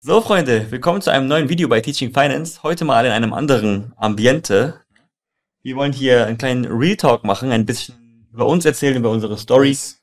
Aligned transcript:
So, 0.00 0.20
Freunde, 0.20 0.70
willkommen 0.70 1.02
zu 1.02 1.10
einem 1.10 1.26
neuen 1.26 1.48
Video 1.48 1.68
bei 1.68 1.80
Teaching 1.80 2.12
Finance. 2.12 2.62
Heute 2.62 2.84
mal 2.84 3.04
in 3.04 3.10
einem 3.10 3.32
anderen 3.32 3.94
Ambiente. 3.96 4.80
Wir 5.64 5.74
wollen 5.74 5.92
hier 5.92 6.24
einen 6.24 6.38
kleinen 6.38 6.66
Real 6.66 6.96
Talk 6.96 7.24
machen, 7.24 7.50
ein 7.50 7.66
bisschen 7.66 8.28
über 8.32 8.46
uns 8.46 8.64
erzählen, 8.64 8.96
über 8.96 9.10
unsere 9.10 9.36
Stories. 9.36 10.00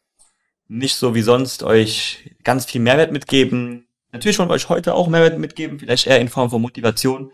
Nicht 0.67 0.95
so 0.95 1.15
wie 1.15 1.21
sonst 1.21 1.63
euch 1.63 2.35
ganz 2.43 2.65
viel 2.65 2.81
Mehrwert 2.81 3.13
mitgeben. 3.13 3.87
Natürlich 4.11 4.37
wollen 4.37 4.49
wir 4.49 4.55
euch 4.55 4.67
heute 4.67 4.93
auch 4.93 5.07
Mehrwert 5.07 5.39
mitgeben, 5.39 5.79
vielleicht 5.79 6.07
eher 6.07 6.19
in 6.19 6.27
Form 6.27 6.49
von 6.49 6.61
Motivation. 6.61 7.31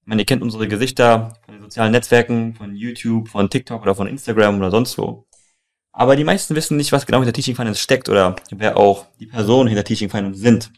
Ich 0.00 0.06
meine, 0.06 0.22
ihr 0.22 0.26
kennt 0.26 0.42
unsere 0.42 0.68
Gesichter 0.68 1.36
von 1.44 1.52
den 1.52 1.62
sozialen 1.62 1.92
Netzwerken, 1.92 2.54
von 2.54 2.74
YouTube, 2.74 3.28
von 3.28 3.50
TikTok 3.50 3.82
oder 3.82 3.94
von 3.94 4.06
Instagram 4.06 4.56
oder 4.56 4.70
sonst 4.70 4.96
wo. 4.96 5.26
Aber 5.92 6.16
die 6.16 6.24
meisten 6.24 6.54
wissen 6.54 6.78
nicht, 6.78 6.92
was 6.92 7.04
genau 7.04 7.18
hinter 7.18 7.34
Teaching 7.34 7.56
Finance 7.56 7.78
steckt 7.78 8.08
oder 8.08 8.36
wer 8.52 8.78
auch 8.78 9.04
die 9.18 9.26
Personen 9.26 9.68
hinter 9.68 9.84
Teaching 9.84 10.08
Finance 10.08 10.40
sind. 10.40 10.72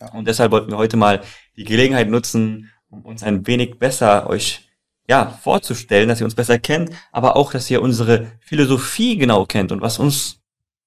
Ja. 0.00 0.12
Und 0.12 0.26
deshalb 0.26 0.52
wollten 0.52 0.70
wir 0.70 0.78
heute 0.78 0.96
mal 0.96 1.20
die 1.56 1.64
Gelegenheit 1.64 2.08
nutzen, 2.08 2.70
um 2.88 3.02
uns 3.02 3.22
ein 3.22 3.46
wenig 3.46 3.78
besser 3.78 4.28
euch 4.28 4.70
ja, 5.08 5.26
vorzustellen, 5.26 6.08
dass 6.08 6.20
ihr 6.20 6.24
uns 6.24 6.34
besser 6.34 6.58
kennt, 6.58 6.90
aber 7.10 7.36
auch, 7.36 7.52
dass 7.52 7.70
ihr 7.70 7.82
unsere 7.82 8.30
Philosophie 8.40 9.16
genau 9.16 9.44
kennt 9.44 9.72
und 9.72 9.80
was 9.80 9.98
uns 9.98 10.40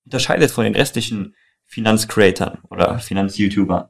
unterscheidet 0.06 0.52
von 0.52 0.64
den 0.64 0.76
restlichen 0.76 1.36
Finanzcreatern 1.66 2.60
oder 2.70 3.00
Finanz-YouTubern. 3.00 3.90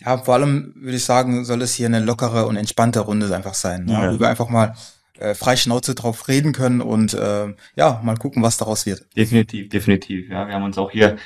Ja, 0.00 0.18
vor 0.18 0.34
allem 0.34 0.72
würde 0.76 0.96
ich 0.96 1.04
sagen, 1.04 1.44
soll 1.44 1.60
es 1.62 1.74
hier 1.74 1.86
eine 1.86 2.00
lockere 2.00 2.46
und 2.46 2.56
entspannte 2.56 3.00
Runde 3.00 3.34
einfach 3.34 3.54
sein, 3.54 3.86
ne? 3.86 3.92
ja. 3.92 4.14
wo 4.14 4.20
wir 4.20 4.28
einfach 4.28 4.48
mal 4.48 4.74
äh, 5.18 5.34
frei 5.34 5.56
Schnauze 5.56 5.94
drauf 5.94 6.28
reden 6.28 6.52
können 6.52 6.80
und 6.80 7.12
äh, 7.14 7.52
ja, 7.76 8.00
mal 8.04 8.16
gucken, 8.16 8.42
was 8.42 8.56
daraus 8.56 8.86
wird. 8.86 9.04
Definitiv, 9.16 9.68
definitiv. 9.68 10.30
Ja, 10.30 10.46
wir 10.46 10.54
haben 10.54 10.64
uns 10.64 10.78
auch 10.78 10.90
hier 10.90 11.16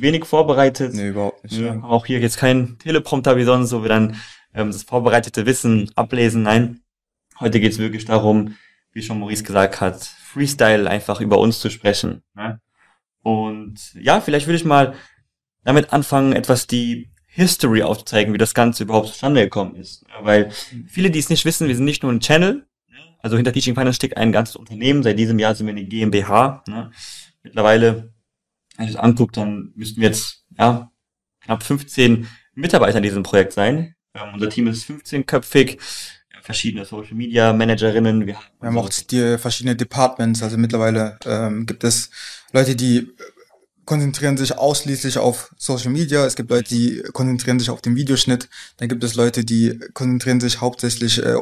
wenig 0.00 0.24
vorbereitet. 0.24 0.94
Nee, 0.94 1.08
überhaupt 1.08 1.44
nicht. 1.44 1.60
Haben 1.62 1.84
auch 1.84 2.06
hier 2.06 2.20
jetzt 2.20 2.38
kein 2.38 2.78
Teleprompter 2.78 3.36
wie 3.36 3.44
sonst, 3.44 3.72
wo 3.72 3.82
wir 3.82 3.88
dann 3.88 4.16
ähm, 4.54 4.72
das 4.72 4.82
vorbereitete 4.82 5.46
Wissen 5.46 5.90
ablesen. 5.94 6.42
Nein, 6.42 6.80
heute 7.40 7.60
geht 7.60 7.72
es 7.72 7.78
wirklich 7.78 8.04
darum, 8.04 8.56
wie 8.92 9.02
schon 9.02 9.18
Maurice 9.18 9.44
gesagt 9.44 9.80
hat, 9.80 10.02
Freestyle 10.02 10.88
einfach 10.88 11.20
über 11.20 11.38
uns 11.38 11.60
zu 11.60 11.70
sprechen. 11.70 12.22
Ne? 12.34 12.60
Und 13.22 13.94
ja, 13.94 14.20
vielleicht 14.20 14.46
würde 14.46 14.56
ich 14.56 14.64
mal 14.64 14.94
damit 15.64 15.92
anfangen, 15.92 16.32
etwas 16.32 16.66
die 16.66 17.10
History 17.26 17.82
aufzuzeigen, 17.82 18.32
wie 18.32 18.38
das 18.38 18.54
Ganze 18.54 18.84
überhaupt 18.84 19.08
zustande 19.08 19.42
gekommen 19.42 19.76
ist. 19.76 20.04
Weil 20.22 20.50
viele, 20.88 21.10
die 21.10 21.18
es 21.18 21.28
nicht 21.28 21.44
wissen, 21.44 21.68
wir 21.68 21.76
sind 21.76 21.84
nicht 21.84 22.02
nur 22.02 22.12
ein 22.12 22.20
Channel, 22.20 22.66
also 23.26 23.36
hinter 23.36 23.52
Teaching 23.52 23.74
Finance 23.74 23.96
steckt 23.96 24.16
ein 24.16 24.30
ganzes 24.30 24.54
Unternehmen. 24.54 25.02
Seit 25.02 25.18
diesem 25.18 25.40
Jahr 25.40 25.54
sind 25.54 25.66
wir 25.66 25.72
eine 25.72 25.84
GmbH. 25.84 26.62
Ne? 26.68 26.92
Mittlerweile 27.42 28.12
ich 28.84 28.92
das 28.92 29.02
angucke, 29.02 29.32
dann 29.32 29.72
müssten 29.74 30.00
wir 30.00 30.08
jetzt 30.08 30.44
ja, 30.58 30.90
knapp 31.40 31.62
15 31.62 32.28
Mitarbeiter 32.54 32.98
in 32.98 33.02
diesem 33.02 33.22
Projekt 33.22 33.52
sein. 33.52 33.94
Ähm, 34.14 34.34
unser 34.34 34.48
Team 34.48 34.66
ist 34.66 34.88
15-köpfig, 34.88 35.78
verschiedene 36.42 36.84
Social 36.84 37.14
Media 37.14 37.52
Managerinnen. 37.52 38.26
Wir, 38.26 38.36
wir 38.60 38.68
haben 38.68 38.78
auch 38.78 38.88
die 38.88 39.38
verschiedene 39.38 39.76
Departments. 39.76 40.42
Also 40.42 40.56
mittlerweile 40.56 41.18
ähm, 41.24 41.66
gibt 41.66 41.84
es 41.84 42.10
Leute, 42.52 42.76
die 42.76 43.08
konzentrieren 43.84 44.36
sich 44.36 44.58
ausschließlich 44.58 45.18
auf 45.18 45.54
Social 45.56 45.90
Media. 45.90 46.26
Es 46.26 46.36
gibt 46.36 46.50
Leute, 46.50 46.68
die 46.68 47.02
konzentrieren 47.12 47.58
sich 47.58 47.70
auf 47.70 47.80
den 47.80 47.96
Videoschnitt. 47.96 48.48
Dann 48.76 48.88
gibt 48.88 49.04
es 49.04 49.14
Leute, 49.14 49.44
die 49.44 49.78
konzentrieren 49.94 50.40
sich 50.40 50.60
hauptsächlich 50.60 51.22
äh, 51.24 51.36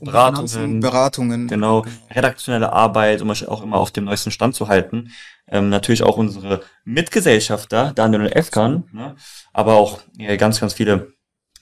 Beratungen, 0.00 0.80
Beratungen. 0.80 1.48
Genau, 1.48 1.84
redaktionelle 2.10 2.72
Arbeit, 2.72 3.22
um 3.22 3.30
euch 3.30 3.46
auch 3.48 3.62
immer 3.62 3.76
auf 3.76 3.90
dem 3.90 4.04
neuesten 4.04 4.30
Stand 4.30 4.54
zu 4.54 4.68
halten. 4.68 5.12
Ähm, 5.48 5.68
natürlich 5.68 6.02
auch 6.02 6.16
unsere 6.16 6.62
Mitgesellschafter, 6.84 7.92
Daniel 7.94 8.22
und 8.22 8.28
Efkan, 8.28 8.84
ne? 8.92 9.16
aber 9.52 9.74
auch 9.74 10.00
ja, 10.16 10.36
ganz, 10.36 10.60
ganz 10.60 10.74
viele 10.74 11.12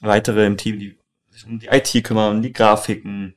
weitere 0.00 0.46
im 0.46 0.56
Team, 0.56 0.78
die 0.78 0.98
sich 1.30 1.46
um 1.46 1.58
die 1.58 1.68
IT 1.68 2.04
kümmern, 2.04 2.42
die 2.42 2.52
Grafiken, 2.52 3.34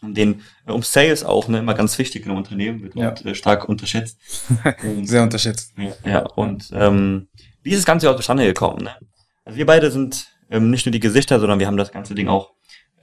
um 0.00 0.14
den, 0.14 0.42
äh, 0.66 0.72
um 0.72 0.82
Sales 0.82 1.24
auch, 1.24 1.48
ne, 1.48 1.58
immer 1.58 1.74
ganz 1.74 1.98
wichtig 1.98 2.24
in 2.24 2.30
einem 2.30 2.38
Unternehmen, 2.38 2.82
wird 2.82 2.94
ja. 2.94 3.12
äh, 3.12 3.34
stark 3.34 3.68
unterschätzt. 3.68 4.18
und, 4.82 5.06
Sehr 5.06 5.22
unterschätzt. 5.22 5.74
Ja, 5.76 5.92
ja 6.04 6.18
und 6.20 6.70
ähm, 6.72 7.28
wie 7.62 7.70
ist 7.70 7.78
das 7.78 7.86
Ganze 7.86 8.10
auch 8.10 8.16
zustande 8.16 8.44
gekommen? 8.44 8.84
Ne? 8.84 8.96
Also 9.44 9.58
wir 9.58 9.66
beide 9.66 9.90
sind 9.90 10.26
ähm, 10.50 10.70
nicht 10.70 10.86
nur 10.86 10.92
die 10.92 11.00
Gesichter, 11.00 11.40
sondern 11.40 11.58
wir 11.58 11.66
haben 11.66 11.76
das 11.76 11.92
ganze 11.92 12.14
Ding 12.14 12.28
auch 12.28 12.52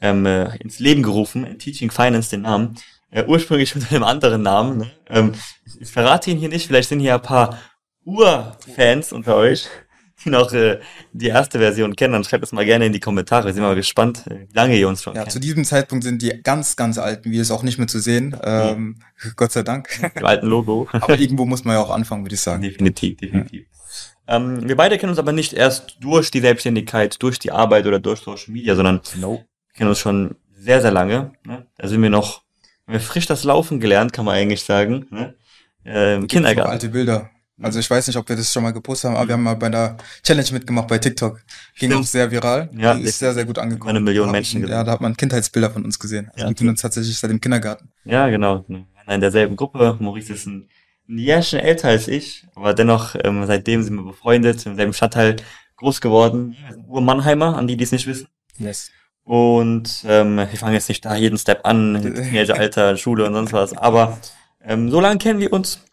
ähm, 0.02 0.26
äh, 0.26 0.56
ins 0.58 0.80
Leben 0.80 1.04
gerufen, 1.04 1.46
in 1.46 1.60
Teaching 1.60 1.92
Finance 1.92 2.30
den 2.30 2.42
Namen, 2.42 2.76
äh, 3.12 3.26
ursprünglich 3.26 3.76
unter 3.76 3.92
einem 3.92 4.04
anderen 4.04 4.42
Namen. 4.42 4.78
Ne? 4.80 4.92
Ähm, 5.10 5.34
ich 5.80 5.92
verrate 5.92 6.32
ihn 6.32 6.38
hier 6.38 6.50
nicht, 6.50 6.68
vielleicht 6.68 6.90
sind 6.90 7.00
hier 7.00 7.16
ein 7.16 7.22
paar 7.22 7.60
Urfans 8.06 9.12
unter 9.12 9.36
euch, 9.36 9.68
die 10.24 10.30
noch 10.30 10.52
äh, 10.52 10.80
die 11.14 11.28
erste 11.28 11.60
Version 11.60 11.96
kennen, 11.96 12.14
dann 12.14 12.24
schreibt 12.24 12.44
es 12.44 12.52
mal 12.52 12.66
gerne 12.66 12.86
in 12.86 12.94
die 12.94 13.00
Kommentare. 13.00 13.46
Wir 13.46 13.54
sind 13.54 13.64
mal 13.64 13.76
gespannt, 13.76 14.26
äh, 14.28 14.48
wie 14.50 14.54
lange 14.54 14.76
ihr 14.76 14.88
uns 14.88 15.04
schon 15.04 15.16
Ja, 15.16 15.22
kennt. 15.22 15.32
zu 15.32 15.40
diesem 15.40 15.64
Zeitpunkt 15.64 16.04
sind 16.04 16.22
die 16.22 16.42
ganz, 16.44 16.76
ganz 16.76 16.98
alten 16.98 17.30
Videos 17.32 17.52
auch 17.52 17.64
nicht 17.64 17.78
mehr 17.78 17.88
zu 17.88 18.00
sehen. 18.00 18.36
Ähm, 18.44 18.98
ja. 19.24 19.30
Gott 19.36 19.52
sei 19.52 19.64
Dank. 19.64 19.90
Im 20.16 20.26
alten 20.26 20.48
Logo. 20.48 20.88
aber 20.92 21.18
irgendwo 21.18 21.46
muss 21.46 21.64
man 21.64 21.76
ja 21.76 21.82
auch 21.82 21.92
anfangen, 21.92 22.26
würde 22.26 22.36
ich 22.36 22.42
sagen. 22.42 22.62
Definitiv, 22.62 23.18
definitiv. 23.18 23.66
Ja. 24.28 24.36
Ähm, 24.36 24.68
wir 24.68 24.76
beide 24.76 24.98
kennen 24.98 25.10
uns 25.12 25.20
aber 25.20 25.32
nicht 25.32 25.54
erst 25.54 25.98
durch 26.02 26.32
die 26.32 26.42
Selbstständigkeit, 26.42 27.22
durch 27.22 27.40
die 27.40 27.52
Arbeit 27.52 27.88
oder 27.88 28.00
durch 28.00 28.20
Social 28.20 28.52
Media, 28.52 28.76
sondern 28.76 29.02
no 29.20 29.44
kennen 29.80 29.90
uns 29.90 30.00
schon 30.00 30.36
sehr, 30.52 30.82
sehr 30.82 30.92
lange. 30.92 31.32
Ne? 31.46 31.66
Da 31.78 31.88
sind 31.88 32.02
wir 32.02 32.10
noch, 32.10 32.42
haben 32.86 32.94
wir 32.94 33.00
frisch 33.00 33.26
das 33.26 33.46
Laufen 33.46 33.80
gelernt, 33.80 34.12
kann 34.12 34.26
man 34.26 34.36
eigentlich 34.36 34.64
sagen. 34.64 35.08
Ne? 35.10 35.36
Äh, 35.86 36.16
Im 36.16 36.28
Kindergarten. 36.28 36.70
Alte 36.70 36.90
Bilder. 36.90 37.30
Also 37.62 37.80
ich 37.80 37.90
weiß 37.90 38.08
nicht, 38.08 38.18
ob 38.18 38.28
wir 38.28 38.36
das 38.36 38.52
schon 38.52 38.64
mal 38.64 38.72
gepostet 38.72 39.10
haben, 39.10 39.18
aber 39.18 39.28
wir 39.30 39.34
haben 39.34 39.44
mal 39.44 39.56
bei 39.56 39.68
einer 39.68 39.96
Challenge 40.24 40.50
mitgemacht 40.52 40.88
bei 40.88 40.98
TikTok. 40.98 41.42
Ging 41.78 41.92
Stimmt. 41.92 41.94
auch 41.96 42.08
sehr 42.08 42.30
viral. 42.30 42.70
Ja, 42.78 42.92
ist 42.94 43.20
sehr, 43.20 43.34
sehr 43.34 43.46
gut 43.46 43.58
angekommen. 43.58 43.92
Eine 43.92 44.00
Million 44.02 44.32
Menschen 44.32 44.62
gesehen. 44.62 44.76
Ja, 44.76 44.84
da 44.84 44.92
hat 44.92 45.02
man 45.02 45.16
Kindheitsbilder 45.16 45.72
von 45.72 45.86
uns 45.86 45.98
gesehen. 45.98 46.30
Also 46.34 46.44
ja, 46.44 46.50
wir 46.50 46.56
kennen 46.56 46.70
uns 46.72 46.82
tatsächlich 46.82 47.18
seit 47.18 47.32
dem 47.32 47.40
Kindergarten. 47.40 47.90
Ja, 48.04 48.28
genau. 48.30 48.66
In 48.68 49.22
derselben 49.22 49.56
Gruppe. 49.56 49.98
Maurice 50.00 50.34
ist 50.34 50.46
ein, 50.46 50.70
ein 51.08 51.18
Jahr 51.18 51.42
schon 51.42 51.60
älter 51.60 51.88
als 51.88 52.08
ich, 52.10 52.46
aber 52.54 52.74
dennoch, 52.74 53.16
ähm, 53.24 53.46
seitdem 53.46 53.82
sind 53.84 53.96
wir 53.96 54.04
befreundet, 54.04 54.66
im 54.66 54.76
selben 54.76 54.94
Stadtteil 54.94 55.38
groß 55.78 56.02
geworden. 56.02 56.58
Ur-Mannheimer, 56.88 57.58
an 57.58 57.68
die, 57.68 57.78
die 57.78 57.84
es 57.86 57.92
nicht 57.92 58.08
wissen. 58.08 58.28
Yes. 58.58 58.92
Und 59.30 60.06
ähm, 60.08 60.38
wir 60.38 60.48
fangen 60.48 60.74
jetzt 60.74 60.90
nicht 60.90 61.06
da 61.06 61.16
jeden 61.16 61.38
Step 61.38 61.64
an, 61.64 62.02
Teenageralter, 62.02 62.98
Schule 62.98 63.28
und 63.28 63.36
sonst 63.36 63.54
was. 63.54 63.78
Aber 63.78 64.18
ähm, 64.60 64.90
so 64.90 65.00
lange 65.00 65.20
kennen 65.20 65.40
wir 65.40 65.54
uns, 65.54 65.86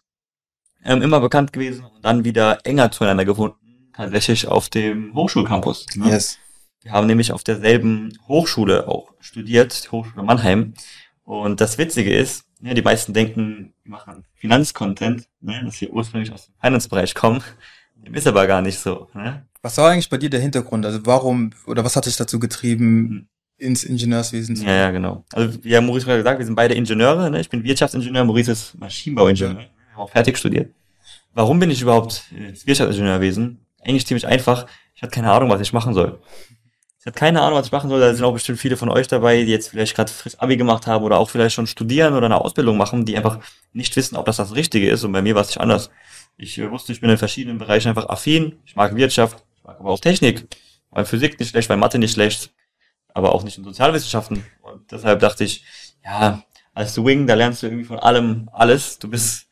ähm, 0.83 1.03
immer 1.03 1.19
bekannt 1.19 1.53
gewesen 1.53 1.85
und 1.85 2.03
dann 2.03 2.25
wieder 2.25 2.57
enger 2.63 2.89
zueinander 2.89 3.25
gefunden, 3.25 3.91
tatsächlich 3.95 4.47
auf 4.47 4.69
dem 4.69 5.13
Hochschulcampus. 5.13 5.85
Ne? 5.93 6.09
Yes. 6.09 6.39
Wir 6.81 6.93
haben 6.93 7.05
nämlich 7.05 7.31
auf 7.31 7.43
derselben 7.43 8.17
Hochschule 8.27 8.87
auch 8.87 9.13
studiert, 9.19 9.85
die 9.85 9.89
Hochschule 9.91 10.23
Mannheim. 10.23 10.73
Und 11.23 11.61
das 11.61 11.77
Witzige 11.77 12.15
ist, 12.15 12.43
ja, 12.63 12.73
die 12.73 12.81
meisten 12.81 13.13
denken, 13.13 13.75
wir 13.83 13.91
machen 13.91 14.25
Finanzcontent, 14.33 15.29
ne, 15.41 15.61
dass 15.63 15.79
wir 15.79 15.93
ursprünglich 15.93 16.33
aus 16.33 16.47
dem 16.47 16.55
Finance-Bereich 16.59 17.13
kommen. 17.13 17.43
Dem 18.05 18.13
ist 18.13 18.27
aber 18.27 18.47
gar 18.47 18.61
nicht 18.61 18.79
so. 18.79 19.07
Ne? 19.13 19.45
Was 19.61 19.77
war 19.77 19.91
eigentlich 19.91 20.09
bei 20.09 20.17
dir 20.17 20.29
der 20.29 20.39
Hintergrund? 20.39 20.85
Also 20.85 21.05
warum 21.05 21.51
oder 21.65 21.83
was 21.83 21.95
hat 21.95 22.05
dich 22.05 22.15
dazu 22.15 22.39
getrieben, 22.39 23.27
ins 23.57 23.83
Ingenieurswesen 23.83 24.55
zu 24.55 24.63
gehen? 24.63 24.69
Ja, 24.69 24.77
ja, 24.77 24.91
genau. 24.91 25.25
Also 25.33 25.63
wie 25.63 25.69
ja 25.69 25.81
Maurice 25.81 26.05
gerade 26.05 26.19
gesagt, 26.19 26.39
wir 26.39 26.45
sind 26.45 26.55
beide 26.55 26.73
Ingenieure. 26.75 27.29
Ne? 27.29 27.41
Ich 27.41 27.49
bin 27.49 27.63
Wirtschaftsingenieur, 27.63 28.23
Maurice 28.23 28.51
ist 28.51 28.79
Maschinenbauingenieur. 28.79 29.57
Wir 29.57 29.69
haben 29.93 30.01
auch 30.01 30.09
fertig 30.09 30.37
studiert. 30.37 30.73
Warum 31.33 31.59
bin 31.59 31.69
ich 31.69 31.81
überhaupt 31.81 32.23
ins 32.35 32.65
Wirtschaftsingenieurwesen? 32.65 33.59
Eigentlich 33.81 34.07
ziemlich 34.07 34.27
einfach. 34.27 34.67
Ich 34.95 35.01
hatte 35.01 35.11
keine 35.11 35.31
Ahnung, 35.31 35.49
was 35.49 35.61
ich 35.61 35.73
machen 35.73 35.93
soll. 35.93 36.19
Ich 36.99 37.05
hatte 37.05 37.19
keine 37.19 37.41
Ahnung, 37.41 37.59
was 37.59 37.67
ich 37.67 37.71
machen 37.71 37.89
soll. 37.89 37.99
Da 37.99 38.13
sind 38.13 38.25
auch 38.25 38.33
bestimmt 38.33 38.59
viele 38.59 38.75
von 38.75 38.89
euch 38.89 39.07
dabei, 39.07 39.43
die 39.43 39.51
jetzt 39.51 39.69
vielleicht 39.69 39.95
gerade 39.95 40.11
frisch 40.11 40.33
Abi 40.39 40.57
gemacht 40.57 40.87
haben 40.87 41.03
oder 41.03 41.17
auch 41.17 41.29
vielleicht 41.29 41.55
schon 41.55 41.67
studieren 41.67 42.13
oder 42.15 42.25
eine 42.25 42.41
Ausbildung 42.41 42.77
machen, 42.77 43.05
die 43.05 43.15
einfach 43.17 43.39
nicht 43.71 43.95
wissen, 43.95 44.15
ob 44.15 44.25
das 44.25 44.37
das 44.37 44.55
Richtige 44.55 44.89
ist. 44.89 45.03
Und 45.03 45.11
bei 45.11 45.21
mir 45.21 45.35
war 45.35 45.43
es 45.43 45.49
nicht 45.49 45.59
anders. 45.59 45.89
Ich 46.37 46.57
äh, 46.57 46.69
wusste, 46.71 46.91
ich 46.91 47.01
bin 47.01 47.09
in 47.09 47.17
verschiedenen 47.17 47.57
Bereichen 47.57 47.89
einfach 47.89 48.09
affin. 48.09 48.59
Ich 48.65 48.75
mag 48.75 48.95
Wirtschaft, 48.95 49.43
ich 49.57 49.63
mag 49.63 49.79
aber 49.79 49.89
auch 49.89 49.99
Technik. 49.99 50.47
Weil 50.91 51.05
Physik 51.05 51.39
nicht 51.39 51.49
schlecht, 51.49 51.69
weil 51.69 51.77
Mathe 51.77 51.99
nicht 51.99 52.13
schlecht, 52.13 52.51
aber 53.13 53.33
auch 53.33 53.43
nicht 53.43 53.57
in 53.57 53.63
Sozialwissenschaften. 53.63 54.43
Und 54.61 54.91
deshalb 54.91 55.19
dachte 55.19 55.43
ich, 55.43 55.63
ja, 56.03 56.43
als 56.73 57.03
Wing, 57.03 57.27
da 57.27 57.33
lernst 57.33 57.63
du 57.63 57.67
irgendwie 57.67 57.85
von 57.85 57.99
allem 57.99 58.49
alles. 58.53 58.99
Du 58.99 59.09
bist 59.09 59.47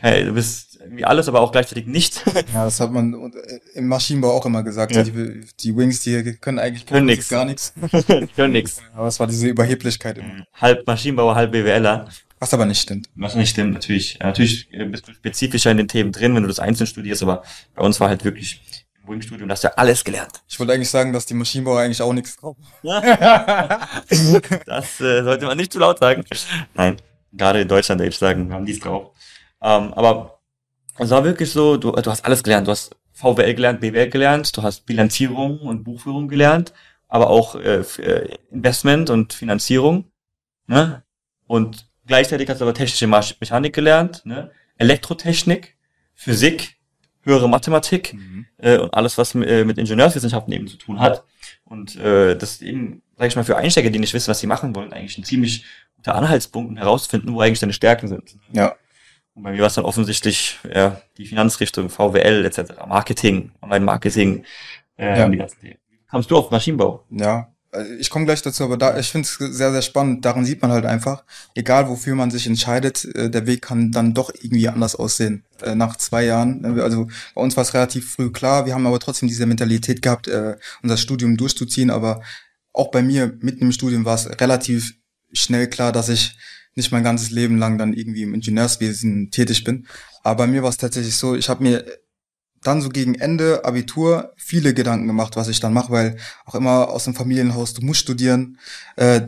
du 0.00 0.32
bist 0.32 0.78
irgendwie 0.80 1.04
alles, 1.04 1.28
aber 1.28 1.40
auch 1.40 1.52
gleichzeitig 1.52 1.86
nicht. 1.86 2.24
ja, 2.54 2.64
das 2.64 2.80
hat 2.80 2.92
man 2.92 3.32
äh, 3.32 3.60
im 3.74 3.88
Maschinenbau 3.88 4.32
auch 4.32 4.46
immer 4.46 4.62
gesagt. 4.62 4.94
Ja. 4.94 5.02
Die, 5.02 5.40
die, 5.60 5.76
Wings, 5.76 6.00
die 6.00 6.36
können 6.36 6.58
eigentlich 6.58 6.86
können 6.86 7.06
nix. 7.06 7.28
gar 7.28 7.44
nichts. 7.44 7.74
können 8.36 8.52
nix. 8.52 8.80
Aber 8.94 9.08
es 9.08 9.18
war 9.18 9.26
diese 9.26 9.48
Überheblichkeit 9.48 10.18
immer. 10.18 10.46
Halb 10.54 10.86
Maschinenbauer, 10.86 11.34
halb 11.34 11.52
BWLer. 11.52 12.08
Was 12.38 12.54
aber 12.54 12.66
nicht 12.66 12.80
stimmt. 12.80 13.08
Was 13.16 13.34
nicht 13.34 13.50
stimmt, 13.50 13.74
natürlich. 13.74 14.18
Natürlich 14.20 14.68
bist 14.70 15.08
du 15.08 15.12
spezifischer 15.12 15.70
in 15.70 15.78
den 15.78 15.88
Themen 15.88 16.12
drin, 16.12 16.34
wenn 16.34 16.42
du 16.42 16.48
das 16.48 16.60
einzeln 16.60 16.86
studierst, 16.86 17.22
aber 17.22 17.42
bei 17.74 17.82
uns 17.82 17.98
war 18.00 18.08
halt 18.08 18.24
wirklich 18.24 18.60
im 19.02 19.08
Wing-Studium, 19.08 19.50
hast 19.50 19.64
du 19.64 19.68
ja 19.68 19.74
alles 19.74 20.04
gelernt. 20.04 20.42
Ich 20.48 20.58
wollte 20.60 20.72
eigentlich 20.72 20.90
sagen, 20.90 21.12
dass 21.12 21.26
die 21.26 21.34
Maschinenbauer 21.34 21.80
eigentlich 21.80 22.02
auch 22.02 22.12
nichts 22.12 22.36
drauf 22.36 22.56
Das 22.82 25.00
äh, 25.00 25.22
sollte 25.22 25.46
man 25.46 25.56
nicht 25.56 25.72
zu 25.72 25.78
laut 25.78 25.98
sagen. 25.98 26.24
Nein, 26.74 26.96
gerade 27.32 27.60
in 27.60 27.68
Deutschland 27.68 28.00
würde 28.00 28.10
ich 28.10 28.18
sagen, 28.18 28.52
haben 28.52 28.66
die 28.66 28.72
es 28.72 28.80
drauf. 28.80 29.12
Ähm, 29.60 29.92
aber 29.94 30.40
es 30.98 31.10
war 31.10 31.24
wirklich 31.24 31.50
so, 31.50 31.76
du, 31.76 31.92
du 31.92 32.10
hast 32.10 32.24
alles 32.24 32.42
gelernt, 32.42 32.66
du 32.66 32.72
hast 32.72 32.94
VWL 33.12 33.54
gelernt, 33.54 33.80
BWL 33.80 34.10
gelernt, 34.10 34.56
du 34.56 34.62
hast 34.62 34.86
Bilanzierung 34.86 35.60
und 35.60 35.82
Buchführung 35.82 36.28
gelernt, 36.28 36.72
aber 37.08 37.30
auch 37.30 37.56
äh, 37.56 37.80
äh, 37.80 38.36
Investment 38.50 39.10
und 39.10 39.32
Finanzierung. 39.32 40.10
Ne? 40.66 41.02
Und 41.46 41.87
gleichzeitig 42.08 42.48
hast 42.48 42.60
du 42.60 42.64
aber 42.64 42.74
technische 42.74 43.06
Mechanik 43.06 43.72
gelernt, 43.72 44.22
ne? 44.24 44.50
Elektrotechnik, 44.76 45.76
Physik, 46.14 46.76
höhere 47.22 47.48
Mathematik 47.48 48.14
mhm. 48.14 48.46
äh, 48.58 48.78
und 48.78 48.92
alles, 48.94 49.18
was 49.18 49.34
äh, 49.34 49.64
mit 49.64 49.78
Ingenieurswissenschaften 49.78 50.52
eben 50.52 50.66
zu 50.66 50.76
tun 50.76 50.98
hat. 50.98 51.24
Und 51.64 51.96
äh, 51.96 52.36
das 52.36 52.62
eben, 52.62 53.02
sag 53.16 53.28
ich 53.28 53.36
mal, 53.36 53.44
für 53.44 53.56
Einsteiger, 53.56 53.90
die 53.90 53.98
nicht 53.98 54.14
wissen, 54.14 54.28
was 54.28 54.40
sie 54.40 54.46
machen 54.46 54.74
wollen, 54.74 54.92
eigentlich 54.92 55.18
ein 55.18 55.24
ziemlich 55.24 55.64
guter 55.96 56.14
Anhaltspunkt, 56.14 56.70
um 56.70 56.76
herauszufinden, 56.76 57.34
wo 57.34 57.40
eigentlich 57.40 57.60
deine 57.60 57.72
Stärken 57.72 58.08
sind. 58.08 58.36
Ja. 58.52 58.74
Und 59.34 59.42
bei 59.42 59.52
mir 59.52 59.60
war 59.60 59.66
es 59.66 59.74
dann 59.74 59.84
offensichtlich 59.84 60.58
ja, 60.72 61.00
die 61.16 61.26
Finanzrichtung, 61.26 61.90
VWL 61.90 62.44
etc., 62.44 62.72
Marketing, 62.88 63.52
Online-Marketing, 63.62 64.44
äh, 64.96 65.18
ja. 65.18 65.28
die 65.28 65.36
ganzen 65.36 65.60
Themen. 65.60 65.78
Kamst 66.10 66.30
du 66.30 66.36
auf 66.36 66.50
Maschinenbau? 66.50 67.04
Ja, 67.10 67.52
ich 67.98 68.08
komme 68.08 68.24
gleich 68.24 68.40
dazu, 68.40 68.64
aber 68.64 68.78
da, 68.78 68.98
ich 68.98 69.10
finde 69.10 69.28
es 69.28 69.36
sehr, 69.56 69.72
sehr 69.72 69.82
spannend. 69.82 70.24
Daran 70.24 70.44
sieht 70.44 70.62
man 70.62 70.70
halt 70.70 70.86
einfach, 70.86 71.24
egal 71.54 71.88
wofür 71.88 72.14
man 72.14 72.30
sich 72.30 72.46
entscheidet, 72.46 73.04
äh, 73.14 73.30
der 73.30 73.46
Weg 73.46 73.62
kann 73.62 73.92
dann 73.92 74.14
doch 74.14 74.32
irgendwie 74.34 74.68
anders 74.68 74.96
aussehen. 74.96 75.44
Äh, 75.62 75.74
nach 75.74 75.96
zwei 75.96 76.24
Jahren. 76.24 76.64
Also 76.80 77.08
bei 77.34 77.40
uns 77.42 77.56
war 77.56 77.62
es 77.62 77.74
relativ 77.74 78.12
früh 78.12 78.30
klar, 78.30 78.64
wir 78.64 78.74
haben 78.74 78.86
aber 78.86 79.00
trotzdem 79.00 79.28
diese 79.28 79.44
Mentalität 79.44 80.00
gehabt, 80.00 80.28
äh, 80.28 80.56
unser 80.82 80.96
Studium 80.96 81.36
durchzuziehen. 81.36 81.90
Aber 81.90 82.22
auch 82.72 82.90
bei 82.90 83.02
mir 83.02 83.36
mitten 83.40 83.64
im 83.64 83.72
Studium 83.72 84.04
war 84.04 84.14
es 84.14 84.28
relativ 84.40 84.94
schnell 85.32 85.68
klar, 85.68 85.92
dass 85.92 86.08
ich 86.08 86.38
nicht 86.74 86.90
mein 86.90 87.04
ganzes 87.04 87.30
Leben 87.30 87.58
lang 87.58 87.76
dann 87.76 87.92
irgendwie 87.92 88.22
im 88.22 88.34
Ingenieurswesen 88.34 89.30
tätig 89.30 89.64
bin. 89.64 89.86
Aber 90.22 90.44
bei 90.44 90.46
mir 90.46 90.62
war 90.62 90.70
es 90.70 90.78
tatsächlich 90.78 91.16
so, 91.16 91.34
ich 91.34 91.48
habe 91.48 91.62
mir 91.62 91.84
dann 92.62 92.80
so 92.80 92.88
gegen 92.88 93.14
Ende 93.14 93.64
Abitur 93.64 94.32
viele 94.36 94.74
Gedanken 94.74 95.06
gemacht, 95.06 95.36
was 95.36 95.48
ich 95.48 95.60
dann 95.60 95.72
mache, 95.72 95.92
weil 95.92 96.16
auch 96.44 96.54
immer 96.54 96.88
aus 96.88 97.04
dem 97.04 97.14
Familienhaus, 97.14 97.74
du 97.74 97.84
musst 97.84 98.00
studieren, 98.00 98.58
äh, 98.96 99.20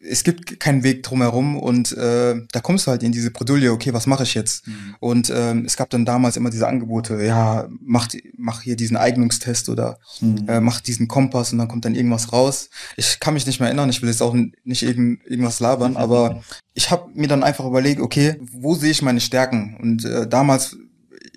es 0.00 0.24
gibt 0.24 0.60
keinen 0.60 0.84
Weg 0.84 1.02
drumherum 1.02 1.56
und 1.58 1.92
äh, 1.92 2.40
da 2.52 2.60
kommst 2.60 2.86
du 2.86 2.90
halt 2.90 3.02
in 3.02 3.12
diese 3.12 3.30
Bredouille, 3.30 3.72
okay, 3.72 3.92
was 3.92 4.06
mache 4.06 4.22
ich 4.22 4.34
jetzt? 4.34 4.66
Mhm. 4.66 4.94
Und 5.00 5.32
ähm, 5.34 5.64
es 5.66 5.76
gab 5.76 5.90
dann 5.90 6.04
damals 6.04 6.36
immer 6.36 6.50
diese 6.50 6.68
Angebote, 6.68 7.22
ja, 7.22 7.68
mach, 7.80 8.08
mach 8.36 8.62
hier 8.62 8.76
diesen 8.76 8.96
Eignungstest 8.96 9.68
oder 9.68 9.98
mhm. 10.20 10.44
äh, 10.48 10.60
mach 10.60 10.80
diesen 10.80 11.08
Kompass 11.08 11.52
und 11.52 11.58
dann 11.58 11.68
kommt 11.68 11.84
dann 11.84 11.94
irgendwas 11.94 12.32
raus. 12.32 12.70
Ich 12.96 13.18
kann 13.20 13.34
mich 13.34 13.46
nicht 13.46 13.60
mehr 13.60 13.68
erinnern, 13.68 13.90
ich 13.90 14.00
will 14.02 14.08
jetzt 14.08 14.22
auch 14.22 14.34
nicht 14.34 14.82
irgend, 14.82 15.24
irgendwas 15.26 15.60
labern, 15.60 15.96
aber 15.96 16.42
ich 16.74 16.90
habe 16.90 17.10
mir 17.14 17.28
dann 17.28 17.42
einfach 17.42 17.64
überlegt, 17.64 18.00
okay, 18.00 18.36
wo 18.52 18.74
sehe 18.74 18.90
ich 18.90 19.02
meine 19.02 19.20
Stärken? 19.20 19.76
Und 19.80 20.04
äh, 20.04 20.28
damals 20.28 20.76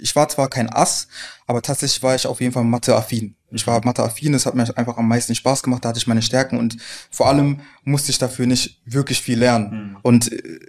ich 0.01 0.15
war 0.15 0.27
zwar 0.27 0.49
kein 0.49 0.69
Ass, 0.69 1.07
aber 1.47 1.61
tatsächlich 1.61 2.01
war 2.03 2.15
ich 2.15 2.25
auf 2.25 2.41
jeden 2.41 2.53
Fall 2.53 2.63
Mathe-affin. 2.63 3.35
Ich 3.51 3.67
war 3.67 3.83
Mathe-affin, 3.85 4.33
es 4.33 4.45
hat 4.45 4.55
mir 4.55 4.65
einfach 4.77 4.97
am 4.97 5.07
meisten 5.07 5.35
Spaß 5.35 5.63
gemacht, 5.63 5.85
da 5.85 5.89
hatte 5.89 5.99
ich 5.99 6.07
meine 6.07 6.21
Stärken 6.21 6.57
und 6.57 6.77
vor 7.09 7.27
allem 7.27 7.61
musste 7.83 8.11
ich 8.11 8.17
dafür 8.17 8.47
nicht 8.47 8.81
wirklich 8.85 9.21
viel 9.21 9.37
lernen. 9.37 9.91
Mhm. 9.91 9.97
Und 10.01 10.31
äh, 10.31 10.59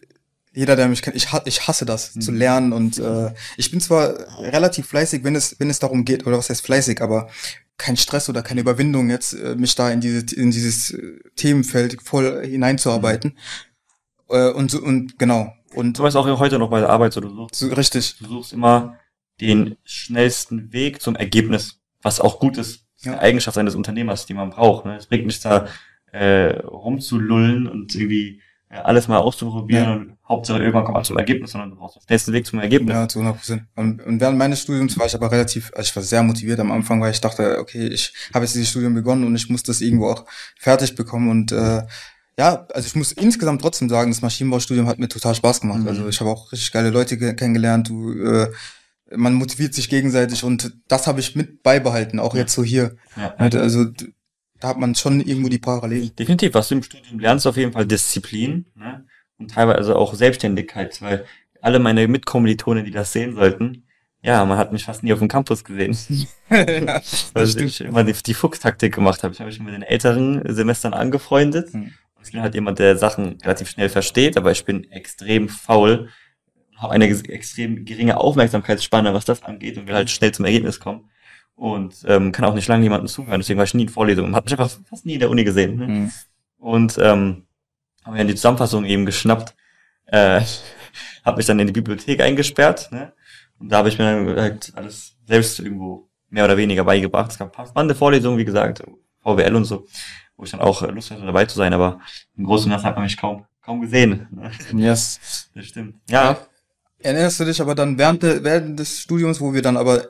jeder, 0.55 0.77
der 0.77 0.89
mich 0.89 1.01
kennt, 1.01 1.17
ich, 1.17 1.29
ich 1.47 1.67
hasse 1.67 1.87
das, 1.87 2.15
mhm. 2.15 2.21
zu 2.21 2.31
lernen 2.33 2.73
und 2.73 2.99
äh, 2.99 3.33
ich 3.57 3.71
bin 3.71 3.81
zwar 3.81 4.15
relativ 4.39 4.87
fleißig, 4.87 5.25
wenn 5.25 5.35
es, 5.35 5.59
wenn 5.59 5.71
es 5.71 5.79
darum 5.79 6.05
geht, 6.05 6.27
oder 6.27 6.37
was 6.37 6.51
heißt 6.51 6.65
fleißig, 6.65 7.01
aber 7.01 7.29
kein 7.79 7.97
Stress 7.97 8.29
oder 8.29 8.43
keine 8.43 8.61
Überwindung 8.61 9.09
jetzt, 9.09 9.33
äh, 9.33 9.57
mich 9.57 9.75
da 9.75 9.91
in, 9.91 10.01
diese, 10.01 10.35
in 10.35 10.51
dieses 10.51 10.91
äh, 10.91 11.21
Themenfeld 11.37 12.03
voll 12.03 12.45
hineinzuarbeiten. 12.45 13.37
Mhm. 14.29 14.37
Äh, 14.37 14.51
und, 14.51 14.75
und 14.75 15.19
genau. 15.19 15.55
Und 15.75 15.99
du 15.99 16.03
weißt 16.03 16.17
auch 16.17 16.27
heute 16.39 16.59
noch 16.59 16.69
bei 16.69 16.81
der 16.81 16.91
Arbeit, 16.91 17.15
so 17.15 17.21
du 17.21 17.31
suchst. 17.31 17.57
So, 17.57 17.69
richtig. 17.69 18.17
Du 18.19 18.27
suchst 18.29 18.53
immer 18.53 18.99
den 19.47 19.77
schnellsten 19.85 20.73
Weg 20.73 21.01
zum 21.03 21.17
Ergebnis, 21.17 21.81
was 22.03 22.21
auch 22.21 22.39
gut 22.39 22.57
ist. 22.57 22.85
Ist 22.97 23.07
eine 23.07 23.21
Eigenschaft 23.21 23.59
eines 23.59 23.75
Unternehmers, 23.75 24.27
die 24.27 24.35
man 24.35 24.51
braucht. 24.51 24.85
Ne? 24.85 24.97
Es 24.97 25.07
bringt 25.07 25.27
nichts 25.27 25.43
da 25.43 25.67
äh, 26.13 26.59
rumzulullen 26.61 27.67
und 27.67 27.95
irgendwie 27.95 28.41
äh, 28.69 28.77
alles 28.77 29.09
mal 29.09 29.19
auszuprobieren 29.19 29.85
ja. 29.85 29.95
und 29.95 30.17
Hauptsache 30.29 30.61
irgendwann 30.61 30.85
kommt 30.85 30.95
man 30.95 31.05
zum 31.05 31.19
Ergebnis, 31.19 31.51
sondern 31.51 31.71
du 31.71 31.77
brauchst 31.77 31.97
den 31.97 32.03
schnellsten 32.03 32.33
Weg 32.33 32.47
zum 32.47 32.61
Ergebnis. 32.61 32.95
Ja, 32.95 33.09
zu 33.09 33.19
100 33.19 33.39
Prozent. 33.39 33.63
Und, 33.75 34.03
und 34.03 34.21
während 34.21 34.39
meines 34.39 34.63
Studiums 34.63 34.99
war 34.99 35.07
ich 35.07 35.15
aber 35.15 35.31
relativ, 35.31 35.71
also 35.75 35.89
ich 35.89 35.97
war 35.97 36.03
sehr 36.03 36.23
motiviert 36.23 36.61
am 36.61 36.73
Anfang, 36.73 37.01
weil 37.01 37.11
ich 37.11 37.21
dachte, 37.21 37.59
okay, 37.59 37.87
ich 37.89 38.15
habe 38.33 38.45
jetzt 38.45 38.55
dieses 38.55 38.71
Studium 38.71 38.95
begonnen 38.95 39.25
und 39.25 39.35
ich 39.35 39.51
muss 39.51 39.63
das 39.63 39.81
irgendwo 39.81 40.09
auch 40.09 40.25
fertig 40.59 40.95
bekommen 40.95 41.29
und 41.29 41.53
äh, 41.53 41.83
ja, 42.39 42.67
also 42.73 42.87
ich 42.87 42.97
muss 42.97 43.13
insgesamt 43.13 43.61
trotzdem 43.61 43.89
sagen, 43.89 44.11
das 44.11 44.23
Maschinenbaustudium 44.23 44.87
hat 44.87 44.99
mir 44.99 45.09
total 45.09 45.35
Spaß 45.35 45.61
gemacht. 45.61 45.81
Mhm. 45.81 45.89
Also 45.89 46.09
ich 46.09 46.19
habe 46.21 46.31
auch 46.31 46.51
richtig 46.51 46.73
geile 46.73 46.91
Leute 46.91 47.19
kennengelernt. 47.35 47.89
Du 47.89 48.13
äh, 48.13 48.51
man 49.17 49.35
motiviert 49.35 49.75
sich 49.75 49.89
gegenseitig 49.89 50.45
und 50.45 50.73
das 50.89 51.07
habe 51.07 51.21
ich 51.21 51.37
mit 51.37 51.63
beibehalten, 51.63 52.19
auch 52.19 52.35
jetzt 52.35 52.55
so 52.55 52.63
hier. 52.65 52.97
Ja. 53.17 53.35
Also 53.37 53.87
da 54.61 54.69
hat 54.69 54.79
man 54.79 54.95
schon 54.95 55.21
irgendwo 55.21 55.49
die 55.49 55.59
Parallelen. 55.59 56.15
Definitiv, 56.17 56.55
was 56.55 56.69
du 56.69 56.77
im 56.77 56.83
Studium 56.83 57.19
lernst, 57.19 57.47
auf 57.47 57.57
jeden 57.57 57.73
Fall 57.73 57.87
Disziplin 57.87 58.67
ne? 58.75 59.05
und 59.39 59.51
teilweise 59.51 59.97
auch 59.97 60.15
Selbstständigkeit, 60.15 61.03
weil 61.03 61.25
alle 61.61 61.79
meine 61.79 62.07
Mitkommilitonen, 62.09 62.85
die 62.85 62.91
das 62.91 63.13
sehen 63.13 63.35
sollten, 63.35 63.85
ja, 64.25 64.45
man 64.45 64.57
hat 64.57 64.73
mich 64.73 64.85
fast 64.85 65.03
nie 65.03 65.13
auf 65.13 65.19
dem 65.19 65.27
Campus 65.27 65.65
gesehen. 65.65 65.97
ja, 66.51 67.01
weil 67.35 67.49
ich 67.61 67.81
immer 67.81 68.05
die, 68.05 68.13
die 68.13 68.35
Fuchstaktik 68.35 68.95
gemacht 68.95 69.25
habe. 69.25 69.35
Ich 69.35 69.41
habe 69.41 69.51
mich 69.51 69.59
mit 69.59 69.75
den 69.75 69.83
älteren 69.83 70.43
Semestern 70.47 70.95
angefreundet. 70.95 71.73
Hm. 71.73 71.93
Ich 72.25 72.31
bin 72.31 72.41
halt 72.41 72.55
jemand, 72.55 72.79
der 72.79 72.97
Sachen 72.97 73.39
relativ 73.43 73.69
schnell 73.69 73.89
versteht, 73.89 74.37
aber 74.37 74.53
ich 74.53 74.65
bin 74.65 74.89
extrem 74.93 75.49
faul 75.49 76.09
habe 76.83 76.93
eine 76.93 77.07
extrem 77.07 77.85
geringe 77.85 78.19
Aufmerksamkeitsspanne, 78.19 79.15
was 79.15 79.25
das 79.25 79.43
angeht 79.43 79.79
und 79.79 79.87
will 79.87 79.95
halt 79.95 80.11
schnell 80.11 80.33
zum 80.33 80.45
Ergebnis 80.45 80.81
kommen. 80.81 81.09
Und 81.55 82.05
ähm, 82.07 82.33
kann 82.33 82.45
auch 82.45 82.55
nicht 82.55 82.69
lange 82.69 82.83
jemandem 82.83 83.09
zuhören, 83.09 83.41
deswegen 83.41 83.59
war 83.59 83.65
ich 83.65 83.75
nie 83.75 83.83
in 83.83 83.89
Vorlesungen. 83.89 84.35
Hat 84.35 84.45
mich 84.45 84.53
einfach 84.53 84.71
fast 84.89 85.07
nie 85.07 85.15
in 85.15 85.21
der 85.21 85.31
Uni 85.31 85.45
gesehen. 85.45 85.77
Ne? 85.77 85.87
Mhm. 85.87 86.13
Und 86.59 86.99
ähm, 87.01 87.47
habe 88.05 88.17
mir 88.17 88.25
die 88.25 88.35
Zusammenfassung 88.35 88.85
eben 88.85 89.07
geschnappt, 89.07 89.55
äh, 90.07 90.41
habe 91.25 91.37
mich 91.37 91.47
dann 91.47 91.61
in 91.61 91.67
die 91.67 91.73
Bibliothek 91.73 92.21
eingesperrt, 92.21 92.91
ne? 92.91 93.13
Und 93.59 93.71
da 93.71 93.79
habe 93.79 93.89
ich 93.89 93.99
mir 93.99 94.05
dann 94.05 94.41
halt 94.41 94.73
alles 94.75 95.17
selbst 95.25 95.61
irgendwo 95.61 96.09
mehr 96.29 96.45
oder 96.45 96.57
weniger 96.57 96.83
beigebracht. 96.83 97.31
Es 97.31 97.39
gab 97.39 97.49
ein 97.49 97.53
paar 97.53 97.67
spannende 97.67 97.95
Vorlesungen, 97.95 98.39
wie 98.39 98.45
gesagt, 98.45 98.83
VWL 99.21 99.55
und 99.55 99.65
so, 99.65 99.87
wo 100.37 100.45
ich 100.45 100.51
dann 100.51 100.61
auch 100.61 100.83
Lust 100.89 101.13
hatte, 101.13 101.25
dabei 101.25 101.45
zu 101.45 101.57
sein, 101.57 101.73
aber 101.73 102.01
im 102.37 102.45
Großen 102.45 102.65
und 102.67 102.73
Ganzen 102.73 102.87
hat 102.87 102.97
man 102.97 103.05
mich 103.05 103.17
kaum, 103.17 103.45
kaum 103.61 103.81
gesehen. 103.81 104.27
Ne? 104.33 104.51
Yes. 104.75 105.49
Das 105.55 105.67
stimmt. 105.67 105.97
Ja, 106.11 106.39
Erinnerst 107.03 107.41
du 107.41 107.45
dich 107.45 107.61
aber 107.61 107.75
dann 107.75 107.99
während, 107.99 108.23
de, 108.23 108.45
während 108.45 108.79
des 108.79 109.01
Studiums, 109.01 109.41
wo 109.41 109.55
wir 109.55 109.63
dann 109.63 109.77
aber 109.77 110.09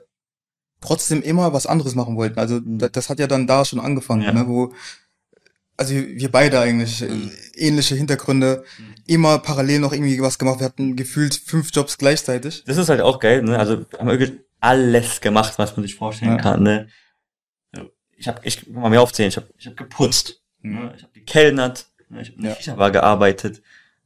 trotzdem 0.81 1.23
immer 1.23 1.53
was 1.53 1.67
anderes 1.67 1.95
machen 1.95 2.17
wollten? 2.17 2.39
Also 2.39 2.57
mhm. 2.57 2.79
das, 2.79 2.93
das 2.93 3.09
hat 3.09 3.19
ja 3.19 3.27
dann 3.27 3.47
da 3.47 3.65
schon 3.65 3.81
angefangen, 3.81 4.23
ja. 4.23 4.33
ne, 4.33 4.47
wo 4.47 4.73
also 5.77 5.95
wir 5.95 6.31
beide 6.31 6.61
eigentlich 6.61 7.01
mhm. 7.01 7.31
ähnliche 7.55 7.95
Hintergründe, 7.95 8.65
mhm. 8.79 8.95
immer 9.07 9.39
parallel 9.39 9.81
noch 9.81 9.93
irgendwie 9.93 10.21
was 10.21 10.39
gemacht. 10.39 10.61
Wir 10.61 10.67
hatten 10.67 10.97
gefühlt 10.97 11.35
fünf 11.35 11.71
Jobs 11.73 11.99
gleichzeitig. 11.99 12.65
Das 12.65 12.77
ist 12.77 12.89
halt 12.89 13.01
auch 13.01 13.19
geil, 13.19 13.43
ne? 13.43 13.59
Also 13.59 13.81
wir 13.91 13.99
haben 13.99 14.09
wirklich 14.09 14.33
alles 14.61 15.21
gemacht, 15.21 15.55
was 15.59 15.77
man 15.77 15.83
sich 15.83 15.97
vorstellen 15.97 16.33
ja. 16.33 16.39
kann, 16.39 16.63
ne? 16.63 16.89
Ich 18.17 18.29
habe, 18.29 18.41
ich 18.45 18.69
mal 18.69 18.89
mehr 18.89 19.03
aufzählen. 19.03 19.31
Ich 19.31 19.37
habe, 19.37 19.49
ich 19.59 19.67
habe 19.67 19.75
geputzt, 19.75 20.43
ne? 20.61 20.95
ich 20.97 21.03
habe 21.03 21.13
gekellnert, 21.13 21.87
ne? 22.09 22.23
ich 22.23 22.29
habe 22.29 22.37
in 22.37 22.45
der 22.45 22.57
ja. 22.61 22.89
Gearbeitet, 22.91 23.63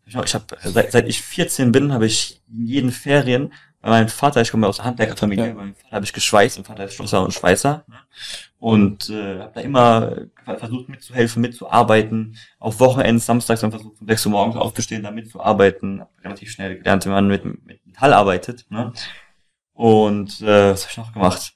ich 0.06 0.14
habe 0.34 0.46
seit, 0.62 0.92
seit 0.92 1.08
ich 1.08 1.20
14 1.20 1.72
bin, 1.72 1.92
habe 1.92 2.06
ich 2.06 2.40
in 2.48 2.66
jeden 2.66 2.92
Ferien 2.92 3.52
bei 3.80 3.90
meinem 3.90 4.08
Vater, 4.08 4.40
ich 4.40 4.50
komme 4.50 4.66
aus 4.66 4.80
einer 4.80 4.88
Handwerkerfamilie, 4.88 5.46
ja. 5.46 5.52
bei 5.52 5.60
meinem 5.60 5.74
Vater 5.74 5.96
habe 5.96 6.04
ich 6.04 6.12
geschweißt, 6.12 6.58
mein 6.58 6.64
Vater 6.64 6.84
ist 6.84 6.94
Schlosser 6.94 7.22
und 7.22 7.32
Schweißer 7.32 7.84
und 8.58 9.10
äh, 9.10 9.40
habe 9.40 9.52
da 9.54 9.60
immer 9.60 10.16
versucht 10.44 10.88
mitzuhelfen, 10.88 11.42
mitzuarbeiten. 11.42 12.36
Auf 12.58 12.80
Wochenenden, 12.80 13.20
samstags 13.20 13.60
dann 13.60 13.70
versucht 13.70 14.00
um 14.00 14.06
6 14.06 14.26
Uhr 14.26 14.32
morgens 14.32 14.56
aufzustehen, 14.56 15.02
da 15.02 15.10
mitzuarbeiten. 15.10 16.00
Hab 16.00 16.10
relativ 16.24 16.50
schnell 16.50 16.78
gelernt, 16.78 17.04
wie 17.04 17.10
man 17.10 17.28
mit, 17.28 17.44
mit 17.44 17.86
Metall 17.86 18.12
arbeitet. 18.12 18.66
Ne? 18.70 18.92
Und 19.72 20.40
äh, 20.40 20.72
was 20.72 20.82
habe 20.82 20.90
ich 20.90 20.96
noch 20.96 21.12
gemacht? 21.12 21.55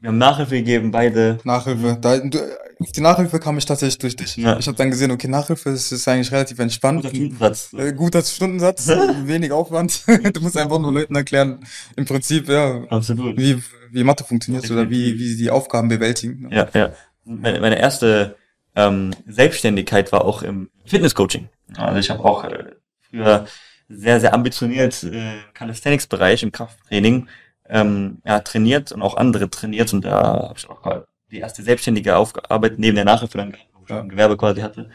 Wir 0.00 0.08
haben 0.08 0.18
Nachhilfe 0.18 0.56
gegeben, 0.56 0.90
beide. 0.90 1.38
Nachhilfe. 1.44 1.96
Da, 2.00 2.18
du, 2.18 2.38
auf 2.80 2.92
die 2.92 3.00
Nachhilfe 3.00 3.38
kam 3.38 3.56
ich 3.58 3.64
tatsächlich 3.64 3.98
durch 3.98 4.16
dich. 4.16 4.36
Ja. 4.36 4.58
Ich 4.58 4.66
habe 4.66 4.76
dann 4.76 4.90
gesehen, 4.90 5.10
okay, 5.10 5.28
Nachhilfe 5.28 5.70
ist, 5.70 5.92
ist 5.92 6.06
eigentlich 6.08 6.32
relativ 6.32 6.58
entspannt. 6.58 7.02
Guter 7.02 7.14
Stundensatz. 7.14 7.72
Äh, 7.72 7.92
guter 7.92 8.22
Stundensatz, 8.22 8.88
wenig 9.24 9.52
Aufwand. 9.52 10.04
du 10.34 10.40
musst 10.40 10.56
einfach 10.56 10.78
nur 10.78 10.92
Leuten 10.92 11.14
erklären, 11.14 11.60
im 11.96 12.04
Prinzip, 12.04 12.48
ja, 12.48 12.82
Absolut. 12.88 13.38
wie, 13.38 13.62
wie 13.90 14.04
Mathe 14.04 14.24
funktioniert 14.24 14.70
oder 14.70 14.90
wie, 14.90 15.18
wie 15.18 15.28
sie 15.28 15.36
die 15.36 15.50
Aufgaben 15.50 15.88
bewältigen. 15.88 16.48
Ja, 16.50 16.68
ja. 16.74 16.92
Meine, 17.24 17.60
meine 17.60 17.78
erste 17.78 18.36
ähm, 18.74 19.12
Selbstständigkeit 19.26 20.12
war 20.12 20.24
auch 20.24 20.42
im 20.42 20.70
Fitnesscoaching. 20.84 21.48
Also 21.76 21.98
ich 21.98 22.10
habe 22.10 22.24
auch 22.24 22.44
äh, 22.44 22.72
früher 23.08 23.46
sehr, 23.88 24.20
sehr 24.20 24.34
ambitioniert 24.34 25.04
äh, 25.04 25.34
Calisthenics-Bereich 25.54 26.42
im 26.42 26.52
Krafttraining 26.52 27.28
ähm, 27.72 28.18
ja, 28.24 28.38
trainiert 28.40 28.92
und 28.92 29.00
auch 29.00 29.16
andere 29.16 29.48
trainiert 29.48 29.92
und 29.94 30.04
da 30.04 30.48
habe 30.50 30.54
ich 30.58 30.68
auch 30.68 31.04
die 31.30 31.38
erste 31.38 31.62
selbstständige 31.62 32.16
Aufarbeit 32.16 32.78
neben 32.78 32.96
der 32.96 33.06
Nachhilfe 33.06 33.38
dann 33.38 33.56
ja. 33.88 34.00
ein 34.00 34.10
Gewerbe 34.10 34.36
quasi 34.36 34.60
hatte. 34.60 34.90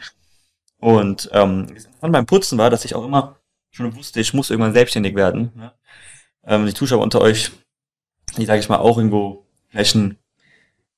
Und 0.78 1.28
ähm, 1.32 1.66
von 1.98 2.12
beim 2.12 2.24
Putzen 2.24 2.56
war, 2.56 2.70
dass 2.70 2.84
ich 2.84 2.94
auch 2.94 3.04
immer 3.04 3.36
schon 3.72 3.94
wusste, 3.96 4.20
ich 4.20 4.32
muss 4.32 4.50
irgendwann 4.50 4.72
selbstständig 4.72 5.16
werden. 5.16 5.50
Ne? 5.56 5.72
Ähm, 6.44 6.66
die 6.66 6.74
Zuschauer 6.74 7.02
unter 7.02 7.20
euch, 7.20 7.50
die 8.36 8.46
sage 8.46 8.60
ich 8.60 8.68
mal 8.68 8.78
auch 8.78 8.96
irgendwo 8.96 9.44
vielleicht 9.70 9.96
ein, 9.96 10.16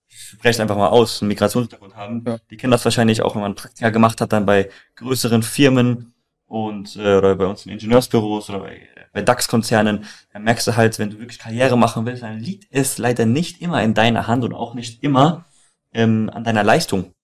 spreche 0.07 0.61
einfach 0.61 0.77
mal 0.77 0.89
aus, 0.89 1.23
einen 1.23 1.29
Migrationshintergrund 1.29 1.97
haben, 1.97 2.23
Ja. 2.27 2.39
die 2.51 2.59
kennen 2.59 2.73
das 2.73 2.85
wahrscheinlich 2.85 3.23
auch, 3.23 3.35
wenn 3.35 3.43
man 3.43 3.55
Praktika 3.55 3.89
gemacht 3.89 4.21
hat, 4.21 4.35
dann 4.35 4.45
bei 4.45 4.69
größeren 4.97 5.43
Firmen 5.43 6.13
und 6.51 6.97
äh, 6.97 7.17
oder 7.17 7.37
bei 7.37 7.47
uns 7.47 7.65
in 7.65 7.71
Ingenieursbüros 7.71 8.51
oder 8.51 8.59
bei, 8.59 8.81
bei 9.13 9.23
DAX-Konzernen, 9.23 10.05
dann 10.33 10.43
merkst 10.43 10.67
du 10.67 10.77
halt, 10.77 10.99
wenn 10.99 11.11
du 11.11 11.21
wirklich 11.21 11.39
Karriere 11.39 11.79
machen 11.79 12.05
willst, 12.05 12.25
dann 12.25 12.41
liegt 12.41 12.67
es 12.71 12.99
leider 12.99 13.25
nicht 13.25 13.63
immer 13.63 13.81
in 13.85 13.95
deiner 13.95 14.27
Hand 14.27 14.43
und 14.43 14.53
auch 14.53 14.75
nicht 14.75 15.05
immer 15.05 15.45
ähm, 15.95 16.29
an 16.35 16.43
deiner 16.43 16.65
Leistung, 16.65 17.15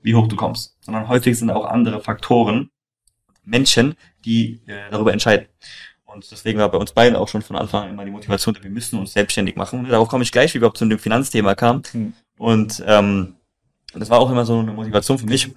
wie 0.00 0.14
hoch 0.14 0.28
du 0.28 0.36
kommst, 0.36 0.76
sondern 0.80 1.08
häufig 1.08 1.36
sind 1.36 1.50
auch 1.50 1.64
andere 1.64 2.00
Faktoren, 2.00 2.70
Menschen, 3.42 3.96
die 4.24 4.60
äh, 4.68 4.90
darüber 4.92 5.12
entscheiden. 5.12 5.48
Und 6.04 6.30
deswegen 6.30 6.60
war 6.60 6.70
bei 6.70 6.78
uns 6.78 6.92
beiden 6.92 7.16
auch 7.16 7.26
schon 7.26 7.42
von 7.42 7.56
Anfang 7.56 7.82
an 7.82 7.90
immer 7.90 8.04
die 8.04 8.12
Motivation, 8.12 8.56
wir 8.60 8.70
müssen 8.70 9.00
uns 9.00 9.12
selbstständig 9.12 9.56
machen. 9.56 9.80
Und 9.80 9.88
darauf 9.88 10.08
komme 10.08 10.22
ich 10.22 10.30
gleich, 10.30 10.50
wie 10.50 10.54
wir 10.54 10.58
überhaupt 10.60 10.78
zu 10.78 10.86
dem 10.86 11.00
Finanzthema 11.00 11.56
kamen. 11.56 11.82
Hm. 11.90 12.12
Und 12.38 12.80
ähm, 12.86 13.34
das 13.92 14.08
war 14.08 14.20
auch 14.20 14.30
immer 14.30 14.44
so 14.44 14.60
eine 14.60 14.72
Motivation 14.72 15.18
für 15.18 15.26
mich, 15.26 15.50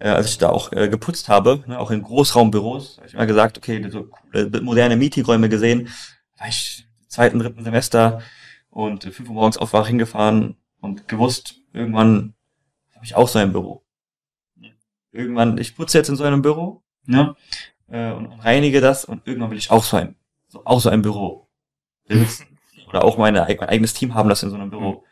äh, 0.00 0.08
als 0.08 0.28
ich 0.28 0.38
da 0.38 0.50
auch 0.50 0.72
äh, 0.72 0.88
geputzt 0.88 1.28
habe, 1.28 1.64
ne, 1.66 1.78
auch 1.78 1.90
in 1.90 2.02
Großraumbüros, 2.02 2.98
habe 2.98 3.06
ich 3.06 3.14
immer 3.14 3.26
gesagt, 3.26 3.58
okay, 3.58 3.88
so 3.90 4.04
coole, 4.04 4.60
moderne 4.62 4.96
Meetingräume 4.96 5.48
gesehen, 5.48 5.88
war 6.38 6.48
ich 6.48 6.86
im 7.02 7.08
zweiten, 7.08 7.38
dritten 7.38 7.64
Semester 7.64 8.22
und 8.70 9.04
äh, 9.04 9.10
fünf 9.10 9.28
Uhr 9.28 9.34
morgens 9.34 9.58
aufwach 9.58 9.86
hingefahren 9.86 10.56
und 10.80 11.08
gewusst, 11.08 11.60
irgendwann 11.72 12.34
habe 12.94 13.04
ich 13.04 13.14
auch 13.14 13.28
so 13.28 13.38
ein 13.38 13.52
Büro. 13.52 13.84
Irgendwann, 15.10 15.58
ich 15.58 15.74
putze 15.74 15.98
jetzt 15.98 16.08
in 16.08 16.16
so 16.16 16.24
einem 16.24 16.42
Büro, 16.42 16.82
ne, 17.06 17.34
äh, 17.88 18.12
und, 18.12 18.26
und 18.26 18.40
reinige 18.40 18.80
das 18.80 19.04
und 19.04 19.26
irgendwann 19.26 19.50
will 19.50 19.58
ich 19.58 19.70
auch 19.70 19.82
so 19.82 19.96
ein, 19.96 20.16
so, 20.48 20.62
auch 20.64 20.80
so 20.80 20.90
ein 20.90 21.02
Büro 21.02 21.48
besitzen. 22.08 22.58
Oder 22.88 23.04
auch 23.04 23.18
meine, 23.18 23.40
mein 23.40 23.68
eigenes 23.68 23.92
Team 23.92 24.14
haben, 24.14 24.28
das 24.30 24.42
in 24.42 24.50
so 24.50 24.56
einem 24.56 24.70
Büro 24.70 25.04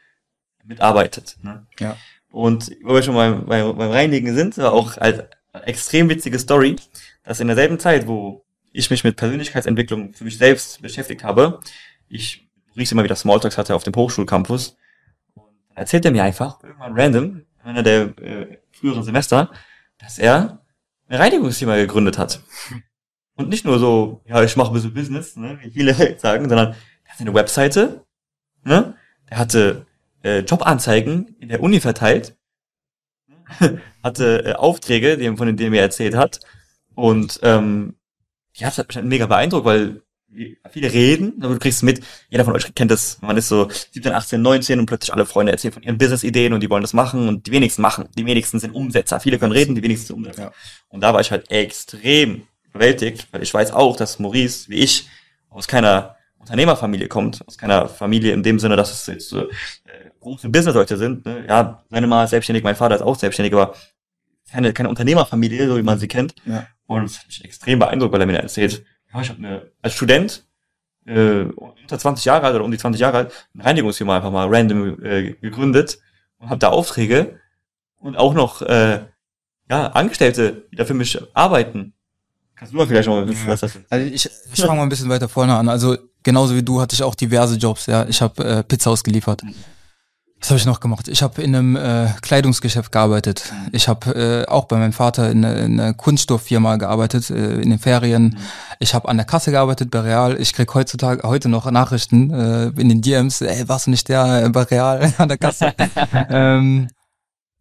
mitarbeitet. 0.64 1.36
Ne? 1.42 1.66
Ja. 1.78 1.96
Und 2.36 2.70
wo 2.82 2.92
wir 2.92 3.02
schon 3.02 3.14
beim, 3.14 3.46
beim, 3.46 3.74
beim 3.78 3.90
Reinigen 3.90 4.34
sind, 4.34 4.58
war 4.58 4.74
auch 4.74 4.98
als 4.98 5.24
extrem 5.64 6.10
witzige 6.10 6.38
Story, 6.38 6.76
dass 7.24 7.40
in 7.40 7.46
derselben 7.46 7.78
Zeit, 7.78 8.06
wo 8.06 8.44
ich 8.72 8.90
mich 8.90 9.04
mit 9.04 9.16
Persönlichkeitsentwicklung 9.16 10.12
für 10.12 10.24
mich 10.24 10.36
selbst 10.36 10.82
beschäftigt 10.82 11.24
habe, 11.24 11.60
ich 12.10 12.46
riech 12.76 12.92
immer 12.92 13.04
wieder 13.04 13.16
Smalltalks 13.16 13.56
hatte 13.56 13.74
auf 13.74 13.84
dem 13.84 13.94
Hochschulcampus, 13.96 14.76
und 15.32 15.46
erzählt 15.74 16.04
er 16.04 16.10
mir 16.10 16.24
einfach, 16.24 16.62
irgendwann 16.62 17.00
random, 17.00 17.24
in 17.64 17.70
einer 17.70 17.82
der 17.82 18.18
äh, 18.18 18.58
früheren 18.70 19.02
Semester, 19.02 19.50
dass 19.96 20.18
er 20.18 20.62
eine 21.08 21.18
Reinigungsfirma 21.18 21.76
gegründet 21.76 22.18
hat. 22.18 22.42
Und 23.36 23.48
nicht 23.48 23.64
nur 23.64 23.78
so, 23.78 24.20
ja, 24.26 24.42
ich 24.42 24.56
mache 24.56 24.72
ein 24.72 24.74
bisschen 24.74 24.92
Business, 24.92 25.36
ne, 25.36 25.58
wie 25.62 25.70
viele 25.70 25.94
sagen, 26.18 26.50
sondern 26.50 26.74
er 27.04 27.12
hatte 27.12 27.22
eine 27.22 27.32
Webseite, 27.32 28.04
ne, 28.62 28.94
der 29.30 29.38
hatte 29.38 29.86
äh, 30.26 30.40
Jobanzeigen 30.40 31.36
in 31.38 31.48
der 31.48 31.62
Uni 31.62 31.80
verteilt, 31.80 32.36
hatte 34.02 34.44
äh, 34.44 34.52
Aufträge, 34.54 35.16
die, 35.16 35.34
von 35.36 35.56
denen 35.56 35.74
er 35.74 35.82
erzählt 35.82 36.16
hat. 36.16 36.40
Und 36.94 37.38
ähm, 37.42 37.94
ja, 38.54 38.68
das 38.68 38.78
hat 38.78 38.88
mich 38.88 38.96
halt 38.96 39.06
mega 39.06 39.26
beeindruckt, 39.26 39.64
weil 39.64 40.02
viele 40.70 40.92
reden, 40.92 41.42
aber 41.42 41.54
du 41.54 41.60
kriegst 41.60 41.82
mit, 41.82 42.02
jeder 42.28 42.44
von 42.44 42.54
euch 42.54 42.74
kennt 42.74 42.90
das, 42.90 43.22
man 43.22 43.36
ist 43.36 43.48
so 43.48 43.68
17, 43.70 44.12
18, 44.12 44.42
19 44.42 44.80
und 44.80 44.86
plötzlich 44.86 45.12
alle 45.14 45.24
Freunde 45.24 45.52
erzählen 45.52 45.72
von 45.72 45.82
ihren 45.82 45.96
Business-Ideen 45.96 46.52
und 46.52 46.60
die 46.60 46.68
wollen 46.68 46.82
das 46.82 46.92
machen 46.92 47.28
und 47.28 47.46
die 47.46 47.52
wenigsten 47.52 47.80
machen. 47.80 48.08
Die 48.18 48.26
wenigsten 48.26 48.58
sind 48.58 48.74
Umsetzer. 48.74 49.20
Viele 49.20 49.38
können 49.38 49.52
reden, 49.52 49.74
die 49.74 49.82
wenigsten 49.82 50.08
sind 50.08 50.16
Umsetzer. 50.16 50.42
Ja. 50.42 50.52
Und 50.88 51.00
da 51.00 51.14
war 51.14 51.20
ich 51.20 51.30
halt 51.30 51.50
extrem 51.50 52.42
überwältigt, 52.64 53.28
weil 53.30 53.42
ich 53.42 53.54
weiß 53.54 53.72
auch, 53.72 53.96
dass 53.96 54.18
Maurice, 54.18 54.68
wie 54.68 54.80
ich, 54.80 55.08
aus 55.48 55.68
keiner 55.68 56.16
Unternehmerfamilie 56.38 57.08
kommt, 57.08 57.46
aus 57.46 57.56
keiner 57.58 57.88
Familie 57.88 58.32
in 58.32 58.42
dem 58.42 58.58
Sinne, 58.58 58.76
dass 58.76 58.92
es 58.92 59.06
jetzt 59.06 59.28
so, 59.28 59.42
äh, 59.42 60.10
große 60.26 60.48
Businessleute 60.48 60.96
sind. 60.96 61.24
Ne? 61.24 61.44
Ja, 61.48 61.84
seine 61.90 62.06
Mama 62.06 62.24
ist 62.24 62.30
selbstständig, 62.30 62.64
mein 62.64 62.76
Vater 62.76 62.96
ist 62.96 63.02
auch 63.02 63.16
selbstständig, 63.16 63.54
aber 63.54 63.74
keine, 64.50 64.72
keine 64.72 64.88
Unternehmerfamilie, 64.88 65.66
so 65.68 65.76
wie 65.76 65.82
man 65.82 65.98
sie 65.98 66.08
kennt. 66.08 66.34
Ja. 66.44 66.66
Und 66.86 67.04
das 67.04 67.18
hat 67.18 67.26
mich 67.26 67.44
extrem 67.44 67.78
beeindruckt, 67.78 68.12
weil 68.12 68.20
er 68.20 68.26
mir 68.26 68.38
erzählt, 68.38 68.84
ja, 69.12 69.20
ich 69.20 69.28
habe 69.28 69.38
eine, 69.38 69.70
als 69.82 69.94
Student, 69.94 70.44
äh, 71.06 71.42
unter 71.42 71.98
20 71.98 72.24
Jahre 72.24 72.46
alt 72.46 72.54
oder 72.56 72.64
um 72.64 72.70
die 72.70 72.78
20 72.78 73.00
Jahre 73.00 73.16
alt, 73.18 73.48
eine 73.54 73.64
Reinigungsfirma 73.64 74.16
einfach 74.16 74.30
mal 74.30 74.48
random 74.48 75.02
äh, 75.04 75.32
gegründet 75.34 75.98
und 76.38 76.48
habe 76.50 76.58
da 76.58 76.68
Aufträge 76.68 77.38
und 78.00 78.16
auch 78.16 78.34
noch 78.34 78.62
äh, 78.62 79.04
ja, 79.70 79.86
Angestellte, 79.88 80.66
die 80.72 80.76
da 80.76 80.84
für 80.84 80.94
mich 80.94 81.18
arbeiten. 81.34 81.92
Kannst 82.56 82.72
du 82.72 82.78
mal 82.78 82.86
vielleicht 82.86 83.08
noch 83.08 83.16
mal 83.16 83.28
wissen, 83.28 83.46
Ja. 83.46 83.52
was 83.52 83.60
das 83.60 83.76
ist? 83.76 83.84
Also 83.90 84.06
ich, 84.06 84.28
ich 84.52 84.60
fange 84.60 84.76
mal 84.76 84.82
ein 84.84 84.88
bisschen 84.88 85.08
weiter 85.08 85.28
vorne 85.28 85.54
an. 85.54 85.68
Also 85.68 85.96
genauso 86.22 86.54
wie 86.56 86.62
du 86.62 86.80
hatte 86.80 86.94
ich 86.94 87.02
auch 87.02 87.14
diverse 87.14 87.56
Jobs. 87.56 87.86
Ja, 87.86 88.06
ich 88.08 88.20
habe 88.22 88.42
äh, 88.44 88.62
Pizza 88.62 88.90
ausgeliefert. 88.90 89.42
Was 90.40 90.50
habe 90.50 90.58
ich 90.58 90.66
noch 90.66 90.80
gemacht? 90.80 91.08
Ich 91.08 91.22
habe 91.22 91.42
in 91.42 91.56
einem 91.56 91.76
äh, 91.76 92.08
Kleidungsgeschäft 92.20 92.92
gearbeitet. 92.92 93.52
Ich 93.72 93.88
habe 93.88 94.44
äh, 94.46 94.46
auch 94.50 94.66
bei 94.66 94.76
meinem 94.76 94.92
Vater 94.92 95.30
in, 95.30 95.44
einer- 95.44 95.56
in 95.62 95.80
einer 95.80 95.94
Kunststofffirma 95.94 96.76
gearbeitet 96.76 97.30
äh, 97.30 97.54
in 97.60 97.70
den 97.70 97.78
Ferien. 97.78 98.38
Ich 98.78 98.94
habe 98.94 99.08
an 99.08 99.16
der 99.16 99.24
Kasse 99.26 99.50
gearbeitet 99.50 99.90
bei 99.90 100.00
Real. 100.00 100.38
Ich 100.40 100.52
krieg 100.52 100.72
heutzutage 100.74 101.26
heute 101.26 101.48
noch 101.48 101.68
Nachrichten 101.70 102.30
äh, 102.30 102.66
in 102.80 102.88
den 102.90 103.00
DMs. 103.00 103.40
Ey, 103.40 103.66
warst 103.68 103.86
du 103.86 103.90
nicht 103.90 104.08
der 104.08 104.44
äh, 104.44 104.48
bei 104.50 104.62
Real 104.62 105.12
an 105.18 105.28
der 105.28 105.38
Kasse? 105.38 105.74
ähm, 106.28 106.88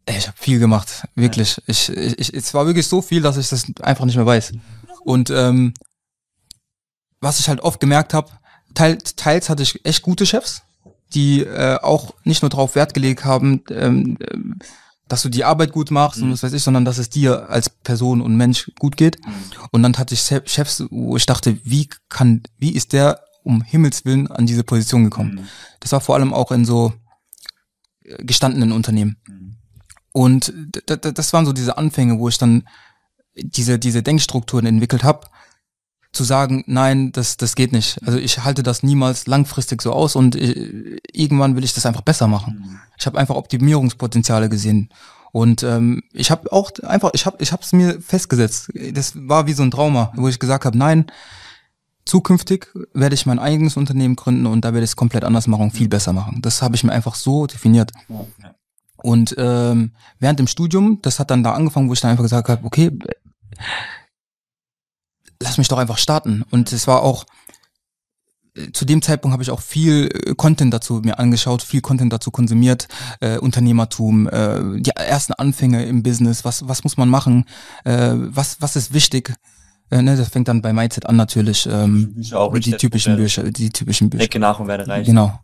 ey, 0.05 0.17
ich 0.17 0.27
habe 0.27 0.37
viel 0.37 0.59
gemacht, 0.59 1.05
wirklich. 1.15 1.59
Ich, 1.67 1.89
ich, 1.89 2.19
ich, 2.19 2.33
es 2.33 2.53
war 2.53 2.67
wirklich 2.67 2.87
so 2.87 3.01
viel, 3.01 3.21
dass 3.21 3.37
ich 3.37 3.47
das 3.49 3.65
einfach 3.81 4.05
nicht 4.05 4.17
mehr 4.17 4.25
weiß. 4.25 4.51
Und 5.05 5.29
ähm, 5.29 5.73
was 7.21 7.39
ich 7.39 7.47
halt 7.47 7.61
oft 7.61 7.79
gemerkt 7.79 8.13
habe, 8.13 8.29
teils, 8.75 9.15
teils 9.15 9.49
hatte 9.49 9.63
ich 9.63 9.83
echt 9.85 10.01
gute 10.03 10.25
Chefs, 10.25 10.61
die 11.15 11.39
äh, 11.41 11.77
auch 11.81 12.13
nicht 12.23 12.41
nur 12.43 12.49
darauf 12.49 12.75
Wert 12.75 12.93
gelegt 12.93 13.25
haben, 13.25 13.63
ähm, 13.71 14.17
ähm, 14.31 14.59
dass 15.07 15.21
du 15.21 15.29
die 15.29 15.43
Arbeit 15.43 15.71
gut 15.71 15.91
machst 15.91 16.19
und 16.21 16.31
was 16.31 16.41
weiß 16.43 16.53
ich, 16.53 16.63
sondern 16.63 16.83
dass 16.83 16.97
es 16.97 17.09
dir 17.09 17.49
als 17.49 17.69
Person 17.69 18.21
und 18.21 18.35
Mensch 18.35 18.71
gut 18.79 18.97
geht. 18.97 19.17
Und 19.71 19.83
dann 19.83 19.95
hatte 19.97 20.13
ich 20.15 20.21
Chefs, 20.21 20.83
wo 20.89 21.15
ich 21.15 21.25
dachte, 21.27 21.57
wie 21.63 21.89
kann, 22.09 22.41
wie 22.57 22.71
ist 22.71 22.91
der 22.93 23.19
um 23.43 23.61
Himmels 23.61 24.03
Willen 24.05 24.27
an 24.31 24.47
diese 24.47 24.63
Position 24.63 25.03
gekommen? 25.03 25.41
Das 25.79 25.91
war 25.91 26.01
vor 26.01 26.15
allem 26.15 26.33
auch 26.33 26.51
in 26.51 26.65
so 26.65 26.93
äh, 28.03 28.23
gestandenen 28.23 28.71
Unternehmen. 28.71 29.17
Und 30.11 30.51
d- 30.55 30.97
d- 30.97 31.11
das 31.11 31.33
waren 31.33 31.45
so 31.45 31.53
diese 31.53 31.77
Anfänge, 31.77 32.17
wo 32.19 32.27
ich 32.29 32.37
dann 32.39 32.67
diese, 33.35 33.77
diese 33.77 34.01
Denkstrukturen 34.01 34.65
entwickelt 34.65 35.03
habe, 35.03 35.27
zu 36.15 36.23
sagen, 36.23 36.63
nein, 36.67 37.11
das, 37.11 37.37
das 37.37 37.55
geht 37.55 37.71
nicht. 37.71 37.99
Also 38.05 38.17
ich 38.17 38.43
halte 38.43 38.63
das 38.63 38.83
niemals 38.83 39.27
langfristig 39.27 39.81
so 39.81 39.91
aus 39.91 40.15
und 40.15 40.35
äh, 40.35 40.97
irgendwann 41.11 41.55
will 41.55 41.63
ich 41.63 41.73
das 41.73 41.85
einfach 41.85 42.01
besser 42.01 42.27
machen. 42.27 42.79
Ich 42.97 43.05
habe 43.05 43.17
einfach 43.17 43.35
Optimierungspotenziale 43.35 44.49
gesehen. 44.49 44.89
Und 45.31 45.63
ähm, 45.63 46.01
ich 46.13 46.31
habe 46.31 46.51
auch 46.53 46.71
einfach, 46.83 47.11
ich 47.13 47.25
habe 47.25 47.37
ich 47.39 47.51
es 47.51 47.73
mir 47.73 47.99
festgesetzt. 47.99 48.71
Das 48.93 49.13
war 49.15 49.47
wie 49.47 49.53
so 49.53 49.63
ein 49.63 49.71
Trauma, 49.71 50.13
wo 50.15 50.29
ich 50.29 50.39
gesagt 50.39 50.63
habe, 50.63 50.77
nein, 50.77 51.07
zukünftig 52.05 52.67
werde 52.93 53.15
ich 53.15 53.25
mein 53.25 53.39
eigenes 53.39 53.75
Unternehmen 53.75 54.15
gründen 54.15 54.45
und 54.45 54.63
da 54.63 54.73
werde 54.73 54.85
ich 54.85 54.91
es 54.91 54.95
komplett 54.95 55.25
anders 55.25 55.47
machen, 55.47 55.71
viel 55.71 55.89
besser 55.89 56.13
machen. 56.13 56.41
Das 56.41 56.61
habe 56.61 56.75
ich 56.75 56.83
mir 56.83 56.93
einfach 56.93 57.15
so 57.15 57.47
definiert. 57.47 57.91
Und 58.95 59.35
ähm, 59.37 59.91
während 60.19 60.39
dem 60.39 60.47
Studium, 60.47 60.99
das 61.01 61.19
hat 61.19 61.31
dann 61.31 61.43
da 61.43 61.51
angefangen, 61.51 61.89
wo 61.89 61.93
ich 61.93 61.99
dann 61.99 62.11
einfach 62.11 62.23
gesagt 62.23 62.47
habe, 62.47 62.65
okay, 62.65 62.97
lass 65.41 65.57
mich 65.57 65.67
doch 65.67 65.77
einfach 65.77 65.97
starten. 65.97 66.43
Und 66.51 66.71
es 66.71 66.87
war 66.87 67.03
auch, 67.03 67.25
äh, 68.55 68.71
zu 68.71 68.85
dem 68.85 69.01
Zeitpunkt 69.01 69.33
habe 69.33 69.43
ich 69.43 69.51
auch 69.51 69.61
viel 69.61 70.09
äh, 70.13 70.35
Content 70.35 70.73
dazu 70.73 71.01
mir 71.03 71.19
angeschaut, 71.19 71.61
viel 71.61 71.81
Content 71.81 72.11
dazu 72.11 72.31
konsumiert, 72.31 72.87
äh, 73.19 73.37
Unternehmertum, 73.37 74.27
äh, 74.27 74.81
die 74.81 74.91
ersten 74.91 75.33
Anfänge 75.33 75.85
im 75.85 76.03
Business, 76.03 76.45
was, 76.45 76.67
was 76.67 76.83
muss 76.83 76.97
man 76.97 77.09
machen, 77.09 77.45
äh, 77.83 78.13
was, 78.13 78.61
was 78.61 78.75
ist 78.75 78.93
wichtig. 78.93 79.33
Äh, 79.91 80.01
ne, 80.01 80.15
das 80.15 80.29
fängt 80.29 80.47
dann 80.47 80.61
bei 80.61 80.73
Mindset 80.73 81.05
an 81.05 81.15
natürlich, 81.15 81.67
ähm, 81.71 82.15
Bücher 82.15 82.39
auch, 82.39 82.57
die 82.57 82.71
typischen. 82.71 83.15
Bücher, 83.17 83.43
die 83.51 83.69
typischen 83.69 84.09
Bücher. 84.09 84.21
Denke 84.21 84.39
nach 84.39 84.59
und 84.59 84.67
werde 84.67 84.87
reich. 84.87 85.05
Genau. 85.05 85.39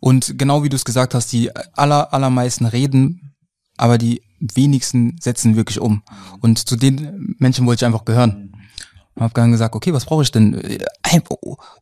Und 0.00 0.38
genau 0.38 0.64
wie 0.64 0.68
du 0.68 0.76
es 0.76 0.84
gesagt 0.84 1.14
hast, 1.14 1.30
die 1.32 1.54
aller, 1.74 2.12
allermeisten 2.12 2.66
reden, 2.66 3.34
aber 3.76 3.98
die 3.98 4.22
wenigsten 4.40 5.16
setzen 5.20 5.54
wirklich 5.56 5.78
um. 5.78 6.02
Und 6.40 6.58
zu 6.58 6.76
den 6.76 7.36
Menschen 7.38 7.66
wollte 7.66 7.84
ich 7.84 7.86
einfach 7.86 8.04
gehören. 8.04 8.51
Und 9.14 9.22
habe 9.22 9.34
dann 9.34 9.52
gesagt, 9.52 9.74
okay, 9.74 9.92
was 9.92 10.06
brauche 10.06 10.22
ich 10.22 10.32
denn? 10.32 10.54
Äh, 10.54 10.84
Einfach, 11.02 11.36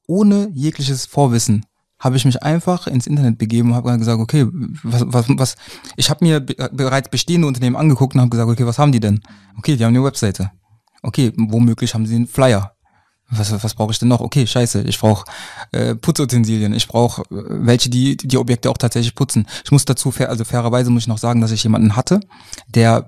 ohne 0.07 0.51
jegliches 0.53 1.07
Vorwissen 1.07 1.65
habe 2.01 2.17
ich 2.17 2.25
mich 2.25 2.43
einfach 2.43 2.87
ins 2.87 3.07
Internet 3.07 3.39
begeben 3.39 3.71
und 3.71 3.77
habe 3.77 3.97
gesagt, 3.99 4.19
okay, 4.19 4.47
was, 4.83 5.05
was, 5.07 5.27
was 5.29 5.57
ich 5.97 6.09
habe 6.09 6.25
mir 6.25 6.41
be 6.41 6.55
bereits 6.73 7.11
bestehende 7.11 7.47
Unternehmen 7.47 7.77
angeguckt 7.77 8.15
und 8.15 8.23
habe 8.23 8.31
gesagt, 8.31 8.51
okay, 8.51 8.67
was 8.67 8.79
haben 8.79 8.91
die 8.91 9.01
denn? 9.01 9.21
Okay, 9.59 9.77
die 9.77 9.85
haben 9.85 9.95
eine 9.95 10.03
Webseite. 10.03 10.51
Okay, 11.03 11.33
womöglich 11.37 11.95
haben 11.95 12.07
sie 12.07 12.17
einen 12.17 12.27
Flyer. 12.27 12.73
Was, 13.29 13.53
was 13.63 13.75
brauche 13.75 13.93
ich 13.93 13.99
denn 13.99 14.09
noch? 14.09 14.21
Okay, 14.21 14.47
scheiße, 14.47 14.83
ich 14.83 14.99
brauche 14.99 15.25
äh, 15.71 15.95
Putzutensilien, 15.95 16.73
ich 16.73 16.89
brauche 16.89 17.23
äh, 17.31 17.45
welche, 17.49 17.89
die 17.89 18.17
die 18.17 18.39
Objekte 18.39 18.71
auch 18.71 18.79
tatsächlich 18.79 19.15
putzen. 19.15 19.47
Ich 19.65 19.71
muss 19.71 19.85
dazu, 19.85 20.11
fair, 20.11 20.31
also 20.31 20.45
fairerweise 20.45 20.91
muss 20.91 21.03
ich 21.03 21.09
noch 21.09 21.19
sagen, 21.19 21.41
dass 21.41 21.53
ich 21.53 21.63
jemanden 21.63 21.95
hatte, 21.95 22.21
der 22.67 23.07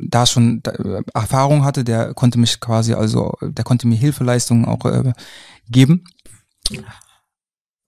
da 0.00 0.26
schon 0.26 0.62
äh, 0.64 1.02
Erfahrung 1.14 1.64
hatte, 1.64 1.84
der 1.84 2.14
konnte 2.14 2.38
mich 2.38 2.60
quasi, 2.60 2.94
also 2.94 3.34
der 3.42 3.64
konnte 3.64 3.86
mir 3.86 3.96
Hilfeleistungen 3.96 4.64
auch 4.64 4.84
äh, 4.84 5.12
geben. 5.68 6.04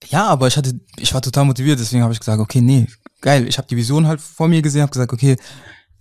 Ja, 0.09 0.27
aber 0.27 0.47
ich 0.47 0.57
hatte, 0.57 0.79
ich 0.97 1.13
war 1.13 1.21
total 1.21 1.45
motiviert, 1.45 1.79
deswegen 1.79 2.03
habe 2.03 2.13
ich 2.13 2.19
gesagt, 2.19 2.39
okay, 2.39 2.61
nee, 2.61 2.87
geil. 3.21 3.47
Ich 3.47 3.57
habe 3.57 3.67
die 3.67 3.77
Vision 3.77 4.07
halt 4.07 4.19
vor 4.19 4.47
mir 4.47 4.61
gesehen, 4.61 4.81
habe 4.81 4.91
gesagt, 4.91 5.13
okay, 5.13 5.37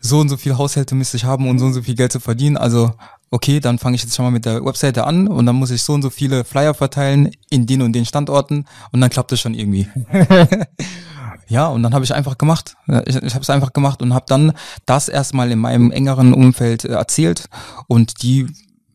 so 0.00 0.18
und 0.18 0.30
so 0.30 0.36
viel 0.36 0.56
Haushalte 0.56 0.94
müsste 0.94 1.18
ich 1.18 1.24
haben, 1.24 1.48
um 1.48 1.58
so 1.58 1.66
und 1.66 1.74
so 1.74 1.82
viel 1.82 1.94
Geld 1.94 2.10
zu 2.10 2.20
verdienen. 2.20 2.56
Also, 2.56 2.92
okay, 3.30 3.60
dann 3.60 3.78
fange 3.78 3.96
ich 3.96 4.02
jetzt 4.02 4.16
schon 4.16 4.24
mal 4.24 4.30
mit 4.30 4.46
der 4.46 4.64
Webseite 4.64 5.04
an 5.04 5.28
und 5.28 5.44
dann 5.44 5.56
muss 5.56 5.70
ich 5.70 5.82
so 5.82 5.92
und 5.92 6.02
so 6.02 6.08
viele 6.08 6.44
Flyer 6.44 6.72
verteilen 6.72 7.30
in 7.50 7.66
den 7.66 7.82
und 7.82 7.92
den 7.92 8.06
Standorten 8.06 8.64
und 8.92 9.00
dann 9.00 9.10
klappt 9.10 9.32
es 9.32 9.40
schon 9.40 9.54
irgendwie. 9.54 9.86
ja, 11.50 11.66
und 11.66 11.83
dann 11.83 11.92
habe 11.95 12.04
ich 12.04 12.14
einfach 12.14 12.38
gemacht. 12.38 12.76
Ich, 13.07 13.16
ich 13.16 13.35
habe 13.35 13.42
es 13.42 13.50
einfach 13.50 13.73
gemacht 13.73 14.02
und 14.02 14.14
habe 14.14 14.25
dann 14.28 14.52
das 14.87 15.09
erstmal 15.09 15.50
in 15.50 15.59
meinem 15.59 15.90
engeren 15.90 16.33
Umfeld 16.33 16.85
äh, 16.85 16.92
erzählt 16.92 17.49
und 17.88 18.23
die 18.23 18.47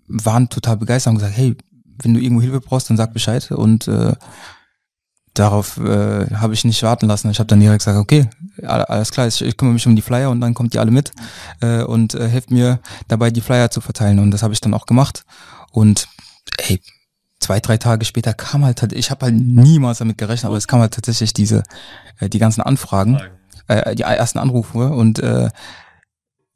waren 0.08 0.48
total 0.48 0.78
begeistert 0.78 1.12
und 1.12 1.20
gesagt, 1.20 1.36
hey, 1.36 1.58
wenn 2.02 2.14
du 2.14 2.22
irgendwo 2.22 2.42
Hilfe 2.42 2.62
brauchst, 2.62 2.90
dann 2.90 2.96
sag 2.98 3.14
Bescheid 3.14 3.52
und 3.52 3.90
äh, 3.90 4.14
darauf 5.34 5.78
äh, 5.78 6.34
habe 6.36 6.54
ich 6.54 6.64
nicht 6.64 6.82
warten 6.82 7.08
lassen. 7.08 7.30
Ich 7.30 7.40
habe 7.40 7.48
dann 7.48 7.60
direkt 7.60 7.80
gesagt, 7.80 8.00
okay, 8.00 8.30
alles 8.64 9.12
klar, 9.12 9.28
ich, 9.28 9.42
ich 9.42 9.58
kümmere 9.58 9.74
mich 9.74 9.86
um 9.86 9.98
die 9.98 10.02
Flyer 10.02 10.30
und 10.30 10.40
dann 10.40 10.54
kommt 10.54 10.74
ihr 10.74 10.80
alle 10.80 10.92
mit 10.92 11.12
äh, 11.60 11.84
und 11.84 12.16
äh, 12.16 12.30
helft 12.30 12.52
mir 12.52 12.80
dabei, 13.10 13.32
die 13.32 13.42
Flyer 13.42 13.70
zu 13.70 13.82
verteilen. 13.82 14.20
Und 14.20 14.32
das 14.32 14.44
habe 14.44 14.54
ich 14.54 14.62
dann 14.62 14.74
auch 14.74 14.86
gemacht. 14.86 15.26
Und 15.72 16.08
ey, 16.58 16.80
zwei, 17.46 17.60
drei 17.60 17.78
Tage 17.78 18.06
später 18.06 18.34
kam 18.34 18.66
halt, 18.66 18.82
ich 18.92 19.12
habe 19.12 19.28
halt 19.28 19.36
niemals 19.36 20.00
damit 20.00 20.18
gerechnet, 20.18 20.46
aber 20.46 20.58
es 20.58 20.68
kam 20.68 20.80
halt 20.80 20.96
tatsächlich 20.96 21.32
diese, 21.32 21.62
äh, 22.20 22.28
die 22.28 22.40
ganzen 22.40 22.62
Anfragen, 22.62 23.22
äh, 23.68 23.94
die 23.94 24.02
ersten 24.02 24.40
Anrufe 24.40 24.90
und 24.90 25.20
äh, 25.20 25.50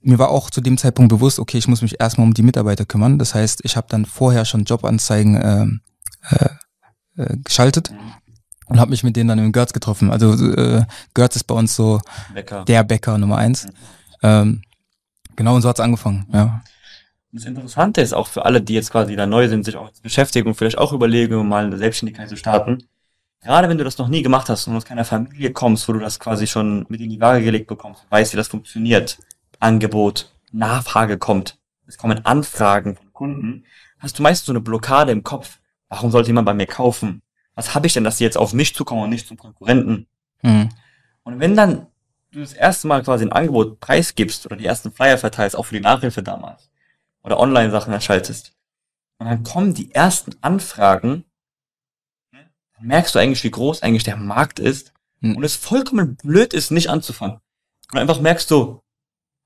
mir 0.02 0.18
war 0.18 0.30
auch 0.30 0.50
zu 0.50 0.62
dem 0.62 0.80
Zeitpunkt 0.80 1.10
bewusst, 1.10 1.38
okay, 1.38 1.60
ich 1.60 1.68
muss 1.68 1.84
mich 1.84 2.00
erstmal 2.00 2.26
um 2.26 2.34
die 2.34 2.42
Mitarbeiter 2.42 2.86
kümmern. 2.86 3.20
Das 3.20 3.36
heißt, 3.36 3.60
ich 3.66 3.76
habe 3.78 3.88
dann 3.90 4.06
vorher 4.06 4.46
schon 4.46 4.64
Jobanzeigen 4.64 5.36
äh, 5.36 5.66
äh, 6.36 6.50
äh 7.22 7.38
geschaltet 7.44 7.92
und 8.66 8.80
habe 8.80 8.92
mich 8.92 9.04
mit 9.04 9.16
denen 9.16 9.28
dann 9.28 9.40
im 9.40 9.52
Götz 9.52 9.74
getroffen. 9.74 10.10
Also 10.10 10.34
äh, 10.34 10.86
Götz 11.14 11.36
ist 11.36 11.44
bei 11.44 11.54
uns 11.54 11.76
so 11.76 12.00
Bäcker. 12.34 12.64
der 12.66 12.84
Bäcker 12.84 13.18
Nummer 13.18 13.38
eins. 13.38 13.66
Mhm. 13.66 13.72
Ähm, 14.24 14.62
genau, 15.36 15.56
und 15.56 15.62
so 15.62 15.70
hat's 15.70 15.82
angefangen, 15.82 16.26
ja. 16.32 16.62
Das 17.32 17.46
Interessante 17.46 18.02
ist 18.02 18.14
auch 18.14 18.28
für 18.28 18.46
alle, 18.46 18.62
die 18.62 18.74
jetzt 18.74 18.92
quasi 18.92 19.16
da 19.16 19.26
neu 19.26 19.48
sind, 19.48 19.64
sich 19.64 19.76
auch 19.76 19.92
beschäftigen 20.02 20.48
und 20.48 20.56
vielleicht 20.56 20.78
auch 20.78 20.94
überlegen, 20.94 21.48
mal 21.48 21.66
eine 21.66 21.78
Selbstständigkeit 21.78 22.28
zu 22.28 22.38
starten. 22.38 22.84
Gerade 23.42 23.70
wenn 23.70 23.78
du 23.78 23.84
das 23.84 23.98
noch 23.98 24.08
nie 24.08 24.24
gemacht 24.24 24.50
hast 24.50 24.68
und 24.68 24.76
aus 24.76 24.86
keiner 24.86 25.06
Familie 25.06 25.54
kommst, 25.54 25.88
wo 25.88 25.94
du 25.94 26.00
das 26.00 26.20
quasi 26.20 26.48
schon 26.48 26.86
mit 26.90 27.02
in 27.02 27.10
die 27.10 27.22
Waage 27.22 27.44
gelegt 27.44 27.68
bekommst, 27.68 28.06
weißt, 28.10 28.34
wie 28.34 28.38
das 28.38 28.48
funktioniert, 28.48 29.20
Angebot, 29.60 30.34
Nachfrage 30.52 31.18
kommt, 31.18 31.58
es 31.86 31.98
kommen 31.98 32.26
Anfragen 32.26 32.96
von 32.96 33.14
Kunden, 33.14 33.64
hast 34.00 34.18
du 34.18 34.24
meistens 34.24 34.48
so 34.48 34.52
eine 34.52 34.62
Blockade 34.62 35.12
im 35.12 35.24
Kopf. 35.24 35.60
Warum 35.88 36.12
sollte 36.12 36.28
jemand 36.28 36.46
bei 36.46 36.54
mir 36.54 36.68
kaufen? 36.68 37.22
was 37.60 37.76
habe 37.76 37.88
ich 37.88 37.94
denn, 37.94 38.06
dass 38.06 38.18
die 38.18 38.24
jetzt 38.24 38.38
auf 38.38 38.54
mich 38.54 38.74
zukommen 38.74 39.04
und 39.04 39.10
nicht 39.10 39.28
zum 39.28 39.36
Konkurrenten? 39.36 40.08
Mhm. 40.42 40.70
Und 41.24 41.40
wenn 41.42 41.58
dann 41.58 41.88
du 42.32 42.40
das 42.40 42.54
erste 42.54 42.88
Mal 42.88 43.04
quasi 43.04 43.26
ein 43.26 43.34
Angebot 43.34 43.82
preisgibst 43.82 44.46
oder 44.46 44.56
die 44.56 44.66
ersten 44.66 44.94
Flyer 44.94 45.18
verteilst, 45.18 45.58
auch 45.58 45.66
für 45.66 45.76
die 45.76 45.82
Nachhilfe 45.82 46.24
damals, 46.24 46.69
oder 47.30 47.40
Online-Sachen 47.40 47.94
erschaltest, 47.94 48.54
und 49.20 49.28
dann 49.28 49.44
kommen 49.44 49.74
die 49.74 49.94
ersten 49.94 50.36
Anfragen, 50.42 51.26
dann 52.32 52.88
merkst 52.88 53.14
du 53.14 53.20
eigentlich, 53.20 53.44
wie 53.44 53.52
groß 53.52 53.84
eigentlich 53.84 54.04
der 54.04 54.18
Markt 54.18 54.60
ist, 54.60 54.94
mhm. 55.20 55.36
und 55.36 55.44
es 55.44 55.56
vollkommen 55.56 56.16
blöd 56.16 56.54
ist, 56.54 56.72
nicht 56.72 56.90
anzufangen. 56.90 57.40
Und 57.92 58.00
einfach 58.00 58.22
merkst 58.22 58.50
du, 58.50 58.82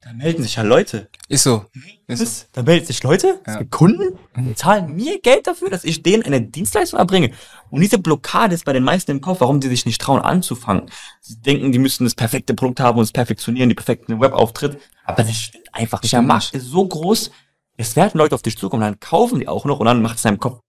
da 0.02 0.12
melden 0.12 0.44
sich 0.44 0.58
ja 0.58 0.64
Leute. 0.64 1.10
Ist 1.30 1.44
so. 1.44 1.66
Ist 2.08 2.20
so. 2.20 2.46
Da 2.52 2.62
melden 2.62 2.86
sich 2.86 3.02
Leute, 3.04 3.40
ja. 3.48 3.54
es 3.54 3.60
gibt 3.60 3.72
Kunden, 3.72 4.20
die 4.36 4.54
zahlen 4.54 4.94
mir 4.94 5.22
Geld 5.22 5.48
dafür, 5.48 5.70
dass 5.70 5.86
ich 5.86 6.04
denen 6.04 6.24
eine 6.24 6.42
Dienstleistung 6.42 7.00
erbringe. 7.00 7.32
Und 7.70 7.80
diese 7.80 7.98
Blockade 8.00 8.54
ist 8.54 8.66
bei 8.66 8.74
den 8.74 8.84
meisten 8.84 9.12
im 9.12 9.22
Kopf, 9.22 9.40
warum 9.40 9.62
die 9.62 9.70
sich 9.70 9.86
nicht 9.86 10.02
trauen 10.02 10.22
anzufangen. 10.22 10.92
Sie 11.22 11.40
denken, 11.40 11.72
die 11.72 11.80
müssen 11.80 12.04
das 12.04 12.16
perfekte 12.16 12.54
Produkt 12.54 12.82
haben 12.82 12.98
und 12.98 13.06
es 13.06 13.14
perfektionieren, 13.14 13.70
die 13.70 13.76
perfekten 13.76 14.20
Webauftritt. 14.20 14.78
Aber 15.06 15.24
das 15.24 15.36
stimmt 15.36 15.74
einfach 15.74 16.02
nicht. 16.02 16.12
Der 16.12 16.22
Markt 16.22 16.54
ist 16.54 16.66
so 16.66 16.86
groß, 16.86 17.32
es 17.78 17.96
werden 17.96 18.18
Leute 18.18 18.36
auf 18.36 18.42
dich 18.42 18.58
zukommen, 18.58 18.82
dann 18.82 19.00
kaufen 19.00 19.40
die 19.40 19.48
auch 19.48 19.66
noch 19.66 19.80
und 19.80 19.86
dann 19.86 20.02
macht 20.02 20.18
es 20.18 20.24
deinem 20.24 20.40
Kopf 20.40 20.62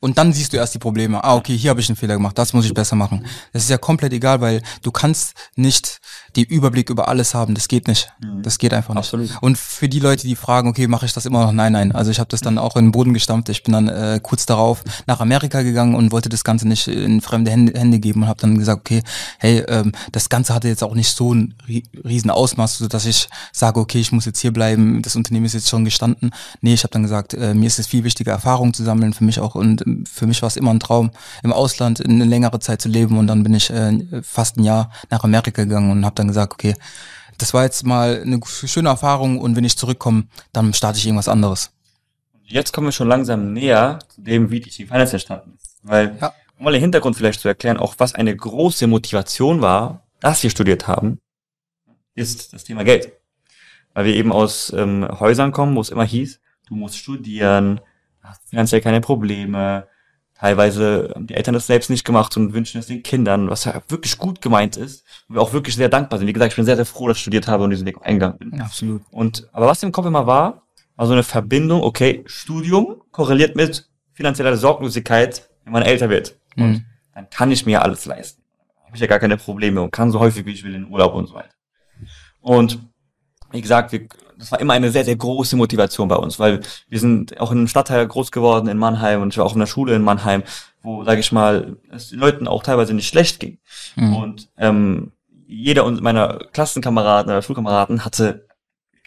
und 0.00 0.18
dann 0.18 0.32
siehst 0.32 0.52
du 0.52 0.58
erst 0.58 0.74
die 0.74 0.78
Probleme. 0.78 1.24
Ah, 1.24 1.34
okay, 1.36 1.56
hier 1.56 1.70
habe 1.70 1.80
ich 1.80 1.88
einen 1.88 1.96
Fehler 1.96 2.14
gemacht, 2.14 2.36
das 2.36 2.52
muss 2.52 2.66
ich 2.66 2.74
besser 2.74 2.96
machen. 2.96 3.24
Das 3.52 3.62
ist 3.62 3.70
ja 3.70 3.78
komplett 3.78 4.12
egal, 4.12 4.42
weil 4.42 4.62
du 4.82 4.90
kannst 4.90 5.32
nicht 5.56 5.98
den 6.36 6.44
Überblick 6.44 6.90
über 6.90 7.08
alles 7.08 7.34
haben. 7.34 7.54
Das 7.54 7.66
geht 7.66 7.88
nicht. 7.88 8.12
Mhm. 8.20 8.42
Das 8.42 8.58
geht 8.58 8.74
einfach 8.74 8.92
nicht. 8.92 8.98
Absolut. 8.98 9.30
Und 9.40 9.56
für 9.56 9.88
die 9.88 9.98
Leute, 9.98 10.26
die 10.26 10.36
fragen, 10.36 10.68
okay, 10.68 10.86
mache 10.86 11.06
ich 11.06 11.14
das 11.14 11.24
immer 11.24 11.46
noch? 11.46 11.52
Nein, 11.52 11.72
nein. 11.72 11.92
Also 11.92 12.10
ich 12.10 12.18
habe 12.18 12.28
das 12.28 12.42
dann 12.42 12.58
auch 12.58 12.76
in 12.76 12.86
den 12.86 12.92
Boden 12.92 13.14
gestampft. 13.14 13.48
Ich 13.48 13.62
bin 13.62 13.72
dann 13.72 13.88
äh, 13.88 14.20
kurz 14.22 14.44
darauf 14.44 14.84
nach 15.06 15.20
Amerika 15.20 15.62
gegangen 15.62 15.94
und 15.94 16.12
wollte 16.12 16.28
das 16.28 16.44
Ganze 16.44 16.68
nicht 16.68 16.88
in 16.88 17.22
fremde 17.22 17.50
Hände, 17.50 17.78
Hände 17.78 17.98
geben 17.98 18.22
und 18.22 18.28
habe 18.28 18.40
dann 18.40 18.58
gesagt, 18.58 18.80
okay, 18.80 19.02
hey, 19.38 19.64
ähm, 19.68 19.92
das 20.12 20.28
Ganze 20.28 20.52
hatte 20.54 20.68
jetzt 20.68 20.84
auch 20.84 20.94
nicht 20.94 21.16
so 21.16 21.34
ein 21.34 21.54
riesen 22.04 22.30
Ausmaß, 22.30 22.78
so 22.78 22.88
dass 22.88 23.06
ich 23.06 23.28
sage, 23.52 23.80
okay, 23.80 23.98
ich 23.98 24.12
muss 24.12 24.26
jetzt 24.26 24.40
hier 24.40 24.52
bleiben. 24.52 25.00
Das 25.00 25.16
Unternehmen 25.16 25.46
ist 25.46 25.54
jetzt 25.54 25.70
schon 25.70 25.86
gestanden. 25.86 26.32
Nee, 26.60 26.74
ich 26.74 26.82
habe 26.82 26.92
dann 26.92 27.02
gesagt, 27.02 27.32
äh, 27.32 27.54
mir 27.54 27.66
ist 27.66 27.78
es 27.78 27.86
viel 27.86 28.04
wichtiger, 28.04 28.32
Erfahrung 28.32 28.74
zu 28.74 28.84
sammeln 28.84 29.14
für 29.14 29.24
mich 29.24 29.40
auch 29.40 29.54
und 29.54 29.85
für 30.10 30.26
mich 30.26 30.42
war 30.42 30.48
es 30.48 30.56
immer 30.56 30.72
ein 30.72 30.80
Traum, 30.80 31.10
im 31.42 31.52
Ausland 31.52 32.04
eine 32.04 32.24
längere 32.24 32.60
Zeit 32.60 32.80
zu 32.80 32.88
leben 32.88 33.18
und 33.18 33.26
dann 33.26 33.42
bin 33.42 33.54
ich 33.54 33.70
äh, 33.70 34.22
fast 34.22 34.56
ein 34.56 34.64
Jahr 34.64 34.90
nach 35.10 35.24
Amerika 35.24 35.62
gegangen 35.62 35.90
und 35.90 36.04
habe 36.04 36.14
dann 36.14 36.28
gesagt, 36.28 36.52
okay, 36.52 36.74
das 37.38 37.54
war 37.54 37.64
jetzt 37.64 37.84
mal 37.84 38.22
eine 38.22 38.40
schöne 38.44 38.88
Erfahrung 38.88 39.38
und 39.38 39.56
wenn 39.56 39.64
ich 39.64 39.76
zurückkomme, 39.76 40.24
dann 40.52 40.72
starte 40.72 40.98
ich 40.98 41.06
irgendwas 41.06 41.28
anderes. 41.28 41.70
Jetzt 42.44 42.72
kommen 42.72 42.86
wir 42.86 42.92
schon 42.92 43.08
langsam 43.08 43.52
näher 43.52 43.98
zu 44.08 44.20
dem, 44.22 44.50
wie 44.50 44.60
die 44.60 44.70
Finance 44.70 45.14
entstanden 45.14 45.54
ist. 45.60 45.78
Weil, 45.82 46.16
ja. 46.20 46.32
um 46.58 46.64
mal 46.64 46.72
den 46.72 46.80
Hintergrund 46.80 47.16
vielleicht 47.16 47.40
zu 47.40 47.48
erklären, 47.48 47.76
auch 47.76 47.94
was 47.98 48.14
eine 48.14 48.34
große 48.34 48.86
Motivation 48.86 49.60
war, 49.60 50.06
dass 50.20 50.42
wir 50.42 50.50
studiert 50.50 50.86
haben, 50.86 51.18
ist 52.14 52.52
das 52.52 52.64
Thema 52.64 52.84
Geld. 52.84 53.12
Weil 53.94 54.06
wir 54.06 54.14
eben 54.14 54.32
aus 54.32 54.72
ähm, 54.72 55.06
Häusern 55.20 55.52
kommen, 55.52 55.74
wo 55.74 55.80
es 55.80 55.90
immer 55.90 56.04
hieß, 56.04 56.40
du 56.68 56.74
musst 56.74 56.96
studieren, 56.96 57.80
hast 58.26 58.48
finanziell 58.48 58.80
keine 58.80 59.00
Probleme, 59.00 59.86
Teilweise 60.38 61.12
haben 61.14 61.26
die 61.26 61.34
Eltern 61.34 61.54
das 61.54 61.66
selbst 61.66 61.88
nicht 61.88 62.04
gemacht 62.04 62.36
und 62.36 62.52
wünschen 62.52 62.78
es 62.78 62.88
den 62.88 63.02
Kindern, 63.02 63.48
was 63.48 63.64
ja 63.64 63.80
wirklich 63.88 64.18
gut 64.18 64.42
gemeint 64.42 64.76
ist. 64.76 65.06
Und 65.28 65.36
wir 65.36 65.42
auch 65.42 65.54
wirklich 65.54 65.76
sehr 65.76 65.88
dankbar 65.88 66.18
sind. 66.18 66.28
Wie 66.28 66.32
gesagt, 66.34 66.52
ich 66.52 66.56
bin 66.56 66.66
sehr, 66.66 66.76
sehr 66.76 66.84
froh, 66.84 67.08
dass 67.08 67.16
ich 67.16 67.22
studiert 67.22 67.48
habe 67.48 67.64
und 67.64 67.70
diesen 67.70 67.86
Weg 67.86 67.96
eingegangen 68.02 68.36
bin. 68.38 68.60
Absolut. 68.60 69.02
Und, 69.10 69.48
aber 69.52 69.66
was 69.66 69.82
im 69.82 69.92
Kopf 69.92 70.04
immer 70.04 70.26
war, 70.26 70.66
war 70.96 71.06
so 71.06 71.14
eine 71.14 71.22
Verbindung, 71.22 71.82
okay, 71.82 72.22
Studium 72.26 73.00
korreliert 73.12 73.56
mit 73.56 73.88
finanzieller 74.12 74.56
Sorglosigkeit, 74.58 75.48
wenn 75.64 75.72
man 75.72 75.82
älter 75.82 76.10
wird. 76.10 76.38
Mhm. 76.54 76.64
Und 76.64 76.84
dann 77.14 77.30
kann 77.30 77.50
ich 77.50 77.64
mir 77.64 77.80
alles 77.82 78.04
leisten. 78.04 78.42
Habe 78.84 78.94
ich 78.94 79.00
ja 79.00 79.06
gar 79.06 79.18
keine 79.18 79.38
Probleme 79.38 79.80
und 79.80 79.90
kann 79.90 80.10
so 80.10 80.20
häufig 80.20 80.44
wie 80.44 80.52
ich 80.52 80.64
will 80.64 80.74
in 80.74 80.82
den 80.82 80.92
Urlaub 80.92 81.14
und 81.14 81.28
so 81.28 81.34
weiter. 81.34 81.54
Und 82.42 82.78
wie 83.52 83.62
gesagt, 83.62 83.92
wir, 83.92 84.06
das 84.38 84.52
war 84.52 84.60
immer 84.60 84.74
eine 84.74 84.90
sehr, 84.90 85.04
sehr 85.04 85.16
große 85.16 85.56
Motivation 85.56 86.08
bei 86.08 86.16
uns, 86.16 86.38
weil 86.38 86.60
wir 86.88 87.00
sind 87.00 87.40
auch 87.40 87.52
in 87.52 87.58
einem 87.58 87.68
Stadtteil 87.68 88.06
groß 88.06 88.30
geworden 88.32 88.68
in 88.68 88.78
Mannheim 88.78 89.22
und 89.22 89.32
ich 89.32 89.38
war 89.38 89.46
auch 89.46 89.54
in 89.54 89.60
der 89.60 89.66
Schule 89.66 89.94
in 89.94 90.02
Mannheim, 90.02 90.42
wo, 90.82 91.04
sage 91.04 91.20
ich 91.20 91.32
mal, 91.32 91.76
es 91.90 92.10
den 92.10 92.18
Leuten 92.18 92.46
auch 92.46 92.62
teilweise 92.62 92.94
nicht 92.94 93.08
schlecht 93.08 93.40
ging. 93.40 93.58
Mhm. 93.96 94.16
Und 94.16 94.48
ähm, 94.56 95.12
jeder 95.46 95.90
meiner 96.02 96.38
Klassenkameraden 96.52 97.30
oder 97.30 97.42
Schulkameraden 97.42 98.04
hatte 98.04 98.45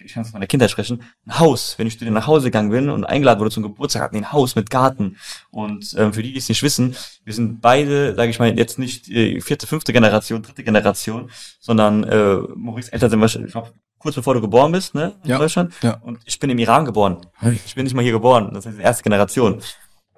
ich 0.03 0.13
kann 0.13 0.23
es 0.23 0.31
von 0.31 0.39
der 0.39 0.47
Kindheit 0.47 0.71
sprechen, 0.71 1.03
ein 1.25 1.39
Haus. 1.39 1.75
Wenn 1.77 1.87
ich 1.87 1.97
zu 1.97 2.05
denen 2.05 2.13
nach 2.13 2.27
Hause 2.27 2.45
gegangen 2.45 2.69
bin 2.69 2.89
und 2.89 3.03
eingeladen 3.05 3.39
wurde 3.39 3.51
zum 3.51 3.63
Geburtstag, 3.63 4.01
hatten 4.01 4.15
die 4.15 4.21
ein 4.21 4.31
Haus 4.31 4.55
mit 4.55 4.69
Garten. 4.69 5.17
Und 5.51 5.95
ähm, 5.97 6.13
für 6.13 6.23
die, 6.23 6.31
die 6.31 6.39
es 6.39 6.49
nicht 6.49 6.63
wissen, 6.63 6.95
wir 7.23 7.33
sind 7.33 7.61
beide, 7.61 8.15
sage 8.15 8.29
ich 8.29 8.39
mal, 8.39 8.57
jetzt 8.57 8.79
nicht 8.79 9.09
äh, 9.09 9.41
vierte, 9.41 9.67
fünfte 9.67 9.93
Generation, 9.93 10.41
dritte 10.41 10.63
Generation, 10.63 11.29
sondern 11.59 12.03
äh, 12.03 12.35
Maurice 12.55 12.91
Eltern 12.91 13.09
sind 13.09 13.21
wahrscheinlich, 13.21 13.49
ich 13.49 13.53
glaube, 13.53 13.73
kurz 13.97 14.15
bevor 14.15 14.33
du 14.33 14.41
geboren 14.41 14.71
bist, 14.71 14.95
ne, 14.95 15.15
in 15.23 15.31
ja. 15.31 15.37
Deutschland. 15.37 15.73
Ja. 15.81 15.99
Und 16.01 16.19
ich 16.25 16.39
bin 16.39 16.49
im 16.49 16.57
Iran 16.57 16.85
geboren. 16.85 17.25
Ich 17.65 17.75
bin 17.75 17.83
nicht 17.83 17.93
mal 17.93 18.01
hier 18.01 18.13
geboren. 18.13 18.51
Das 18.53 18.65
heißt, 18.65 18.79
erste 18.79 19.03
Generation. 19.03 19.61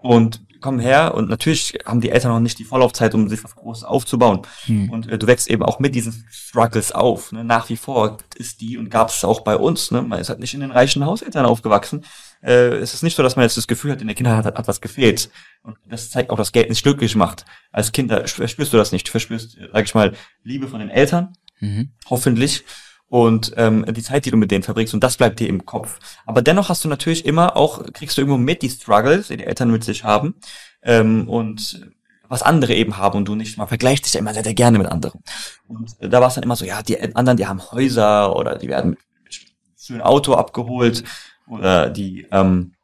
Und 0.02 0.42
kommen 0.62 0.80
her 0.80 1.16
und 1.16 1.30
natürlich 1.30 1.80
haben 1.86 2.00
die 2.00 2.12
Eltern 2.12 2.32
noch 2.32 2.40
nicht 2.40 2.60
die 2.60 2.64
Vorlaufzeit, 2.64 3.14
um 3.14 3.28
sich 3.28 3.44
was 3.44 3.56
Großes 3.56 3.84
aufzubauen. 3.84 4.44
Hm. 4.66 4.90
Und 4.90 5.10
äh, 5.10 5.18
du 5.18 5.28
wächst 5.28 5.50
eben 5.50 5.64
auch 5.64 5.80
mit 5.80 5.96
diesen 5.96 6.26
Struggles 6.30 6.92
auf. 6.92 7.32
Ne? 7.32 7.44
Nach 7.44 7.68
wie 7.70 7.76
vor 7.76 8.18
ist 8.36 8.62
die 8.62 8.78
und 8.78 8.90
gab 8.90 9.10
es 9.10 9.26
auch 9.26 9.42
bei 9.42 9.58
uns. 9.58 9.92
Ne? 9.92 10.02
Man 10.04 10.20
ist 10.20 10.30
halt 10.30 10.40
nicht 10.40 10.54
in 10.54 10.62
den 10.62 10.72
reichen 10.72 11.06
Hauseltern 11.06 11.46
aufgewachsen. 11.46 12.06
Äh, 12.42 12.76
es 12.76 12.94
ist 12.94 13.04
nicht 13.04 13.18
so, 13.18 13.24
dass 13.24 13.36
man 13.36 13.44
jetzt 13.44 13.58
das 13.58 13.68
Gefühl 13.68 13.92
hat, 13.92 14.02
in 14.02 14.08
der 14.08 14.16
Kindheit 14.16 14.46
hat, 14.46 14.58
hat 14.58 14.68
was 14.68 14.80
gefehlt. 14.80 15.30
Und 15.64 15.78
das 15.90 16.12
zeigt 16.12 16.30
auch, 16.30 16.38
dass 16.38 16.52
Geld 16.52 16.70
nicht 16.70 16.84
glücklich 16.84 17.16
macht. 17.16 17.46
Als 17.72 17.92
Kind 17.92 18.12
verspürst 18.12 18.72
du 18.72 18.78
das 18.78 18.92
nicht. 18.92 19.08
Du 19.08 19.12
verspürst, 19.12 19.58
sag 19.74 19.84
ich 19.84 19.96
mal, 19.96 20.14
Liebe 20.44 20.68
von 20.68 20.80
den 20.80 20.90
Eltern. 20.90 21.34
Mhm. 21.60 21.90
Hoffentlich 22.10 22.64
und 23.12 23.52
ähm, 23.58 23.84
die 23.90 24.02
Zeit, 24.02 24.26
die 24.26 24.32
du 24.32 24.38
mit 24.38 24.52
denen 24.52 24.64
verbringst 24.64 24.94
und 24.94 25.04
das 25.04 25.18
bleibt 25.18 25.42
dir 25.42 25.50
im 25.50 25.66
Kopf. 25.66 26.00
Aber 26.26 26.42
dennoch 26.42 26.70
hast 26.70 26.86
du 26.86 26.88
natürlich 26.88 27.26
immer 27.26 27.58
auch, 27.58 27.84
kriegst 27.92 28.18
du 28.18 28.22
irgendwo 28.22 28.38
mit 28.38 28.62
die 28.62 28.70
Struggles, 28.70 29.28
die 29.28 29.36
die 29.36 29.44
Eltern 29.44 29.70
mit 29.70 29.84
sich 29.84 30.06
haben 30.06 30.36
ähm, 30.82 31.28
und 31.28 31.92
was 32.30 32.42
andere 32.42 32.74
eben 32.74 32.96
haben 32.96 33.18
und 33.18 33.28
du 33.28 33.36
nicht. 33.36 33.58
Man 33.58 33.68
vergleicht 33.68 34.06
sich 34.06 34.14
ja 34.14 34.22
immer 34.22 34.34
sehr, 34.34 34.46
sehr 34.46 34.54
gerne 34.54 34.78
mit 34.78 34.88
anderen. 34.88 35.22
Und 35.68 35.94
da 36.00 36.22
war 36.22 36.30
es 36.30 36.36
dann 36.36 36.46
immer 36.46 36.56
so, 36.56 36.64
ja, 36.64 36.82
die 36.84 37.02
anderen, 37.14 37.36
die 37.36 37.48
haben 37.48 37.62
Häuser 37.74 38.34
oder 38.34 38.58
die 38.58 38.70
werden 38.70 38.92
mit, 38.92 39.00
mit 39.26 39.42
schönem 39.78 40.04
Auto 40.04 40.36
abgeholt 40.36 41.04
oder 41.48 41.90
die 41.90 42.28
ähm, 42.32 42.76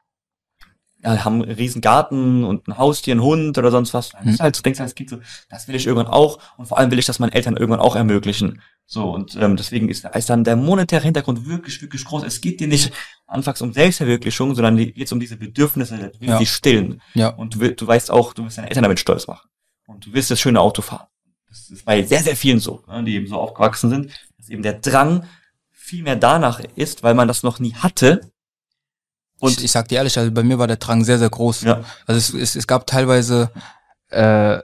ja, 1.03 1.23
haben 1.23 1.43
einen 1.43 1.51
riesen 1.51 1.81
Garten 1.81 2.43
und 2.43 2.67
ein 2.67 2.77
Haustier, 2.77 3.13
einen 3.13 3.21
Hund 3.21 3.57
oder 3.57 3.69
sonst 3.71 3.93
was. 3.93 4.11
Ist 4.25 4.39
halt, 4.39 4.57
du 4.57 4.61
denkst 4.63 4.79
als 4.79 4.95
Kind 4.95 5.09
so, 5.09 5.19
das 5.49 5.67
will 5.67 5.75
ich 5.75 5.85
irgendwann 5.85 6.11
auch 6.11 6.39
und 6.57 6.65
vor 6.65 6.77
allem 6.77 6.89
will 6.91 6.99
ich 6.99 7.05
das 7.05 7.19
meinen 7.19 7.33
Eltern 7.33 7.55
irgendwann 7.55 7.79
auch 7.79 7.95
ermöglichen. 7.95 8.61
So, 8.85 9.11
und 9.11 9.35
ähm, 9.35 9.57
deswegen 9.57 9.89
ist, 9.89 10.05
ist 10.05 10.29
dann 10.29 10.43
der 10.43 10.55
monetäre 10.55 11.03
Hintergrund 11.03 11.45
wirklich, 11.45 11.81
wirklich 11.81 12.03
groß. 12.05 12.23
Es 12.23 12.41
geht 12.41 12.59
dir 12.59 12.67
nicht 12.67 12.91
anfangs 13.27 13.61
um 13.61 13.73
Selbstverwirklichung, 13.73 14.55
sondern 14.55 14.77
geht 14.77 15.11
um 15.11 15.19
diese 15.19 15.35
Bedürfnisse, 15.37 15.99
willst 15.99 16.21
Ja. 16.21 16.37
die 16.39 16.45
stillen. 16.45 17.01
Ja. 17.13 17.29
Und 17.29 17.55
du, 17.55 17.75
du 17.75 17.85
weißt 17.87 18.09
auch, 18.09 18.33
du 18.33 18.43
willst 18.43 18.57
deine 18.57 18.69
Eltern 18.69 18.83
damit 18.83 18.99
stolz 18.99 19.27
machen. 19.27 19.47
Und 19.87 20.05
du 20.05 20.13
willst 20.13 20.31
das 20.31 20.39
schöne 20.39 20.59
Auto 20.61 20.81
fahren. 20.81 21.07
Das 21.49 21.69
ist 21.69 21.85
bei 21.85 22.01
sehr, 22.03 22.23
sehr 22.23 22.35
vielen 22.35 22.59
so, 22.59 22.83
ne, 22.87 23.03
die 23.03 23.15
eben 23.15 23.27
so 23.27 23.35
aufgewachsen 23.35 23.89
sind, 23.89 24.11
dass 24.37 24.49
eben 24.49 24.63
der 24.63 24.73
Drang 24.73 25.25
viel 25.71 26.03
mehr 26.03 26.15
danach 26.15 26.59
ist, 26.75 27.03
weil 27.03 27.13
man 27.13 27.27
das 27.27 27.43
noch 27.43 27.59
nie 27.59 27.73
hatte. 27.73 28.31
Und 29.39 29.57
ich, 29.57 29.63
ich 29.65 29.71
sag 29.71 29.87
dir 29.87 29.95
ehrlich, 29.97 30.17
also 30.17 30.31
bei 30.31 30.43
mir 30.43 30.57
war 30.59 30.67
der 30.67 30.77
Drang 30.77 31.03
sehr, 31.03 31.19
sehr 31.19 31.29
groß. 31.29 31.61
ja, 31.61 31.83
Also 32.05 32.17
es, 32.17 32.33
es, 32.33 32.55
es 32.55 32.67
gab 32.67 32.87
teilweise 32.87 33.51
äh, 34.09 34.59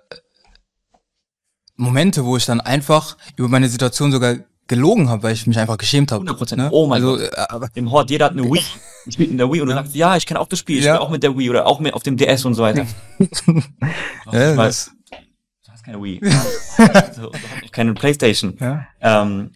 Momente, 1.76 2.24
wo 2.26 2.38
ich 2.38 2.46
dann 2.46 2.62
einfach 2.62 3.18
über 3.36 3.48
meine 3.50 3.68
Situation 3.68 4.12
sogar 4.12 4.36
gelogen 4.68 5.10
habe, 5.10 5.24
weil 5.24 5.34
ich 5.34 5.46
mich 5.48 5.60
einfach 5.60 5.78
geschämt 5.78 6.12
habe. 6.12 6.24
100%. 6.26 6.56
Ne? 6.56 6.70
Oh 6.72 6.88
mein 6.88 7.04
also, 7.04 7.18
Gott. 7.18 7.34
äh, 7.34 7.42
aber 7.50 7.70
im 7.74 7.92
Hort, 7.92 8.10
jeder 8.10 8.26
hat 8.26 8.32
eine 8.34 8.44
Wii. 8.52 8.64
Ich 9.06 9.14
spiele 9.16 9.32
in 9.32 9.38
der 9.38 9.52
Wii 9.52 9.62
und 9.62 9.68
du 9.68 9.74
sagst, 9.74 9.94
ja, 9.96 10.16
ich 10.16 10.26
kenne 10.26 10.40
auch 10.40 10.48
das 10.48 10.60
Spiel, 10.60 10.78
ich 10.80 10.86
Ja. 10.86 10.94
spiele 10.96 11.02
auch 11.02 11.10
mit 11.10 11.22
der 11.24 11.38
Wii 11.38 11.50
oder 11.50 11.66
auch 11.66 11.80
mit 11.80 11.94
auf 11.94 12.04
dem 12.04 12.16
DS 12.16 12.46
und 12.46 12.54
so 12.54 12.64
weiter. 12.64 12.86
ja, 13.20 14.56
Weil- 14.56 14.56
das, 14.56 14.92
du 15.66 15.72
hast 15.72 15.84
keine 15.84 16.02
Wii. 16.02 16.22
also, 16.78 17.30
du 17.32 17.32
hast 17.62 17.74
keine 17.74 17.94
Playstation. 17.94 18.56
ja. 18.60 18.86
Ähm, 19.02 19.52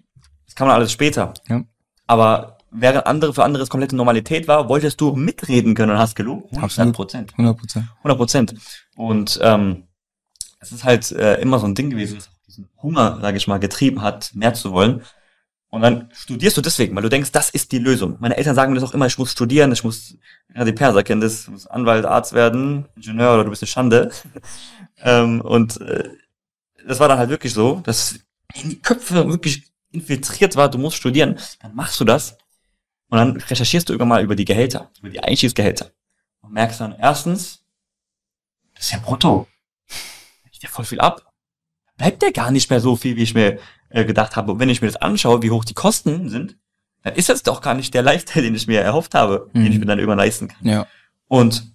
das 0.45 0.55
kann 0.55 0.67
man 0.67 0.75
alles 0.75 0.91
später. 0.91 1.33
Ja. 1.47 1.63
Aber 2.07 2.56
während 2.71 3.05
andere 3.05 3.33
für 3.33 3.43
andere 3.43 3.63
es 3.63 3.69
komplette 3.69 3.95
Normalität 3.95 4.47
war, 4.47 4.69
wolltest 4.69 4.99
du 5.01 5.15
mitreden 5.15 5.75
können 5.75 5.91
und 5.91 5.97
hast 5.97 6.15
gelogen. 6.15 6.43
100 6.49 6.63
Absolut. 6.63 6.95
Prozent. 6.95 7.31
100 7.33 7.57
Prozent. 7.57 7.85
100 7.97 8.17
Prozent. 8.17 8.55
Und 8.95 9.39
ähm, 9.41 9.83
es 10.59 10.71
ist 10.71 10.83
halt 10.83 11.11
äh, 11.11 11.39
immer 11.41 11.59
so 11.59 11.67
ein 11.67 11.75
Ding 11.75 11.89
gewesen, 11.89 12.15
das 12.15 12.27
auch 12.27 12.45
diesen 12.47 12.69
Hunger, 12.81 13.19
sage 13.21 13.37
ich 13.37 13.47
mal, 13.47 13.59
getrieben 13.59 14.01
hat, 14.01 14.31
mehr 14.33 14.53
zu 14.53 14.71
wollen. 14.71 15.01
Und 15.69 15.81
dann 15.81 16.09
studierst 16.13 16.55
du 16.55 16.61
deswegen, 16.61 16.95
weil 16.95 17.03
du 17.03 17.09
denkst, 17.09 17.31
das 17.31 17.49
ist 17.49 17.71
die 17.73 17.79
Lösung. 17.79 18.17
Meine 18.19 18.37
Eltern 18.37 18.55
sagen 18.55 18.71
mir 18.71 18.79
das 18.79 18.89
auch 18.89 18.93
immer, 18.93 19.05
ich 19.05 19.17
muss 19.17 19.31
studieren, 19.31 19.71
ich 19.73 19.83
muss, 19.83 20.15
ja, 20.55 20.63
die 20.63 20.71
Perser 20.71 21.03
kennen 21.03 21.21
das, 21.21 21.45
du 21.45 21.51
musst 21.51 21.69
Anwalt, 21.69 22.05
Arzt 22.05 22.33
werden, 22.33 22.85
Ingenieur 22.95 23.33
oder 23.33 23.43
du 23.43 23.49
bist 23.49 23.63
eine 23.63 23.67
Schande. 23.67 24.11
ähm, 25.01 25.41
und 25.41 25.81
äh, 25.81 26.09
das 26.87 26.99
war 26.99 27.09
dann 27.09 27.17
halt 27.17 27.29
wirklich 27.29 27.53
so, 27.53 27.81
dass 27.83 28.17
in 28.53 28.69
die 28.69 28.81
Köpfe 28.81 29.27
wirklich 29.27 29.67
infiltriert 29.91 30.55
war, 30.55 30.69
du 30.69 30.77
musst 30.77 30.97
studieren, 30.97 31.37
dann 31.61 31.75
machst 31.75 31.99
du 31.99 32.05
das 32.05 32.37
und 33.09 33.17
dann 33.17 33.37
recherchierst 33.37 33.87
du 33.89 33.93
irgendwann 33.93 34.09
mal 34.09 34.23
über 34.23 34.35
die 34.35 34.45
Gehälter, 34.45 34.89
über 34.99 35.09
die 35.09 35.19
Einstiegsgehälter 35.19 35.91
und 36.41 36.53
merkst 36.53 36.79
dann 36.81 36.95
erstens, 36.97 37.63
das 38.75 38.85
ist 38.85 38.91
ja 38.91 38.99
brutto. 38.99 39.47
Ich 40.51 40.59
dir 40.59 40.69
voll 40.69 40.85
viel 40.85 40.99
ab. 40.99 41.33
Bleibt 41.97 42.21
ja 42.23 42.31
gar 42.31 42.51
nicht 42.51 42.69
mehr 42.69 42.79
so 42.79 42.95
viel, 42.95 43.15
wie 43.15 43.23
ich 43.23 43.33
mir 43.33 43.59
äh, 43.89 44.05
gedacht 44.05 44.35
habe. 44.35 44.51
Und 44.51 44.59
wenn 44.59 44.69
ich 44.69 44.81
mir 44.81 44.87
das 44.87 44.97
anschaue, 44.97 45.41
wie 45.41 45.51
hoch 45.51 45.65
die 45.65 45.73
Kosten 45.73 46.29
sind, 46.29 46.57
dann 47.03 47.15
ist 47.15 47.29
das 47.29 47.43
doch 47.43 47.61
gar 47.61 47.73
nicht 47.73 47.93
der 47.93 48.01
Lifestyle, 48.03 48.43
den 48.45 48.55
ich 48.55 48.67
mir 48.67 48.81
erhofft 48.81 49.13
habe, 49.15 49.49
den 49.53 49.63
Mhm. 49.63 49.71
ich 49.71 49.79
mir 49.79 49.85
dann 49.85 49.99
irgendwann 49.99 50.17
leisten 50.19 50.47
kann. 50.47 50.67
Ja. 50.67 50.87
Und 51.27 51.71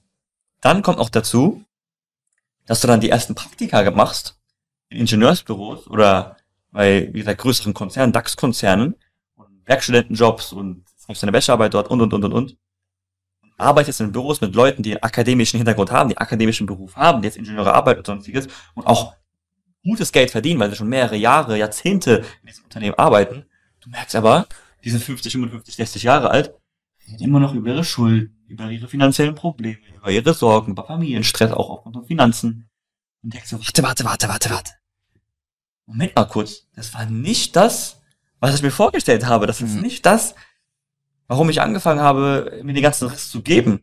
dann 0.60 0.82
kommt 0.82 0.98
noch 0.98 1.10
dazu, 1.10 1.64
dass 2.66 2.80
du 2.80 2.86
dann 2.86 3.00
die 3.00 3.10
ersten 3.10 3.34
Praktika 3.34 3.88
machst 3.90 4.38
in 4.88 4.98
Ingenieursbüros 5.00 5.88
oder 5.88 6.36
bei, 6.70 7.08
wie 7.12 7.18
gesagt, 7.20 7.40
größeren 7.40 7.74
Konzernen, 7.74 8.12
DAX-Konzernen 8.12 8.94
und 9.34 9.66
Werkstudentenjobs 9.66 10.52
und 10.52 10.84
schreibst 11.04 11.22
deine 11.22 11.32
Bachelorarbeit 11.32 11.74
dort 11.74 11.88
und, 11.88 12.00
und, 12.00 12.12
und, 12.14 12.24
und, 12.24 12.32
und. 12.32 12.56
Arbeitest 13.58 14.00
in 14.00 14.12
Büros 14.12 14.40
mit 14.40 14.54
Leuten, 14.54 14.82
die 14.82 14.92
einen 14.92 15.02
akademischen 15.02 15.58
Hintergrund 15.58 15.90
haben, 15.90 16.08
die 16.08 16.16
einen 16.16 16.22
akademischen 16.26 16.66
Beruf 16.66 16.96
haben, 16.96 17.22
die 17.22 17.26
jetzt 17.26 17.36
Ingenieure 17.36 17.74
arbeiten 17.74 18.00
und 18.00 18.06
sonstiges 18.06 18.48
und 18.74 18.86
auch 18.86 19.14
gutes 19.84 20.10
Geld 20.12 20.30
verdienen, 20.30 20.58
weil 20.60 20.70
sie 20.70 20.76
schon 20.76 20.88
mehrere 20.88 21.16
Jahre, 21.16 21.58
Jahrzehnte 21.58 22.24
in 22.42 22.48
diesem 22.48 22.64
Unternehmen 22.64 22.94
arbeiten. 22.98 23.44
Du 23.80 23.90
merkst 23.90 24.16
aber, 24.16 24.46
die 24.84 24.90
sind 24.90 25.02
50, 25.02 25.32
55, 25.32 25.76
60 25.76 26.02
Jahre 26.04 26.30
alt, 26.30 26.54
reden 27.06 27.22
immer 27.24 27.40
noch 27.40 27.54
über 27.54 27.70
ihre 27.70 27.84
Schulden, 27.84 28.44
über 28.48 28.70
ihre 28.70 28.88
finanziellen 28.88 29.34
Probleme, 29.34 29.78
über 29.96 30.10
ihre 30.10 30.34
Sorgen, 30.34 30.72
über 30.72 30.84
Familienstress, 30.84 31.52
auch 31.52 31.70
aufgrund 31.70 31.96
von 31.96 32.06
Finanzen. 32.06 32.68
Und 33.22 33.34
denkst 33.34 33.48
so, 33.50 33.58
warte, 33.60 33.82
warte, 33.82 34.04
warte, 34.04 34.28
warte, 34.28 34.50
warte. 34.50 34.72
Moment 35.86 36.14
mal 36.16 36.24
kurz. 36.24 36.66
Das 36.74 36.94
war 36.94 37.06
nicht 37.06 37.54
das, 37.56 38.00
was 38.40 38.54
ich 38.54 38.62
mir 38.62 38.70
vorgestellt 38.70 39.26
habe. 39.26 39.46
Das 39.46 39.60
ist 39.60 39.74
Mhm. 39.74 39.82
nicht 39.82 40.06
das, 40.06 40.34
warum 41.32 41.48
ich 41.48 41.62
angefangen 41.62 42.00
habe, 42.02 42.60
mir 42.62 42.74
den 42.74 42.82
ganzen 42.82 43.08
Rest 43.08 43.30
zu 43.30 43.40
geben. 43.40 43.80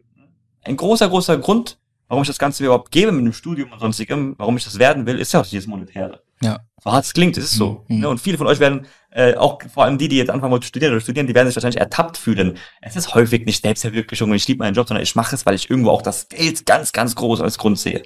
Ein 0.62 0.78
großer, 0.78 1.10
großer 1.10 1.40
Grund, 1.40 1.80
warum 2.08 2.22
ich 2.22 2.28
das 2.28 2.38
Ganze 2.38 2.64
überhaupt 2.64 2.92
gebe 2.92 3.12
mit 3.12 3.26
dem 3.26 3.34
Studium 3.34 3.72
und 3.72 3.80
sonstigem, 3.80 4.36
warum 4.38 4.56
ich 4.56 4.66
das 4.66 4.78
werden 4.78 5.08
will, 5.08 5.18
ist 5.18 5.34
ja 5.34 5.42
auch 5.42 5.48
dieses 5.48 5.66
Monetäre. 5.66 6.22
Ja. 6.44 6.60
So 6.84 6.92
hart 6.92 7.06
es 7.06 7.14
klingt, 7.14 7.38
ist 7.38 7.46
es 7.46 7.54
so. 7.54 7.86
Mhm. 7.88 8.02
Ne? 8.02 8.10
Und 8.10 8.20
viele 8.20 8.38
von 8.38 8.46
euch 8.46 8.60
werden, 8.60 8.86
äh, 9.10 9.34
auch 9.34 9.58
vor 9.74 9.84
allem 9.86 9.98
die, 9.98 10.08
die 10.08 10.18
jetzt 10.18 10.30
anfangen 10.30 10.52
wollen 10.52 10.62
zu 10.62 10.68
studieren 10.68 10.92
oder 10.92 11.02
studieren, 11.02 11.26
die 11.26 11.34
werden 11.34 11.48
sich 11.48 11.56
wahrscheinlich 11.56 11.80
ertappt 11.82 12.18
fühlen. 12.20 12.56
Es 12.84 12.96
ist 12.96 13.16
häufig 13.16 13.48
nicht 13.48 13.64
Selbstverwirklichung 13.64 14.30
und 14.30 14.36
ich 14.36 14.48
liebe 14.48 14.60
meinen 14.64 14.76
Job, 14.76 14.88
sondern 14.88 15.02
ich 15.02 15.16
mache 15.16 15.34
es, 15.34 15.48
weil 15.48 15.56
ich 15.56 15.72
irgendwo 15.72 15.90
auch 15.90 16.04
das 16.04 16.30
Geld 16.30 16.68
ganz, 16.68 16.92
ganz 16.92 17.16
groß 17.16 17.42
als 17.42 17.58
Grund 17.58 17.80
sehe. 17.80 18.04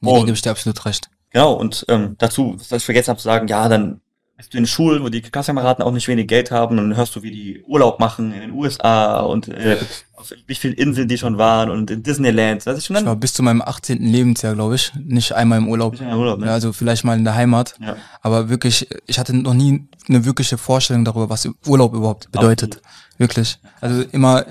Nee, 0.00 0.08
Und- 0.10 0.20
da 0.20 0.24
gebe 0.24 0.32
ich 0.34 0.40
dir 0.40 0.50
absolut 0.50 0.82
recht. 0.86 1.10
Genau, 1.28 1.52
und 1.52 1.84
ähm, 1.88 2.14
dazu, 2.16 2.56
was 2.70 2.78
ich 2.78 2.84
vergessen 2.86 3.10
habe 3.10 3.18
zu 3.18 3.24
sagen, 3.24 3.48
ja, 3.48 3.68
dann 3.68 4.00
bist 4.36 4.54
du 4.54 4.58
in 4.58 4.66
Schulen, 4.66 5.02
wo 5.02 5.08
die 5.08 5.22
Klassenkameraden 5.22 5.84
auch 5.84 5.92
nicht 5.92 6.08
wenig 6.08 6.26
Geld 6.26 6.50
haben, 6.50 6.78
und 6.78 6.88
dann 6.88 6.96
hörst 6.96 7.14
du, 7.14 7.22
wie 7.22 7.30
die 7.30 7.62
Urlaub 7.62 8.00
machen 8.00 8.32
in 8.32 8.40
den 8.40 8.50
USA 8.52 9.20
und 9.20 9.48
äh, 9.48 9.76
auf 10.16 10.32
wie 10.46 10.54
vielen 10.54 10.74
Inseln 10.74 11.08
die 11.08 11.18
schon 11.18 11.38
waren 11.38 11.70
und 11.70 11.90
in 11.90 12.02
Disneyland. 12.02 12.66
Das 12.66 12.78
ist 12.78 12.86
schon 12.86 12.96
Ich 12.96 13.04
war 13.04 13.16
bis 13.16 13.34
zu 13.34 13.42
meinem 13.42 13.62
18. 13.62 14.02
Lebensjahr, 14.02 14.54
glaube 14.54 14.76
ich, 14.76 14.92
nicht 14.96 15.32
einmal 15.32 15.58
im 15.58 15.68
Urlaub. 15.68 15.96
Ja, 16.00 16.16
Urlaub, 16.16 16.40
ne? 16.40 16.46
Ja, 16.46 16.52
also 16.52 16.72
vielleicht 16.72 17.04
mal 17.04 17.16
in 17.16 17.24
der 17.24 17.34
Heimat. 17.34 17.74
Ja. 17.80 17.96
Aber 18.20 18.48
wirklich, 18.48 18.88
ich 19.06 19.18
hatte 19.18 19.36
noch 19.36 19.54
nie 19.54 19.86
eine 20.08 20.24
wirkliche 20.24 20.58
Vorstellung 20.58 21.04
darüber, 21.04 21.28
was 21.30 21.48
Urlaub 21.66 21.94
überhaupt 21.94 22.30
bedeutet. 22.32 22.80
Wirklich. 23.18 23.58
Also 23.80 24.02
immer, 24.12 24.44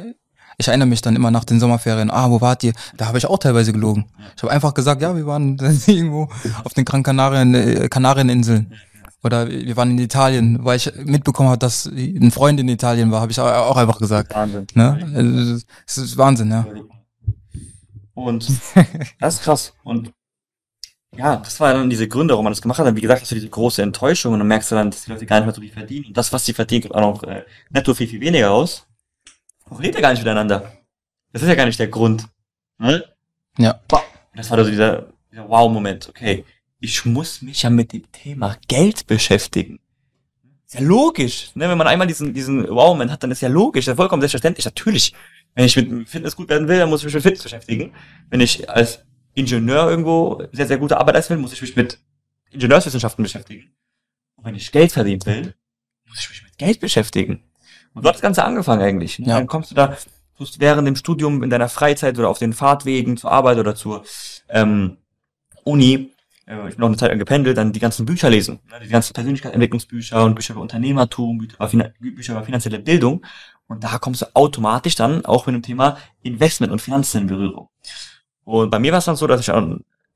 ich 0.57 0.67
erinnere 0.67 0.87
mich 0.87 1.01
dann 1.01 1.15
immer 1.15 1.31
nach 1.31 1.43
den 1.43 1.59
Sommerferien, 1.59 2.11
ah, 2.11 2.29
wo 2.29 2.39
wart 2.39 2.63
ihr? 2.63 2.73
Da 2.95 3.07
habe 3.07 3.17
ich 3.17 3.25
auch 3.25 3.39
teilweise 3.39 3.73
gelogen. 3.73 4.05
Ich 4.35 4.43
habe 4.43 4.53
einfach 4.53 4.73
gesagt, 4.73 5.01
ja, 5.01 5.15
wir 5.15 5.25
waren 5.25 5.57
irgendwo 5.87 6.29
auf 6.63 6.73
den 6.73 6.85
Gran 6.85 7.03
Kanarien, 7.03 7.53
äh, 7.55 7.89
Kanarieninseln. 7.89 8.73
Oder 9.23 9.49
wir 9.49 9.77
waren 9.77 9.91
in 9.91 9.99
Italien, 9.99 10.63
weil 10.63 10.77
ich 10.77 10.91
mitbekommen 10.95 11.49
habe, 11.49 11.59
dass 11.59 11.85
ein 11.85 12.31
Freund 12.31 12.59
in 12.59 12.67
Italien 12.69 13.11
war, 13.11 13.21
habe 13.21 13.31
ich 13.31 13.39
auch 13.39 13.77
einfach 13.77 13.99
gesagt. 13.99 14.33
Wahnsinn. 14.33 14.67
Ne? 14.73 15.11
Also, 15.13 15.65
Es 15.85 15.97
ist 15.97 16.17
Wahnsinn, 16.17 16.49
ja. 16.49 16.65
Und 18.13 18.47
das 19.19 19.35
ist 19.35 19.43
krass. 19.43 19.73
Und 19.83 20.11
ja, 21.15 21.37
das 21.37 21.59
war 21.59 21.73
dann 21.73 21.89
diese 21.89 22.07
Gründe, 22.07 22.33
warum 22.33 22.45
man 22.45 22.53
das 22.53 22.61
gemacht 22.61 22.79
hat. 22.79 22.87
Und 22.87 22.95
wie 22.95 23.01
gesagt, 23.01 23.21
hast 23.21 23.31
du 23.31 23.35
diese 23.35 23.49
große 23.49 23.81
Enttäuschung 23.81 24.33
und 24.33 24.39
dann 24.39 24.47
merkst 24.47 24.71
du 24.71 24.75
dann, 24.75 24.91
dass 24.91 25.03
die 25.03 25.11
Leute 25.11 25.25
gar 25.25 25.37
nicht 25.37 25.45
mehr 25.45 25.55
so 25.55 25.61
viel 25.61 25.71
verdienen. 25.71 26.05
Und 26.07 26.17
das, 26.17 26.31
was 26.31 26.45
sie 26.45 26.53
verdienen, 26.53 26.83
kommt 26.83 26.95
auch 26.95 27.01
noch 27.01 27.23
äh, 27.23 27.43
netto 27.69 27.93
viel, 27.93 28.07
viel 28.07 28.21
weniger 28.21 28.47
raus. 28.47 28.87
Und 29.69 29.79
redet 29.79 29.95
ja 29.95 30.01
gar 30.01 30.11
nicht 30.11 30.23
miteinander. 30.23 30.71
Das 31.33 31.41
ist 31.41 31.47
ja 31.47 31.55
gar 31.55 31.65
nicht 31.65 31.79
der 31.79 31.87
Grund. 31.89 32.27
Ne? 32.77 33.03
Ja. 33.57 33.79
Das 34.35 34.49
war 34.49 34.63
so 34.63 34.69
dieser, 34.69 35.07
dieser 35.31 35.47
Wow-Moment. 35.47 36.09
Okay, 36.09 36.45
ich 36.81 37.05
muss 37.05 37.41
mich 37.41 37.61
ja 37.61 37.69
mit 37.69 37.93
dem 37.93 38.11
Thema 38.11 38.57
Geld 38.67 39.05
beschäftigen. 39.05 39.79
Ist 40.65 40.73
ja 40.73 40.81
logisch. 40.81 41.51
Ne? 41.53 41.69
Wenn 41.69 41.77
man 41.77 41.87
einmal 41.87 42.07
diesen, 42.07 42.33
diesen 42.33 42.67
Wow-Moment 42.67 43.11
hat, 43.11 43.21
dann 43.21 43.29
ist 43.31 43.41
ja 43.41 43.49
logisch, 43.49 43.85
ja 43.85 43.95
vollkommen 43.95 44.21
selbstverständlich. 44.21 44.65
Natürlich, 44.65 45.13
wenn 45.53 45.65
ich 45.65 45.75
mit 45.75 46.09
Fitness 46.09 46.35
gut 46.35 46.49
werden 46.49 46.67
will, 46.67 46.79
dann 46.79 46.89
muss 46.89 47.01
ich 47.01 47.05
mich 47.05 47.13
mit 47.13 47.23
Fitness 47.23 47.43
beschäftigen. 47.43 47.93
Wenn 48.29 48.41
ich 48.41 48.67
als 48.67 49.05
Ingenieur 49.35 49.89
irgendwo 49.89 50.43
sehr, 50.51 50.65
sehr 50.65 50.79
gute 50.79 50.97
Arbeit 50.97 51.15
leisten 51.15 51.35
will, 51.35 51.41
muss 51.41 51.53
ich 51.53 51.61
mich 51.61 51.75
mit 51.75 51.99
Ingenieurswissenschaften 52.49 53.21
beschäftigen. 53.23 53.71
Und 54.35 54.45
wenn 54.45 54.55
ich 54.55 54.71
Geld 54.71 54.91
verdienen 54.91 55.23
will, 55.25 55.53
muss 56.07 56.19
ich 56.19 56.29
mich 56.29 56.43
mit 56.43 56.57
Geld 56.57 56.79
beschäftigen. 56.79 57.43
Und 57.93 58.01
so 58.01 58.07
hat 58.09 58.15
das 58.15 58.21
Ganze 58.21 58.43
angefangen 58.43 58.81
eigentlich. 58.81 59.19
Ne? 59.19 59.27
Ja. 59.27 59.37
Dann 59.37 59.47
kommst 59.47 59.69
du 59.69 59.75
da, 59.75 59.95
tust 60.35 60.59
während 60.59 60.87
dem 60.87 60.95
Studium 60.95 61.43
in 61.43 61.51
deiner 61.51 61.69
Freizeit 61.69 62.17
oder 62.17 62.29
auf 62.29 62.39
den 62.39 62.53
Fahrtwegen 62.53 63.17
zur 63.17 63.31
Arbeit 63.31 63.59
oder 63.59 63.75
zur 63.75 64.03
ähm, 64.49 64.97
Uni, 65.63 66.10
äh, 66.51 66.69
ich 66.69 66.75
bin 66.75 66.83
auch 66.83 66.87
eine 66.87 66.97
Zeit 66.97 67.09
lang 67.09 67.19
gependelt, 67.19 67.57
dann 67.57 67.71
die 67.71 67.79
ganzen 67.79 68.05
Bücher 68.05 68.29
lesen. 68.29 68.59
Ne? 68.69 68.79
Die 68.83 68.89
ganzen 68.89 69.13
Persönlichkeitsentwicklungsbücher 69.13 70.23
und 70.23 70.35
Bücher 70.35 70.53
über 70.53 70.61
Unternehmertum, 70.61 71.37
Bücher 71.37 71.55
über, 71.55 71.69
Finan 71.69 71.93
Bücher 71.99 72.33
über 72.33 72.43
finanzielle 72.43 72.79
Bildung. 72.79 73.25
Und 73.67 73.83
da 73.83 73.97
kommst 73.99 74.21
du 74.21 74.25
automatisch 74.33 74.95
dann 74.95 75.25
auch 75.25 75.45
mit 75.45 75.55
dem 75.55 75.61
Thema 75.61 75.97
Investment 76.21 76.73
und 76.73 76.81
Finanzen 76.81 77.21
in 77.21 77.27
Berührung. 77.27 77.69
Und 78.43 78.69
bei 78.69 78.79
mir 78.79 78.91
war 78.91 78.99
es 78.99 79.05
dann 79.05 79.15
so, 79.15 79.27
dass 79.27 79.39
ich 79.39 79.51
auch, 79.51 79.65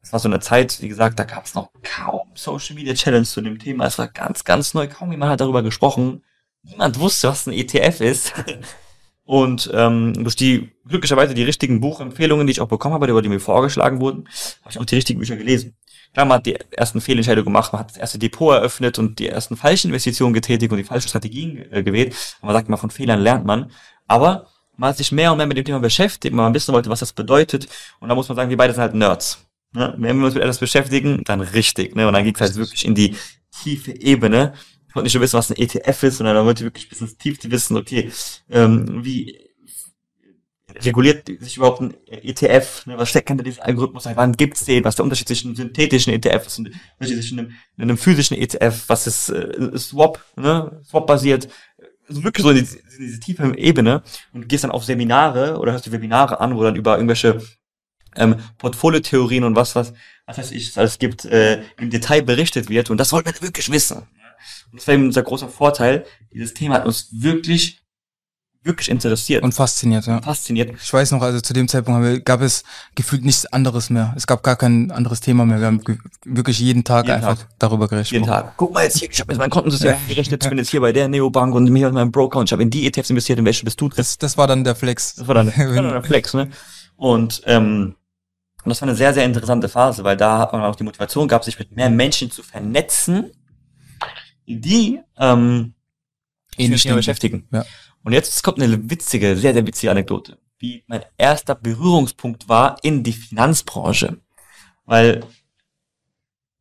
es 0.01 0.11
war 0.11 0.19
so 0.19 0.27
eine 0.27 0.41
Zeit, 0.41 0.81
wie 0.81 0.89
gesagt, 0.89 1.17
da 1.17 1.23
gab 1.23 1.45
es 1.45 1.55
noch 1.55 1.69
kaum 1.81 2.27
Social 2.35 2.75
Media 2.75 2.93
Challenge 2.93 3.25
zu 3.25 3.41
dem 3.41 3.57
Thema. 3.57 3.85
Es 3.85 3.97
war 3.97 4.07
ganz, 4.09 4.43
ganz 4.43 4.73
neu, 4.73 4.87
kaum 4.87 5.11
jemand 5.11 5.31
hat 5.31 5.41
darüber 5.41 5.63
gesprochen. 5.63 6.23
Niemand 6.63 6.99
wusste, 6.99 7.29
was 7.29 7.47
ein 7.47 7.53
ETF 7.53 8.01
ist. 8.01 8.33
Und 9.25 9.71
ähm, 9.73 10.13
durch 10.13 10.35
die 10.35 10.71
glücklicherweise 10.87 11.33
die 11.33 11.43
richtigen 11.43 11.81
Buchempfehlungen, 11.81 12.45
die 12.45 12.51
ich 12.51 12.61
auch 12.61 12.67
bekommen 12.67 12.93
habe, 12.93 13.07
die, 13.07 13.21
die 13.23 13.29
mir 13.29 13.39
vorgeschlagen 13.39 13.99
wurden, 13.99 14.27
habe 14.61 14.69
ich 14.69 14.77
auch 14.77 14.85
die 14.85 14.95
richtigen 14.95 15.19
Bücher 15.19 15.35
gelesen. 15.35 15.75
Klar, 16.15 16.27
man 16.27 16.37
hat 16.37 16.45
die 16.45 16.57
ersten 16.71 17.01
Fehlentscheidungen 17.01 17.43
gemacht, 17.43 17.73
man 17.73 17.81
hat 17.81 17.89
das 17.89 17.97
erste 17.97 18.17
Depot 18.17 18.53
eröffnet 18.53 18.97
und 18.99 19.19
die 19.19 19.27
ersten 19.27 19.57
falschen 19.57 19.89
Investitionen 19.89 20.33
getätigt 20.33 20.71
und 20.71 20.77
die 20.77 20.85
falschen 20.85 21.09
Strategien 21.09 21.69
äh, 21.73 21.83
gewählt. 21.83 22.15
Aber 22.39 22.47
man 22.47 22.55
sagt 22.55 22.69
immer, 22.69 22.77
von 22.77 22.89
Fehlern 22.89 23.19
lernt 23.19 23.45
man. 23.45 23.69
Aber 24.07 24.47
man 24.77 24.91
hat 24.91 24.97
sich 24.97 25.11
mehr 25.11 25.33
und 25.33 25.39
mehr 25.39 25.45
mit 25.45 25.57
dem 25.57 25.65
Thema 25.65 25.79
beschäftigt, 25.79 26.33
man 26.33 26.53
wissen 26.53 26.73
wollte, 26.73 26.89
was 26.89 27.01
das 27.01 27.11
bedeutet. 27.11 27.67
Und 27.99 28.07
da 28.07 28.15
muss 28.15 28.29
man 28.29 28.37
sagen, 28.37 28.49
wir 28.49 28.55
beide 28.55 28.71
sind 28.71 28.81
halt 28.81 28.93
Nerds. 28.93 29.45
Ne? 29.73 29.93
Wenn 29.97 30.17
wir 30.17 30.27
uns 30.27 30.35
mit 30.35 30.43
etwas 30.43 30.59
beschäftigen, 30.59 31.21
dann 31.25 31.41
richtig. 31.41 31.97
Ne? 31.97 32.07
Und 32.07 32.13
dann 32.13 32.23
ging 32.23 32.33
es 32.33 32.39
halt 32.39 32.55
wirklich 32.55 32.85
in 32.85 32.95
die 32.95 33.17
tiefe 33.51 33.91
Ebene. 33.91 34.53
Ich 34.87 34.95
wollte 34.95 35.07
nicht 35.07 35.15
nur 35.15 35.21
wissen, 35.21 35.37
was 35.37 35.51
ein 35.51 35.57
ETF 35.57 36.03
ist, 36.03 36.17
sondern 36.19 36.37
dann 36.37 36.45
wollte 36.45 36.63
ich 36.63 36.67
wirklich 36.67 36.87
bis 36.87 37.01
ins 37.01 37.17
Tief 37.17 37.39
wissen, 37.43 37.75
okay, 37.75 38.09
ähm, 38.49 39.03
wie 39.03 39.37
reguliert 40.83 41.27
sich 41.27 41.57
überhaupt 41.57 41.81
ein 41.81 41.95
ETF? 42.07 42.85
Ne? 42.85 42.97
Was 42.97 43.09
steckt 43.09 43.29
hinter 43.29 43.43
diesem 43.43 43.63
Algorithmus? 43.63 44.05
Wann 44.13 44.33
gibt's 44.33 44.65
den? 44.65 44.83
Was 44.83 44.93
ist 44.93 44.97
der 44.97 45.03
Unterschied 45.03 45.27
zwischen 45.27 45.49
einem 45.49 45.55
synthetischen 45.55 46.13
ETF, 46.13 46.45
was 46.45 46.61
zwischen 46.99 47.39
einem, 47.39 47.51
einem 47.77 47.97
physischen 47.97 48.37
ETF? 48.37 48.83
Was 48.87 49.07
ist 49.07 49.29
äh, 49.29 49.77
Swap? 49.77 50.23
Ne? 50.35 50.81
Swap-basiert? 50.85 51.49
Also 52.07 52.23
wirklich 52.23 52.43
so 52.43 52.51
in 52.51 52.57
diese, 52.57 52.77
in 52.77 52.99
diese 52.99 53.19
tiefe 53.19 53.57
Ebene 53.57 54.03
und 54.33 54.47
gehst 54.47 54.63
dann 54.63 54.71
auf 54.71 54.83
Seminare 54.85 55.57
oder 55.57 55.71
hörst 55.71 55.87
du 55.87 55.91
Webinare 55.91 56.39
an, 56.39 56.55
wo 56.55 56.63
dann 56.63 56.75
über 56.75 56.95
irgendwelche 56.95 57.41
ähm, 58.15 58.35
Portfoliotheorien 58.57 59.43
und 59.43 59.55
was, 59.55 59.75
was, 59.75 59.93
was 60.25 60.37
weiß 60.37 60.51
ich, 60.51 60.69
es 60.69 60.77
alles 60.77 60.99
gibt, 60.99 61.25
äh, 61.25 61.63
im 61.77 61.89
Detail 61.89 62.21
berichtet 62.21 62.69
wird. 62.69 62.89
Und 62.89 62.97
das 62.97 63.11
wollten 63.11 63.33
wir 63.33 63.41
wirklich 63.41 63.71
wissen. 63.71 63.97
Und 64.71 64.79
das 64.79 64.87
war 64.87 64.93
eben 64.93 65.05
unser 65.05 65.23
großer 65.23 65.49
Vorteil. 65.49 66.05
Dieses 66.31 66.53
Thema 66.53 66.75
hat 66.75 66.85
uns 66.85 67.09
wirklich 67.11 67.84
wirklich 68.65 68.89
interessiert. 68.89 69.43
Und 69.43 69.53
fasziniert, 69.53 70.07
ja. 70.07 70.21
Fasziniert. 70.21 70.73
Ich 70.81 70.91
weiß 70.91 71.11
noch, 71.11 71.21
also 71.21 71.39
zu 71.39 71.53
dem 71.53 71.67
Zeitpunkt 71.67 72.03
wir, 72.03 72.19
gab 72.19 72.41
es 72.41 72.63
gefühlt 72.95 73.23
nichts 73.23 73.45
anderes 73.45 73.89
mehr. 73.89 74.13
Es 74.17 74.25
gab 74.27 74.43
gar 74.43 74.55
kein 74.55 74.91
anderes 74.91 75.21
Thema 75.21 75.45
mehr. 75.45 75.59
Wir 75.59 75.67
haben 75.67 75.81
wirklich 76.25 76.59
jeden 76.59 76.83
Tag 76.83 77.05
jeden 77.05 77.17
einfach 77.17 77.37
Tag. 77.37 77.47
darüber 77.59 77.87
geredet. 77.87 78.11
Jeden 78.11 78.25
Tag. 78.25 78.53
Guck 78.57 78.73
mal 78.73 78.83
jetzt 78.83 78.97
hier, 78.97 79.09
ich 79.09 79.19
habe 79.19 79.31
jetzt 79.31 79.39
mein 79.39 79.49
Kontensystem 79.49 79.91
ja. 79.91 79.97
gerechnet, 80.07 80.43
ich 80.43 80.49
bin 80.49 80.57
jetzt 80.57 80.71
hier 80.71 80.81
bei 80.81 80.91
der 80.91 81.07
Neobank 81.07 81.53
und 81.53 81.69
mir 81.69 81.91
meinem 81.91 82.11
Broker 82.11 82.39
und 82.39 82.49
ich 82.49 82.51
habe 82.51 82.63
in 82.63 82.69
die 82.69 82.87
ETFs 82.87 83.09
investiert, 83.09 83.39
in 83.39 83.45
welche 83.45 83.63
bist 83.63 83.79
du 83.79 83.87
drin? 83.87 83.97
Das, 83.97 84.17
das 84.17 84.37
war 84.37 84.47
dann 84.47 84.63
der 84.63 84.75
Flex. 84.75 85.15
Das 85.15 85.27
war 85.27 85.35
dann, 85.35 85.47
das 85.55 85.57
war 85.57 85.75
dann 85.75 85.91
der 85.91 86.03
Flex, 86.03 86.33
ne? 86.33 86.49
Und 86.97 87.41
ähm, 87.45 87.95
und 88.65 88.71
das 88.71 88.81
war 88.81 88.87
eine 88.87 88.97
sehr, 88.97 89.13
sehr 89.13 89.25
interessante 89.25 89.69
Phase, 89.69 90.03
weil 90.03 90.17
da 90.17 90.39
hat 90.39 90.51
man 90.51 90.63
auch 90.63 90.75
die 90.75 90.83
Motivation 90.83 91.27
gehabt, 91.27 91.45
sich 91.45 91.59
mit 91.59 91.75
mehr 91.75 91.91
Menschen 91.91 92.31
zu 92.31 92.41
vernetzen, 92.41 93.29
die 94.47 94.99
ähm, 95.19 95.75
ähnlich 96.57 96.83
beschäftigen. 96.83 97.47
Ja. 97.51 97.63
Und 98.05 98.13
jetzt 98.13 98.43
kommt 98.43 98.61
eine 98.61 98.89
witzige, 98.89 99.35
sehr, 99.35 99.53
sehr 99.53 99.65
witzige 99.65 99.89
Anekdote, 99.89 100.37
wie 100.59 100.83
mein 100.85 101.03
erster 101.17 101.55
Berührungspunkt 101.55 102.47
war 102.47 102.77
in 102.83 103.01
die 103.01 103.13
Finanzbranche. 103.13 104.19
Weil 104.85 105.25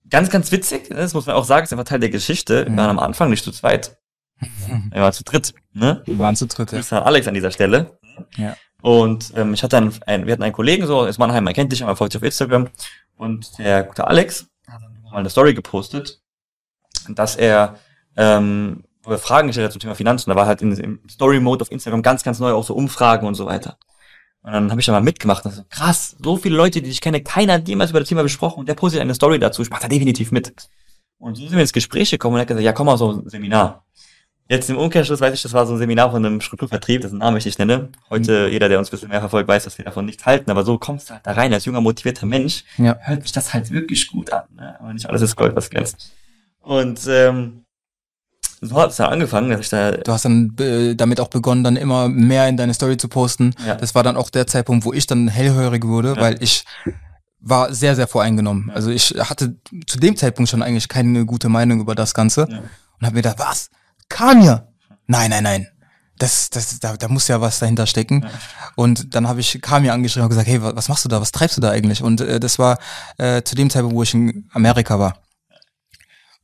ganz, 0.09 0.30
ganz 0.30 0.50
witzig, 0.52 0.88
ne, 0.88 0.96
das 0.96 1.12
muss 1.12 1.26
man 1.26 1.37
auch 1.37 1.44
sagen, 1.44 1.64
ist 1.64 1.72
einfach 1.72 1.85
Teil 1.85 2.00
der 2.00 2.09
Geschichte. 2.09 2.66
Wir 2.66 2.74
waren 2.74 2.88
am 2.88 2.98
Anfang 2.98 3.28
nicht 3.28 3.44
zu 3.44 3.52
zweit. 3.52 3.98
Wir 4.90 5.02
waren 5.02 5.12
zu 5.12 5.22
dritt. 5.22 5.54
Ne? 5.74 6.02
Wir 6.07 6.18
waren 6.18 6.35
zu 6.35 6.46
dritt, 6.46 6.72
ja. 6.72 7.02
Alex 7.02 7.28
an 7.28 7.35
dieser 7.35 7.50
Stelle. 7.50 7.98
Ja. 8.37 8.57
Und 8.80 9.33
ähm, 9.37 9.52
ich 9.52 9.62
hatte 9.62 9.76
dann, 9.76 9.94
ein, 10.07 10.26
wir 10.26 10.33
hatten 10.33 10.42
einen 10.42 10.52
Kollegen 10.52 10.87
so, 10.87 11.04
ist 11.04 11.18
Mannheim, 11.18 11.44
man 11.44 11.54
kennt 11.54 11.72
dich, 11.72 11.83
aber 11.83 11.94
folgt 11.94 12.12
sich 12.12 12.20
auf 12.20 12.24
Instagram. 12.24 12.68
Und 13.16 13.59
der 13.59 13.85
gute 13.85 14.07
Alex 14.07 14.46
hat 14.66 14.83
dann 14.83 15.02
mal 15.02 15.18
eine 15.18 15.30
Story 15.30 15.52
gepostet, 15.52 16.22
dass 17.09 17.37
er 17.37 17.78
ähm, 18.16 18.85
wo 19.04 19.10
er 19.10 19.18
Fragen 19.18 19.48
gestellt 19.48 19.66
hat 19.66 19.72
zum 19.72 19.80
Thema 19.80 19.94
Finanzen. 19.94 20.30
Da 20.30 20.36
war 20.36 20.46
halt 20.46 20.62
in, 20.62 20.72
im 20.72 21.00
Story-Mode 21.08 21.62
auf 21.62 21.70
Instagram 21.70 22.02
ganz, 22.02 22.22
ganz 22.22 22.38
neu 22.40 22.52
auch 22.52 22.64
so 22.64 22.74
Umfragen 22.74 23.26
und 23.26 23.34
so 23.34 23.46
weiter. 23.46 23.78
Und 24.42 24.52
dann 24.52 24.70
habe 24.70 24.80
ich 24.80 24.86
da 24.86 24.92
mal 24.92 25.00
mitgemacht. 25.00 25.44
Und 25.44 25.52
so, 25.52 25.62
krass, 25.70 26.16
so 26.22 26.36
viele 26.36 26.56
Leute, 26.56 26.82
die 26.82 26.90
ich 26.90 27.00
kenne, 27.00 27.22
keiner 27.22 27.54
hat 27.54 27.68
jemals 27.68 27.90
über 27.90 28.00
das 28.00 28.08
Thema 28.08 28.22
besprochen 28.22 28.60
und 28.60 28.68
der 28.68 28.74
postet 28.74 29.00
eine 29.00 29.14
Story 29.14 29.38
dazu. 29.38 29.62
Ich 29.62 29.70
mach 29.70 29.80
da 29.80 29.88
definitiv 29.88 30.32
mit. 30.32 30.52
Und 31.18 31.36
so 31.36 31.42
sind 31.42 31.52
wir 31.52 31.60
ins 31.60 31.72
Gespräch 31.72 32.10
gekommen 32.10 32.34
und 32.34 32.40
er 32.40 32.42
hat 32.42 32.48
gesagt, 32.48 32.64
ja, 32.64 32.72
komm 32.72 32.86
mal 32.86 32.98
so 32.98 33.12
ein 33.12 33.28
Seminar. 33.28 33.84
Jetzt 34.46 34.68
im 34.68 34.76
Umkehrschluss 34.76 35.22
weiß 35.22 35.32
ich, 35.32 35.40
das 35.40 35.54
war 35.54 35.66
so 35.66 35.72
ein 35.72 35.78
Seminar 35.78 36.10
von 36.10 36.24
einem 36.24 36.42
Strukturvertrieb, 36.42 37.00
das 37.00 37.12
ist 37.12 37.14
ein 37.14 37.20
Name, 37.20 37.38
ich 37.38 37.46
nicht 37.46 37.58
nenne. 37.58 37.88
Heute, 38.10 38.46
mhm. 38.46 38.52
jeder, 38.52 38.68
der 38.68 38.78
uns 38.78 38.88
ein 38.88 38.90
bisschen 38.90 39.08
mehr 39.08 39.20
verfolgt, 39.20 39.48
weiß, 39.48 39.64
dass 39.64 39.78
wir 39.78 39.86
davon 39.86 40.04
nichts 40.04 40.26
halten, 40.26 40.50
aber 40.50 40.64
so 40.64 40.76
kommst 40.76 41.08
du 41.08 41.14
halt 41.14 41.26
da 41.26 41.32
rein 41.32 41.54
als 41.54 41.64
junger, 41.64 41.80
motivierter 41.80 42.26
Mensch, 42.26 42.64
ja. 42.76 42.98
hört 43.00 43.22
sich 43.22 43.32
das 43.32 43.54
halt 43.54 43.70
wirklich 43.70 44.06
gut 44.06 44.30
an. 44.30 44.44
Ne? 44.54 44.78
Aber 44.78 44.92
nicht 44.92 45.06
alles 45.08 45.22
ist 45.22 45.36
Gold, 45.36 45.56
was 45.56 45.70
glänzt. 45.70 46.12
Und 46.60 47.00
ähm, 47.08 47.63
so 48.64 48.81
hat 48.81 48.90
es 48.90 48.96
dann 48.96 49.12
angefangen, 49.12 49.50
dass 49.50 49.61
ich 49.61 49.68
da. 49.68 49.92
Du 49.92 50.12
hast 50.12 50.24
dann 50.24 50.55
äh, 50.59 50.94
damit 50.94 51.20
auch 51.20 51.29
begonnen, 51.29 51.64
dann 51.64 51.77
immer 51.77 52.09
mehr 52.09 52.48
in 52.48 52.57
deine 52.57 52.74
Story 52.74 52.96
zu 52.96 53.09
posten. 53.09 53.55
Ja. 53.66 53.77
Das 53.77 53.94
war 53.94 54.03
dann 54.03 54.16
auch 54.16 54.31
der 54.31 54.46
Zeitpunkt, 54.46 54.85
wo 54.85 54.92
ich 54.92 55.07
dann 55.07 55.29
hellhörig 55.29 55.85
wurde, 55.85 56.14
ja. 56.14 56.20
weil 56.20 56.42
ich 56.42 56.64
war 57.40 57.72
sehr, 57.74 57.94
sehr 57.94 58.07
voreingenommen. 58.07 58.68
Ja. 58.68 58.74
Also 58.74 58.90
ich 58.90 59.14
hatte 59.18 59.57
zu 59.87 59.98
dem 59.98 60.16
Zeitpunkt 60.16 60.50
schon 60.50 60.62
eigentlich 60.62 60.88
keine 60.88 61.27
gute 61.27 61.48
Meinung 61.48 61.81
über 61.81 61.94
das 61.94 62.14
Ganze 62.14 62.46
und 62.46 63.07
habe 63.07 63.16
mir 63.16 63.22
gedacht, 63.22 63.38
was? 63.38 63.70
Kanye? 64.09 64.66
Nein, 65.07 65.31
nein, 65.31 65.42
nein. 65.42 65.68
Das, 66.18 66.48
das, 66.48 66.79
da, 66.79 66.96
da 66.96 67.09
muss 67.09 67.29
ja 67.29 67.40
was 67.40 67.59
dahinter 67.59 67.87
stecken. 67.87 68.24
Und 68.77 69.14
dann 69.14 69.29
habe 69.29 69.40
ich 69.40 69.61
Kami 69.61 69.90
angeschrieben 69.90 70.24
und 70.24 70.31
gesagt, 70.31 70.46
hey, 70.46 70.62
was 70.62 70.88
machst 70.88 71.05
du 71.05 71.09
da? 71.09 71.20
Was 71.20 71.33
treibst 71.33 71.57
du 71.57 71.61
da 71.61 71.70
eigentlich? 71.70 72.03
Und 72.03 72.20
äh, 72.20 72.38
das 72.38 72.59
war 72.59 72.79
äh, 73.18 73.42
zu 73.42 73.57
dem 73.57 73.68
Zeitpunkt, 73.68 73.96
wo 73.96 74.03
ich 74.03 74.14
in 74.14 74.48
Amerika 74.53 74.98
war. 74.98 75.22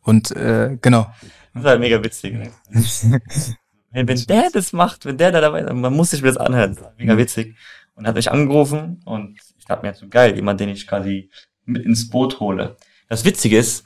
Und 0.03 0.33
äh, 0.33 0.77
genau. 0.83 1.07
Das 1.55 1.63
ist 1.63 1.69
halt 1.69 1.81
mega 1.81 2.03
witzig. 2.03 2.35
Ne? 2.35 2.51
wenn, 3.91 4.09
wenn 4.09 4.27
der 4.27 4.51
das 4.53 4.73
macht, 4.73 5.05
wenn 5.05 5.19
der 5.19 5.33
da 5.33 5.41
dabei 5.41 5.63
ist, 5.63 5.73
man 5.73 5.95
muss 5.95 6.11
sich 6.11 6.23
das 6.23 6.37
anhören. 6.37 6.77
Das 6.77 6.93
mega 6.97 7.17
witzig. 7.17 7.57
Und 7.95 8.07
hat 8.07 8.15
mich 8.15 8.31
angerufen 8.31 9.03
und 9.05 9.39
ich 9.59 9.65
dachte 9.67 9.87
mir, 9.87 9.95
so 9.95 10.09
geil, 10.09 10.35
jemand, 10.35 10.61
den 10.61 10.71
ich 10.71 10.87
quasi 10.87 11.31
mit 11.65 11.85
ins 11.85 12.09
Boot 12.09 12.41
hole. 12.41 12.77
Das 13.09 13.25
Witzige 13.25 13.59
ist, 13.59 13.85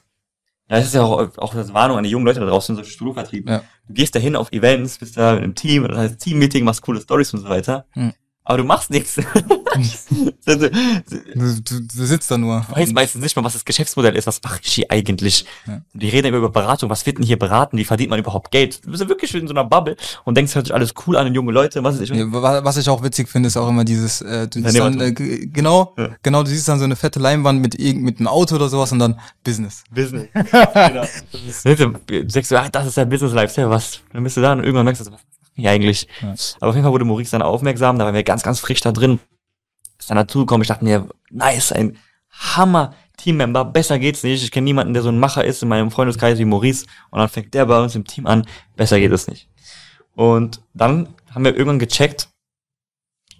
ja, 0.69 0.77
das 0.77 0.87
ist 0.87 0.95
ja 0.95 1.03
auch, 1.03 1.37
auch 1.39 1.55
das 1.55 1.75
Warnung 1.75 1.99
an 1.99 2.05
die 2.05 2.11
jungen 2.11 2.25
Leute 2.25 2.41
da 2.41 2.47
draußen, 2.47 2.77
so 2.77 2.85
Strukturvertrieb. 2.85 3.49
Ja. 3.49 3.63
Du 3.87 3.93
gehst 3.93 4.15
da 4.15 4.19
hin 4.19 4.37
auf 4.37 4.53
Events, 4.53 4.99
bist 4.99 5.17
da 5.17 5.35
mit 5.35 5.43
einem 5.43 5.55
Team, 5.55 5.87
das 5.89 5.99
heißt 5.99 6.21
Teammeeting, 6.21 6.65
machst 6.65 6.83
coole 6.83 7.01
Stories 7.01 7.35
und 7.35 7.41
so 7.41 7.49
weiter. 7.49 7.87
Hm. 7.91 8.13
Aber 8.47 8.59
du 8.59 8.65
machst 8.65 8.91
nichts. 8.91 9.15
du, 10.45 10.59
du, 10.59 10.71
du, 10.71 12.05
sitzt 12.05 12.31
da 12.31 12.37
nur. 12.37 12.67
Du 12.69 12.77
weißt 12.77 12.93
meistens 12.93 13.23
nicht 13.23 13.35
mal, 13.37 13.43
was 13.43 13.55
das 13.55 13.65
Geschäftsmodell 13.65 14.15
ist. 14.17 14.27
Was 14.27 14.43
mache 14.43 14.61
ich 14.63 14.71
hier 14.71 14.87
eigentlich? 14.91 15.47
Ja. 15.67 15.81
Die 15.95 16.09
reden 16.11 16.27
immer 16.27 16.37
über 16.37 16.51
Beratung. 16.51 16.91
Was 16.91 17.07
wird 17.07 17.17
denn 17.17 17.25
hier 17.25 17.39
beraten? 17.39 17.79
Wie 17.79 17.87
verdient 17.87 18.11
man 18.11 18.19
überhaupt 18.19 18.51
Geld? 18.51 18.85
Du 18.85 18.91
bist 18.91 19.03
ja 19.03 19.09
wirklich 19.09 19.35
in 19.35 19.49
so 19.49 19.55
einer 19.55 19.65
Bubble 19.65 19.97
und 20.25 20.37
denkst, 20.37 20.55
hört 20.55 20.67
sich 20.67 20.75
alles 20.75 20.93
cool 21.07 21.17
an, 21.17 21.33
junge 21.33 21.53
Leute. 21.53 21.83
Was, 21.85 21.99
ich, 22.01 22.11
ja, 22.11 22.31
was 22.31 22.77
ich 22.77 22.87
auch 22.91 23.03
witzig 23.03 23.31
finde, 23.31 23.47
ist 23.47 23.57
auch 23.57 23.69
immer 23.69 23.85
dieses, 23.85 24.21
äh, 24.21 24.47
du 24.47 24.61
siehst 24.61 24.79
dann, 24.79 25.01
äh, 25.01 25.13
genau, 25.13 25.95
ja. 25.97 26.11
genau, 26.23 26.43
du 26.43 26.51
siehst 26.51 26.69
dann 26.69 26.79
so 26.79 26.85
eine 26.85 26.97
fette 26.97 27.21
Leinwand 27.21 27.63
mit 27.63 27.79
mit 27.81 28.19
einem 28.19 28.29
Auto 28.29 28.57
oder 28.57 28.69
sowas 28.69 28.93
und 28.93 28.99
dann 28.99 29.19
Business. 29.43 29.85
Business. 29.91 30.29
genau. 30.35 31.05
Du 32.07 32.25
denkst 32.25 32.49
du, 32.49 32.61
ah, 32.61 32.69
das 32.69 32.89
ist 32.89 32.97
der 32.99 33.07
Business 33.07 33.33
Lifestyle. 33.33 33.71
Was? 33.71 34.01
Dann 34.13 34.23
bist 34.23 34.37
du 34.37 34.43
da 34.43 34.53
und 34.53 34.61
irgendwann 34.61 34.85
merkst 34.85 35.07
du, 35.07 35.13
was 35.13 35.21
ja, 35.57 35.71
eigentlich. 35.71 36.09
Ja. 36.21 36.35
Aber 36.61 36.71
auf 36.71 36.75
jeden 36.75 36.85
Fall 36.85 36.93
wurde 36.93 37.05
Maurice 37.05 37.33
dann 37.33 37.43
aufmerksam, 37.43 37.99
da 37.99 38.05
waren 38.05 38.15
wir 38.15 38.23
ganz, 38.25 38.43
ganz 38.43 38.61
frisch 38.61 38.81
da 38.81 38.93
drin. 38.93 39.21
Ist 39.99 40.11
dann 40.11 40.17
dazugekommen, 40.17 40.63
ich 40.63 40.69
dachte 40.69 40.85
mir, 40.85 41.09
nice, 41.31 41.73
ein 41.73 41.97
Hammer 42.31 42.95
Teammember, 43.17 43.65
besser 43.65 43.99
geht's 43.99 44.25
nicht. 44.25 44.43
Ich 44.43 44.51
kenne 44.51 44.65
niemanden, 44.65 44.93
der 44.93 45.03
so 45.03 45.09
ein 45.09 45.19
Macher 45.19 45.45
ist 45.45 45.63
in 45.63 45.69
meinem 45.69 45.91
Freundeskreis 45.91 46.39
wie 46.39 46.45
Maurice. 46.45 46.87
Und 47.11 47.21
dann 47.21 47.29
fängt 47.29 47.55
der 47.55 47.67
bei 47.67 47.81
uns 47.81 47.95
im 47.95 48.05
Team 48.05 48.27
an, 48.27 48.47
besser 48.77 48.99
geht 48.99 49.13
es 49.13 49.29
nicht. 49.29 49.49
Und 50.15 50.61
dann 50.75 51.15
haben 51.33 51.45
wir 51.45 51.53
irgendwann 51.53 51.79
gecheckt, 51.79 52.29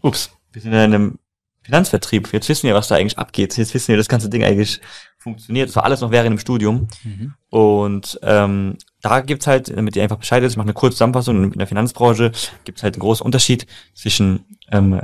ups, 0.01 0.31
wir 0.53 0.63
sind 0.63 0.73
in 0.73 0.79
einem 0.79 1.19
Finanzvertrieb. 1.63 2.33
Jetzt 2.33 2.49
wissen 2.49 2.67
wir, 2.67 2.75
was 2.75 2.89
da 2.89 2.97
eigentlich 2.97 3.19
abgeht. 3.19 3.57
Jetzt 3.57 3.75
wissen 3.75 3.89
wir, 3.89 3.97
das 3.97 4.09
ganze 4.09 4.29
Ding 4.29 4.45
eigentlich 4.45 4.81
funktioniert. 5.25 5.69
Das 5.69 5.77
war 5.77 5.85
alles 5.85 6.01
noch 6.01 6.13
während 6.13 6.31
dem 6.31 6.39
Studium. 6.39 6.87
Mhm. 7.03 7.35
Und 7.51 8.21
ähm, 8.23 8.77
da 9.03 9.21
gibt's 9.21 9.49
halt, 9.49 9.77
damit 9.77 9.97
ihr 9.97 10.03
einfach 10.03 10.19
Bescheid 10.19 10.43
wisst, 10.43 10.53
ich 10.53 10.57
mache 10.57 10.67
eine 10.67 10.75
kurze 10.75 10.95
Zusammenfassung, 10.95 11.53
in 11.53 11.59
der 11.59 11.67
Finanzbranche 11.67 12.31
gibt's 12.65 12.83
halt 12.83 12.95
einen 12.95 13.01
großen 13.01 13.25
Unterschied 13.27 13.67
zwischen 13.95 14.45
ähm, 14.71 15.01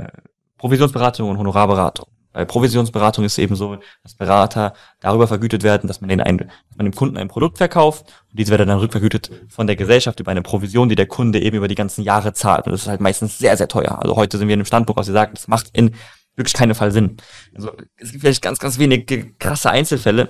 Provisionsberatung 0.57 1.29
und 1.29 1.37
Honorarberatung. 1.37 2.07
Bei 2.33 2.45
Provisionsberatung 2.45 3.25
ist 3.25 3.33
es 3.33 3.37
eben 3.39 3.55
so, 3.55 3.77
dass 4.03 4.13
Berater 4.13 4.73
darüber 5.01 5.27
vergütet 5.27 5.63
werden, 5.63 5.87
dass 5.87 5.99
man, 5.99 6.07
den 6.07 6.21
ein, 6.21 6.37
dass 6.37 6.77
man 6.77 6.85
dem 6.85 6.95
Kunden 6.95 7.17
ein 7.17 7.27
Produkt 7.27 7.57
verkauft 7.57 8.05
und 8.29 8.39
diese 8.39 8.51
werden 8.51 8.69
dann 8.69 8.79
rückvergütet 8.79 9.31
von 9.49 9.67
der 9.67 9.75
Gesellschaft 9.75 10.19
über 10.21 10.31
eine 10.31 10.41
Provision, 10.41 10.87
die 10.87 10.95
der 10.95 11.07
Kunde 11.07 11.41
eben 11.41 11.57
über 11.57 11.67
die 11.67 11.75
ganzen 11.75 12.03
Jahre 12.03 12.31
zahlt. 12.31 12.67
Und 12.67 12.71
das 12.71 12.83
ist 12.83 12.87
halt 12.87 13.01
meistens 13.01 13.37
sehr, 13.37 13.57
sehr 13.57 13.67
teuer. 13.67 13.99
Also 14.01 14.15
heute 14.15 14.37
sind 14.37 14.47
wir 14.47 14.53
in 14.53 14.61
einem 14.61 14.65
Standpunkt, 14.65 14.97
was 14.97 15.09
ihr 15.09 15.13
sagt, 15.13 15.37
das 15.37 15.49
macht 15.49 15.71
in 15.73 15.93
wirklich 16.35 16.53
keinen 16.53 16.75
Fall 16.75 16.91
Sinn. 16.91 17.17
Also 17.55 17.71
es 17.97 18.11
gibt 18.11 18.21
vielleicht 18.21 18.41
ganz, 18.41 18.59
ganz 18.59 18.79
wenige 18.79 19.33
krasse 19.33 19.69
Einzelfälle, 19.69 20.29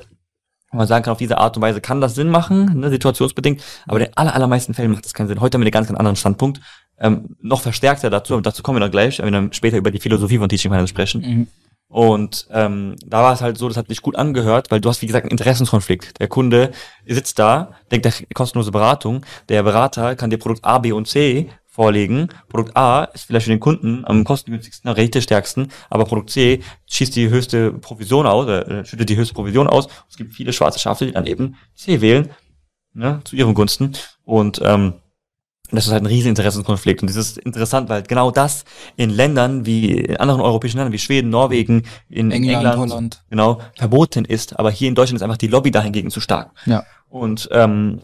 wo 0.71 0.77
man 0.77 0.87
sagen 0.87 1.03
kann, 1.03 1.11
auf 1.11 1.17
diese 1.17 1.37
Art 1.37 1.55
und 1.57 1.61
Weise 1.61 1.81
kann 1.81 2.01
das 2.01 2.15
Sinn 2.15 2.29
machen, 2.29 2.79
ne, 2.79 2.89
situationsbedingt, 2.89 3.61
aber 3.87 3.99
in 3.99 4.05
den 4.05 4.17
aller, 4.17 4.33
allermeisten 4.33 4.73
Fällen 4.73 4.91
macht 4.91 5.05
das 5.05 5.13
keinen 5.13 5.27
Sinn. 5.27 5.41
Heute 5.41 5.55
haben 5.55 5.61
wir 5.61 5.65
einen 5.65 5.71
ganz, 5.71 5.87
ganz 5.87 5.99
anderen 5.99 6.15
Standpunkt, 6.15 6.61
ähm, 6.99 7.35
noch 7.41 7.61
verstärkter 7.61 8.09
dazu, 8.09 8.33
aber 8.33 8.41
dazu 8.41 8.63
kommen 8.63 8.79
wir 8.79 8.85
noch 8.85 8.91
gleich, 8.91 9.19
wenn 9.19 9.25
wir 9.25 9.31
dann 9.31 9.53
später 9.53 9.77
über 9.77 9.91
die 9.91 9.99
Philosophie 9.99 10.37
von 10.37 10.49
Teaching 10.49 10.71
Finance 10.71 10.89
sprechen. 10.89 11.21
Mhm. 11.21 11.47
Und 11.91 12.47
ähm, 12.51 12.95
da 13.05 13.21
war 13.21 13.33
es 13.33 13.41
halt 13.41 13.57
so, 13.57 13.67
das 13.67 13.75
hat 13.75 13.89
sich 13.89 14.01
gut 14.01 14.15
angehört, 14.15 14.71
weil 14.71 14.79
du 14.79 14.87
hast, 14.87 15.01
wie 15.01 15.07
gesagt, 15.07 15.25
einen 15.25 15.31
Interessenskonflikt. 15.31 16.21
Der 16.21 16.29
Kunde 16.29 16.71
sitzt 17.05 17.37
da, 17.37 17.73
denkt, 17.91 18.05
der 18.05 18.13
kostenlose 18.33 18.71
Beratung, 18.71 19.25
der 19.49 19.61
Berater 19.63 20.15
kann 20.15 20.29
dir 20.29 20.37
Produkt 20.37 20.63
A, 20.63 20.77
B 20.77 20.93
und 20.93 21.09
C 21.09 21.49
vorlegen. 21.71 22.27
Produkt 22.49 22.75
A 22.75 23.05
ist 23.05 23.25
vielleicht 23.25 23.45
für 23.45 23.51
den 23.51 23.61
Kunden 23.61 24.03
am 24.05 24.25
kostengünstigsten, 24.25 24.89
am 24.89 25.21
stärksten, 25.21 25.69
aber 25.89 26.03
Produkt 26.03 26.29
C 26.29 26.61
schießt 26.87 27.15
die 27.15 27.29
höchste 27.29 27.71
Provision 27.71 28.27
aus, 28.27 28.47
äh, 28.47 28.83
schüttet 28.85 29.09
die 29.09 29.15
höchste 29.15 29.33
Provision 29.33 29.67
aus. 29.67 29.87
Es 30.09 30.17
gibt 30.17 30.33
viele 30.33 30.51
schwarze 30.51 30.79
Schafe, 30.79 31.05
die 31.05 31.13
dann 31.13 31.25
eben 31.25 31.55
C 31.73 32.01
wählen, 32.01 32.29
ne, 32.93 33.21
zu 33.23 33.37
ihren 33.37 33.53
Gunsten. 33.53 33.93
Und 34.25 34.61
ähm, 34.63 34.95
das 35.71 35.85
ist 35.85 35.93
halt 35.93 36.03
ein 36.03 36.07
riesen 36.07 36.27
Interessenkonflikt. 36.27 37.01
Und 37.01 37.09
das 37.09 37.15
ist 37.15 37.37
interessant, 37.37 37.87
weil 37.87 38.03
genau 38.03 38.31
das 38.31 38.65
in 38.97 39.09
Ländern 39.09 39.65
wie 39.65 39.91
in 39.91 40.17
anderen 40.17 40.41
europäischen 40.41 40.77
Ländern 40.77 40.91
wie 40.91 40.99
Schweden, 40.99 41.29
Norwegen, 41.29 41.83
in 42.09 42.31
England, 42.31 42.65
England, 42.65 42.91
Holland. 42.91 43.23
genau 43.29 43.61
verboten 43.77 44.25
ist. 44.25 44.59
Aber 44.59 44.71
hier 44.71 44.89
in 44.89 44.95
Deutschland 44.95 45.19
ist 45.19 45.23
einfach 45.23 45.37
die 45.37 45.47
Lobby 45.47 45.71
dahingegen 45.71 46.11
zu 46.11 46.19
stark. 46.19 46.51
Ja. 46.65 46.83
Und 47.07 47.47
ähm, 47.53 48.01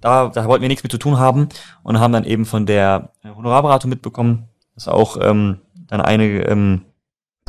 da, 0.00 0.28
da 0.28 0.44
wollten 0.46 0.62
wir 0.62 0.68
nichts 0.68 0.82
mit 0.82 0.92
zu 0.92 0.98
tun 0.98 1.18
haben 1.18 1.48
und 1.82 2.00
haben 2.00 2.12
dann 2.12 2.24
eben 2.24 2.44
von 2.44 2.66
der 2.66 3.12
Honorarberatung 3.24 3.90
mitbekommen, 3.90 4.48
dass 4.74 4.88
auch 4.88 5.16
ähm, 5.20 5.60
dann 5.74 6.00
eine 6.00 6.24
ähm, 6.46 6.84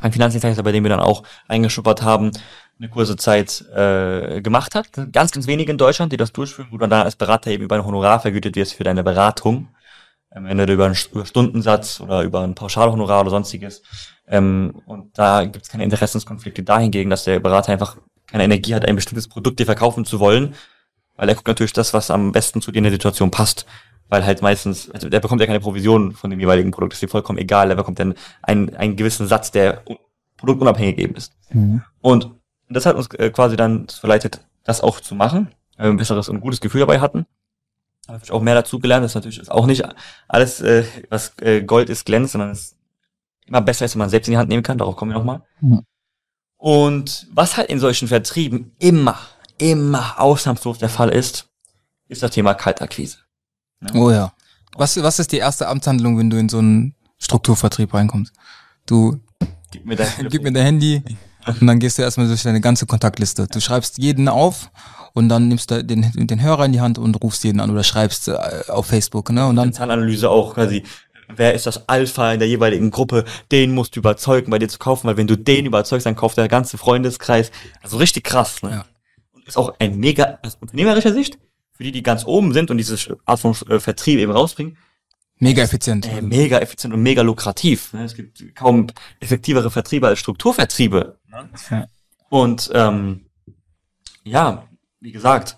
ein 0.01 0.11
Finanzdienstleister, 0.11 0.63
bei 0.63 0.71
dem 0.71 0.83
wir 0.83 0.89
dann 0.89 0.99
auch 0.99 1.23
eingeschuppert 1.47 2.01
haben, 2.01 2.31
eine 2.79 2.89
kurze 2.89 3.17
Zeit 3.17 3.65
äh, 3.75 4.41
gemacht 4.41 4.75
hat. 4.75 4.87
Ganz, 5.11 5.31
ganz 5.31 5.47
wenige 5.47 5.71
in 5.71 5.77
Deutschland, 5.77 6.13
die 6.13 6.17
das 6.17 6.31
durchführen, 6.31 6.69
wo 6.71 6.77
dann 6.77 6.93
als 6.93 7.15
Berater 7.15 7.51
eben 7.51 7.63
über 7.63 7.75
ein 7.75 7.85
Honorar 7.85 8.19
vergütet 8.19 8.55
wirst 8.55 8.73
für 8.73 8.83
deine 8.83 9.03
Beratung. 9.03 9.67
Ähm, 10.31 10.45
entweder 10.45 10.73
über 10.73 10.85
einen 10.85 10.95
Stundensatz 10.95 11.99
oder 11.99 12.21
über 12.21 12.41
ein 12.41 12.55
Pauschalhonorar 12.55 13.21
oder 13.21 13.31
sonstiges. 13.31 13.81
Ähm, 14.27 14.81
und 14.85 15.17
da 15.17 15.43
gibt 15.43 15.65
es 15.65 15.69
keine 15.69 15.83
Interessenskonflikte 15.83 16.63
dahingegen, 16.63 17.09
dass 17.09 17.23
der 17.25 17.39
Berater 17.39 17.71
einfach 17.71 17.97
keine 18.27 18.43
Energie 18.43 18.75
hat, 18.75 18.85
ein 18.87 18.95
bestimmtes 18.95 19.27
Produkt 19.27 19.59
dir 19.59 19.65
verkaufen 19.65 20.05
zu 20.05 20.19
wollen, 20.19 20.53
weil 21.19 21.27
er 21.27 21.35
guckt 21.35 21.49
natürlich 21.49 21.73
das, 21.73 21.93
was 21.93 22.11
am 22.11 22.31
besten 22.31 22.61
zu 22.61 22.71
dir 22.71 22.77
in 22.77 22.85
der 22.85 22.93
Situation 22.93 23.29
passt. 23.29 23.65
Weil 24.07 24.25
halt 24.25 24.41
meistens, 24.41 24.89
also 24.89 25.09
der 25.09 25.19
bekommt 25.19 25.41
ja 25.41 25.47
keine 25.47 25.59
Provision 25.59 26.13
von 26.13 26.29
dem 26.29 26.39
jeweiligen 26.39 26.71
Produkt, 26.71 26.93
ist 26.93 27.03
ihm 27.03 27.09
vollkommen 27.09 27.37
egal, 27.37 27.69
er 27.69 27.75
bekommt 27.75 27.99
dann 27.99 28.15
einen, 28.41 28.73
einen 28.75 28.95
gewissen 28.95 29.27
Satz, 29.27 29.51
der 29.51 29.83
produktunabhängig 30.37 30.97
eben 30.97 31.15
ist. 31.15 31.33
Mhm. 31.51 31.83
Und 31.99 32.31
das 32.69 32.85
hat 32.85 32.95
uns 32.95 33.07
äh, 33.15 33.29
quasi 33.31 33.57
dann 33.57 33.87
verleitet, 33.89 34.39
das 34.63 34.81
auch 34.81 35.01
zu 35.01 35.13
machen, 35.13 35.49
weil 35.75 35.87
wir 35.87 35.91
ein 35.91 35.97
besseres 35.97 36.29
und 36.29 36.39
gutes 36.39 36.61
Gefühl 36.61 36.79
dabei 36.79 37.01
hatten. 37.01 37.25
Da 38.07 38.13
habe 38.13 38.23
ich 38.23 38.31
auch 38.31 38.41
mehr 38.41 38.55
dazu 38.55 38.79
gelernt, 38.79 39.03
dass 39.03 39.13
natürlich 39.13 39.51
auch 39.51 39.65
nicht 39.65 39.83
alles, 40.29 40.61
äh, 40.61 40.85
was 41.09 41.33
äh, 41.41 41.61
Gold 41.61 41.89
ist, 41.89 42.05
glänzt, 42.05 42.31
sondern 42.31 42.51
es 42.51 42.77
immer 43.45 43.61
besser 43.61 43.85
ist, 43.85 43.93
wenn 43.95 43.99
man 43.99 44.09
selbst 44.09 44.27
in 44.27 44.31
die 44.31 44.37
Hand 44.37 44.49
nehmen 44.49 44.63
kann, 44.63 44.77
darauf 44.77 44.95
kommen 44.95 45.11
wir 45.11 45.17
nochmal. 45.17 45.41
Mhm. 45.59 45.81
Und 46.55 47.27
was 47.31 47.57
halt 47.57 47.69
in 47.69 47.79
solchen 47.79 48.07
Vertrieben 48.07 48.71
immer, 48.79 49.19
immer 49.59 50.19
ausnahmslos 50.19 50.79
der 50.79 50.89
Fall 50.89 51.09
ist, 51.09 51.47
ist 52.07 52.23
das 52.23 52.31
Thema 52.31 52.55
Kaltakquise. 52.55 53.17
Oh 53.93 54.09
ja. 54.09 54.33
Was, 54.75 55.01
was 55.01 55.19
ist 55.19 55.31
die 55.31 55.37
erste 55.37 55.67
Amtshandlung, 55.67 56.17
wenn 56.17 56.29
du 56.29 56.37
in 56.37 56.49
so 56.49 56.57
einen 56.57 56.95
Strukturvertrieb 57.17 57.93
reinkommst? 57.93 58.33
Du 58.85 59.19
Gib 59.71 59.85
mir 59.85 59.95
dein 59.95 60.07
gib 60.29 60.43
mir 60.43 60.51
dein 60.51 60.63
Handy 60.63 61.03
und 61.45 61.67
dann 61.67 61.79
gehst 61.79 61.97
du 61.97 62.01
erstmal 62.01 62.27
durch 62.27 62.43
deine 62.43 62.61
ganze 62.61 62.85
Kontaktliste. 62.85 63.47
Du 63.47 63.59
schreibst 63.59 63.97
jeden 63.97 64.27
auf 64.27 64.71
und 65.13 65.29
dann 65.29 65.47
nimmst 65.47 65.71
du 65.71 65.83
den, 65.83 66.11
den 66.13 66.41
Hörer 66.41 66.65
in 66.65 66.73
die 66.73 66.81
Hand 66.81 66.97
und 66.97 67.21
rufst 67.21 67.43
jeden 67.43 67.59
an 67.59 67.69
oder 67.71 67.83
schreibst 67.83 68.27
äh, 68.27 68.37
auf 68.67 68.87
Facebook, 68.87 69.31
ne? 69.31 69.45
Und 69.47 69.55
dann 69.55 69.73
Zahlanalyse 69.73 70.29
auch 70.29 70.55
quasi. 70.55 70.83
Wer 71.35 71.53
ist 71.53 71.67
das 71.67 71.87
Alpha 71.87 72.33
in 72.33 72.39
der 72.39 72.47
jeweiligen 72.47 72.89
Gruppe? 72.89 73.23
Den 73.51 73.75
musst 73.75 73.95
du 73.95 73.99
überzeugen, 73.99 74.49
bei 74.49 74.57
dir 74.57 74.67
zu 74.67 74.79
kaufen, 74.79 75.07
weil 75.07 75.15
wenn 75.15 75.27
du 75.27 75.37
den 75.37 75.67
überzeugst, 75.67 76.07
dann 76.07 76.15
kauft 76.15 76.37
der 76.37 76.47
ganze 76.47 76.79
Freundeskreis. 76.79 77.51
Also 77.83 77.97
richtig 77.97 78.23
krass, 78.23 78.63
ne? 78.63 78.71
Ja. 78.71 78.85
Ist 79.49 79.57
auch 79.57 79.73
ein 79.79 79.97
mega, 79.97 80.39
aus 80.43 80.55
unternehmerischer 80.55 81.13
Sicht, 81.13 81.39
für 81.71 81.83
die, 81.83 81.91
die 81.91 82.03
ganz 82.03 82.25
oben 82.25 82.53
sind 82.53 82.71
und 82.71 82.77
diese 82.77 83.17
Art 83.25 83.39
von 83.39 83.55
äh, 83.69 83.79
Vertrieb 83.79 84.19
eben 84.19 84.31
rausbringen, 84.31 84.77
mega 85.37 85.63
effizient. 85.63 86.07
äh, 86.07 86.21
mega 86.21 86.59
effizient 86.59 86.93
und 86.93 87.01
mega 87.01 87.21
lukrativ. 87.21 87.93
Ne? 87.93 88.03
Es 88.03 88.15
gibt 88.15 88.55
kaum 88.55 88.87
effektivere 89.19 89.71
Vertriebe 89.71 90.07
als 90.07 90.19
Strukturvertriebe. 90.19 91.19
Ne? 91.27 91.49
Ja. 91.71 91.87
Und 92.29 92.69
ähm, 92.73 93.25
ja, 94.23 94.67
wie 94.99 95.11
gesagt, 95.11 95.57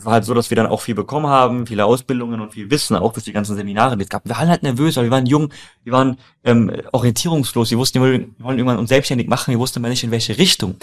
es 0.00 0.06
war 0.06 0.14
halt 0.14 0.24
so, 0.24 0.32
dass 0.32 0.48
wir 0.48 0.56
dann 0.56 0.66
auch 0.66 0.80
viel 0.80 0.94
bekommen 0.94 1.26
haben, 1.26 1.66
viele 1.66 1.84
Ausbildungen 1.84 2.40
und 2.40 2.54
viel 2.54 2.70
Wissen, 2.70 2.96
auch 2.96 3.12
durch 3.12 3.24
die 3.24 3.32
ganzen 3.32 3.54
Seminare, 3.54 3.98
die 3.98 4.04
es 4.04 4.08
gab. 4.08 4.24
Wir 4.24 4.34
waren 4.34 4.48
halt 4.48 4.62
nervös, 4.62 4.96
weil 4.96 5.04
wir 5.04 5.10
waren 5.10 5.26
jung, 5.26 5.52
wir 5.84 5.92
waren 5.92 6.16
ähm, 6.42 6.72
orientierungslos, 6.92 7.70
wir 7.70 7.76
wussten, 7.76 8.02
wir 8.02 8.26
wollen, 8.38 8.58
irgendwann 8.58 8.78
uns 8.78 8.88
selbstständig 8.88 9.28
machen, 9.28 9.52
wir 9.52 9.58
wussten 9.58 9.78
aber 9.80 9.90
nicht, 9.90 10.02
in 10.02 10.10
welche 10.10 10.38
Richtung. 10.38 10.76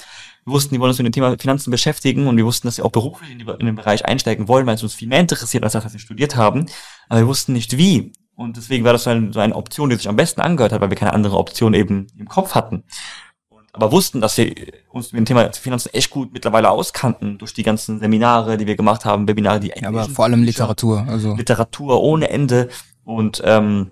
Wir 0.45 0.53
wussten, 0.53 0.73
wir 0.73 0.79
wollen 0.79 0.91
uns 0.91 0.99
mit 0.99 1.07
dem 1.07 1.13
Thema 1.13 1.35
Finanzen 1.39 1.71
beschäftigen 1.71 2.27
und 2.27 2.37
wir 2.37 2.45
wussten, 2.45 2.67
dass 2.67 2.77
wir 2.77 2.85
auch 2.85 2.91
beruflich 2.91 3.31
in, 3.31 3.39
in 3.39 3.65
den 3.65 3.75
Bereich 3.75 4.05
einsteigen 4.05 4.47
wollen, 4.47 4.67
weil 4.67 4.75
es 4.75 4.83
uns 4.83 4.93
viel 4.93 5.07
mehr 5.07 5.19
interessiert, 5.19 5.63
als 5.63 5.73
das, 5.73 5.83
was 5.83 5.93
wir 5.93 5.99
studiert 5.99 6.35
haben. 6.35 6.67
Aber 7.09 7.21
wir 7.21 7.27
wussten 7.27 7.53
nicht 7.53 7.77
wie. 7.77 8.13
Und 8.35 8.55
deswegen 8.55 8.85
war 8.85 8.93
das 8.93 9.05
so, 9.05 9.09
ein, 9.09 9.33
so 9.33 9.39
eine 9.39 9.55
Option, 9.55 9.89
die 9.89 9.95
sich 9.95 10.07
am 10.07 10.15
besten 10.15 10.41
angehört 10.41 10.71
hat, 10.71 10.79
weil 10.79 10.91
wir 10.91 10.97
keine 10.97 11.13
andere 11.13 11.37
Option 11.37 11.73
eben 11.73 12.05
im 12.19 12.27
Kopf 12.27 12.53
hatten. 12.53 12.83
Aber 13.77 13.91
wussten, 13.91 14.21
dass 14.21 14.37
wir 14.37 14.55
uns 14.89 15.11
mit 15.11 15.19
dem 15.19 15.25
Thema 15.25 15.53
Finanzen 15.53 15.93
echt 15.93 16.09
gut 16.09 16.33
mittlerweile 16.33 16.71
auskannten 16.71 17.37
durch 17.37 17.53
die 17.53 17.61
ganzen 17.61 17.99
Seminare, 17.99 18.57
die 18.57 18.65
wir 18.65 18.75
gemacht 18.75 19.05
haben, 19.05 19.27
Webinare, 19.27 19.59
die 19.59 19.71
Ja, 19.79 19.89
aber 19.89 20.05
vor 20.05 20.25
allem 20.25 20.41
Literatur. 20.41 21.05
Also 21.07 21.35
Literatur 21.35 22.01
ohne 22.01 22.31
Ende 22.31 22.69
und 23.03 23.39
ähm, 23.45 23.91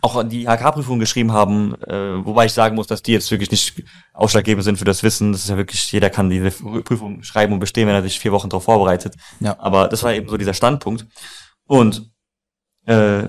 auch 0.00 0.22
die 0.22 0.46
HK-Prüfung 0.46 1.00
geschrieben 1.00 1.32
haben, 1.32 1.74
äh, 1.82 2.24
wobei 2.24 2.46
ich 2.46 2.52
sagen 2.52 2.76
muss, 2.76 2.86
dass 2.86 3.02
die 3.02 3.12
jetzt 3.12 3.32
wirklich 3.32 3.50
nicht 3.50 3.82
ausschlaggebend 4.12 4.64
sind 4.64 4.78
für 4.78 4.84
das 4.84 5.02
Wissen. 5.02 5.32
Das 5.32 5.42
ist 5.42 5.50
ja 5.50 5.56
wirklich, 5.56 5.90
jeder 5.90 6.08
kann 6.08 6.30
diese 6.30 6.52
Prüfung 6.52 7.24
schreiben 7.24 7.52
und 7.52 7.58
bestehen, 7.58 7.88
wenn 7.88 7.96
er 7.96 8.02
sich 8.02 8.20
vier 8.20 8.30
Wochen 8.30 8.48
darauf 8.48 8.62
vorbereitet. 8.62 9.16
Ja. 9.40 9.56
Aber 9.58 9.88
das 9.88 10.04
war 10.04 10.14
eben 10.14 10.28
so 10.28 10.36
dieser 10.36 10.54
Standpunkt. 10.54 11.04
Und 11.66 12.12
äh, 12.86 13.28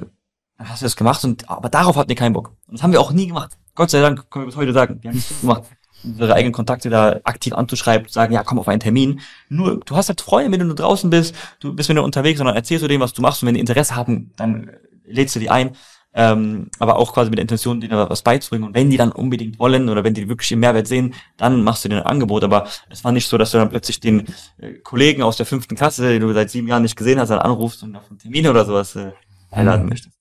dann 0.57 0.69
hast 0.69 0.83
du 0.83 0.85
das 0.85 0.95
gemacht 0.95 1.23
und 1.23 1.49
aber 1.49 1.69
darauf 1.69 1.95
hatten 1.95 2.09
wir 2.09 2.15
keinen 2.15 2.33
Bock. 2.33 2.55
Und 2.67 2.75
das 2.75 2.83
haben 2.83 2.91
wir 2.91 3.01
auch 3.01 3.11
nie 3.11 3.25
gemacht. 3.25 3.57
Gott 3.75 3.89
sei 3.89 4.01
Dank 4.01 4.29
können 4.29 4.45
wir 4.45 4.47
bis 4.47 4.55
heute 4.55 4.73
sagen, 4.73 4.99
wir 5.01 5.09
haben 5.09 5.15
nichts 5.15 5.33
gemacht, 5.41 5.63
unsere 6.03 6.33
eigenen 6.33 6.53
Kontakte 6.53 6.89
da 6.89 7.19
aktiv 7.23 7.53
anzuschreiben, 7.53 8.07
zu 8.07 8.13
sagen, 8.13 8.33
ja, 8.33 8.43
komm 8.43 8.59
auf 8.59 8.67
einen 8.67 8.79
Termin. 8.79 9.21
Nur, 9.49 9.79
du 9.85 9.95
hast 9.95 10.09
halt 10.09 10.21
Freunde, 10.21 10.59
wenn 10.59 10.67
du 10.67 10.75
draußen 10.75 11.09
bist, 11.09 11.35
du 11.59 11.73
bist 11.73 11.89
wieder 11.89 12.03
unterwegs, 12.03 12.37
sondern 12.37 12.55
erzählst 12.55 12.83
du 12.83 12.87
dem, 12.87 13.01
was 13.01 13.13
du 13.13 13.21
machst 13.21 13.43
und 13.43 13.47
wenn 13.47 13.55
die 13.55 13.59
Interesse 13.59 13.95
haben, 13.95 14.31
dann 14.35 14.71
lädst 15.05 15.35
du 15.35 15.39
die 15.39 15.49
ein. 15.49 15.75
Ähm, 16.13 16.69
aber 16.77 16.97
auch 16.97 17.13
quasi 17.13 17.29
mit 17.29 17.37
der 17.37 17.43
Intention, 17.43 17.79
denen 17.79 17.97
was 17.97 18.21
beizubringen. 18.21 18.65
Und 18.65 18.75
wenn 18.75 18.89
die 18.89 18.97
dann 18.97 19.13
unbedingt 19.13 19.59
wollen 19.59 19.87
oder 19.87 20.03
wenn 20.03 20.13
die 20.13 20.27
wirklich 20.27 20.49
den 20.49 20.59
Mehrwert 20.59 20.87
sehen, 20.87 21.13
dann 21.37 21.63
machst 21.63 21.85
du 21.85 21.89
denen 21.89 22.01
ein 22.01 22.07
Angebot. 22.07 22.43
Aber 22.43 22.67
es 22.89 23.03
war 23.05 23.13
nicht 23.13 23.29
so, 23.29 23.37
dass 23.37 23.51
du 23.51 23.59
dann 23.59 23.69
plötzlich 23.69 24.01
den 24.01 24.27
äh, 24.57 24.73
Kollegen 24.83 25.23
aus 25.23 25.37
der 25.37 25.45
fünften 25.45 25.75
Klasse, 25.75 26.09
den 26.09 26.21
du 26.21 26.33
seit 26.33 26.49
sieben 26.49 26.67
Jahren 26.67 26.81
nicht 26.83 26.97
gesehen 26.97 27.17
hast, 27.17 27.29
dann 27.29 27.39
anrufst 27.39 27.83
und 27.83 27.95
auf 27.95 28.09
einen 28.09 28.19
Termin 28.19 28.45
oder 28.47 28.65
sowas 28.65 28.95
äh, 28.97 29.11
einladen 29.51 29.87
möchtest. 29.87 30.20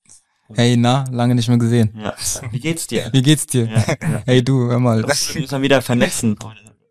Hey, 0.54 0.76
na, 0.76 1.04
lange 1.10 1.34
nicht 1.34 1.48
mehr 1.48 1.58
gesehen. 1.58 1.92
Ja. 1.96 2.14
Wie 2.50 2.60
geht's 2.60 2.86
dir? 2.86 3.08
Wie 3.12 3.22
geht's 3.22 3.46
dir? 3.46 3.66
Ja, 3.66 3.78
ja. 3.88 4.22
Hey 4.26 4.42
du, 4.42 4.68
hör 4.68 4.78
mal. 4.78 5.02
Wir 5.02 5.06
müssen 5.06 5.46
dann 5.48 5.62
wieder 5.62 5.82
vernetzen, 5.82 6.36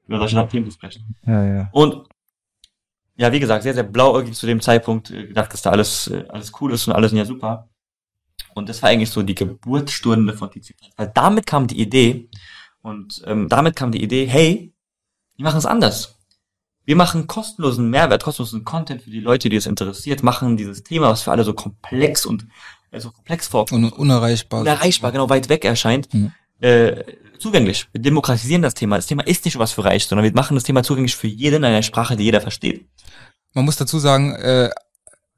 über 0.07 0.17
solche 0.19 0.47
Themen 0.47 0.65
zu 0.65 0.71
sprechen. 0.71 1.15
Ja, 1.25 1.45
ja. 1.45 1.69
Und 1.71 2.07
ja, 3.19 3.31
wie 3.33 3.39
gesagt, 3.39 3.63
sehr, 3.63 3.73
sehr 3.73 3.83
blauäugig 3.83 4.33
zu 4.33 4.45
dem 4.45 4.61
Zeitpunkt 4.61 5.11
äh, 5.11 5.27
gedacht, 5.27 5.51
dass 5.51 5.61
da 5.61 5.71
alles, 5.71 6.07
äh, 6.07 6.23
alles 6.29 6.53
cool 6.61 6.71
ist 6.71 6.87
und 6.87 6.93
alles 6.93 7.11
ja 7.11 7.25
super. 7.25 7.67
Und 8.55 8.69
das 8.69 8.81
war 8.81 8.89
eigentlich 8.89 9.09
so 9.09 9.21
die 9.21 9.35
Geburtsstunde 9.35 10.33
von 10.33 10.49
TC 10.49 10.73
Weil 10.95 11.11
damit 11.13 11.45
kam 11.45 11.67
die 11.67 11.81
Idee 11.81 12.29
und 12.81 13.21
ähm, 13.25 13.49
damit 13.49 13.75
kam 13.75 13.91
die 13.91 14.01
Idee, 14.01 14.25
hey, 14.25 14.73
wir 15.35 15.43
machen 15.43 15.57
es 15.57 15.65
anders. 15.65 16.17
Wir 16.85 16.95
machen 16.95 17.27
kostenlosen 17.27 17.89
Mehrwert, 17.89 18.23
kostenlosen 18.23 18.63
Content 18.63 19.01
für 19.01 19.11
die 19.11 19.19
Leute, 19.19 19.49
die 19.49 19.57
es 19.57 19.67
interessiert, 19.67 20.23
machen 20.23 20.57
dieses 20.57 20.83
Thema, 20.83 21.09
was 21.09 21.21
für 21.21 21.31
alle 21.31 21.43
so 21.43 21.53
komplex 21.53 22.25
und 22.25 22.47
äh, 22.91 22.99
so 22.99 23.11
komplex 23.11 23.47
vorkommt, 23.47 23.83
Un 23.85 23.91
unerreichbar. 23.91 24.61
unerreichbar, 24.61 25.11
genau 25.11 25.29
weit 25.29 25.49
weg 25.49 25.65
erscheint, 25.65 26.13
Mhm. 26.13 26.31
äh, 26.61 27.03
zugänglich. 27.39 27.87
Wir 27.93 28.01
demokratisieren 28.01 28.61
das 28.61 28.73
Thema. 28.73 28.95
Das 28.97 29.05
Thema 29.07 29.25
ist 29.25 29.45
nicht 29.45 29.57
was 29.59 29.71
für 29.71 29.85
Reich, 29.85 30.05
sondern 30.05 30.25
wir 30.25 30.33
machen 30.33 30.55
das 30.55 30.63
Thema 30.63 30.83
zugänglich 30.83 31.15
für 31.15 31.27
jeden 31.27 31.57
in 31.57 31.65
einer 31.65 31.83
Sprache, 31.83 32.15
die 32.17 32.23
jeder 32.23 32.41
versteht. 32.41 32.85
Man 33.53 33.65
muss 33.65 33.77
dazu 33.77 33.97
sagen, 33.99 34.35
äh, 34.35 34.69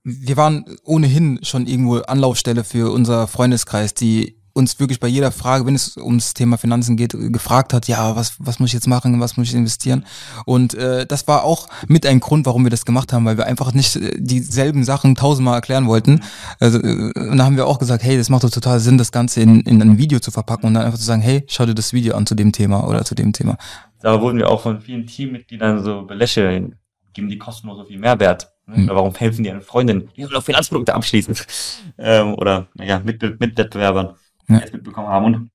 wir 0.04 0.36
waren 0.36 0.66
ohnehin 0.84 1.40
schon 1.44 1.68
irgendwo 1.68 1.98
Anlaufstelle 2.00 2.64
für 2.64 2.92
unser 2.92 3.28
Freundeskreis, 3.28 3.94
die 3.94 4.41
uns 4.54 4.80
wirklich 4.80 5.00
bei 5.00 5.08
jeder 5.08 5.32
Frage, 5.32 5.66
wenn 5.66 5.76
es 5.76 5.98
ums 5.98 6.34
Thema 6.34 6.58
Finanzen 6.58 6.98
geht, 6.98 7.16
gefragt 7.18 7.74
hat, 7.74 7.88
ja, 7.88 8.16
was, 8.16 8.36
was 8.40 8.60
muss 8.60 8.70
ich 8.70 8.74
jetzt 8.74 8.88
machen, 8.88 9.20
was 9.20 9.38
muss 9.38 9.48
ich 9.48 9.56
investieren? 9.56 10.06
Und 10.46 10.74
äh, 10.74 11.06
das 11.06 11.28
war 11.28 11.44
auch 11.44 11.68
mit 11.88 12.06
ein 12.06 12.20
Grund, 12.20 12.46
warum 12.46 12.64
wir 12.64 12.70
das 12.70 12.86
gemacht 12.86 13.14
haben, 13.14 13.26
weil 13.26 13.38
wir 13.38 13.46
einfach 13.46 13.74
nicht 13.74 13.96
äh, 13.96 14.18
dieselben 14.18 14.84
Sachen 14.84 15.16
tausendmal 15.16 15.56
erklären 15.56 15.88
wollten. 15.88 16.22
Also, 16.60 16.80
äh, 16.80 17.12
und 17.16 17.38
da 17.38 17.46
haben 17.46 17.58
wir 17.58 17.68
auch 17.68 17.80
gesagt, 17.80 18.04
hey, 18.04 18.18
das 18.18 18.30
macht 18.30 18.44
doch 18.44 18.50
total 18.50 18.80
Sinn, 18.80 18.98
das 18.98 19.12
Ganze 19.12 19.42
in, 19.42 19.62
in 19.62 19.82
ein 19.82 19.98
Video 19.98 20.20
zu 20.20 20.32
verpacken 20.32 20.68
und 20.68 20.74
dann 20.74 20.84
einfach 20.84 21.00
zu 21.00 21.06
sagen, 21.06 21.22
hey, 21.22 21.44
schau 21.48 21.66
dir 21.66 21.76
das 21.76 21.94
Video 21.94 22.16
an 22.16 22.26
zu 22.26 22.36
dem 22.36 22.52
Thema 22.52 22.88
oder 22.88 23.06
zu 23.06 23.16
dem 23.16 23.34
Thema. 23.34 23.58
Da 24.02 24.20
wurden 24.20 24.38
wir 24.38 24.50
auch 24.50 24.62
von 24.62 24.82
vielen 24.82 25.06
Teammitgliedern 25.06 25.84
so 25.84 26.04
belächelt, 26.04 26.74
geben 27.14 27.30
die 27.30 27.38
kostenlos 27.38 27.78
so 27.78 27.86
viel 27.86 28.00
Mehrwert. 28.00 28.52
Ne? 28.66 28.78
Hm. 28.78 28.86
Oder 28.86 28.96
warum 28.96 29.16
helfen 29.16 29.44
die 29.44 29.52
einer 29.52 29.62
Freundin? 29.62 30.10
Die 30.16 30.24
sollen 30.24 30.36
auch 30.36 30.44
Finanzprodukte 30.44 30.94
abschließen. 30.94 31.36
ähm, 31.98 32.34
oder, 32.36 32.68
naja, 32.74 33.02
mit, 33.04 33.22
mit 33.40 33.58
Wettbewerbern, 33.58 34.16
Ja. 34.54 34.60
das 34.62 34.74
mitbekommen 34.74 35.08
haben. 35.08 35.26
Und 35.26 35.52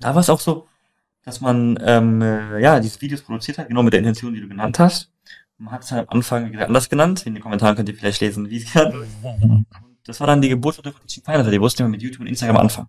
da 0.00 0.14
war 0.14 0.20
es 0.20 0.30
auch 0.30 0.40
so, 0.40 0.68
dass 1.22 1.40
man, 1.40 1.78
ähm, 1.82 2.22
äh, 2.22 2.60
ja, 2.60 2.80
diese 2.80 3.00
Videos 3.00 3.22
produziert 3.22 3.58
hat, 3.58 3.68
genau 3.68 3.82
mit 3.82 3.92
der 3.92 3.98
Intention, 3.98 4.32
die 4.32 4.40
du 4.40 4.48
genannt 4.48 4.78
hast. 4.78 5.10
Man 5.58 5.72
hat 5.72 5.84
es 5.84 5.90
halt 5.90 6.08
am 6.08 6.18
Anfang 6.18 6.54
anders 6.56 6.88
genannt. 6.88 7.26
In 7.26 7.34
den 7.34 7.42
Kommentaren 7.42 7.74
könnt 7.76 7.88
ihr 7.88 7.94
vielleicht 7.94 8.20
lesen, 8.20 8.50
wie 8.50 8.58
es 8.58 8.72
genannt 8.72 9.06
Das 10.04 10.20
war 10.20 10.26
dann 10.28 10.40
die 10.40 10.48
Geburtsstunde 10.48 10.92
von 10.92 11.04
Teaching 11.06 11.24
Finance. 11.24 11.50
Die 11.50 11.60
wussten 11.60 11.80
wir 11.80 11.88
mit 11.88 12.00
YouTube 12.00 12.20
und 12.20 12.28
Instagram 12.28 12.58
anfangen. 12.58 12.88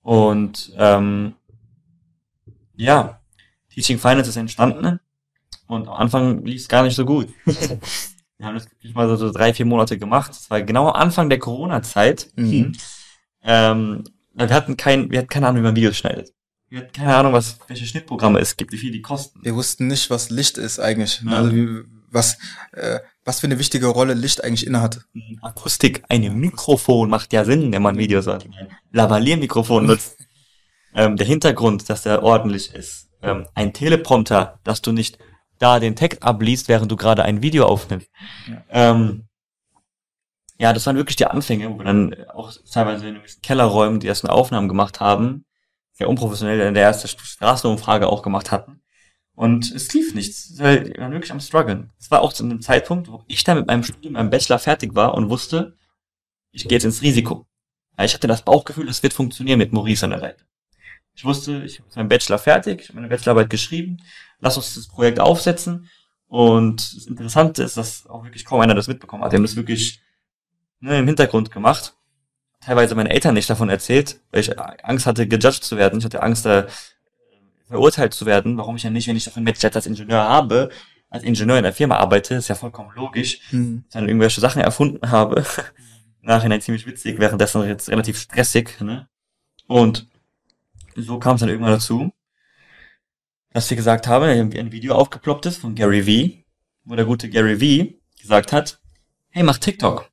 Und 0.00 0.72
ähm, 0.76 1.34
ja, 2.76 3.20
Teaching 3.68 3.98
Finance 3.98 4.30
ist 4.30 4.36
entstanden 4.36 5.00
und 5.66 5.86
am 5.86 5.94
Anfang 5.94 6.44
lief 6.44 6.62
es 6.62 6.68
gar 6.68 6.82
nicht 6.82 6.96
so 6.96 7.04
gut. 7.04 7.28
Wir 7.44 8.46
haben 8.46 8.54
das 8.54 8.70
wirklich 8.70 8.94
mal 8.94 9.06
so, 9.06 9.16
so 9.16 9.30
drei, 9.30 9.52
vier 9.52 9.66
Monate 9.66 9.98
gemacht. 9.98 10.30
Das 10.30 10.48
war 10.48 10.62
genau 10.62 10.88
am 10.88 10.94
Anfang 10.94 11.28
der 11.28 11.38
Corona-Zeit. 11.38 12.32
Mhm. 12.36 12.72
Ähm, 13.42 14.04
wir 14.34 14.50
hatten 14.50 14.76
kein, 14.76 15.10
wir 15.10 15.18
hatten 15.18 15.28
keine 15.28 15.48
Ahnung, 15.48 15.62
wie 15.62 15.66
man 15.66 15.76
Videos 15.76 15.96
schneidet. 15.96 16.32
Wir 16.68 16.80
hatten 16.80 16.92
keine 16.92 17.16
Ahnung, 17.16 17.32
was, 17.32 17.58
welche 17.66 17.84
Schnittprogramme 17.84 18.38
es 18.38 18.56
gibt, 18.56 18.72
wie 18.72 18.78
viel 18.78 18.92
die 18.92 19.02
kosten. 19.02 19.40
Wir 19.42 19.54
wussten 19.54 19.88
nicht, 19.88 20.08
was 20.10 20.30
Licht 20.30 20.56
ist 20.56 20.78
eigentlich. 20.78 21.20
Ja. 21.24 21.32
Also 21.32 21.52
wie, 21.52 21.82
was, 22.10 22.38
äh, 22.72 23.00
was 23.24 23.40
für 23.40 23.46
eine 23.46 23.58
wichtige 23.58 23.86
Rolle 23.86 24.14
Licht 24.14 24.44
eigentlich 24.44 24.66
innehat. 24.66 25.00
Akustik, 25.42 26.04
ein 26.08 26.38
Mikrofon 26.38 27.10
macht 27.10 27.32
ja 27.32 27.44
Sinn, 27.44 27.72
wenn 27.72 27.82
man 27.82 27.98
Videos 27.98 28.26
hat. 28.26 28.44
Ein 28.44 28.68
Lavalier-Mikrofon 28.92 29.86
nutzt. 29.86 30.16
ähm, 30.94 31.16
der 31.16 31.26
Hintergrund, 31.26 31.88
dass 31.88 32.02
der 32.02 32.22
ordentlich 32.22 32.74
ist. 32.74 33.08
Ähm, 33.22 33.46
ein 33.54 33.72
Teleprompter, 33.72 34.58
dass 34.64 34.80
du 34.80 34.92
nicht 34.92 35.18
da 35.58 35.78
den 35.78 35.96
Text 35.96 36.22
abliest, 36.22 36.68
während 36.68 36.90
du 36.90 36.96
gerade 36.96 37.24
ein 37.24 37.42
Video 37.42 37.66
aufnimmst. 37.66 38.08
Ja. 38.48 38.64
Ähm, 38.70 39.24
ja, 40.60 40.74
das 40.74 40.84
waren 40.84 40.96
wirklich 40.96 41.16
die 41.16 41.24
Anfänge, 41.24 41.70
wo 41.70 41.78
wir 41.78 41.86
dann 41.86 42.14
auch 42.28 42.52
teilweise 42.70 43.08
in 43.08 43.14
den 43.14 43.22
Kellerräumen 43.42 43.98
die 43.98 44.06
ersten 44.06 44.26
Aufnahmen 44.26 44.68
gemacht 44.68 45.00
haben. 45.00 45.46
Sehr 45.92 46.06
unprofessionell, 46.06 46.60
in 46.60 46.74
der 46.74 46.82
erste 46.82 47.08
Straßenumfrage 47.08 48.06
auch 48.06 48.20
gemacht 48.20 48.50
hatten. 48.50 48.82
Und 49.34 49.72
es 49.72 49.90
lief 49.94 50.14
nichts. 50.14 50.58
weil 50.58 50.88
Wir 50.88 50.98
waren 50.98 51.12
wirklich 51.12 51.32
am 51.32 51.40
struggeln. 51.40 51.90
Es 51.98 52.10
war 52.10 52.20
auch 52.20 52.34
zu 52.34 52.44
einem 52.44 52.60
Zeitpunkt, 52.60 53.08
wo 53.08 53.24
ich 53.26 53.42
dann 53.42 53.56
mit 53.56 53.68
meinem 53.68 53.84
Studium, 53.84 54.12
meinem 54.12 54.28
Bachelor 54.28 54.58
fertig 54.58 54.94
war 54.94 55.14
und 55.14 55.30
wusste, 55.30 55.78
ich 56.52 56.64
gehe 56.64 56.76
jetzt 56.76 56.84
ins 56.84 57.00
Risiko. 57.00 57.46
Ja, 57.96 58.04
ich 58.04 58.12
hatte 58.12 58.26
das 58.26 58.42
Bauchgefühl, 58.42 58.86
es 58.90 59.02
wird 59.02 59.14
funktionieren 59.14 59.58
mit 59.58 59.72
Maurice 59.72 60.04
an 60.04 60.10
der 60.10 60.20
Seite. 60.20 60.44
Ich 61.14 61.24
wusste, 61.24 61.62
ich 61.64 61.78
habe 61.78 61.88
meinen 61.96 62.08
Bachelor 62.10 62.38
fertig, 62.38 62.82
ich 62.82 62.88
habe 62.90 62.96
meine 62.96 63.08
Bachelorarbeit 63.08 63.48
geschrieben, 63.48 63.96
lass 64.40 64.58
uns 64.58 64.74
das 64.74 64.88
Projekt 64.88 65.20
aufsetzen. 65.20 65.88
Und 66.26 66.96
das 66.96 67.06
Interessante 67.06 67.62
ist, 67.62 67.78
dass 67.78 68.06
auch 68.06 68.24
wirklich 68.24 68.44
kaum 68.44 68.60
einer 68.60 68.74
das 68.74 68.88
mitbekommen 68.88 69.24
hat. 69.24 69.32
Die 69.32 69.36
haben 69.36 69.42
das 69.42 69.56
wirklich 69.56 70.02
ne, 70.80 70.98
im 70.98 71.06
Hintergrund 71.06 71.50
gemacht. 71.50 71.94
Teilweise 72.60 72.94
meine 72.94 73.10
Eltern 73.10 73.34
nicht 73.34 73.48
davon 73.48 73.70
erzählt, 73.70 74.20
weil 74.30 74.40
ich 74.40 74.58
Angst 74.58 75.06
hatte, 75.06 75.26
gejudged 75.26 75.64
zu 75.64 75.76
werden. 75.76 75.98
Ich 75.98 76.04
hatte 76.04 76.22
Angst, 76.22 76.44
da 76.44 76.66
verurteilt 77.68 78.12
zu 78.12 78.26
werden. 78.26 78.58
Warum 78.58 78.76
ich 78.76 78.82
ja 78.82 78.90
nicht, 78.90 79.08
wenn 79.08 79.16
ich 79.16 79.24
doch 79.24 79.36
ein 79.36 79.44
Bachelor 79.44 79.74
als 79.74 79.86
Ingenieur 79.86 80.22
habe, 80.22 80.70
als 81.08 81.22
Ingenieur 81.24 81.56
in 81.56 81.62
der 81.64 81.72
Firma 81.72 81.96
arbeite, 81.96 82.34
ist 82.34 82.48
ja 82.48 82.54
vollkommen 82.54 82.90
logisch, 82.94 83.40
Mhm. 83.52 83.84
dann 83.92 84.08
irgendwelche 84.08 84.40
Sachen 84.40 84.60
erfunden 84.60 85.10
habe. 85.10 85.44
Nachhinein 86.22 86.60
ziemlich 86.60 86.86
witzig, 86.86 87.18
währenddessen 87.18 87.66
jetzt 87.66 87.88
relativ 87.88 88.18
stressig. 88.18 88.78
Ne? 88.80 89.08
Und 89.66 90.06
so 90.96 91.18
kam 91.18 91.36
es 91.36 91.40
dann 91.40 91.48
irgendwann 91.48 91.72
dazu, 91.72 92.12
dass 93.52 93.70
wir 93.70 93.76
gesagt 93.76 94.06
haben, 94.06 94.24
ein 94.28 94.72
Video 94.72 94.94
aufgeploppt 94.94 95.46
ist 95.46 95.56
von 95.58 95.74
Gary 95.74 96.02
V, 96.02 96.44
wo 96.84 96.94
der 96.94 97.06
gute 97.06 97.30
Gary 97.30 97.56
V 97.56 97.94
gesagt 98.20 98.52
hat, 98.52 98.80
hey, 99.30 99.42
mach 99.42 99.58
TikTok. 99.58 100.09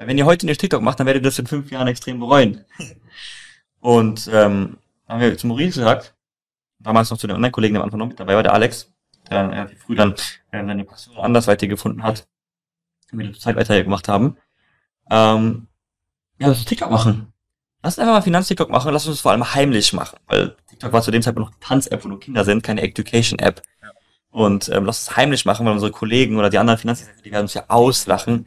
Weil 0.00 0.06
wenn 0.06 0.16
ihr 0.16 0.24
heute 0.24 0.46
nicht 0.46 0.58
TikTok 0.58 0.80
macht, 0.80 0.98
dann 0.98 1.06
werdet 1.06 1.22
ihr 1.22 1.28
das 1.28 1.38
in 1.38 1.46
fünf 1.46 1.70
Jahren 1.70 1.86
extrem 1.86 2.20
bereuen. 2.20 2.64
Und 3.80 4.30
ähm, 4.32 4.78
haben 5.06 5.20
wir 5.20 5.36
zu 5.36 5.46
Maurice 5.46 5.80
gesagt, 5.80 6.14
damals 6.78 7.10
noch 7.10 7.18
zu 7.18 7.26
den 7.26 7.36
anderen 7.36 7.52
Kollegen, 7.52 7.74
der 7.74 7.82
am 7.82 7.84
Anfang 7.84 7.98
noch 7.98 8.06
mit 8.06 8.18
dabei 8.18 8.34
war, 8.34 8.42
der 8.42 8.54
Alex, 8.54 8.90
der 9.28 9.42
dann 9.42 9.52
relativ 9.52 9.78
früh 9.82 9.94
dann 9.94 10.14
äh, 10.52 10.64
seine 10.64 10.84
Passion 10.84 11.18
andersweitig 11.18 11.68
gefunden 11.68 12.02
hat, 12.02 12.26
und 13.12 13.18
wir 13.18 13.26
die 13.26 13.38
Zeit 13.38 13.56
weitergemacht 13.56 14.08
haben. 14.08 14.38
Ähm, 15.10 15.66
ja, 16.38 16.48
lass 16.48 16.56
uns 16.56 16.64
TikTok 16.64 16.90
machen. 16.90 17.34
Lass 17.82 17.98
uns 17.98 17.98
einfach 17.98 18.14
mal 18.14 18.22
Finanz-TikTok 18.22 18.70
machen, 18.70 18.94
lass 18.94 19.06
uns 19.06 19.16
es 19.16 19.20
vor 19.20 19.32
allem 19.32 19.54
heimlich 19.54 19.92
machen, 19.92 20.18
weil 20.28 20.56
TikTok 20.70 20.94
war 20.94 21.02
zu 21.02 21.10
dem 21.10 21.20
Zeitpunkt 21.20 21.50
noch 21.50 21.56
eine 21.56 21.60
Tanz-App, 21.60 22.02
wo 22.04 22.08
nur 22.08 22.20
Kinder 22.20 22.46
sind, 22.46 22.62
keine 22.62 22.80
Education-App. 22.80 23.60
Und 24.30 24.70
ähm, 24.70 24.84
lass 24.86 25.08
uns 25.08 25.16
heimlich 25.16 25.44
machen, 25.44 25.66
weil 25.66 25.74
unsere 25.74 25.90
Kollegen 25.90 26.38
oder 26.38 26.48
die 26.48 26.58
anderen 26.58 26.78
Finanzdienstleister, 26.78 27.22
die 27.22 27.32
werden 27.32 27.42
uns 27.42 27.54
ja 27.54 27.64
auslachen. 27.68 28.46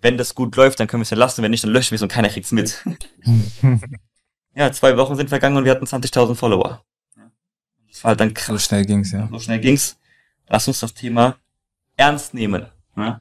Wenn 0.00 0.16
das 0.16 0.34
gut 0.34 0.54
läuft, 0.56 0.80
dann 0.80 0.86
können 0.86 1.00
wir 1.00 1.04
es 1.04 1.10
ja 1.10 1.16
lassen, 1.16 1.42
wenn 1.42 1.50
nicht, 1.50 1.64
dann 1.64 1.72
löschen 1.72 1.90
wir 1.92 1.96
es 1.96 2.02
und 2.02 2.12
keiner 2.12 2.28
kriegt's 2.28 2.52
mit. 2.52 2.84
ja, 4.54 4.70
zwei 4.72 4.96
Wochen 4.96 5.16
sind 5.16 5.28
vergangen 5.28 5.56
und 5.56 5.64
wir 5.64 5.72
hatten 5.72 5.84
20.000 5.84 6.34
Follower. 6.34 6.84
Das 7.88 8.04
war 8.04 8.10
halt 8.10 8.20
dann 8.20 8.34
krass. 8.34 8.46
So 8.46 8.58
schnell 8.58 8.84
ging's, 8.84 9.10
ja. 9.10 9.28
So 9.30 9.38
schnell 9.40 9.58
ging's. 9.58 9.98
Lass 10.48 10.68
uns 10.68 10.80
das 10.80 10.94
Thema 10.94 11.36
ernst 11.96 12.32
nehmen. 12.32 12.66
Ne? 12.94 13.20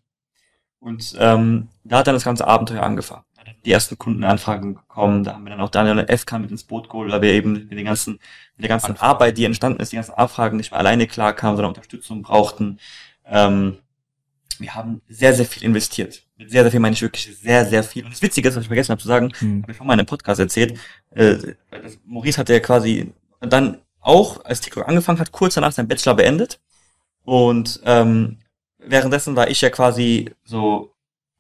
Und 0.80 1.16
ähm, 1.18 1.70
da 1.84 2.00
hat 2.00 2.08
dann 2.08 2.16
das 2.16 2.24
ganze 2.24 2.48
Abenteuer 2.48 2.84
angefangen. 2.84 3.24
Die 3.66 3.72
ersten 3.72 3.98
Kundenanfragen 3.98 4.76
gekommen, 4.76 5.24
da 5.24 5.34
haben 5.34 5.44
wir 5.44 5.50
dann 5.50 5.62
auch 5.62 5.70
Daniel 5.70 6.00
und 6.00 6.12
FK 6.12 6.40
mit 6.40 6.52
ins 6.52 6.64
Boot 6.64 6.90
geholt, 6.90 7.12
weil 7.12 7.22
wir 7.22 7.32
eben 7.32 7.54
mit, 7.54 7.72
den 7.72 7.86
ganzen, 7.86 8.14
mit 8.56 8.64
der 8.64 8.70
ganzen 8.70 8.98
Arbeit, 8.98 9.38
die 9.38 9.46
entstanden 9.46 9.82
ist, 9.82 9.92
die 9.92 9.96
ganzen 9.96 10.14
Anfragen 10.14 10.58
nicht 10.58 10.72
mehr 10.72 10.80
alleine 10.80 11.08
klar 11.08 11.34
kamen, 11.34 11.56
sondern 11.56 11.72
Unterstützung 11.72 12.22
brauchten. 12.22 12.80
Ähm, 13.26 13.78
wir 14.60 14.76
haben 14.76 15.02
sehr, 15.10 15.34
sehr 15.34 15.46
viel 15.46 15.64
investiert. 15.64 16.24
Mit 16.38 16.52
sehr, 16.52 16.64
sehr 16.64 16.72
viel 16.72 16.80
meine 16.80 16.94
ich 16.94 17.02
wirklich 17.02 17.36
sehr, 17.42 17.66
sehr 17.66 17.84
viel. 17.84 18.06
Und 18.06 18.12
das 18.14 18.22
Witzige 18.22 18.48
ist, 18.50 18.56
was 18.56 18.62
ich 18.62 18.68
vergessen 18.68 18.92
habe 18.92 19.02
zu 19.02 19.08
sagen, 19.08 19.32
Mhm. 19.42 19.64
habe 19.64 19.72
ich 19.72 19.78
schon 19.78 19.88
mal 19.88 19.94
in 19.94 20.00
einem 20.00 20.08
Podcast 20.08 20.40
erzählt, 20.40 20.78
äh, 21.12 21.36
Maurice 22.06 22.38
hatte 22.38 22.54
ja 22.54 22.60
quasi 22.60 23.12
dann 23.40 23.80
auch, 24.00 24.44
als 24.46 24.62
TikTok 24.62 24.88
angefangen 24.88 25.20
hat, 25.20 25.32
kurz 25.32 25.56
danach 25.56 25.72
seinen 25.72 25.88
Bachelor 25.88 26.16
beendet. 26.16 26.60
Und 27.24 27.82
ähm, 27.84 28.38
währenddessen 28.78 29.36
war 29.36 29.50
ich 29.50 29.60
ja 29.62 29.70
quasi 29.70 30.32
so 30.46 30.94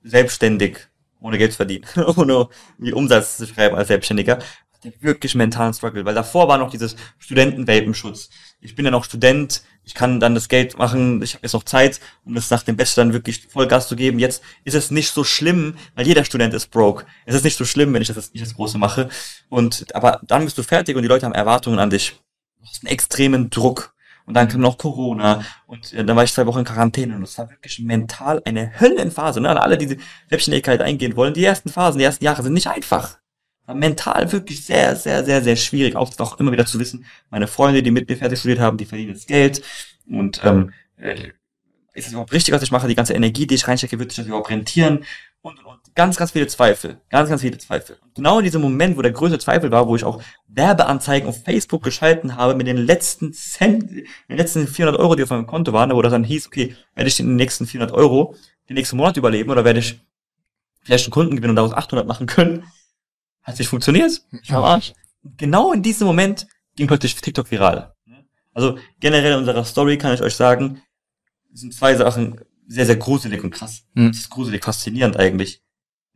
selbstständig, 0.03 0.79
ohne 1.21 1.37
Geld 1.37 1.51
zu 1.51 1.57
verdienen, 1.57 1.85
ohne 2.17 2.49
Umsatz 2.93 3.37
zu 3.37 3.47
schreiben 3.47 3.75
als 3.75 3.87
Selbstständiger. 3.87 4.39
Hatte 4.73 4.93
wirklich 4.99 5.33
mentalen 5.35 5.73
Struggle, 5.73 6.05
weil 6.05 6.13
davor 6.15 6.47
war 6.47 6.57
noch 6.57 6.69
dieses 6.69 6.95
Studentenwelpenschutz. 7.17 8.29
Ich 8.59 8.75
bin 8.75 8.85
ja 8.85 8.91
noch 8.91 9.03
Student, 9.05 9.63
ich 9.88 9.93
kann 9.93 10.19
dann 10.19 10.35
das 10.35 10.49
Geld 10.49 10.77
machen, 10.77 11.23
ich 11.23 11.33
habe 11.33 11.43
jetzt 11.43 11.53
noch 11.53 11.63
Zeit, 11.63 12.01
um 12.25 12.35
das 12.35 12.49
nach 12.49 12.61
dem 12.61 12.75
Bachelor 12.75 13.05
dann 13.05 13.13
wirklich 13.13 13.47
Vollgas 13.47 13.88
zu 13.88 13.95
geben. 13.95 14.19
Jetzt 14.19 14.43
ist 14.65 14.73
es 14.73 14.91
nicht 14.91 15.11
so 15.11 15.23
schlimm, 15.23 15.77
weil 15.95 16.05
jeder 16.05 16.25
Student 16.25 16.53
ist 16.53 16.71
broke. 16.71 17.05
Es 17.25 17.35
ist 17.35 17.45
nicht 17.45 17.55
so 17.55 17.63
schlimm, 17.63 17.93
wenn 17.93 18.01
ich 18.01 18.09
das 18.09 18.33
nicht 18.33 18.45
das 18.45 18.55
Große 18.55 18.77
mache. 18.77 19.07
Und 19.47 19.95
aber 19.95 20.19
dann 20.23 20.43
bist 20.43 20.57
du 20.57 20.63
fertig 20.63 20.97
und 20.97 21.03
die 21.03 21.07
Leute 21.07 21.25
haben 21.25 21.33
Erwartungen 21.33 21.79
an 21.79 21.89
dich. 21.89 22.19
Du 22.59 22.67
hast 22.67 22.83
einen 22.83 22.91
extremen 22.91 23.49
Druck. 23.49 23.93
Und 24.25 24.33
dann 24.33 24.49
kam 24.49 24.59
noch 24.59 24.77
Corona 24.77 25.45
und 25.67 25.93
äh, 25.93 26.03
dann 26.03 26.17
war 26.17 26.25
ich 26.25 26.33
zwei 26.33 26.45
Wochen 26.45 26.59
in 26.59 26.65
Quarantäne 26.65 27.15
und 27.15 27.23
es 27.23 27.38
war 27.38 27.49
wirklich 27.49 27.79
mental 27.79 28.41
eine 28.43 28.77
Höllenphase. 28.77 29.39
Ne? 29.39 29.57
Alle, 29.61 29.77
die 29.77 29.85
die 29.88 29.99
Selbstständigkeit 30.27 30.81
eingehen 30.81 31.15
wollen, 31.15 31.33
die 31.33 31.45
ersten 31.45 31.69
Phasen, 31.69 31.99
die 31.99 32.03
ersten 32.03 32.25
Jahre 32.25 32.43
sind 32.43 32.51
nicht 32.51 32.67
einfach. 32.67 33.19
Mental 33.74 34.32
wirklich 34.32 34.65
sehr, 34.65 34.95
sehr, 34.95 35.24
sehr, 35.24 35.41
sehr 35.41 35.55
schwierig, 35.55 35.95
auch, 35.95 36.11
auch 36.20 36.39
immer 36.39 36.51
wieder 36.51 36.65
zu 36.65 36.80
wissen, 36.80 37.05
meine 37.30 37.47
Freunde, 37.47 37.84
die 37.84 37.91
mit 37.91 38.09
mir 38.09 38.18
fertig 38.18 38.39
studiert 38.39 38.59
haben, 38.59 38.78
die 38.78 38.86
verdienen 38.86 39.13
jetzt 39.13 39.28
Geld 39.28 39.61
und 40.09 40.41
ähm, 40.43 40.72
äh, 40.97 41.32
ist 41.97 42.05
es 42.05 42.11
überhaupt 42.11 42.32
richtig, 42.32 42.53
was 42.53 42.61
ich 42.61 42.72
mache? 42.72 42.88
Die 42.88 42.93
ganze 42.93 43.15
Energie, 43.15 43.47
die 43.47 43.55
ich 43.55 43.68
reinstecke, 43.68 43.97
wird 43.97 44.11
sich 44.11 44.18
das 44.18 44.28
überhaupt 44.28 44.51
rentieren? 44.51 45.03
Und, 45.41 45.57
und, 45.59 45.65
und 45.65 45.95
ganz, 45.95 46.15
ganz 46.15 46.30
viele 46.30 46.45
Zweifel. 46.45 47.01
Ganz, 47.09 47.28
ganz 47.28 47.41
viele 47.41 47.57
Zweifel. 47.57 47.97
Und 48.03 48.13
genau 48.13 48.38
in 48.38 48.45
diesem 48.45 48.61
Moment, 48.61 48.97
wo 48.97 49.01
der 49.01 49.11
größte 49.11 49.39
Zweifel 49.39 49.72
war, 49.72 49.88
wo 49.88 49.95
ich 49.95 50.03
auch 50.03 50.22
Werbeanzeigen 50.47 51.28
auf 51.28 51.43
Facebook 51.43 51.82
geschalten 51.82 52.36
habe 52.36 52.53
mit 52.53 52.68
den 52.68 52.78
letzten 52.78 53.34
Cent, 53.34 53.89
den 53.91 54.38
letzten 54.38 54.68
400 54.68 54.99
Euro, 54.99 55.15
die 55.15 55.24
auf 55.24 55.32
meinem 55.32 55.47
Konto 55.47 55.74
waren, 55.74 55.91
wo 55.91 56.01
das 56.03 56.11
dann 56.11 56.24
hieß, 56.24 56.47
okay, 56.47 56.76
werde 56.93 57.07
ich 57.07 57.18
den 57.18 57.36
nächsten 57.36 57.65
400 57.65 57.95
Euro 57.95 58.36
den 58.70 58.76
nächsten 58.76 58.97
Monat 58.97 59.18
überleben 59.18 59.49
oder 59.49 59.65
werde 59.65 59.80
ich 59.80 59.99
vielleicht 60.84 61.05
einen 61.05 61.11
Kunden 61.11 61.36
gewinnen 61.36 61.51
und 61.51 61.55
daraus 61.55 61.74
800 61.74 62.05
machen 62.05 62.28
können? 62.28 62.63
Hat 63.47 63.57
nicht 63.57 63.67
funktioniert. 63.69 64.21
Ich 64.43 64.51
am 64.53 64.63
Arsch. 64.63 64.93
Genau 65.37 65.73
in 65.73 65.81
diesem 65.81 66.05
Moment 66.05 66.47
ging 66.75 66.87
plötzlich 66.87 67.15
TikTok 67.15 67.49
viral. 67.49 67.93
Also 68.53 68.77
generell 68.99 69.33
in 69.33 69.39
unserer 69.39 69.63
Story 69.65 69.97
kann 69.97 70.13
ich 70.13 70.21
euch 70.21 70.35
sagen, 70.35 70.81
es 71.53 71.61
sind 71.61 71.73
zwei 71.73 71.95
Sachen 71.95 72.39
sehr, 72.67 72.85
sehr 72.85 72.97
gruselig 72.97 73.43
und 73.43 73.51
krass. 73.51 73.83
Hm. 73.95 74.07
Es 74.09 74.17
ist 74.19 74.29
gruselig, 74.29 74.63
faszinierend 74.63 75.17
eigentlich. 75.17 75.61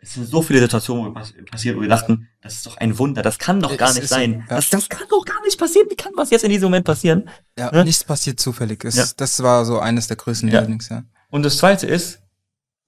Es 0.03 0.15
sind 0.15 0.25
so 0.27 0.41
viele 0.41 0.59
Situationen 0.59 1.05
wo 1.05 1.11
pass- 1.13 1.34
passiert, 1.49 1.77
wo 1.77 1.82
wir 1.82 1.88
dachten, 1.88 2.27
das 2.41 2.55
ist 2.55 2.65
doch 2.65 2.77
ein 2.77 2.97
Wunder, 2.97 3.21
das 3.21 3.38
kann 3.38 3.59
doch 3.59 3.77
gar 3.77 3.89
Es 3.91 3.95
nicht 3.97 4.07
sein. 4.07 4.45
ja. 4.49 4.55
Das, 4.55 4.69
das 4.71 4.89
kann 4.89 5.07
doch 5.09 5.23
gar 5.23 5.39
nicht 5.45 5.59
passieren. 5.59 5.88
Wie 5.91 5.95
kann 5.95 6.11
was 6.15 6.32
jetzt 6.32 6.43
in 6.43 6.49
diesem 6.49 6.65
Moment 6.65 6.86
passieren? 6.86 7.29
Ja, 7.57 7.71
Ne? 7.71 7.86
nichts 7.86 8.03
passiert 8.03 8.39
zufällig. 8.39 8.84
Es, 8.84 8.95
Ja. 8.95 9.05
Das 9.17 9.41
war 9.43 9.63
so 9.63 9.79
eines 9.79 10.07
der 10.07 10.17
größten 10.17 10.49
Ja. 10.49 10.59
Learnings, 10.61 10.89
ja. 10.89 11.03
Und 11.29 11.43
das 11.43 11.57
zweite 11.57 11.86
ist, 11.86 12.19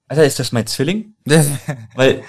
Alter, 0.08 0.26
ist 0.26 0.40
das 0.40 0.52
mein 0.52 0.66
Zwilling? 0.68 1.16
Weil 1.96 2.24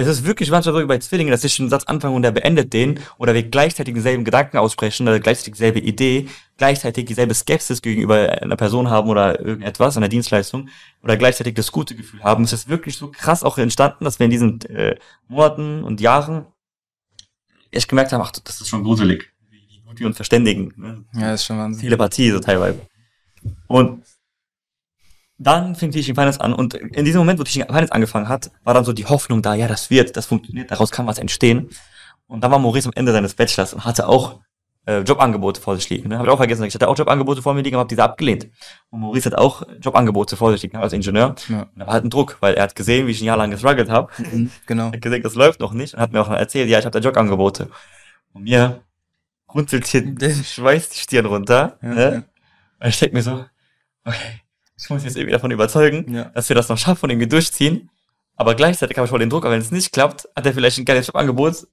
es 0.00 0.06
ist 0.06 0.24
wirklich 0.24 0.50
manchmal 0.50 0.74
so 0.74 0.80
wie 0.80 0.86
bei 0.86 0.98
Zwillingen, 0.98 1.30
dass 1.30 1.44
ich 1.44 1.58
einen 1.60 1.68
Satz 1.68 1.84
anfange 1.84 2.14
und 2.14 2.22
der 2.22 2.30
beendet 2.30 2.72
den 2.72 3.00
oder 3.18 3.34
wir 3.34 3.42
gleichzeitig 3.42 3.94
denselben 3.94 4.24
Gedanken 4.24 4.56
aussprechen 4.56 5.06
oder 5.06 5.20
gleichzeitig 5.20 5.54
dieselbe 5.54 5.80
Idee, 5.80 6.28
gleichzeitig 6.56 7.06
dieselbe 7.06 7.34
Skepsis 7.34 7.82
gegenüber 7.82 8.42
einer 8.42 8.56
Person 8.56 8.88
haben 8.88 9.08
oder 9.10 9.40
irgendetwas, 9.40 9.96
einer 9.96 10.08
Dienstleistung 10.08 10.68
oder 11.02 11.16
gleichzeitig 11.16 11.54
das 11.54 11.70
gute 11.70 11.94
Gefühl 11.94 12.22
haben. 12.22 12.44
Es 12.44 12.52
ist 12.52 12.68
wirklich 12.68 12.96
so 12.96 13.10
krass 13.10 13.42
auch 13.42 13.58
entstanden, 13.58 14.04
dass 14.04 14.18
wir 14.18 14.24
in 14.24 14.30
diesen 14.30 14.60
äh, 14.62 14.96
Monaten 15.28 15.84
und 15.84 16.00
Jahren 16.00 16.46
echt 17.70 17.88
gemerkt 17.88 18.12
haben, 18.12 18.22
ach, 18.22 18.32
das 18.32 18.60
ist 18.60 18.68
schon 18.68 18.82
gruselig, 18.82 19.30
wie 19.50 19.82
gut 19.86 20.00
wir 20.00 20.06
uns 20.06 20.16
verständigen. 20.16 20.72
Ne? 20.76 21.04
ja, 21.14 21.34
ist 21.34 21.44
schon 21.44 21.58
Wahnsinn. 21.58 21.82
Telepathie 21.82 22.30
so 22.30 22.40
teilweise. 22.40 22.80
Und 23.66 24.04
dann 25.40 25.74
fing 25.74 25.90
Teaching 25.90 26.14
Finance 26.14 26.40
an 26.40 26.52
und 26.52 26.74
in 26.74 27.04
diesem 27.04 27.18
Moment, 27.18 27.40
wo 27.40 27.44
Teaching 27.44 27.64
Finance 27.64 27.92
angefangen 27.92 28.28
hat, 28.28 28.50
war 28.62 28.74
dann 28.74 28.84
so 28.84 28.92
die 28.92 29.06
Hoffnung 29.06 29.40
da, 29.40 29.54
ja, 29.54 29.66
das 29.68 29.88
wird, 29.90 30.16
das 30.16 30.26
funktioniert, 30.26 30.70
daraus 30.70 30.90
kann 30.90 31.06
was 31.06 31.18
entstehen. 31.18 31.70
Und 32.26 32.44
dann 32.44 32.50
war 32.50 32.58
Maurice 32.58 32.86
am 32.86 32.92
Ende 32.94 33.12
seines 33.12 33.34
Bachelors 33.34 33.72
und 33.72 33.84
hatte 33.84 34.06
auch 34.06 34.40
äh, 34.86 35.00
Jobangebote 35.00 35.60
vor 35.60 35.76
sich 35.76 35.88
liegen. 35.88 36.10
Ne? 36.10 36.18
Habe 36.18 36.28
ich 36.28 36.32
auch 36.32 36.36
vergessen. 36.36 36.64
Ich 36.64 36.74
hatte 36.74 36.88
auch 36.88 36.96
Jobangebote 36.96 37.42
vor 37.42 37.54
mir 37.54 37.62
liegen, 37.62 37.76
aber 37.76 37.80
habe 37.80 37.88
diese 37.88 38.02
abgelehnt. 38.02 38.48
Und 38.90 39.00
Maurice 39.00 39.26
hat 39.26 39.38
auch 39.38 39.62
Jobangebote 39.80 40.36
vor 40.36 40.52
sich 40.52 40.62
liegen 40.62 40.76
als 40.76 40.92
Ingenieur. 40.92 41.34
Ja. 41.48 41.62
Und 41.62 41.70
da 41.76 41.86
war 41.86 41.94
halt 41.94 42.04
ein 42.04 42.10
Druck, 42.10 42.36
weil 42.40 42.54
er 42.54 42.64
hat 42.64 42.74
gesehen, 42.74 43.06
wie 43.06 43.12
ich 43.12 43.20
ein 43.20 43.24
Jahr 43.24 43.36
lang 43.36 43.50
gestruggelt 43.50 43.90
habe. 43.90 44.12
Mhm, 44.18 44.50
genau. 44.66 44.88
Er 44.88 44.92
hat 44.92 45.02
gesehen, 45.02 45.22
das 45.22 45.34
läuft 45.34 45.60
noch 45.60 45.72
nicht 45.72 45.94
und 45.94 46.00
hat 46.00 46.12
mir 46.12 46.20
auch 46.20 46.30
erzählt, 46.30 46.68
ja, 46.68 46.78
ich 46.78 46.84
habe 46.84 46.98
da 46.98 47.06
Jobangebote. 47.06 47.70
Und 48.32 48.44
mir 48.44 48.82
runzelt 49.52 49.86
hier 49.86 50.14
schweißt 50.44 50.94
die 50.94 50.98
Stirn 50.98 51.26
runter. 51.26 51.78
Ja, 51.82 51.88
ne? 51.88 52.12
ja. 52.12 52.22
Und 52.80 52.88
ich 52.88 52.98
denke 52.98 53.16
mir 53.16 53.22
so, 53.22 53.44
okay, 54.04 54.40
ich 54.82 54.90
muss 54.90 54.98
mich 55.02 55.04
jetzt 55.04 55.16
irgendwie 55.16 55.32
davon 55.32 55.50
überzeugen, 55.50 56.12
Ja. 56.14 56.24
dass 56.34 56.48
wir 56.48 56.56
das 56.56 56.68
noch 56.68 56.78
schaffen 56.78 57.04
und 57.06 57.10
irgendwie 57.10 57.28
durchziehen. 57.28 57.90
Aber 58.36 58.54
gleichzeitig 58.54 58.96
habe 58.96 59.04
ich 59.04 59.10
voll 59.10 59.18
den 59.20 59.30
Druck, 59.30 59.44
aber 59.44 59.54
wenn 59.54 59.60
es 59.60 59.70
nicht 59.70 59.92
klappt, 59.92 60.28
hat 60.34 60.46
er 60.46 60.54
vielleicht 60.54 60.78
ein 60.78 60.84
geiles 60.86 61.06
Jobangebot, 61.08 61.66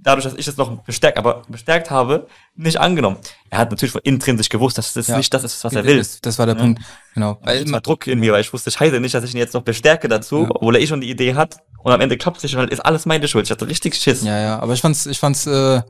dadurch, 0.00 0.24
dass 0.24 0.34
ich 0.34 0.46
es 0.48 0.56
noch 0.56 0.82
bestärkt, 0.84 1.18
aber 1.18 1.42
bestärkt 1.48 1.90
habe, 1.90 2.26
nicht 2.54 2.78
angenommen. 2.78 3.18
Er 3.50 3.58
hat 3.58 3.70
natürlich 3.70 3.92
von 3.92 4.00
intrinsisch 4.04 4.48
gewusst, 4.48 4.78
dass 4.78 4.92
das 4.94 5.08
Ja. 5.08 5.16
nicht 5.18 5.34
das 5.34 5.44
ist, 5.44 5.62
was 5.64 5.74
er 5.74 5.84
will. 5.84 5.98
Das, 5.98 6.20
das 6.20 6.38
war 6.38 6.46
der 6.46 6.54
Ja. 6.54 6.60
Punkt. 6.62 6.80
Genau. 7.14 7.38
Weil 7.42 7.64
es 7.64 7.72
war 7.72 7.80
Druck 7.80 8.06
in 8.06 8.20
mir, 8.20 8.32
weil 8.32 8.40
ich 8.40 8.52
wusste, 8.52 8.70
scheiße 8.70 9.00
nicht, 9.00 9.14
dass 9.14 9.24
ich 9.24 9.34
ihn 9.34 9.38
jetzt 9.38 9.52
noch 9.54 9.62
bestärke 9.62 10.08
dazu, 10.08 10.42
Ja. 10.44 10.50
obwohl 10.50 10.76
er 10.76 10.80
eh 10.82 10.86
schon 10.86 11.00
die 11.00 11.10
Idee 11.10 11.34
hat. 11.34 11.56
Und 11.82 11.92
am 11.92 12.00
Ende 12.00 12.16
klappt 12.16 12.38
es 12.38 12.42
nicht 12.44 12.54
und 12.54 12.60
dann 12.62 12.68
ist 12.70 12.80
alles 12.80 13.04
meine 13.04 13.28
Schuld. 13.28 13.44
Ich 13.46 13.50
hatte 13.50 13.66
richtig 13.68 13.94
Schiss. 13.96 14.22
ja, 14.22 14.40
ja, 14.40 14.58
aber 14.58 14.72
ich 14.72 14.80
fand's, 14.80 15.06
ich 15.06 15.18
fand's 15.18 15.46
äh, 15.46 15.82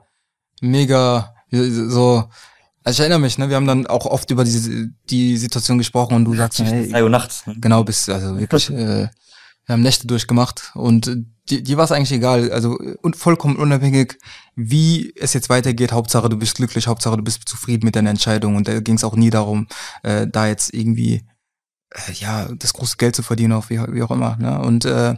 mega 0.61 1.35
so. 1.51 2.25
Also 2.87 2.99
ich 2.99 3.01
erinnere 3.01 3.19
mich, 3.19 3.37
ne, 3.37 3.49
wir 3.49 3.57
haben 3.57 3.67
dann 3.67 3.89
auch 3.89 4.07
oft 4.07 4.31
über 4.31 4.45
diese 4.45 4.87
die 5.11 5.37
Situation 5.39 5.77
gesprochen 5.77 6.15
und 6.15 6.25
du 6.25 6.37
sagst, 6.37 6.61
hey, 6.61 6.89
Drei 6.89 7.03
Uhr 7.03 7.11
nachts. 7.11 7.45
ne? 7.45 7.57
genau, 7.61 7.83
bis 7.83 8.09
also 8.09 8.39
wirklich, 8.39 8.71
äh, 8.71 9.09
wir 9.09 9.73
haben 9.73 9.83
Nächte 9.83 10.07
durchgemacht 10.07 10.71
und 10.75 11.11
die, 11.51 11.65
die 11.65 11.77
war 11.77 11.85
es 11.85 11.91
eigentlich 11.91 12.13
egal, 12.13 12.53
also 12.53 12.79
und 13.03 13.17
vollkommen 13.17 13.57
unabhängig, 13.57 14.17
wie 14.55 15.13
es 15.17 15.33
jetzt 15.33 15.49
weitergeht. 15.49 15.91
Hauptsache 15.91 16.29
du 16.29 16.37
bist 16.37 16.55
glücklich, 16.59 16.87
Hauptsache 16.87 17.17
du 17.17 17.25
bist 17.25 17.49
zufrieden 17.49 17.87
mit 17.87 17.97
deiner 17.97 18.11
Entscheidung 18.11 18.55
und 18.55 18.69
da 18.69 18.79
ging 18.79 18.95
es 18.95 19.03
auch 19.03 19.17
nie 19.17 19.31
darum, 19.31 19.67
äh, 20.05 20.29
da 20.29 20.47
jetzt 20.47 20.73
irgendwie 20.73 21.27
äh, 21.91 22.13
ja 22.13 22.49
das 22.55 22.73
große 22.73 22.99
Geld 22.99 23.17
zu 23.17 23.25
verdienen, 23.25 23.55
auf 23.55 23.69
wie, 23.69 23.81
wie 23.81 24.03
auch 24.05 24.13
immer. 24.13 24.37
Ne? 24.37 24.61
Und 24.61 24.85
äh, 24.85 25.17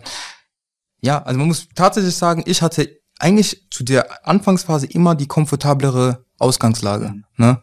ja, 1.02 1.22
also 1.22 1.38
man 1.38 1.48
muss 1.48 1.68
tatsächlich 1.74 2.16
sagen, 2.16 2.44
ich 2.46 2.62
hatte 2.62 2.98
eigentlich 3.18 3.66
zu 3.70 3.84
der 3.84 4.26
Anfangsphase 4.26 4.86
immer 4.86 5.14
die 5.14 5.26
komfortablere 5.26 6.24
Ausgangslage. 6.38 7.10
Mhm. 7.10 7.24
Ne? 7.36 7.62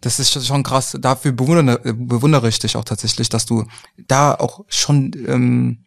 Das 0.00 0.18
ist 0.18 0.46
schon 0.46 0.62
krass. 0.62 0.96
Dafür 1.00 1.32
bewundere, 1.32 1.94
bewundere 1.94 2.48
ich 2.48 2.58
dich 2.58 2.76
auch 2.76 2.84
tatsächlich, 2.84 3.28
dass 3.28 3.46
du 3.46 3.66
da 3.96 4.34
auch 4.34 4.64
schon 4.68 5.12
ähm, 5.26 5.84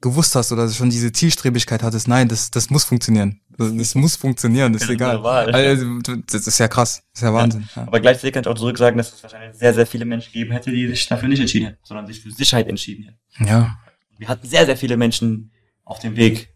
gewusst 0.00 0.34
hast 0.34 0.50
oder 0.52 0.68
schon 0.68 0.90
diese 0.90 1.12
Zielstrebigkeit 1.12 1.82
hattest. 1.82 2.08
Nein, 2.08 2.28
das, 2.28 2.50
das 2.50 2.70
muss 2.70 2.84
funktionieren. 2.84 3.40
Das, 3.56 3.74
das 3.76 3.94
muss 3.94 4.16
funktionieren, 4.16 4.72
das 4.72 4.82
ist 4.82 4.90
egal. 4.90 5.24
Also, 5.24 5.98
das 6.26 6.46
ist 6.46 6.58
ja 6.58 6.68
krass. 6.68 7.02
Das 7.12 7.22
ist 7.22 7.26
ja 7.26 7.34
Wahnsinn. 7.34 7.68
Ja. 7.76 7.82
Aber 7.82 8.00
gleichzeitig 8.00 8.32
kann 8.32 8.42
ich 8.42 8.48
auch 8.48 8.54
zurück 8.54 8.78
sagen, 8.78 8.96
dass 8.96 9.12
es 9.12 9.22
wahrscheinlich 9.22 9.56
sehr, 9.56 9.72
sehr 9.72 9.86
viele 9.86 10.04
Menschen 10.04 10.32
geben 10.32 10.50
hätte, 10.52 10.70
die 10.70 10.86
sich 10.88 11.06
dafür 11.06 11.28
nicht 11.28 11.40
entschieden 11.40 11.66
hätten, 11.66 11.78
sondern 11.84 12.06
sich 12.06 12.20
für 12.20 12.30
Sicherheit 12.30 12.68
entschieden 12.68 13.04
hätten. 13.04 13.48
ja. 13.48 13.76
Wir 14.16 14.28
hatten 14.28 14.46
sehr, 14.46 14.64
sehr 14.64 14.76
viele 14.76 14.96
Menschen 14.96 15.50
auf 15.84 15.98
dem 15.98 16.16
Weg 16.16 16.53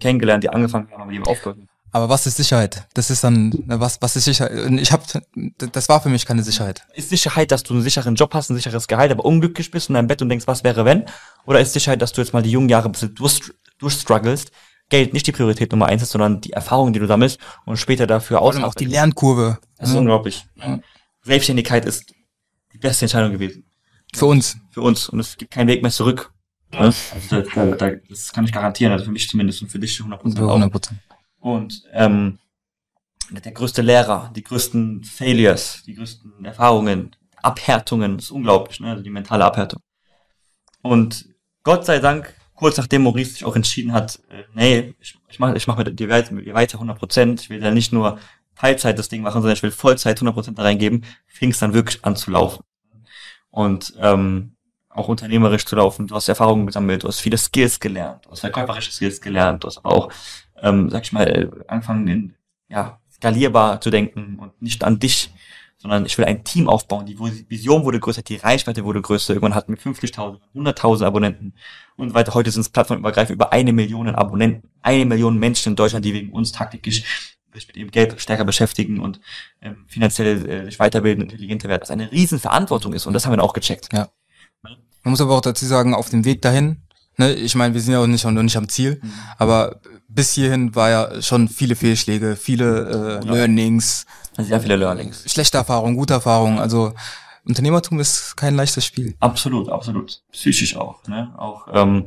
kennengelernt, 0.00 0.44
die 0.44 0.50
angefangen 0.50 0.90
haben, 0.90 1.02
aber 1.02 1.10
die 1.10 1.18
haben 1.18 1.26
aufgehört. 1.26 1.58
Aber 1.92 2.08
was 2.08 2.26
ist 2.26 2.36
Sicherheit? 2.36 2.86
Das 2.92 3.10
ist 3.10 3.24
dann, 3.24 3.54
na, 3.66 3.80
was, 3.80 4.02
was 4.02 4.16
ist 4.16 4.24
Sicherheit? 4.24 4.52
Ich 4.72 4.92
hab, 4.92 5.02
das 5.72 5.88
war 5.88 6.02
für 6.02 6.10
mich 6.10 6.26
keine 6.26 6.42
Sicherheit. 6.42 6.82
Ist 6.92 7.08
Sicherheit, 7.08 7.50
dass 7.50 7.62
du 7.62 7.72
einen 7.72 7.82
sicheren 7.82 8.16
Job 8.16 8.34
hast, 8.34 8.50
ein 8.50 8.56
sicheres 8.56 8.86
Gehalt, 8.86 9.10
aber 9.10 9.24
unglücklich 9.24 9.70
bist 9.70 9.88
in 9.88 9.94
deinem 9.94 10.06
Bett 10.06 10.20
und 10.20 10.28
denkst, 10.28 10.46
was 10.46 10.62
wäre 10.62 10.84
wenn? 10.84 11.06
Oder 11.46 11.60
ist 11.60 11.72
Sicherheit, 11.72 12.02
dass 12.02 12.12
du 12.12 12.20
jetzt 12.20 12.34
mal 12.34 12.42
die 12.42 12.50
jungen 12.50 12.68
Jahre 12.68 12.88
ein 12.88 12.92
bisschen 12.92 13.14
durch, 13.14 13.40
durchstruggelst, 13.78 14.50
Geld 14.88 15.14
nicht 15.14 15.26
die 15.26 15.32
Priorität 15.32 15.72
Nummer 15.72 15.86
eins 15.86 16.02
ist, 16.02 16.10
sondern 16.10 16.40
die 16.40 16.52
Erfahrung, 16.52 16.92
die 16.92 16.98
du 16.98 17.06
sammelst 17.06 17.40
und 17.64 17.76
später 17.76 18.06
dafür 18.06 18.42
allem 18.42 18.64
auch 18.64 18.74
die? 18.74 18.84
Lernkurve. 18.84 19.58
Das 19.78 19.88
ist 19.88 19.94
ne? 19.94 20.00
unglaublich. 20.00 20.46
Ja. 20.56 20.78
Selbstständigkeit 21.22 21.84
ist 21.84 22.12
die 22.72 22.78
beste 22.78 23.06
Entscheidung 23.06 23.32
gewesen. 23.32 23.64
Für 24.14 24.26
uns. 24.26 24.58
Für 24.70 24.82
uns. 24.82 25.08
Und 25.08 25.18
es 25.18 25.36
gibt 25.36 25.50
keinen 25.50 25.68
Weg 25.68 25.82
mehr 25.82 25.90
zurück. 25.90 26.30
Ne? 26.72 26.78
Also 26.78 27.02
da, 27.30 27.40
da, 27.40 27.66
da, 27.76 27.90
das 28.08 28.32
kann 28.32 28.44
ich 28.44 28.52
garantieren, 28.52 28.92
also 28.92 29.04
für 29.06 29.12
mich 29.12 29.28
zumindest 29.28 29.62
und 29.62 29.68
für 29.68 29.78
dich 29.78 29.98
100% 29.98 30.36
Für 30.36 30.44
auch. 30.44 30.48
100 30.48 30.70
Prozent. 30.70 31.00
Und 31.38 31.82
ähm, 31.92 32.38
der 33.30 33.52
größte 33.52 33.82
Lehrer, 33.82 34.30
die 34.34 34.42
größten 34.42 35.04
Failures, 35.04 35.82
die 35.86 35.94
größten 35.94 36.44
Erfahrungen, 36.44 37.14
Abhärtungen, 37.42 38.18
ist 38.18 38.30
unglaublich, 38.30 38.80
ne? 38.80 38.90
also 38.90 39.02
die 39.02 39.10
mentale 39.10 39.44
Abhärtung. 39.44 39.80
Und 40.82 41.28
Gott 41.62 41.84
sei 41.84 41.98
Dank, 41.98 42.34
kurz 42.54 42.76
nachdem 42.76 43.02
Maurice 43.02 43.32
sich 43.32 43.44
auch 43.44 43.56
entschieden 43.56 43.92
hat, 43.92 44.20
äh, 44.30 44.44
nee, 44.54 44.94
ich, 45.00 45.18
ich 45.28 45.38
mache 45.38 45.56
ich 45.56 45.66
mach 45.66 45.76
mit 45.76 45.98
dir 45.98 46.08
weiter, 46.08 46.32
mit 46.32 46.46
dir 46.46 46.54
weiter 46.54 46.78
100%, 46.78 47.40
ich 47.40 47.50
will 47.50 47.62
ja 47.62 47.70
nicht 47.70 47.92
nur 47.92 48.18
Teilzeit 48.56 48.98
das 48.98 49.08
Ding 49.08 49.22
machen, 49.22 49.42
sondern 49.42 49.56
ich 49.56 49.62
will 49.62 49.70
Vollzeit 49.70 50.20
100% 50.20 50.54
da 50.54 50.62
reingeben, 50.62 51.04
fing 51.26 51.50
es 51.50 51.58
dann 51.58 51.74
wirklich 51.74 52.04
an 52.04 52.16
zu 52.16 52.30
laufen. 52.30 52.64
Und 53.50 53.94
ähm, 54.00 54.55
auch 54.96 55.08
unternehmerisch 55.08 55.64
zu 55.64 55.76
laufen, 55.76 56.06
du 56.06 56.14
hast 56.14 56.28
Erfahrungen 56.28 56.66
gesammelt, 56.66 57.02
du 57.02 57.08
hast 57.08 57.20
viele 57.20 57.38
Skills 57.38 57.80
gelernt, 57.80 58.24
du 58.24 58.30
hast 58.30 58.40
verkäuferische 58.40 58.92
Skills 58.92 59.20
gelernt, 59.20 59.64
du 59.64 59.68
hast 59.68 59.78
aber 59.78 59.94
auch, 59.94 60.12
ähm, 60.62 60.90
sag 60.90 61.04
ich 61.04 61.12
mal, 61.12 61.64
angefangen 61.68 62.08
in, 62.08 62.34
ja, 62.68 62.98
skalierbar 63.12 63.80
zu 63.80 63.90
denken 63.90 64.38
und 64.38 64.60
nicht 64.60 64.84
an 64.84 64.98
dich, 64.98 65.30
sondern 65.78 66.06
ich 66.06 66.16
will 66.16 66.24
ein 66.24 66.42
Team 66.44 66.68
aufbauen. 66.68 67.06
Die 67.06 67.18
Vision 67.18 67.84
wurde 67.84 68.00
größer, 68.00 68.22
die 68.22 68.36
Reichweite 68.36 68.84
wurde 68.84 69.02
größer. 69.02 69.34
Irgendwann 69.34 69.54
hatten 69.54 69.76
wir 69.76 69.92
50.000, 69.92 70.38
100.000 70.54 71.04
Abonnenten 71.04 71.54
und 71.96 72.14
weiter. 72.14 72.34
Heute 72.34 72.50
sind 72.50 72.62
es 72.62 72.70
plattformübergreifend 72.70 73.34
über 73.34 73.52
eine 73.52 73.72
Million 73.72 74.08
Abonnenten, 74.08 74.70
eine 74.82 75.04
Million 75.04 75.38
Menschen 75.38 75.72
in 75.72 75.76
Deutschland, 75.76 76.04
die 76.04 76.14
wegen 76.14 76.32
uns 76.32 76.52
tagtäglich 76.52 77.04
sich 77.52 77.68
mit 77.68 77.76
ihrem 77.76 77.90
Geld 77.90 78.20
stärker 78.20 78.44
beschäftigen 78.44 79.00
und 79.00 79.20
ähm, 79.62 79.84
finanziell 79.88 80.48
äh, 80.48 80.64
sich 80.66 80.78
weiterbilden, 80.78 81.24
intelligenter 81.24 81.68
werden, 81.68 81.82
was 81.82 81.90
eine 81.90 82.12
riesen 82.12 82.38
Verantwortung 82.38 82.92
ist. 82.92 83.06
Und 83.06 83.14
das 83.14 83.24
haben 83.24 83.32
wir 83.32 83.38
dann 83.38 83.46
auch 83.46 83.54
gecheckt. 83.54 83.88
Ja. 83.92 84.10
Man 84.62 85.10
muss 85.12 85.20
aber 85.20 85.34
auch 85.34 85.40
dazu 85.40 85.64
sagen, 85.66 85.94
auf 85.94 86.10
dem 86.10 86.24
Weg 86.24 86.42
dahin, 86.42 86.82
ne, 87.16 87.32
ich 87.32 87.54
meine, 87.54 87.74
wir 87.74 87.80
sind 87.80 87.92
ja 87.92 88.00
auch 88.00 88.06
nicht, 88.06 88.24
noch 88.24 88.42
nicht 88.42 88.56
am 88.56 88.68
Ziel, 88.68 88.98
Mhm. 89.02 89.12
aber 89.38 89.80
bis 90.08 90.32
hierhin 90.32 90.74
war 90.74 90.90
ja 90.90 91.22
schon 91.22 91.48
viele 91.48 91.76
Fehlschläge, 91.76 92.36
viele 92.36 93.20
äh, 93.22 93.26
Learnings, 93.26 94.06
sehr 94.36 94.60
viele 94.60 94.76
Learnings. 94.76 95.30
schlechte 95.30 95.58
Erfahrungen, 95.58 95.96
gute 95.96 96.14
Erfahrungen. 96.14 96.58
Also 96.58 96.92
Unternehmertum 97.44 98.00
ist 98.00 98.36
kein 98.36 98.56
leichtes 98.56 98.84
Spiel. 98.84 99.14
Absolut, 99.20 99.68
absolut. 99.68 100.22
Psychisch 100.32 100.76
auch, 100.76 101.06
ne? 101.06 101.32
Auch 101.38 101.68
ähm, 101.72 102.06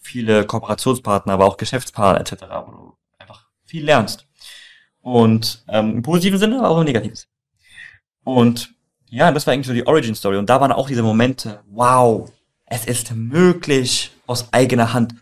viele 0.00 0.46
Kooperationspartner, 0.46 1.34
aber 1.34 1.44
auch 1.44 1.56
Geschäftspartner 1.58 2.20
etc., 2.20 2.44
wo 2.66 2.70
du 2.72 2.96
einfach 3.18 3.46
viel 3.66 3.84
lernst. 3.84 4.26
Und 5.02 5.64
ähm, 5.68 5.96
im 5.96 6.02
positiven 6.02 6.38
Sinne, 6.38 6.58
aber 6.60 6.70
auch 6.70 6.78
im 6.78 6.84
negativen 6.86 7.16
Sinne. 7.16 7.28
Und 8.24 8.74
ja, 9.10 9.30
das 9.32 9.46
war 9.46 9.54
eigentlich 9.54 9.66
so 9.66 9.72
die 9.72 9.86
Origin 9.86 10.14
Story. 10.14 10.36
Und 10.36 10.48
da 10.48 10.60
waren 10.60 10.72
auch 10.72 10.88
diese 10.88 11.02
Momente, 11.02 11.62
wow, 11.70 12.30
es 12.66 12.84
ist 12.84 13.14
möglich, 13.14 14.12
aus 14.26 14.52
eigener 14.52 14.92
Hand 14.92 15.14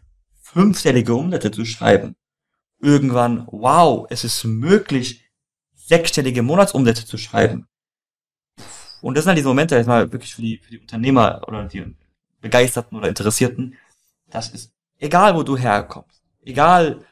fünfstellige 0.42 1.14
Umsätze 1.14 1.50
zu 1.50 1.64
schreiben. 1.64 2.16
Irgendwann, 2.80 3.46
wow, 3.50 4.06
es 4.10 4.24
ist 4.24 4.44
möglich, 4.44 5.22
sechsstellige 5.74 6.42
Monatsumsätze 6.42 7.06
zu 7.06 7.16
schreiben. 7.16 7.68
Und 9.00 9.16
das 9.16 9.24
sind 9.24 9.30
halt 9.30 9.38
diese 9.38 9.48
Momente, 9.48 9.76
jetzt 9.76 9.86
mal 9.86 10.10
wirklich 10.10 10.34
für 10.34 10.42
die, 10.42 10.58
für 10.58 10.70
die 10.70 10.80
Unternehmer 10.80 11.42
oder 11.46 11.64
die 11.64 11.94
Begeisterten 12.40 12.96
oder 12.96 13.08
Interessierten. 13.08 13.76
Das 14.28 14.50
ist 14.50 14.72
egal, 14.98 15.36
wo 15.36 15.42
du 15.42 15.56
herkommst. 15.56 16.22
Egal, 16.42 17.04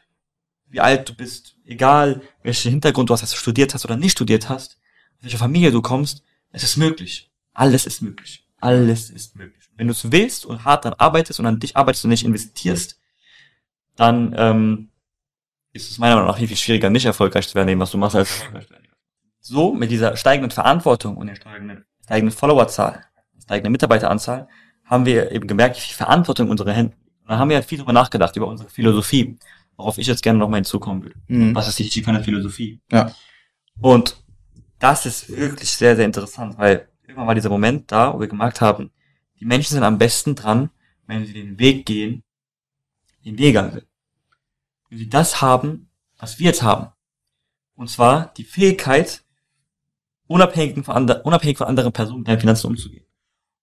wie 0.68 0.81
alt 0.81 1.09
du 1.09 1.14
bist. 1.14 1.57
Egal, 1.64 2.20
welchen 2.43 2.72
Hintergrund 2.72 3.09
du 3.09 3.14
hast, 3.14 3.22
dass 3.22 3.31
du 3.31 3.37
studiert 3.37 3.75
hast 3.75 3.85
oder 3.85 3.97
nicht 3.97 4.12
studiert 4.12 4.49
hast. 4.49 4.79
Aus 5.18 5.25
welcher 5.25 5.39
Familie 5.39 5.70
du 5.70 5.83
kommst. 5.83 6.25
Es 6.55 6.62
ist 6.62 6.76
möglich. 6.76 7.30
Alles 7.52 7.84
ist 7.84 8.00
möglich. 8.00 8.46
Alles 8.61 9.11
ist 9.11 9.34
möglich. 9.34 9.68
Wenn 9.76 9.88
du 9.88 9.92
es 9.92 10.12
willst 10.12 10.46
und 10.46 10.64
hart 10.64 10.84
daran 10.84 10.98
arbeitest 11.00 11.40
und 11.40 11.46
an 11.46 11.59
dich 11.59 11.76
arbeitest 11.76 12.05
und 12.05 12.11
nicht 12.11 12.24
investierst, 12.24 13.00
dann 13.96 14.34
ähm, 14.38 14.88
ist 15.72 15.90
es 15.90 15.98
meiner 15.98 16.14
Meinung 16.14 16.30
nach 16.30 16.38
viel, 16.38 16.46
viel 16.46 16.57
schwieriger, 16.57 16.90
nicht 16.90 17.07
erfolgreich 17.07 17.48
zu 17.48 17.57
werden, 17.57 17.68
in 17.68 17.74
dem, 17.74 17.80
was 17.80 17.90
du 17.90 17.98
machst, 17.98 18.14
als 18.14 18.30
erfolgreich 18.30 18.66
zu 18.66 18.72
werden. 18.72 18.88
So, 19.40 19.74
mit 19.74 19.90
dieser 19.90 20.16
steigenden 20.16 20.52
Verantwortung 20.52 21.16
und 21.16 21.26
der 21.26 21.34
steigenden, 21.34 21.84
steigenden 22.05 22.36
Followerzahl, 22.36 23.05
steigenden 23.42 23.72
Mitarbeiteranzahl, 23.72 24.48
haben 24.84 25.07
wir 25.07 25.32
eben 25.32 25.48
gemerkt, 25.48 25.76
wie 25.76 25.80
viel 25.80 25.96
Verantwortung 25.96 26.46
in 26.46 26.50
unsere 26.52 26.72
Hände. 26.72 26.96
Und 27.22 27.30
da 27.30 27.38
haben 27.38 27.48
wir 27.48 27.57
halt 27.57 27.66
viel 27.66 27.78
darüber 27.78 27.92
nachgedacht, 27.92 28.36
über 28.36 28.46
unsere 28.46 28.70
Philosophie, 28.70 29.36
worauf 29.76 29.98
ich 29.98 30.07
jetzt 30.07 30.22
gerne 30.22 30.38
nochmal 30.38 30.59
hinzukommen 30.59 31.02
will. 31.02 31.14
Mhm. 31.26 31.55
Was 31.55 31.66
ist 31.66 31.80
die 31.80 31.88
Chicana 31.88 32.22
Philosophie? 32.22 32.80
Ja. 32.92 33.12
Und 33.80 34.24
das 34.85 35.07
ist 35.07 35.30
wirklich 35.30 35.70
sehr, 35.70 35.97
sehr 35.97 36.05
interessant, 36.05 36.59
weil 36.59 36.91
irgendwann 37.05 37.26
war 37.26 37.35
dieser 37.35 37.49
Moment 37.49 37.91
da, 37.91 38.12
wo 38.12 38.20
wir 38.20 38.28
gemerkt 38.28 38.61
haben, 38.61 38.91
die 39.41 39.47
Menschen 39.47 39.72
sind 39.72 39.82
am 39.82 39.97
besten 39.97 40.35
dran, 40.35 40.68
wenn 41.07 41.24
sie 41.24 41.32
den 41.32 41.59
Weg 41.59 41.87
gehen, 41.87 42.22
den 43.24 43.39
wir 43.39 43.47
gegangen 43.47 43.72
sind. 43.72 43.87
Wenn 44.91 44.99
sie 44.99 45.09
das 45.09 45.41
haben, 45.41 45.89
was 46.18 46.39
wir 46.39 46.49
jetzt 46.49 46.62
haben. 46.62 46.93
Und 47.76 47.89
zwar 47.89 48.35
die 48.35 48.45
Fähigkeit, 48.45 49.24
unabhängig 50.26 50.85
von, 50.85 50.95
ander, 50.95 51.24
unabhängig 51.24 51.57
von 51.57 51.66
anderen 51.66 51.93
Personen 51.93 52.18
mit 52.18 52.28
deinen 52.28 52.41
Finanzen 52.41 52.66
umzugehen. 52.66 53.07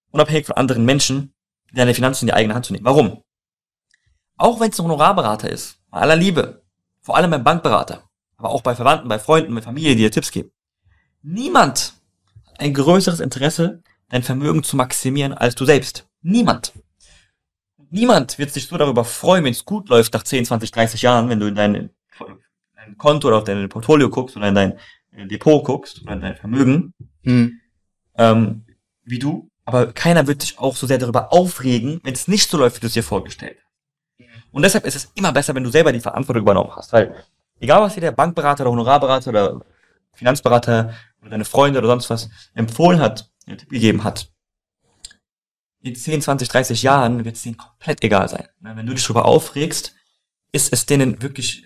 Unabhängig 0.09 0.47
von 0.47 0.57
anderen 0.57 0.85
Menschen, 0.85 1.35
deine 1.71 1.93
Finanzen 1.93 2.23
in 2.23 2.27
die 2.29 2.33
eigene 2.33 2.55
Hand 2.55 2.65
zu 2.65 2.73
nehmen. 2.73 2.85
Warum? 2.85 3.21
Auch 4.37 4.59
wenn 4.59 4.71
es 4.71 4.79
ein 4.79 4.85
Honorarberater 4.85 5.51
ist, 5.51 5.77
bei 5.91 5.99
aller 5.99 6.15
Liebe, 6.15 6.63
vor 6.99 7.15
allem 7.15 7.31
ein 7.31 7.43
Bankberater, 7.43 8.09
aber 8.37 8.49
auch 8.49 8.63
bei 8.63 8.73
Verwandten, 8.73 9.07
bei 9.07 9.19
Freunden, 9.19 9.53
bei 9.53 9.61
Familie, 9.61 9.95
die 9.95 10.01
dir 10.01 10.11
Tipps 10.11 10.31
geben. 10.31 10.51
Niemand 11.23 11.93
hat 12.45 12.59
ein 12.59 12.73
größeres 12.73 13.19
Interesse, 13.19 13.81
dein 14.09 14.23
Vermögen 14.23 14.63
zu 14.63 14.75
maximieren 14.75 15.33
als 15.33 15.55
du 15.55 15.65
selbst. 15.65 16.07
Niemand. 16.21 16.73
Niemand 17.89 18.37
wird 18.39 18.51
sich 18.51 18.67
so 18.67 18.77
darüber 18.77 19.03
freuen, 19.03 19.43
wenn 19.43 19.51
es 19.51 19.65
gut 19.65 19.89
läuft 19.89 20.13
nach 20.13 20.23
10, 20.23 20.45
20, 20.45 20.71
30 20.71 21.01
Jahren, 21.01 21.29
wenn 21.29 21.39
du 21.39 21.47
in 21.47 21.55
dein, 21.55 21.89
dein 22.75 22.97
Konto 22.97 23.27
oder 23.27 23.37
auf 23.37 23.43
dein 23.43 23.67
Portfolio 23.69 24.09
guckst 24.09 24.37
oder 24.37 24.47
in 24.47 24.55
dein 24.55 24.79
Depot 25.11 25.63
guckst 25.63 26.01
oder 26.01 26.13
in 26.13 26.21
dein 26.21 26.37
Vermögen, 26.37 26.93
hm. 27.23 27.59
ähm, 28.17 28.65
wie 29.03 29.19
du. 29.19 29.49
Aber 29.65 29.93
keiner 29.93 30.25
wird 30.27 30.41
sich 30.41 30.57
auch 30.57 30.75
so 30.75 30.87
sehr 30.87 30.97
darüber 30.97 31.31
aufregen, 31.33 31.99
wenn 32.03 32.13
es 32.13 32.27
nicht 32.27 32.49
so 32.49 32.57
läuft, 32.57 32.77
wie 32.77 32.81
du 32.81 32.87
es 32.87 32.93
dir 32.93 33.03
vorgestellt 33.03 33.57
hast. 33.59 33.71
Und 34.51 34.63
deshalb 34.63 34.85
ist 34.85 34.95
es 34.95 35.11
immer 35.15 35.31
besser, 35.31 35.55
wenn 35.55 35.63
du 35.63 35.69
selber 35.69 35.91
die 35.91 35.99
Verantwortung 35.99 36.43
übernommen 36.43 36.75
hast, 36.75 36.91
weil 36.91 37.15
egal 37.59 37.81
was 37.81 37.93
dir 37.93 38.01
der 38.01 38.11
Bankberater 38.11 38.63
oder 38.63 38.71
Honorarberater 38.71 39.29
oder 39.29 39.61
Finanzberater 40.13 40.93
oder 41.21 41.31
deine 41.31 41.45
Freunde 41.45 41.79
oder 41.79 41.87
sonst 41.87 42.09
was 42.09 42.29
empfohlen 42.53 42.99
hat, 42.99 43.31
einen 43.45 43.57
Tipp 43.57 43.69
gegeben 43.69 44.03
hat, 44.03 44.31
in 45.83 45.95
10, 45.95 46.21
20, 46.21 46.47
30 46.47 46.83
Jahren 46.83 47.25
wird 47.25 47.35
es 47.35 47.43
denen 47.43 47.57
komplett 47.57 48.03
egal 48.03 48.29
sein. 48.29 48.47
Wenn 48.59 48.85
du 48.85 48.93
dich 48.93 49.03
darüber 49.03 49.25
aufregst, 49.25 49.95
ist 50.51 50.71
es 50.71 50.85
denen 50.85 51.21
wirklich, 51.21 51.65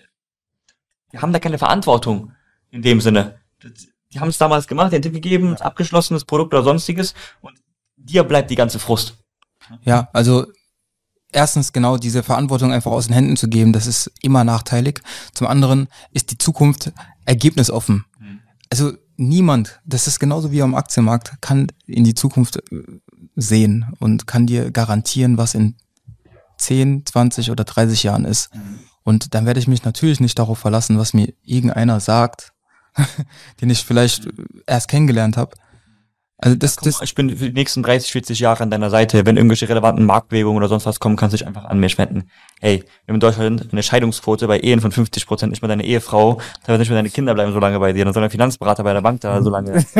die 1.12 1.18
haben 1.18 1.32
da 1.32 1.38
keine 1.38 1.58
Verantwortung 1.58 2.32
in 2.70 2.82
dem 2.82 3.00
Sinne. 3.00 3.40
Die 4.12 4.20
haben 4.20 4.28
es 4.28 4.38
damals 4.38 4.66
gemacht, 4.66 4.92
den 4.92 5.02
Tipp 5.02 5.12
gegeben, 5.12 5.56
abgeschlossenes 5.56 6.24
Produkt 6.24 6.54
oder 6.54 6.62
sonstiges 6.62 7.14
und 7.40 7.60
dir 7.96 8.24
bleibt 8.24 8.50
die 8.50 8.54
ganze 8.54 8.78
Frust. 8.78 9.18
Ja, 9.82 10.08
also 10.12 10.46
erstens 11.32 11.72
genau 11.72 11.98
diese 11.98 12.22
Verantwortung 12.22 12.72
einfach 12.72 12.92
aus 12.92 13.06
den 13.06 13.14
Händen 13.14 13.36
zu 13.36 13.48
geben, 13.48 13.72
das 13.72 13.86
ist 13.86 14.10
immer 14.22 14.44
nachteilig. 14.44 15.00
Zum 15.34 15.46
anderen 15.46 15.88
ist 16.12 16.30
die 16.30 16.38
Zukunft 16.38 16.92
ergebnisoffen. 17.24 18.04
Mhm. 18.18 18.40
Also 18.70 18.92
niemand, 19.16 19.80
das 19.84 20.06
ist 20.06 20.18
genauso 20.18 20.52
wie 20.52 20.62
am 20.62 20.74
Aktienmarkt, 20.74 21.40
kann 21.40 21.68
in 21.86 22.04
die 22.04 22.14
Zukunft 22.14 22.56
äh, 22.56 22.82
sehen 23.34 23.86
und 23.98 24.26
kann 24.26 24.46
dir 24.46 24.70
garantieren, 24.70 25.38
was 25.38 25.54
in 25.54 25.76
10, 26.58 27.04
20 27.06 27.50
oder 27.50 27.64
30 27.64 28.02
Jahren 28.02 28.24
ist. 28.24 28.54
Mhm. 28.54 28.78
Und 29.02 29.34
dann 29.34 29.46
werde 29.46 29.60
ich 29.60 29.68
mich 29.68 29.84
natürlich 29.84 30.20
nicht 30.20 30.38
darauf 30.38 30.58
verlassen, 30.58 30.98
was 30.98 31.14
mir 31.14 31.32
irgendeiner 31.44 32.00
sagt, 32.00 32.52
den 33.60 33.70
ich 33.70 33.84
vielleicht 33.84 34.28
erst 34.66 34.88
kennengelernt 34.88 35.36
habe, 35.36 35.56
also 36.38 36.54
das, 36.54 36.76
das, 36.76 37.00
ich 37.00 37.14
bin 37.14 37.30
für 37.30 37.46
die 37.46 37.52
nächsten 37.52 37.82
30, 37.82 38.12
40 38.12 38.40
Jahre 38.40 38.62
an 38.62 38.70
deiner 38.70 38.90
Seite. 38.90 39.24
Wenn 39.24 39.38
irgendwelche 39.38 39.66
relevanten 39.70 40.04
Marktbewegungen 40.04 40.58
oder 40.58 40.68
sonst 40.68 40.84
was 40.84 41.00
kommen, 41.00 41.16
kannst 41.16 41.32
du 41.32 41.38
dich 41.38 41.46
einfach 41.46 41.64
an 41.64 41.80
mir 41.80 41.88
spenden. 41.88 42.28
Hey, 42.60 42.80
wir 42.80 43.12
haben 43.12 43.16
in 43.16 43.20
Deutschland 43.20 43.68
eine 43.72 43.82
Scheidungsquote 43.82 44.46
bei 44.46 44.60
Ehen 44.60 44.82
von 44.82 44.92
50 44.92 45.26
Prozent. 45.26 45.50
Nicht 45.50 45.62
mal 45.62 45.68
deine 45.68 45.84
Ehefrau, 45.84 46.38
teilweise 46.62 46.80
nicht 46.80 46.90
mal 46.90 46.96
deine 46.96 47.08
Kinder 47.08 47.32
bleiben 47.32 47.54
so 47.54 47.58
lange 47.58 47.80
bei 47.80 47.94
dir, 47.94 48.04
dann 48.04 48.12
soll 48.12 48.22
ein 48.22 48.28
Finanzberater 48.28 48.84
bei 48.84 48.92
der 48.92 49.00
Bank 49.00 49.22
da 49.22 49.42
so 49.42 49.48
lange. 49.48 49.82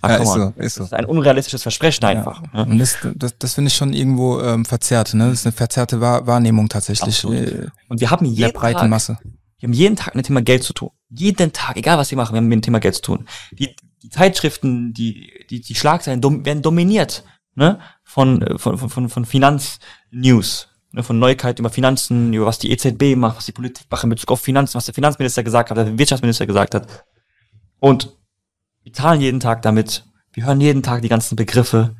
Ach, 0.00 0.08
ja, 0.08 0.16
ist 0.16 0.32
so, 0.32 0.52
ist 0.56 0.74
so. 0.76 0.80
Das 0.80 0.92
ist 0.92 0.94
ein 0.94 1.04
unrealistisches 1.04 1.62
Versprechen 1.62 2.06
einfach. 2.06 2.42
Ja. 2.54 2.64
Ne? 2.64 2.72
Und 2.72 2.78
das, 2.78 2.96
das, 3.14 3.36
das 3.36 3.54
finde 3.54 3.68
ich 3.68 3.74
schon 3.74 3.92
irgendwo 3.92 4.40
ähm, 4.40 4.64
verzerrt. 4.64 5.12
Ne? 5.12 5.28
Das 5.28 5.40
ist 5.40 5.46
eine 5.46 5.52
verzerrte 5.52 6.00
Wahr 6.00 6.26
Wahrnehmung 6.26 6.70
tatsächlich. 6.70 7.22
Äh, 7.24 7.66
Und 7.88 8.00
wir 8.00 8.10
haben 8.10 8.24
jeden 8.24 8.52
breiten 8.54 8.80
Tag, 8.80 8.88
Masse. 8.88 9.18
Wir 9.58 9.66
haben 9.66 9.74
jeden 9.74 9.96
Tag 9.96 10.14
mit 10.14 10.24
dem 10.24 10.28
Thema 10.28 10.42
Geld 10.42 10.62
zu 10.62 10.72
tun. 10.72 10.88
Jeden 11.10 11.52
Tag, 11.52 11.76
egal 11.76 11.98
was 11.98 12.10
wir 12.10 12.16
machen, 12.16 12.32
wir 12.32 12.38
haben 12.38 12.48
mit 12.48 12.56
dem 12.56 12.62
Thema 12.62 12.80
Geld 12.80 12.94
zu 12.94 13.02
tun. 13.02 13.26
Die, 13.52 13.76
die 14.02 14.08
Zeitschriften, 14.08 14.92
die, 14.92 15.44
die, 15.50 15.60
die 15.60 15.74
Schlagzeilen 15.74 16.20
dom 16.20 16.44
werden 16.44 16.62
dominiert 16.62 17.24
ne? 17.54 17.78
von, 18.02 18.58
von, 18.58 18.78
von, 18.78 19.08
von 19.08 19.24
Finanznews, 19.24 20.68
ne? 20.92 21.02
von 21.02 21.18
Neuigkeiten 21.18 21.60
über 21.60 21.70
Finanzen, 21.70 22.32
über 22.32 22.46
was 22.46 22.58
die 22.58 22.70
EZB 22.70 23.16
macht, 23.16 23.36
was 23.36 23.46
die 23.46 23.52
Politik 23.52 23.86
macht 23.90 24.04
in 24.04 24.10
Bezug 24.10 24.30
auf 24.30 24.40
Finanzen, 24.40 24.74
was 24.74 24.86
der 24.86 24.94
Finanzminister 24.94 25.42
gesagt 25.42 25.70
hat, 25.70 25.76
der 25.76 25.98
Wirtschaftsminister 25.98 26.46
gesagt 26.46 26.74
hat. 26.74 27.04
Und 27.78 28.16
wir 28.82 28.92
zahlen 28.92 29.20
jeden 29.20 29.40
Tag 29.40 29.62
damit, 29.62 30.04
wir 30.32 30.46
hören 30.46 30.60
jeden 30.60 30.82
Tag 30.82 31.02
die 31.02 31.08
ganzen 31.08 31.36
Begriffe. 31.36 31.96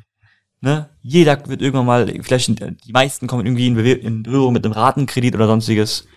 Ne? 0.61 0.89
Jeder 1.01 1.47
wird 1.47 1.61
irgendwann 1.61 1.85
mal, 1.85 2.07
vielleicht 2.21 2.59
die 2.59 2.91
meisten 2.91 3.27
kommen 3.27 3.45
irgendwie 3.45 3.67
in, 3.67 4.23
Berührung 4.23 4.53
mit 4.53 4.65
einem 4.65 4.73
Ratenkredit 4.73 5.35
oder 5.35 5.47
sonstiges, 5.47 6.07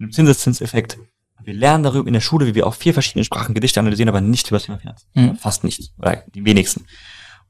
einem 0.00 0.12
Zinseszinseffekt. 0.12 0.98
Wir 1.44 1.54
lernen 1.54 1.84
darüber 1.84 2.06
in 2.06 2.14
der 2.14 2.20
Schule, 2.20 2.46
wie 2.46 2.54
wir 2.54 2.66
auf 2.66 2.76
vier 2.76 2.94
verschiedenen 2.94 3.24
Sprachen 3.24 3.54
Gedichte 3.54 3.80
analysieren, 3.80 4.08
aber 4.08 4.20
nicht 4.20 4.48
über 4.48 4.56
das 4.56 4.66
Thema 4.66 4.78
Finanzen. 4.78 5.06
Mhm. 5.14 5.36
Fast 5.36 5.64
nicht. 5.64 5.92
Oder 5.98 6.24
die 6.34 6.44
wenigsten. 6.44 6.86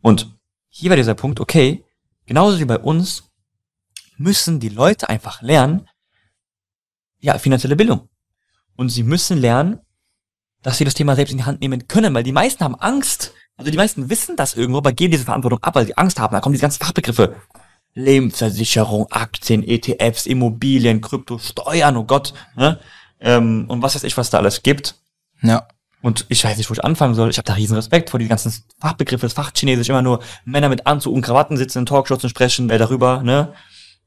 Und 0.00 0.34
hier 0.68 0.90
war 0.90 0.96
dieser 0.96 1.14
Punkt, 1.14 1.40
okay, 1.40 1.84
genauso 2.26 2.58
wie 2.58 2.64
bei 2.64 2.78
uns 2.78 3.24
müssen 4.16 4.60
die 4.60 4.68
Leute 4.68 5.08
einfach 5.08 5.42
lernen, 5.42 5.88
ja, 7.20 7.38
finanzielle 7.38 7.76
Bildung. 7.76 8.08
Und 8.76 8.88
sie 8.88 9.02
müssen 9.02 9.38
lernen, 9.38 9.80
dass 10.62 10.78
sie 10.78 10.84
das 10.84 10.94
Thema 10.94 11.14
selbst 11.14 11.32
in 11.32 11.38
die 11.38 11.44
Hand 11.44 11.60
nehmen 11.60 11.88
können, 11.88 12.14
weil 12.14 12.22
die 12.22 12.32
meisten 12.32 12.64
haben 12.64 12.74
Angst. 12.76 13.32
Also 13.56 13.70
die 13.70 13.76
meisten 13.76 14.08
wissen 14.10 14.36
das 14.36 14.54
irgendwo, 14.54 14.78
aber 14.78 14.92
geben 14.92 15.12
diese 15.12 15.24
Verantwortung 15.24 15.62
ab, 15.62 15.74
weil 15.74 15.86
sie 15.86 15.96
Angst 15.96 16.18
haben. 16.18 16.32
Da 16.32 16.40
kommen 16.40 16.52
diese 16.52 16.62
ganzen 16.62 16.82
Fachbegriffe. 16.82 17.36
Lebensversicherung, 17.94 19.06
Aktien, 19.10 19.62
ETFs, 19.62 20.26
Immobilien, 20.26 21.00
Krypto, 21.00 21.38
Steuern, 21.38 21.96
oh 21.96 22.04
Gott. 22.04 22.32
Ne? 22.56 22.80
Ähm, 23.22 23.64
und 23.68 23.82
was 23.82 23.94
weiß 23.94 24.04
ich, 24.04 24.16
was 24.16 24.30
da 24.30 24.38
alles 24.38 24.62
gibt. 24.62 24.96
Ja. 25.42 25.66
Und 26.02 26.26
ich 26.28 26.42
weiß 26.42 26.58
nicht, 26.58 26.68
wo 26.68 26.74
ich 26.74 26.84
anfangen 26.84 27.14
soll. 27.14 27.30
Ich 27.30 27.38
habe 27.38 27.46
da 27.46 27.54
riesen 27.54 27.76
Respekt 27.76 28.10
vor 28.10 28.18
die 28.18 28.26
ganzen 28.26 28.52
Fachbegriffe, 28.80 29.26
das 29.26 29.32
Fachchinesisch, 29.34 29.88
immer 29.88 30.02
nur 30.02 30.20
Männer 30.44 30.68
mit 30.68 30.86
Anzug 30.86 31.14
und 31.14 31.22
Krawatten 31.22 31.56
sitzen 31.56 31.78
in 31.78 31.86
Talkshows 31.86 32.24
und 32.24 32.30
sprechen 32.30 32.68
wer 32.68 32.78
darüber, 32.78 33.22
ne? 33.22 33.52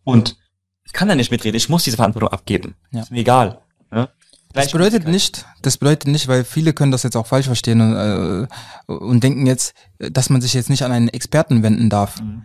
Und 0.03 0.37
ich 0.83 0.93
kann 0.93 1.07
da 1.07 1.15
nicht 1.15 1.31
mitreden, 1.31 1.55
ich 1.55 1.69
muss 1.69 1.83
diese 1.83 1.95
Verantwortung 1.95 2.29
abgeben. 2.29 2.75
Ja. 2.91 3.01
Ist 3.01 3.11
mir 3.11 3.19
egal. 3.19 3.61
Ne? 3.91 4.09
Das 4.53 4.71
bedeutet 4.71 5.07
nicht, 5.07 5.45
das 5.61 5.77
bedeutet 5.77 6.07
nicht, 6.07 6.27
weil 6.27 6.43
viele 6.45 6.73
können 6.73 6.91
das 6.91 7.03
jetzt 7.03 7.17
auch 7.17 7.27
falsch 7.27 7.47
verstehen 7.47 7.81
und, 7.81 7.95
äh, 7.95 8.93
und 8.93 9.23
denken 9.23 9.47
jetzt, 9.47 9.73
dass 9.97 10.29
man 10.29 10.41
sich 10.41 10.53
jetzt 10.53 10.69
nicht 10.69 10.83
an 10.83 10.91
einen 10.91 11.09
Experten 11.09 11.63
wenden 11.63 11.89
darf. 11.89 12.21
Mhm. 12.21 12.43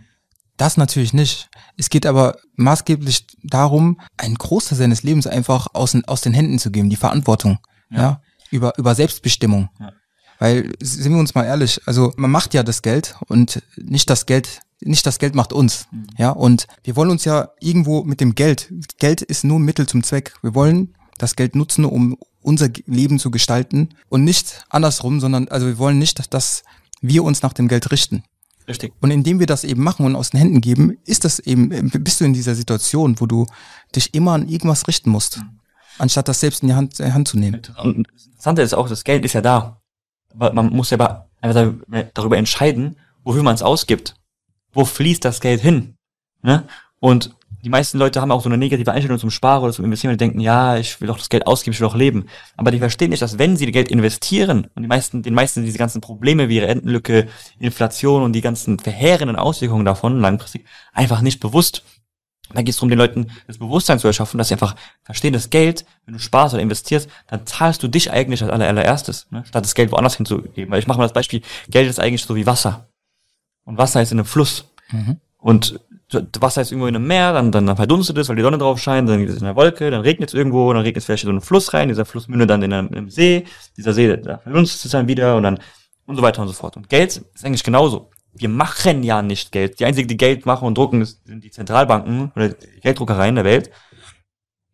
Das 0.61 0.77
natürlich 0.77 1.11
nicht. 1.11 1.49
Es 1.75 1.89
geht 1.89 2.05
aber 2.05 2.37
maßgeblich 2.55 3.25
darum, 3.41 3.99
einen 4.15 4.35
Großteil 4.35 4.77
seines 4.77 5.01
Lebens 5.01 5.25
einfach 5.25 5.69
aus, 5.73 5.97
aus 6.05 6.21
den 6.21 6.35
Händen 6.35 6.59
zu 6.59 6.69
geben, 6.69 6.91
die 6.91 6.97
Verantwortung, 6.97 7.57
ja, 7.89 7.99
ja 7.99 8.21
über, 8.51 8.77
über 8.77 8.93
Selbstbestimmung. 8.93 9.69
Ja. 9.79 9.91
Weil, 10.37 10.71
sind 10.79 11.13
wir 11.13 11.19
uns 11.19 11.33
mal 11.33 11.45
ehrlich, 11.45 11.81
also 11.87 12.13
man 12.15 12.29
macht 12.29 12.53
ja 12.53 12.61
das 12.61 12.83
Geld 12.83 13.15
und 13.27 13.63
nicht 13.75 14.07
das 14.11 14.27
Geld, 14.27 14.59
nicht 14.81 15.03
das 15.07 15.17
Geld 15.17 15.33
macht 15.33 15.51
uns. 15.51 15.87
Mhm. 15.89 16.05
Ja, 16.19 16.29
und 16.29 16.67
wir 16.83 16.95
wollen 16.95 17.09
uns 17.09 17.25
ja 17.25 17.49
irgendwo 17.59 18.03
mit 18.03 18.21
dem 18.21 18.35
Geld, 18.35 18.71
Geld 18.99 19.23
ist 19.23 19.43
nur 19.43 19.57
ein 19.57 19.65
Mittel 19.65 19.87
zum 19.87 20.03
Zweck. 20.03 20.35
Wir 20.43 20.53
wollen 20.53 20.93
das 21.17 21.35
Geld 21.35 21.55
nutzen, 21.55 21.85
um 21.85 22.19
unser 22.43 22.69
Leben 22.85 23.17
zu 23.17 23.31
gestalten 23.31 23.95
und 24.09 24.23
nicht 24.23 24.63
andersrum, 24.69 25.21
sondern, 25.21 25.47
also 25.47 25.65
wir 25.65 25.79
wollen 25.79 25.97
nicht, 25.97 26.31
dass 26.35 26.63
wir 27.01 27.23
uns 27.23 27.41
nach 27.41 27.53
dem 27.53 27.67
Geld 27.67 27.89
richten. 27.89 28.23
Richtig. 28.71 28.93
Und 29.01 29.11
indem 29.11 29.39
wir 29.39 29.47
das 29.47 29.65
eben 29.65 29.83
machen 29.83 30.05
und 30.05 30.15
aus 30.15 30.29
den 30.29 30.39
Händen 30.39 30.61
geben, 30.61 30.97
ist 31.05 31.25
das 31.25 31.39
eben, 31.39 31.89
bist 31.91 32.21
du 32.21 32.25
in 32.25 32.33
dieser 32.33 32.55
Situation, 32.55 33.19
wo 33.19 33.25
du 33.25 33.45
dich 33.93 34.13
immer 34.13 34.31
an 34.31 34.47
irgendwas 34.47 34.87
richten 34.87 35.09
musst, 35.09 35.39
mhm. 35.39 35.59
anstatt 35.97 36.29
das 36.29 36.39
selbst 36.39 36.63
in 36.63 36.69
die 36.69 36.73
Hand, 36.73 36.97
die 36.97 37.11
Hand 37.11 37.27
zu 37.27 37.37
nehmen. 37.37 37.61
Und 37.83 38.07
das 38.13 38.27
Interessante 38.27 38.61
ist 38.61 38.73
auch, 38.73 38.87
das 38.87 39.03
Geld 39.03 39.25
ist 39.25 39.33
ja 39.33 39.41
da. 39.41 39.81
Aber 40.33 40.53
man 40.53 40.67
muss 40.71 40.89
ja 40.89 41.27
einfach 41.41 41.73
darüber 42.13 42.37
entscheiden, 42.37 42.95
wofür 43.25 43.43
man 43.43 43.55
es 43.55 43.61
ausgibt. 43.61 44.15
Wo 44.71 44.85
fließt 44.85 45.25
das 45.25 45.41
Geld 45.41 45.61
hin? 45.61 45.97
Ne? 46.41 46.65
Und 46.99 47.35
die 47.63 47.69
meisten 47.69 47.97
Leute 47.97 48.21
haben 48.21 48.31
auch 48.31 48.41
so 48.41 48.49
eine 48.49 48.57
negative 48.57 48.91
Einstellung 48.91 49.19
zum 49.19 49.29
Sparen 49.29 49.63
oder 49.63 49.73
zum 49.73 49.85
Investieren 49.85 50.13
und 50.13 50.21
denken, 50.21 50.39
ja, 50.39 50.77
ich 50.77 50.99
will 50.99 51.07
doch 51.07 51.17
das 51.17 51.29
Geld 51.29 51.47
ausgeben, 51.47 51.73
ich 51.73 51.79
will 51.79 51.87
doch 51.87 51.95
leben. 51.95 52.25
Aber 52.57 52.71
die 52.71 52.79
verstehen 52.79 53.09
nicht, 53.09 53.21
dass 53.21 53.37
wenn 53.37 53.57
sie 53.57 53.71
Geld 53.71 53.89
investieren 53.89 54.67
und 54.75 54.81
die 54.81 54.87
meisten, 54.87 55.23
den 55.23 55.33
meisten 55.33 55.63
diese 55.63 55.77
ganzen 55.77 56.01
Probleme 56.01 56.49
wie 56.49 56.59
Rentenlücke, 56.59 57.27
Inflation 57.59 58.23
und 58.23 58.33
die 58.33 58.41
ganzen 58.41 58.79
verheerenden 58.79 59.35
Auswirkungen 59.35 59.85
davon 59.85 60.19
langfristig 60.19 60.65
einfach 60.93 61.21
nicht 61.21 61.39
bewusst. 61.39 61.83
Da 62.53 62.61
geht 62.61 62.69
es 62.69 62.77
darum, 62.77 62.89
den 62.89 62.97
Leuten 62.97 63.27
das 63.47 63.57
Bewusstsein 63.57 63.99
zu 63.99 64.07
erschaffen, 64.07 64.37
dass 64.37 64.49
sie 64.49 64.55
einfach 64.55 64.75
verstehen, 65.03 65.31
das 65.31 65.49
Geld, 65.49 65.85
wenn 66.05 66.15
du 66.15 66.19
sparst 66.19 66.53
oder 66.53 66.61
investierst, 66.61 67.09
dann 67.27 67.45
zahlst 67.45 67.81
du 67.81 67.87
dich 67.87 68.11
eigentlich 68.11 68.43
als 68.43 68.51
allererstes, 68.51 69.27
ne? 69.29 69.45
statt 69.45 69.63
das 69.63 69.75
Geld 69.75 69.91
woanders 69.91 70.17
hinzugeben. 70.17 70.71
Weil 70.71 70.79
ich 70.79 70.87
mache 70.87 70.97
mal 70.97 71.05
das 71.05 71.13
Beispiel, 71.13 71.41
Geld 71.69 71.89
ist 71.89 71.99
eigentlich 71.99 72.23
so 72.23 72.35
wie 72.35 72.45
Wasser. 72.45 72.89
Und 73.63 73.77
Wasser 73.77 74.01
ist 74.01 74.11
in 74.11 74.19
einem 74.19 74.25
Fluss. 74.25 74.65
Mhm. 74.91 75.21
Und 75.37 75.79
Wasser 76.39 76.61
ist 76.61 76.71
irgendwo 76.71 76.87
in 76.87 76.95
einem 76.95 77.07
Meer, 77.07 77.33
dann, 77.33 77.51
dann 77.51 77.75
verdunstet 77.75 78.17
es, 78.17 78.29
weil 78.29 78.35
die 78.35 78.41
Sonne 78.41 78.57
drauf 78.57 78.79
scheint, 78.79 79.09
dann 79.09 79.23
ist 79.23 79.33
es 79.33 79.39
in 79.39 79.45
der 79.45 79.55
Wolke, 79.55 79.91
dann 79.91 80.01
regnet 80.01 80.29
es 80.29 80.33
irgendwo, 80.33 80.71
dann 80.73 80.83
regnet 80.83 80.97
es 80.97 81.05
vielleicht 81.05 81.23
in 81.23 81.27
so 81.27 81.31
einen 81.31 81.41
Fluss 81.41 81.73
rein, 81.73 81.87
dieser 81.87 82.05
Fluss 82.05 82.27
mündet 82.27 82.49
dann 82.49 82.61
in 82.61 82.73
einem 82.73 83.09
See, 83.09 83.45
dieser 83.77 83.93
See, 83.93 84.17
da 84.17 84.39
verdunstet 84.39 84.85
es 84.85 84.91
dann 84.91 85.07
wieder 85.07 85.37
und 85.37 85.43
dann 85.43 85.59
und 86.05 86.15
so 86.17 86.21
weiter 86.21 86.41
und 86.41 86.47
so 86.47 86.53
fort. 86.53 86.77
Und 86.77 86.89
Geld 86.89 87.17
ist 87.33 87.45
eigentlich 87.45 87.63
genauso. 87.63 88.11
Wir 88.33 88.49
machen 88.49 89.03
ja 89.03 89.21
nicht 89.21 89.51
Geld. 89.51 89.79
Die 89.79 89.85
einzigen, 89.85 90.07
die 90.07 90.17
Geld 90.17 90.45
machen 90.45 90.65
und 90.65 90.77
drucken, 90.77 91.03
sind 91.05 91.43
die 91.43 91.51
Zentralbanken 91.51 92.31
oder 92.35 92.49
die 92.49 92.79
Gelddruckereien 92.81 93.35
der 93.35 93.43
Welt. 93.43 93.71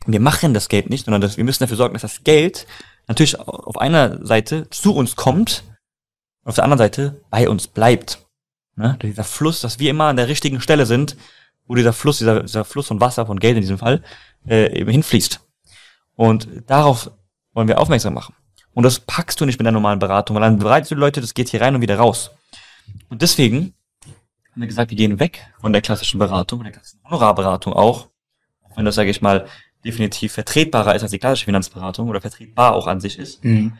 Wir 0.06 0.20
machen 0.20 0.54
das 0.54 0.70
Geld 0.70 0.90
nicht, 0.90 1.06
sondern 1.06 1.22
das, 1.22 1.38
wir 1.38 1.44
müssen 1.44 1.64
dafür 1.64 1.78
sorgen, 1.78 1.94
dass 1.94 2.04
das 2.04 2.24
Geld 2.24 2.66
natürlich 3.08 3.40
auf 3.40 3.78
einer 3.78 4.26
Seite 4.26 4.70
zu 4.70 4.96
uns 4.96 5.16
kommt, 5.16 5.64
auf 6.44 6.56
der 6.56 6.64
anderen 6.64 6.80
Seite 6.80 7.22
bei 7.30 7.50
uns 7.50 7.68
bleibt. 7.68 8.27
Ne? 8.78 8.98
Dieser 9.02 9.24
Fluss, 9.24 9.62
dass 9.62 9.80
wir 9.80 9.90
immer 9.90 10.06
an 10.06 10.16
der 10.16 10.28
richtigen 10.28 10.62
Stelle 10.62 10.86
sind, 10.86 11.18
wo 11.66 11.76
dieser 11.76 11.94
Fluss, 11.94 12.20
dieser, 12.20 12.44
dieser 12.44 12.64
Fluss 12.64 12.88
von 12.88 13.02
Wasser, 13.02 13.26
von 13.26 13.40
Geld 13.40 13.56
in 13.56 13.62
diesem 13.62 13.78
Fall, 13.78 14.04
äh, 14.48 14.80
eben 14.80 14.92
hinfließt. 14.92 15.42
Und 16.16 16.48
darauf 16.68 17.12
wollen 17.54 17.68
wir 17.68 17.80
aufmerksam 17.80 18.14
machen. 18.14 18.36
Und 18.74 18.84
das 18.84 19.00
packst 19.00 19.42
du 19.42 19.46
nicht 19.46 19.60
mit 19.60 19.66
der 19.66 19.72
normalen 19.72 20.00
Beratung, 20.00 20.36
weil 20.36 20.44
dann 20.44 20.60
bereitest 20.60 20.92
du 20.92 20.96
die 20.96 21.02
Leute, 21.02 21.20
das 21.20 21.34
geht 21.34 21.50
hier 21.50 21.62
rein 21.62 21.76
und 21.76 21.82
wieder 21.82 21.98
raus. 21.98 22.32
Und 23.10 23.22
deswegen 23.24 23.74
haben 24.52 24.62
wir 24.62 24.68
gesagt, 24.68 24.92
wir 24.92 24.98
gehen 24.98 25.20
weg 25.20 25.46
von 25.60 25.74
der 25.74 25.82
klassischen 25.82 26.20
Beratung, 26.20 26.60
von 26.60 26.66
der 26.66 26.74
klassischen 26.74 27.04
Honorarberatung 27.04 27.74
auch. 27.74 28.08
Wenn 28.76 28.86
das, 28.86 28.96
sage 28.96 29.10
ich 29.10 29.22
mal, 29.22 29.48
definitiv 29.84 30.34
vertretbarer 30.34 30.96
ist 30.96 31.02
als 31.02 31.12
die 31.12 31.20
klassische 31.20 31.46
Finanzberatung 31.46 32.10
oder 32.10 32.22
vertretbar 32.22 32.76
auch 32.76 32.88
an 32.88 33.00
sich 33.00 33.18
ist. 33.18 33.44
Mhm. 33.44 33.74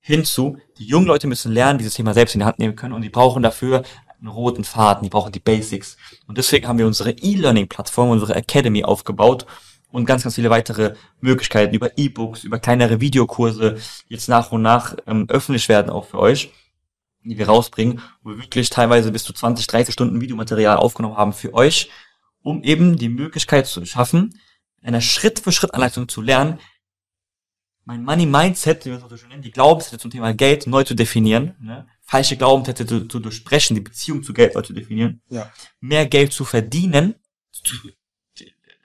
Hinzu, 0.00 0.58
die 0.78 0.84
jungen 0.84 1.06
Leute 1.06 1.28
müssen 1.28 1.52
lernen, 1.52 1.78
dieses 1.78 1.94
Thema 1.94 2.12
selbst 2.12 2.34
in 2.34 2.40
die 2.40 2.44
Hand 2.44 2.58
nehmen 2.58 2.74
können 2.74 2.92
und 2.92 3.02
die 3.02 3.08
brauchen 3.08 3.42
dafür 3.42 3.84
einen 4.22 4.30
roten 4.30 4.64
Faden, 4.64 5.02
die 5.02 5.10
brauchen 5.10 5.32
die 5.32 5.40
Basics. 5.40 5.96
Und 6.26 6.38
deswegen 6.38 6.68
haben 6.68 6.78
wir 6.78 6.86
unsere 6.86 7.10
E-Learning-Plattform, 7.10 8.10
unsere 8.10 8.34
Academy 8.34 8.84
aufgebaut 8.84 9.46
und 9.90 10.06
ganz, 10.06 10.22
ganz 10.22 10.36
viele 10.36 10.48
weitere 10.48 10.94
Möglichkeiten 11.20 11.74
über 11.74 11.98
E-Books, 11.98 12.44
über 12.44 12.58
kleinere 12.58 13.00
Videokurse 13.00 13.76
jetzt 14.08 14.28
nach 14.28 14.52
und 14.52 14.62
nach 14.62 14.96
ähm, 15.06 15.26
öffentlich 15.28 15.68
werden 15.68 15.90
auch 15.90 16.06
für 16.06 16.18
euch, 16.18 16.52
die 17.24 17.36
wir 17.36 17.46
rausbringen, 17.46 18.00
wo 18.22 18.30
wir 18.30 18.38
wirklich 18.38 18.70
teilweise 18.70 19.12
bis 19.12 19.24
zu 19.24 19.32
20, 19.32 19.66
30 19.66 19.92
Stunden 19.92 20.20
Videomaterial 20.20 20.76
aufgenommen 20.76 21.16
haben 21.16 21.32
für 21.32 21.52
euch, 21.52 21.90
um 22.42 22.62
eben 22.62 22.96
die 22.96 23.08
Möglichkeit 23.08 23.66
zu 23.66 23.84
schaffen, 23.84 24.38
einer 24.82 25.00
Schritt-für-Schritt-Anleitung 25.00 26.08
zu 26.08 26.22
lernen, 26.22 26.58
mein 27.84 28.04
Money-Mindset, 28.04 28.84
wie 28.84 28.90
wir 28.90 28.98
es 28.98 29.02
auch 29.02 29.10
so 29.10 29.16
schön 29.16 29.28
nennen, 29.28 29.42
die 29.42 29.50
Glaubenssätze 29.50 29.98
zum 29.98 30.10
Thema 30.10 30.32
Geld 30.34 30.66
neu 30.66 30.84
zu 30.84 30.94
definieren, 30.94 31.56
ne? 31.60 31.86
Falsche 32.12 32.36
Glaubenssätze 32.36 32.84
zu, 32.86 33.08
zu 33.08 33.20
durchbrechen, 33.20 33.74
die 33.74 33.80
Beziehung 33.80 34.22
zu 34.22 34.34
Geld 34.34 34.54
neu 34.54 34.60
zu 34.60 34.74
definieren, 34.74 35.22
Ja. 35.30 35.50
mehr 35.80 36.04
Geld 36.04 36.34
zu 36.34 36.44
verdienen, 36.44 37.14
zu, 37.50 37.74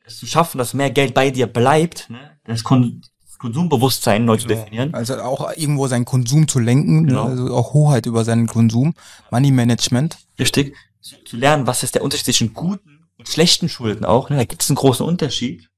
es 0.06 0.20
zu 0.20 0.26
schaffen, 0.26 0.60
dass 0.60 0.74
mehr 0.74 0.92
Geld 0.92 1.14
bei 1.14 1.30
dir 1.30 1.46
bleibt, 1.48 2.10
ne? 2.10 2.40
das, 2.46 2.64
Kon 2.64 3.02
Konsumbewusstsein 3.38 4.24
neu 4.24 4.38
zu 4.38 4.48
definieren. 4.48 4.94
Also 4.94 5.18
auch 5.18 5.52
irgendwo 5.58 5.88
seinen 5.88 6.06
Konsum 6.06 6.48
zu 6.48 6.60
lenken? 6.60 7.06
Genau. 7.06 7.26
also 7.26 7.54
auch 7.54 7.74
Hoheit 7.74 8.06
über 8.06 8.24
seinen 8.24 8.48
Konsum, 8.48 8.94
Money 9.30 9.52
Management. 9.52 10.18
Richtig. 10.40 10.74
Zu, 11.02 11.22
zu 11.26 11.36
lernen, 11.36 11.68
was 11.68 11.84
ist 11.84 11.96
der 11.96 12.04
Unterschied 12.04 12.26
zwischen 12.26 12.54
guten 12.54 13.10
und 13.18 13.28
schlechten 13.28 13.68
Schulden 13.68 14.06
auch. 14.06 14.30
Ne? 14.30 14.38
Da 14.38 14.46
gibt 14.46 14.64
es 14.64 14.70
einen 14.70 14.78
großen 14.78 15.06
Unterschied. 15.06 15.70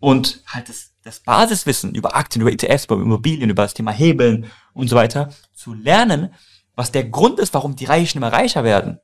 Und 0.00 0.42
halt 0.46 0.68
das, 0.68 0.90
das 1.04 1.20
Basiswissen 1.20 1.94
über 1.94 2.16
Aktien, 2.16 2.42
über 2.42 2.50
ETFs, 2.52 2.86
über 2.86 2.96
Immobilien, 2.96 3.50
über 3.50 3.62
das 3.62 3.72
Thema 3.72 3.92
Hebeln 3.92 4.50
und 4.74 4.88
so 4.88 4.96
weiter, 4.96 5.32
zu 5.54 5.74
lernen, 5.74 6.34
was 6.74 6.92
der 6.92 7.04
Grund 7.04 7.38
ist, 7.38 7.54
warum 7.54 7.76
die 7.76 7.84
Reichen 7.84 8.18
immer 8.18 8.32
reicher 8.32 8.64
werden. 8.64 8.98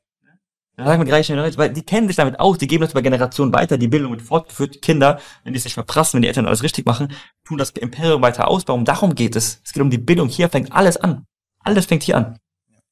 Da 0.75 0.85
sagen 0.85 1.01
wir 1.01 1.05
die 1.05 1.11
Reichen 1.11 1.33
immer 1.33 1.43
reicher, 1.43 1.57
weil 1.57 1.73
die 1.73 1.83
kennen 1.83 2.07
sich 2.07 2.15
damit 2.15 2.39
aus, 2.39 2.57
die 2.57 2.67
geben 2.67 2.81
das 2.81 2.91
über 2.91 3.01
Generationen 3.01 3.51
weiter, 3.53 3.77
die 3.77 3.89
Bildung 3.89 4.11
wird 4.11 4.21
fortgeführt, 4.21 4.75
die 4.75 4.79
Kinder, 4.79 5.19
wenn 5.43 5.53
die 5.53 5.57
es 5.59 5.65
nicht 5.65 5.73
verprassen, 5.73 6.15
wenn 6.15 6.21
die 6.21 6.29
Eltern 6.29 6.45
alles 6.45 6.63
richtig 6.63 6.85
machen, 6.85 7.13
tun 7.43 7.57
das 7.57 7.71
Imperium 7.71 8.21
weiter 8.21 8.47
ausbauen. 8.47 8.85
Darum 8.85 9.13
geht 9.13 9.35
es. 9.35 9.61
Es 9.65 9.73
geht 9.73 9.83
um 9.83 9.89
die 9.89 9.97
Bildung. 9.97 10.29
Hier 10.29 10.47
fängt 10.49 10.71
alles 10.71 10.95
an. 10.97 11.25
Alles 11.59 11.85
fängt 11.85 12.03
hier 12.03 12.15
an. 12.15 12.39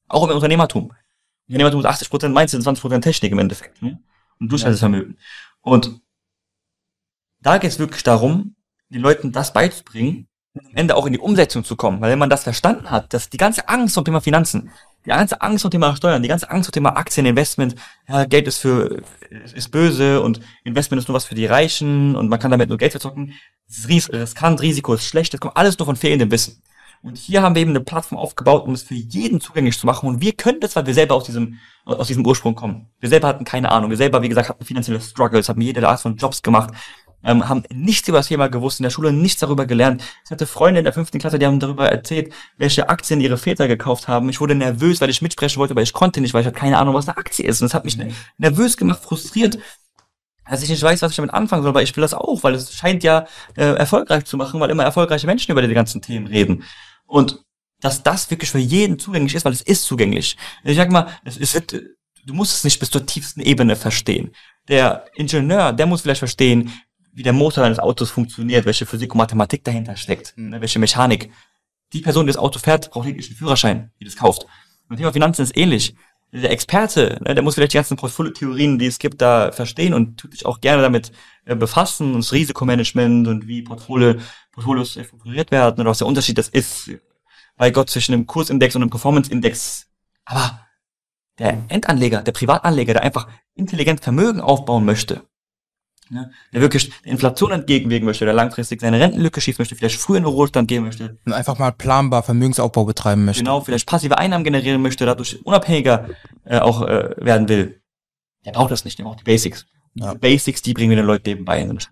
Auch 0.08 0.28
im 0.28 0.34
Unternehmertum. 0.34 0.92
Unternehmertum 1.48 1.80
ist 1.80 1.86
80% 1.86 2.28
Mindset 2.28 2.66
und 2.66 2.78
20% 2.78 3.00
Technik 3.00 3.32
im 3.32 3.38
Endeffekt. 3.38 3.80
Ne? 3.80 4.02
Und 4.38 4.52
Durchhaltevermögen. 4.52 5.18
Und 5.62 6.00
da 7.40 7.56
geht 7.56 7.70
es 7.70 7.78
wirklich 7.78 8.02
darum, 8.02 8.56
den 8.90 9.00
Leuten 9.00 9.32
das 9.32 9.52
beizubringen 9.52 10.27
am 10.60 10.74
Ende 10.74 10.96
auch 10.96 11.06
in 11.06 11.12
die 11.12 11.18
Umsetzung 11.18 11.64
zu 11.64 11.76
kommen. 11.76 12.00
Weil 12.00 12.10
wenn 12.10 12.18
man 12.18 12.30
das 12.30 12.42
verstanden 12.44 12.90
hat, 12.90 13.12
dass 13.14 13.30
die 13.30 13.36
ganze 13.36 13.68
Angst 13.68 13.94
zum 13.94 14.04
Thema 14.04 14.20
Finanzen, 14.20 14.70
die 15.04 15.10
ganze 15.10 15.40
Angst 15.40 15.62
zum 15.62 15.70
Thema 15.70 15.96
Steuern, 15.96 16.22
die 16.22 16.28
ganze 16.28 16.50
Angst 16.50 16.66
zum 16.66 16.72
Thema 16.72 16.96
Aktien, 16.96 17.26
Investment, 17.26 17.74
ja, 18.08 18.24
Geld 18.24 18.46
ist 18.46 18.58
für, 18.58 19.02
ist 19.54 19.70
böse 19.70 20.20
und 20.20 20.40
Investment 20.64 21.00
ist 21.00 21.08
nur 21.08 21.14
was 21.14 21.24
für 21.24 21.34
die 21.34 21.46
Reichen 21.46 22.16
und 22.16 22.28
man 22.28 22.38
kann 22.38 22.50
damit 22.50 22.68
nur 22.68 22.78
Geld 22.78 22.92
verzocken, 22.92 23.32
das 23.66 23.84
ist 23.84 24.12
riskant, 24.12 24.60
Risiko 24.60 24.94
ist 24.94 25.04
schlecht, 25.04 25.32
das 25.32 25.40
kommt 25.40 25.56
alles 25.56 25.78
nur 25.78 25.86
von 25.86 25.96
fehlendem 25.96 26.30
Wissen. 26.30 26.62
Und 27.02 27.16
hier 27.16 27.42
haben 27.42 27.54
wir 27.54 27.62
eben 27.62 27.70
eine 27.70 27.80
Plattform 27.80 28.18
aufgebaut, 28.18 28.64
um 28.64 28.74
es 28.74 28.82
für 28.82 28.94
jeden 28.94 29.40
zugänglich 29.40 29.78
zu 29.78 29.86
machen. 29.86 30.08
Und 30.08 30.20
wir 30.20 30.32
können 30.32 30.58
das, 30.60 30.74
weil 30.74 30.86
wir 30.86 30.94
selber 30.94 31.14
aus 31.14 31.24
diesem, 31.24 31.58
aus 31.84 32.08
diesem 32.08 32.26
Ursprung 32.26 32.56
kommen. 32.56 32.88
Wir 32.98 33.08
selber 33.08 33.28
hatten 33.28 33.44
keine 33.44 33.70
Ahnung. 33.70 33.90
Wir 33.90 33.96
selber, 33.96 34.20
wie 34.22 34.28
gesagt, 34.28 34.48
hatten 34.48 34.64
finanzielle 34.64 35.00
Struggles, 35.00 35.48
haben 35.48 35.60
jede 35.60 35.86
Art 35.86 36.00
von 36.00 36.16
Jobs 36.16 36.42
gemacht, 36.42 36.74
ähm, 37.24 37.48
haben 37.48 37.62
nichts 37.72 38.08
über 38.08 38.18
das 38.18 38.28
Thema 38.28 38.48
gewusst, 38.48 38.80
in 38.80 38.84
der 38.84 38.90
Schule 38.90 39.12
nichts 39.12 39.40
darüber 39.40 39.66
gelernt. 39.66 40.02
Ich 40.24 40.30
hatte 40.30 40.46
Freunde 40.46 40.80
in 40.80 40.84
der 40.84 40.92
fünften 40.92 41.18
Klasse, 41.18 41.38
die 41.38 41.46
haben 41.46 41.60
darüber 41.60 41.88
erzählt, 41.88 42.32
welche 42.56 42.88
Aktien 42.88 43.20
ihre 43.20 43.38
Väter 43.38 43.68
gekauft 43.68 44.08
haben. 44.08 44.28
Ich 44.28 44.40
wurde 44.40 44.54
nervös, 44.54 45.00
weil 45.00 45.10
ich 45.10 45.22
mitsprechen 45.22 45.58
wollte, 45.58 45.72
aber 45.72 45.82
ich 45.82 45.92
konnte 45.92 46.20
nicht, 46.20 46.34
weil 46.34 46.42
ich 46.42 46.46
hatte 46.46 46.58
keine 46.58 46.78
Ahnung, 46.78 46.94
was 46.94 47.08
eine 47.08 47.16
Aktie 47.16 47.44
ist. 47.44 47.60
Und 47.60 47.66
das 47.66 47.74
hat 47.74 47.84
mich 47.84 47.98
nervös 48.38 48.76
gemacht, 48.76 49.02
frustriert 49.02 49.58
dass 50.50 50.62
ich 50.62 50.70
nicht 50.70 50.82
weiß, 50.82 51.02
was 51.02 51.10
ich 51.12 51.16
damit 51.16 51.34
anfangen 51.34 51.62
soll, 51.62 51.74
weil 51.74 51.84
ich 51.84 51.94
will 51.96 52.02
das 52.02 52.14
auch, 52.14 52.42
weil 52.42 52.54
es 52.54 52.72
scheint 52.72 53.04
ja 53.04 53.26
äh, 53.56 53.74
erfolgreich 53.74 54.24
zu 54.24 54.36
machen, 54.36 54.58
weil 54.60 54.70
immer 54.70 54.84
erfolgreiche 54.84 55.26
Menschen 55.26 55.52
über 55.52 55.60
die 55.60 55.74
ganzen 55.74 56.00
Themen 56.00 56.26
reden. 56.26 56.64
Und 57.06 57.44
dass 57.80 58.02
das 58.02 58.30
wirklich 58.30 58.50
für 58.50 58.58
jeden 58.58 58.98
zugänglich 58.98 59.34
ist, 59.34 59.44
weil 59.44 59.52
es 59.52 59.62
ist 59.62 59.84
zugänglich. 59.84 60.36
Ich 60.64 60.76
sag 60.76 60.90
mal, 60.90 61.08
es 61.24 61.36
ist, 61.36 61.72
du 61.72 62.34
musst 62.34 62.56
es 62.56 62.64
nicht 62.64 62.80
bis 62.80 62.90
zur 62.90 63.06
tiefsten 63.06 63.40
Ebene 63.40 63.76
verstehen. 63.76 64.34
Der 64.68 65.06
Ingenieur, 65.14 65.72
der 65.72 65.86
muss 65.86 66.02
vielleicht 66.02 66.18
verstehen, 66.18 66.72
wie 67.18 67.24
der 67.24 67.32
Motor 67.32 67.64
eines 67.64 67.80
Autos 67.80 68.10
funktioniert, 68.10 68.64
welche 68.64 68.86
Physik 68.86 69.12
und 69.12 69.18
Mathematik 69.18 69.64
dahinter 69.64 69.96
steckt, 69.96 70.34
ne, 70.36 70.60
welche 70.60 70.78
Mechanik. 70.78 71.32
Die 71.92 72.00
Person, 72.00 72.26
die 72.26 72.32
das 72.32 72.40
Auto 72.40 72.60
fährt, 72.60 72.92
braucht 72.92 73.06
lediglich 73.06 73.28
einen 73.30 73.36
Führerschein, 73.36 73.90
die 73.98 74.04
das 74.04 74.14
kauft. 74.14 74.46
Und 74.88 74.98
Thema 74.98 75.12
Finanzen 75.12 75.42
ist 75.42 75.56
ähnlich 75.56 75.96
der 76.30 76.52
Experte, 76.52 77.18
ne, 77.24 77.34
der 77.34 77.42
muss 77.42 77.56
vielleicht 77.56 77.72
die 77.72 77.76
ganzen 77.78 77.96
Portfolio-Theorien, 77.96 78.78
die 78.78 78.86
es 78.86 79.00
gibt, 79.00 79.20
da 79.20 79.50
verstehen 79.50 79.94
und 79.94 80.20
tut 80.20 80.30
sich 80.30 80.46
auch 80.46 80.60
gerne 80.60 80.80
damit 80.80 81.10
äh, 81.44 81.56
befassen 81.56 82.14
und 82.14 82.18
das 82.18 82.32
Risikomanagement 82.32 83.26
und 83.26 83.48
wie 83.48 83.62
Portfolio, 83.62 84.14
Portfolios 84.52 84.96
äh, 84.96 85.02
strukturiert 85.02 85.50
werden 85.50 85.80
oder 85.80 85.90
was 85.90 85.98
der 85.98 86.06
Unterschied 86.06 86.38
das 86.38 86.48
ist, 86.48 86.88
bei 87.56 87.72
Gott 87.72 87.90
zwischen 87.90 88.14
einem 88.14 88.26
Kursindex 88.28 88.76
und 88.76 88.82
einem 88.82 88.90
Performance-Index. 88.90 89.88
Aber 90.24 90.60
der 91.40 91.64
Endanleger, 91.68 92.22
der 92.22 92.32
Privatanleger, 92.32 92.92
der 92.92 93.02
einfach 93.02 93.26
intelligent 93.54 94.04
Vermögen 94.04 94.40
aufbauen 94.40 94.84
möchte, 94.84 95.22
ne, 96.10 96.30
der 96.52 96.60
wirklich 96.60 96.90
Inflation 97.02 97.50
entgegenwirken 97.52 98.06
möchte, 98.06 98.24
der 98.24 98.34
langfristig 98.34 98.80
seine 98.80 99.00
Rentenlücke 99.00 99.40
schießen 99.40 99.60
möchte, 99.60 99.74
vielleicht 99.74 100.00
früher 100.00 100.18
in 100.18 100.24
den 100.24 100.32
Ruhestand 100.32 100.68
gehen 100.68 100.84
möchte, 100.84 101.18
Und 101.24 101.32
einfach 101.32 101.58
mal 101.58 101.72
planbar 101.72 102.22
Vermögensaufbau 102.22 102.84
betreiben 102.84 103.24
möchte. 103.24 103.42
genau, 103.42 103.60
vielleicht 103.60 103.86
passive 103.86 104.18
Einnahmen 104.18 104.44
generieren 104.44 104.82
möchte, 104.82 105.06
dadurch 105.06 105.44
unabhängiger 105.44 106.08
äh, 106.44 106.58
auch 106.58 106.82
äh, 106.82 107.14
werden 107.18 107.48
will, 107.48 107.80
der 108.44 108.52
braucht 108.52 108.70
das 108.70 108.84
nicht, 108.84 108.98
der 108.98 109.04
braucht 109.04 109.20
die 109.20 109.24
Basics. 109.24 109.66
Ja. 109.94 110.06
Diese 110.06 110.18
Basics, 110.18 110.62
die 110.62 110.74
bringen 110.74 110.90
wir 110.90 110.96
den 110.96 111.06
Leuten 111.06 111.28
nebenbei. 111.28 111.68
Und 111.68 111.90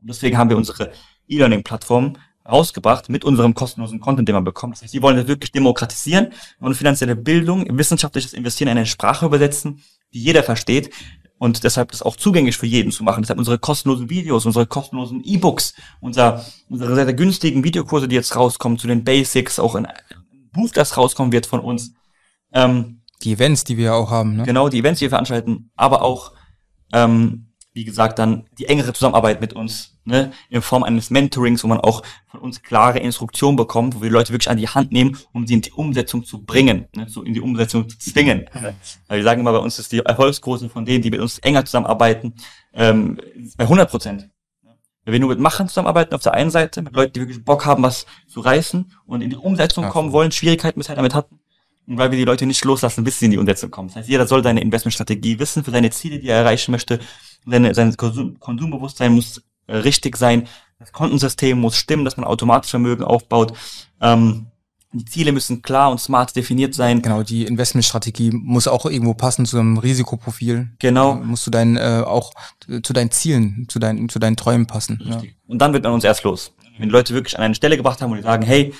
deswegen 0.00 0.38
haben 0.38 0.50
wir 0.50 0.56
unsere 0.56 0.92
E-Learning-Plattform 1.28 2.16
rausgebracht 2.48 3.08
mit 3.08 3.24
unserem 3.24 3.54
kostenlosen 3.54 4.00
Content, 4.00 4.28
den 4.28 4.34
man 4.34 4.44
bekommt. 4.44 4.74
Das 4.74 4.82
heißt, 4.82 4.94
die 4.94 5.02
wollen 5.02 5.16
das 5.16 5.28
wirklich 5.28 5.52
demokratisieren 5.52 6.32
und 6.58 6.74
finanzielle 6.74 7.16
Bildung, 7.16 7.66
wissenschaftliches 7.76 8.32
Investieren 8.32 8.68
in 8.70 8.78
eine 8.78 8.86
Sprache 8.86 9.26
übersetzen, 9.26 9.82
die 10.12 10.22
jeder 10.22 10.42
versteht 10.42 10.90
und 11.40 11.64
deshalb 11.64 11.90
das 11.90 12.02
auch 12.02 12.16
zugänglich 12.16 12.58
für 12.58 12.66
jeden 12.66 12.92
zu 12.92 13.02
machen. 13.02 13.22
Deshalb 13.22 13.38
unsere 13.38 13.58
kostenlosen 13.58 14.10
Videos, 14.10 14.44
unsere 14.44 14.66
kostenlosen 14.66 15.22
E-Books, 15.24 15.74
unser, 15.98 16.44
unsere 16.68 16.94
sehr, 16.94 17.06
sehr 17.06 17.14
günstigen 17.14 17.64
Videokurse, 17.64 18.08
die 18.08 18.14
jetzt 18.14 18.36
rauskommen 18.36 18.76
zu 18.76 18.86
den 18.86 19.04
Basics, 19.04 19.58
auch 19.58 19.74
ein 19.74 19.88
Buch, 20.52 20.68
das 20.74 20.98
rauskommen 20.98 21.32
wird 21.32 21.46
von 21.46 21.60
uns. 21.60 21.94
Ähm, 22.52 23.00
Die 23.22 23.32
Events, 23.32 23.64
die 23.64 23.78
wir 23.78 23.86
ja 23.86 23.94
auch 23.94 24.10
haben. 24.10 24.36
Ne? 24.36 24.42
genau, 24.44 24.68
die 24.68 24.80
Events, 24.80 24.98
die 24.98 25.06
wir 25.06 25.10
veranstalten, 25.10 25.70
aber 25.76 26.02
auch, 26.02 26.32
ähm, 26.92 27.49
wie 27.80 27.84
gesagt, 27.86 28.18
dann 28.18 28.44
die 28.58 28.66
engere 28.66 28.92
Zusammenarbeit 28.92 29.40
mit 29.40 29.54
uns, 29.54 29.96
ne, 30.04 30.32
in 30.50 30.60
Form 30.60 30.82
eines 30.82 31.08
Mentorings, 31.08 31.64
wo 31.64 31.66
man 31.66 31.80
auch 31.80 32.02
von 32.26 32.40
uns 32.40 32.62
klare 32.62 32.98
Instruktionen 32.98 33.56
bekommt, 33.56 33.96
wo 33.96 34.02
wir 34.02 34.10
Leute 34.10 34.34
wirklich 34.34 34.50
an 34.50 34.58
die 34.58 34.68
Hand 34.68 34.92
nehmen, 34.92 35.16
um 35.32 35.46
sie 35.46 35.54
in 35.54 35.62
die 35.62 35.72
Umsetzung 35.72 36.22
zu 36.22 36.42
bringen, 36.42 36.88
ne, 36.94 37.06
so 37.08 37.22
in 37.22 37.32
die 37.32 37.40
Umsetzung 37.40 37.88
zu 37.88 37.98
zwingen. 37.98 38.44
Weil 39.08 39.16
wir 39.16 39.24
sagen 39.24 39.40
immer, 39.40 39.52
bei 39.52 39.58
uns 39.60 39.78
ist 39.78 39.92
die 39.92 40.00
Erfolgsquote 40.00 40.68
von 40.68 40.84
denen, 40.84 41.00
die 41.00 41.10
mit 41.10 41.20
uns 41.20 41.38
enger 41.38 41.64
zusammenarbeiten, 41.64 42.34
ähm, 42.74 43.18
bei 43.56 43.64
100 43.64 43.90
Prozent. 43.90 44.28
Wenn 45.06 45.12
wir 45.12 45.20
nur 45.20 45.30
mit 45.30 45.40
Machern 45.40 45.66
zusammenarbeiten 45.66 46.14
auf 46.14 46.22
der 46.22 46.34
einen 46.34 46.50
Seite, 46.50 46.82
mit 46.82 46.94
Leuten, 46.94 47.14
die 47.14 47.20
wirklich 47.20 47.42
Bock 47.42 47.64
haben, 47.64 47.82
was 47.82 48.04
zu 48.28 48.40
reißen 48.40 48.92
und 49.06 49.22
in 49.22 49.30
die 49.30 49.36
Umsetzung 49.36 49.86
Ach 49.86 49.90
kommen 49.90 50.12
wollen, 50.12 50.32
Schwierigkeiten 50.32 50.78
bisher 50.78 50.96
damit 50.96 51.14
hatten, 51.14 51.39
und 51.90 51.98
weil 51.98 52.12
wir 52.12 52.18
die 52.18 52.24
Leute 52.24 52.46
nicht 52.46 52.64
loslassen, 52.64 53.02
bis 53.02 53.18
sie 53.18 53.24
in 53.24 53.32
die 53.32 53.38
Umsetzung 53.38 53.72
kommen. 53.72 53.88
Das 53.88 53.96
heißt, 53.96 54.08
jeder 54.08 54.24
soll 54.24 54.44
seine 54.44 54.60
Investmentstrategie 54.60 55.40
wissen 55.40 55.64
für 55.64 55.72
seine 55.72 55.90
Ziele, 55.90 56.20
die 56.20 56.28
er 56.28 56.36
erreichen 56.36 56.70
möchte. 56.70 57.00
Seine, 57.44 57.74
sein 57.74 57.96
Konsum, 57.96 58.38
Konsumbewusstsein 58.38 59.12
muss 59.12 59.42
äh, 59.66 59.74
richtig 59.74 60.16
sein. 60.16 60.46
Das 60.78 60.92
Kontensystem 60.92 61.58
muss 61.58 61.74
stimmen, 61.74 62.04
dass 62.04 62.16
man 62.16 62.24
automatisch 62.24 62.70
Vermögen 62.70 63.02
aufbaut. 63.02 63.54
Ähm, 64.00 64.46
die 64.92 65.04
Ziele 65.04 65.32
müssen 65.32 65.62
klar 65.62 65.90
und 65.90 65.98
smart 65.98 66.36
definiert 66.36 66.74
sein. 66.74 67.02
Genau, 67.02 67.24
die 67.24 67.44
Investmentstrategie 67.44 68.30
muss 68.32 68.68
auch 68.68 68.86
irgendwo 68.86 69.14
passen 69.14 69.44
zu 69.44 69.58
einem 69.58 69.76
Risikoprofil. 69.76 70.70
Genau. 70.78 71.16
Musst 71.16 71.44
du 71.48 71.50
deinen 71.50 71.76
äh, 71.76 72.04
auch 72.06 72.32
äh, 72.68 72.82
zu 72.82 72.92
deinen 72.92 73.10
Zielen, 73.10 73.66
zu 73.68 73.80
deinen 73.80 74.08
zu 74.08 74.20
deinen 74.20 74.36
Träumen 74.36 74.66
passen. 74.66 75.02
Ja. 75.04 75.22
Und 75.48 75.58
dann 75.58 75.72
wird 75.72 75.82
man 75.82 75.92
uns 75.92 76.04
erst 76.04 76.22
los. 76.22 76.52
Wenn 76.78 76.88
die 76.88 76.92
Leute 76.92 77.14
wirklich 77.14 77.36
an 77.36 77.44
eine 77.44 77.54
Stelle 77.56 77.76
gebracht 77.76 78.00
haben 78.00 78.12
und 78.12 78.18
die 78.18 78.22
sagen, 78.22 78.44
hey, 78.44 78.72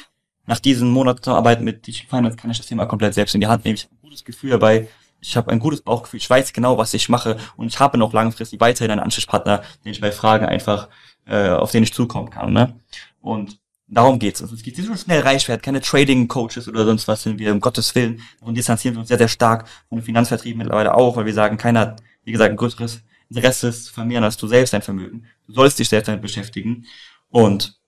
nach 0.47 0.59
diesen 0.59 0.91
Monaten 0.91 1.23
Zusammenarbeit 1.23 1.61
mit 1.61 1.83
Teaching 1.83 2.09
Finance 2.09 2.37
kann 2.37 2.51
ich 2.51 2.59
das 2.59 2.67
Thema 2.67 2.87
komplett 2.87 3.15
selbst 3.15 3.35
in 3.35 3.41
die 3.41 3.47
Hand 3.47 3.65
nehmen. 3.65 3.77
Ich 3.77 3.85
habe 3.85 3.95
ein 3.95 4.03
gutes 4.03 4.25
Gefühl 4.25 4.51
dabei. 4.51 4.89
Ich 5.21 5.37
habe 5.37 5.51
ein 5.51 5.59
gutes 5.59 5.83
Bauchgefühl. 5.83 6.19
Ich 6.19 6.31
weiß 6.31 6.53
genau, 6.53 6.79
was 6.79 6.95
ich 6.95 7.09
mache. 7.09 7.37
Und 7.57 7.69
ich 7.69 7.79
habe 7.79 7.99
noch 7.99 8.13
langfristig 8.13 8.61
weiterhin 8.61 8.91
einen 8.91 9.01
Ansprechpartner, 9.01 9.63
den 9.85 9.93
ich 9.93 10.01
bei 10.01 10.13
Fragen 10.13 10.47
einfach, 10.47 10.89
äh, 11.27 11.51
auf 11.51 11.71
den 11.71 11.83
ich 11.83 11.93
zukommen 11.93 12.31
kann. 12.31 12.53
Ne? 12.53 12.81
Und 13.21 13.61
Darum 13.93 14.21
geht's. 14.21 14.41
Also 14.41 14.55
es 14.55 14.63
geht 14.63 14.79
nicht 14.79 14.87
so 14.87 14.95
schnell 14.95 15.21
reich 15.21 15.49
werden, 15.49 15.63
keine 15.63 15.81
Trading-Coaches 15.81 16.69
oder 16.69 16.85
sonst 16.85 17.09
was 17.09 17.25
sind 17.25 17.41
wir, 17.41 17.53
um 17.53 17.61
Gottes 17.61 17.93
Willen. 17.97 18.23
Und 18.41 18.57
distanzieren 18.57 18.95
wir 18.95 19.01
uns 19.01 19.09
sehr, 19.09 19.19
sehr 19.19 19.29
stark 19.29 19.69
von 19.89 20.01
Finanzvertrieben 20.01 20.59
mittlerweile 20.59 20.95
auch, 20.95 21.17
weil 21.17 21.27
wir 21.27 21.35
sagen, 21.35 21.57
keiner 21.57 21.81
hat, 21.81 22.03
wie 22.23 22.31
gesagt, 22.31 22.53
ein 22.53 22.57
größeres 22.57 23.03
Interesse 23.29 23.73
zu 23.73 23.93
vermehren 23.93 24.23
als 24.23 24.37
du 24.37 24.47
selbst 24.47 24.73
dein 24.73 24.83
Vermögen. 24.83 25.27
Du 25.47 25.55
sollst 25.55 25.79
dich 25.81 25.89
selbst 25.89 26.07
damit 26.07 26.23
beschäftigen. 26.23 26.87
Und 27.31 27.81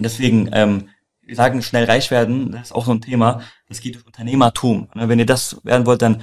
deswegen, 0.00 0.50
ähm, 0.52 0.88
wir 1.22 1.36
sagen, 1.36 1.62
schnell 1.62 1.84
reich 1.84 2.10
werden, 2.10 2.52
das 2.52 2.68
ist 2.68 2.72
auch 2.72 2.84
so 2.84 2.92
ein 2.92 3.00
Thema, 3.00 3.42
das 3.68 3.80
geht 3.80 3.94
durch 3.94 4.06
Unternehmertum. 4.06 4.88
Ne, 4.94 5.08
wenn 5.08 5.18
ihr 5.18 5.26
das 5.26 5.64
werden 5.64 5.86
wollt, 5.86 6.02
dann 6.02 6.22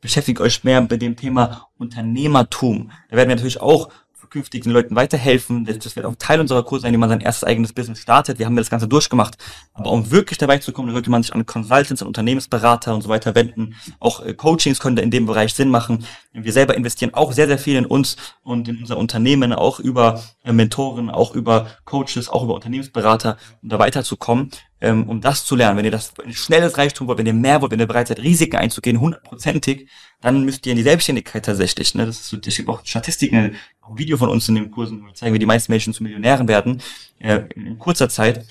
beschäftigt 0.00 0.40
euch 0.40 0.64
mehr 0.64 0.80
mit 0.80 1.02
dem 1.02 1.16
Thema 1.16 1.68
Unternehmertum. 1.78 2.90
Da 3.08 3.16
werden 3.16 3.28
wir 3.28 3.36
natürlich 3.36 3.60
auch 3.60 3.90
zukünftigen 4.30 4.70
Leuten 4.70 4.94
weiterhelfen. 4.94 5.64
Das 5.64 5.96
wird 5.96 6.06
auch 6.06 6.14
Teil 6.16 6.40
unserer 6.40 6.62
Kurse 6.62 6.82
sein, 6.82 6.92
wie 6.92 6.98
man 6.98 7.08
sein 7.08 7.20
erstes 7.20 7.42
eigenes 7.42 7.72
Business 7.72 7.98
startet. 7.98 8.38
Wir 8.38 8.46
haben 8.46 8.54
das 8.54 8.70
Ganze 8.70 8.86
durchgemacht. 8.86 9.36
Aber 9.74 9.90
um 9.90 10.12
wirklich 10.12 10.38
dabei 10.38 10.58
zu 10.58 10.70
kommen, 10.70 10.92
sollte 10.92 11.10
man 11.10 11.24
sich 11.24 11.34
an 11.34 11.46
Consultants, 11.46 12.00
an 12.00 12.06
Unternehmensberater 12.06 12.94
und 12.94 13.02
so 13.02 13.08
weiter 13.08 13.34
wenden. 13.34 13.74
Auch 13.98 14.24
äh, 14.24 14.32
Coachings 14.34 14.78
können 14.78 14.94
da 14.94 15.02
in 15.02 15.10
dem 15.10 15.26
Bereich 15.26 15.52
Sinn 15.52 15.68
machen. 15.68 16.04
Wir 16.32 16.52
selber 16.52 16.76
investieren 16.76 17.12
auch 17.12 17.32
sehr, 17.32 17.48
sehr 17.48 17.58
viel 17.58 17.76
in 17.76 17.86
uns 17.86 18.16
und 18.44 18.68
in 18.68 18.78
unser 18.78 18.98
Unternehmen, 18.98 19.52
auch 19.52 19.80
über 19.80 20.22
äh, 20.44 20.52
Mentoren, 20.52 21.10
auch 21.10 21.34
über 21.34 21.66
Coaches, 21.84 22.28
auch 22.28 22.44
über 22.44 22.54
Unternehmensberater, 22.54 23.36
um 23.62 23.68
da 23.68 23.80
weiterzukommen 23.80 24.50
ähm, 24.80 25.08
um 25.08 25.20
das 25.20 25.44
zu 25.44 25.56
lernen. 25.56 25.76
Wenn 25.78 25.84
ihr 25.84 25.90
das 25.90 26.12
wenn 26.16 26.32
schnelles 26.32 26.78
Reichtum 26.78 27.06
wollt, 27.06 27.18
wenn 27.18 27.26
ihr 27.26 27.34
mehr 27.34 27.60
wollt, 27.60 27.72
wenn 27.72 27.80
ihr 27.80 27.86
bereit 27.86 28.08
seid, 28.08 28.20
Risiken 28.20 28.56
einzugehen, 28.56 29.00
hundertprozentig, 29.00 29.88
dann 30.20 30.44
müsst 30.44 30.66
ihr 30.66 30.72
in 30.72 30.76
die 30.76 30.82
Selbstständigkeit 30.82 31.44
tatsächlich. 31.44 31.94
Ne? 31.94 32.06
Das 32.06 32.16
ist 32.16 32.28
so, 32.28 32.38
es 32.44 32.56
gibt 32.56 32.68
auch 32.68 32.80
Statistiken, 32.84 33.56
Video 33.98 34.16
von 34.16 34.28
uns 34.28 34.48
in 34.48 34.54
den 34.54 34.70
Kursen, 34.70 35.02
wo 35.02 35.06
wir 35.06 35.14
zeigen, 35.14 35.34
wie 35.34 35.38
die 35.38 35.46
meisten 35.46 35.72
Menschen 35.72 35.92
zu 35.92 36.02
Millionären 36.02 36.48
werden, 36.48 36.82
äh, 37.18 37.42
in 37.54 37.78
kurzer 37.78 38.08
Zeit. 38.08 38.46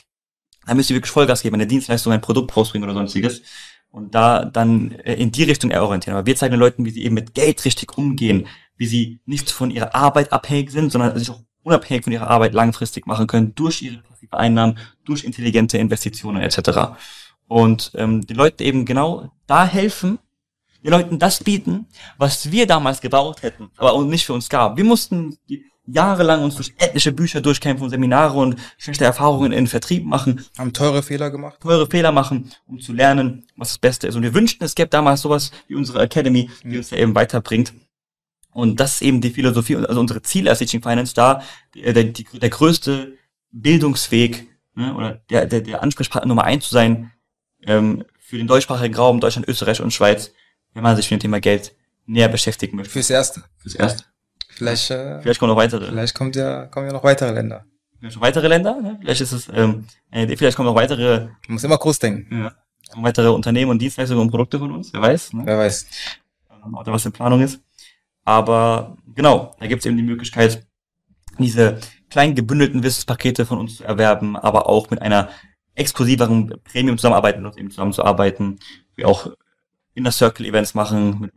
Da 0.65 0.73
müsst 0.73 0.89
ihr 0.89 0.95
wirklich 0.95 1.11
Vollgas 1.11 1.41
geben, 1.41 1.55
eine 1.55 1.67
Dienstleistung, 1.67 2.13
ein 2.13 2.21
Produkt 2.21 2.55
rausbringen 2.55 2.87
oder 2.87 2.97
sonstiges. 2.97 3.41
Und 3.91 4.13
da 4.13 4.45
dann 4.45 4.91
äh, 4.91 5.15
in 5.15 5.31
die 5.31 5.43
Richtung 5.43 5.71
eher 5.71 5.83
orientieren. 5.83 6.15
Aber 6.15 6.25
wir 6.25 6.35
zeigen 6.35 6.53
den 6.53 6.59
Leuten, 6.59 6.85
wie 6.85 6.91
sie 6.91 7.03
eben 7.03 7.15
mit 7.15 7.33
Geld 7.33 7.63
richtig 7.65 7.97
umgehen, 7.97 8.47
wie 8.77 8.85
sie 8.85 9.19
nicht 9.25 9.49
von 9.49 9.71
ihrer 9.71 9.95
Arbeit 9.95 10.31
abhängig 10.31 10.71
sind, 10.71 10.91
sondern 10.91 11.17
sich 11.17 11.29
auch 11.29 11.41
unabhängig 11.63 12.03
von 12.03 12.13
ihrer 12.13 12.29
Arbeit 12.29 12.53
langfristig 12.53 13.07
machen 13.07 13.27
können 13.27 13.55
durch 13.55 13.81
ihre 13.81 13.97
passive 13.97 14.37
Einnahmen, 14.37 14.77
durch 15.05 15.23
intelligente 15.23 15.77
Investitionen 15.77 16.41
etc. 16.41 16.99
Und 17.47 17.91
ähm, 17.95 18.25
den 18.25 18.37
Leuten 18.37 18.63
eben 18.63 18.85
genau 18.85 19.31
da 19.47 19.65
helfen, 19.65 20.19
den 20.83 20.91
Leuten 20.91 21.19
das 21.19 21.43
bieten, 21.43 21.87
was 22.17 22.51
wir 22.51 22.67
damals 22.67 23.01
gebraucht 23.01 23.43
hätten, 23.43 23.69
aber 23.77 24.01
nicht 24.03 24.25
für 24.25 24.33
uns 24.33 24.49
gab. 24.49 24.77
Wir 24.77 24.85
mussten 24.85 25.37
jahrelang 25.91 26.43
uns 26.43 26.55
durch 26.55 26.73
etliche 26.77 27.11
Bücher 27.11 27.41
durchkämpfen, 27.41 27.89
Seminare 27.89 28.37
und 28.37 28.55
schlechte 28.77 29.05
Erfahrungen 29.05 29.51
in 29.51 29.67
Vertrieb 29.67 30.05
machen. 30.05 30.45
Haben 30.57 30.73
teure 30.73 31.03
Fehler 31.03 31.31
gemacht. 31.31 31.59
Teure 31.61 31.87
Fehler 31.87 32.11
machen, 32.11 32.51
um 32.67 32.79
zu 32.79 32.93
lernen, 32.93 33.47
was 33.55 33.69
das 33.69 33.77
Beste 33.79 34.07
ist. 34.07 34.15
Und 34.15 34.23
wir 34.23 34.33
wünschten, 34.33 34.65
es 34.65 34.75
gäbe 34.75 34.89
damals 34.89 35.21
sowas 35.21 35.51
wie 35.67 35.75
unsere 35.75 36.01
Academy, 36.01 36.49
die 36.63 36.77
uns 36.77 36.89
da 36.89 36.95
eben 36.95 37.15
weiterbringt. 37.15 37.73
Und 38.51 38.79
das 38.79 38.95
ist 38.95 39.01
eben 39.01 39.21
die 39.21 39.29
Philosophie, 39.29 39.75
also 39.75 39.99
unsere 39.99 40.21
Ziele 40.21 40.49
als 40.49 40.59
Teaching 40.59 40.81
Finance 40.81 41.13
da, 41.13 41.41
der, 41.75 41.93
der, 41.93 42.05
der 42.05 42.49
größte 42.49 43.17
Bildungsweg 43.51 44.47
ne, 44.75 44.93
oder 44.95 45.21
der, 45.29 45.45
der, 45.45 45.61
der 45.61 45.83
Ansprechpartner 45.83 46.27
Nummer 46.27 46.43
eins 46.43 46.65
zu 46.65 46.73
sein 46.73 47.11
ähm, 47.65 48.03
für 48.19 48.37
den 48.37 48.47
deutschsprachigen 48.47 48.95
Raum, 48.95 49.19
Deutschland, 49.19 49.47
Österreich 49.47 49.81
und 49.81 49.93
Schweiz, 49.93 50.33
wenn 50.73 50.83
man 50.83 50.95
sich 50.95 51.09
mit 51.09 51.19
dem 51.19 51.23
Thema 51.23 51.39
Geld 51.39 51.75
näher 52.05 52.27
beschäftigen 52.29 52.77
möchte. 52.77 52.91
Fürs 52.91 53.09
Erste. 53.09 53.43
Fürs 53.57 53.75
Erste. 53.75 54.03
Vielleicht, 54.49 54.89
äh, 54.91 55.21
Vielleicht 55.21 55.39
kommen 55.39 55.51
noch 55.51 55.57
weitere. 55.57 55.85
vielleicht 55.87 56.15
kommt 56.15 56.35
ja, 56.35 56.65
kommen 56.65 56.87
ja 56.87 56.93
noch 56.93 57.03
weitere 57.03 57.31
Länder. 57.31 57.65
Vielleicht 57.99 58.15
noch 58.15 58.23
weitere 58.23 58.47
Länder, 58.47 58.81
ne? 58.81 58.97
vielleicht 59.01 59.21
ist 59.21 59.31
es, 59.31 59.49
ähm, 59.53 59.85
eine 60.09 60.23
Idee, 60.23 60.37
vielleicht 60.37 60.55
kommen 60.57 60.67
noch 60.67 60.75
weitere, 60.75 61.25
Man 61.47 61.53
muss 61.53 61.63
immer 61.63 61.77
groß 61.77 61.99
denken. 61.99 62.43
ja, 62.43 62.51
weitere 62.95 63.29
Unternehmen 63.29 63.71
und 63.71 63.81
Dienstleistungen 63.81 64.21
und 64.21 64.31
Produkte 64.31 64.57
von 64.59 64.71
uns, 64.71 64.91
wer 64.93 65.01
weiß, 65.01 65.33
ne? 65.33 65.43
Wer 65.45 65.57
weiß. 65.57 65.87
ähm, 66.65 66.73
oder 66.75 66.91
was 66.91 67.05
in 67.05 67.11
Planung 67.11 67.41
ist. 67.41 67.61
Aber 68.25 68.97
genau, 69.15 69.55
da 69.59 69.67
gibt 69.67 69.81
es 69.81 69.85
eben 69.85 69.97
die 69.97 70.03
Möglichkeit, 70.03 70.65
diese 71.37 71.79
kleinen 72.09 72.35
gebündelten 72.35 72.83
Wissenspakete 72.83 73.45
von 73.45 73.59
uns 73.59 73.77
zu 73.77 73.83
erwerben, 73.83 74.35
aber 74.35 74.67
auch 74.67 74.89
mit 74.89 75.01
einer 75.01 75.29
exklusiveren 75.75 76.53
Premium-Zusammenarbeit 76.65 77.37
mit 77.37 77.45
uns 77.45 77.57
eben 77.57 77.69
zusammenzuarbeiten. 77.69 78.59
Wir 78.95 79.07
auch 79.07 79.31
Inner 79.99 80.11
Circle 80.11 80.45
Events 80.45 80.73
machen 80.73 81.19
mit 81.19 81.33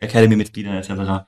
Academy-Mitgliedern 0.00 0.76
etc. 0.76 1.26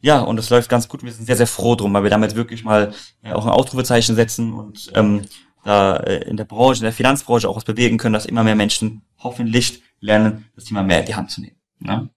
Ja, 0.00 0.20
und 0.20 0.38
es 0.38 0.50
läuft 0.50 0.68
ganz 0.68 0.86
gut. 0.86 1.02
Wir 1.02 1.12
sind 1.12 1.24
sehr, 1.24 1.36
sehr 1.36 1.46
froh 1.46 1.74
drum, 1.74 1.94
weil 1.94 2.02
wir 2.02 2.10
damit 2.10 2.34
wirklich 2.34 2.62
mal 2.62 2.92
äh, 3.22 3.32
auch 3.32 3.46
ein 3.46 3.52
Ausrufezeichen 3.52 4.14
setzen 4.14 4.52
und 4.52 4.92
ähm, 4.94 5.22
da 5.64 5.96
äh, 5.96 6.28
in 6.28 6.36
der 6.36 6.44
Branche, 6.44 6.80
in 6.80 6.84
der 6.84 6.92
Finanzbranche 6.92 7.48
auch 7.48 7.56
was 7.56 7.64
bewegen 7.64 7.96
können, 7.96 8.12
dass 8.12 8.26
immer 8.26 8.44
mehr 8.44 8.54
Menschen 8.54 9.02
hoffentlich 9.18 9.82
lernen, 10.00 10.44
das 10.54 10.64
Thema 10.64 10.82
mehr 10.82 11.00
in 11.00 11.06
die 11.06 11.14
Hand 11.14 11.30
zu 11.30 11.40
nehmen. 11.40 11.56
Ne? 11.78 12.10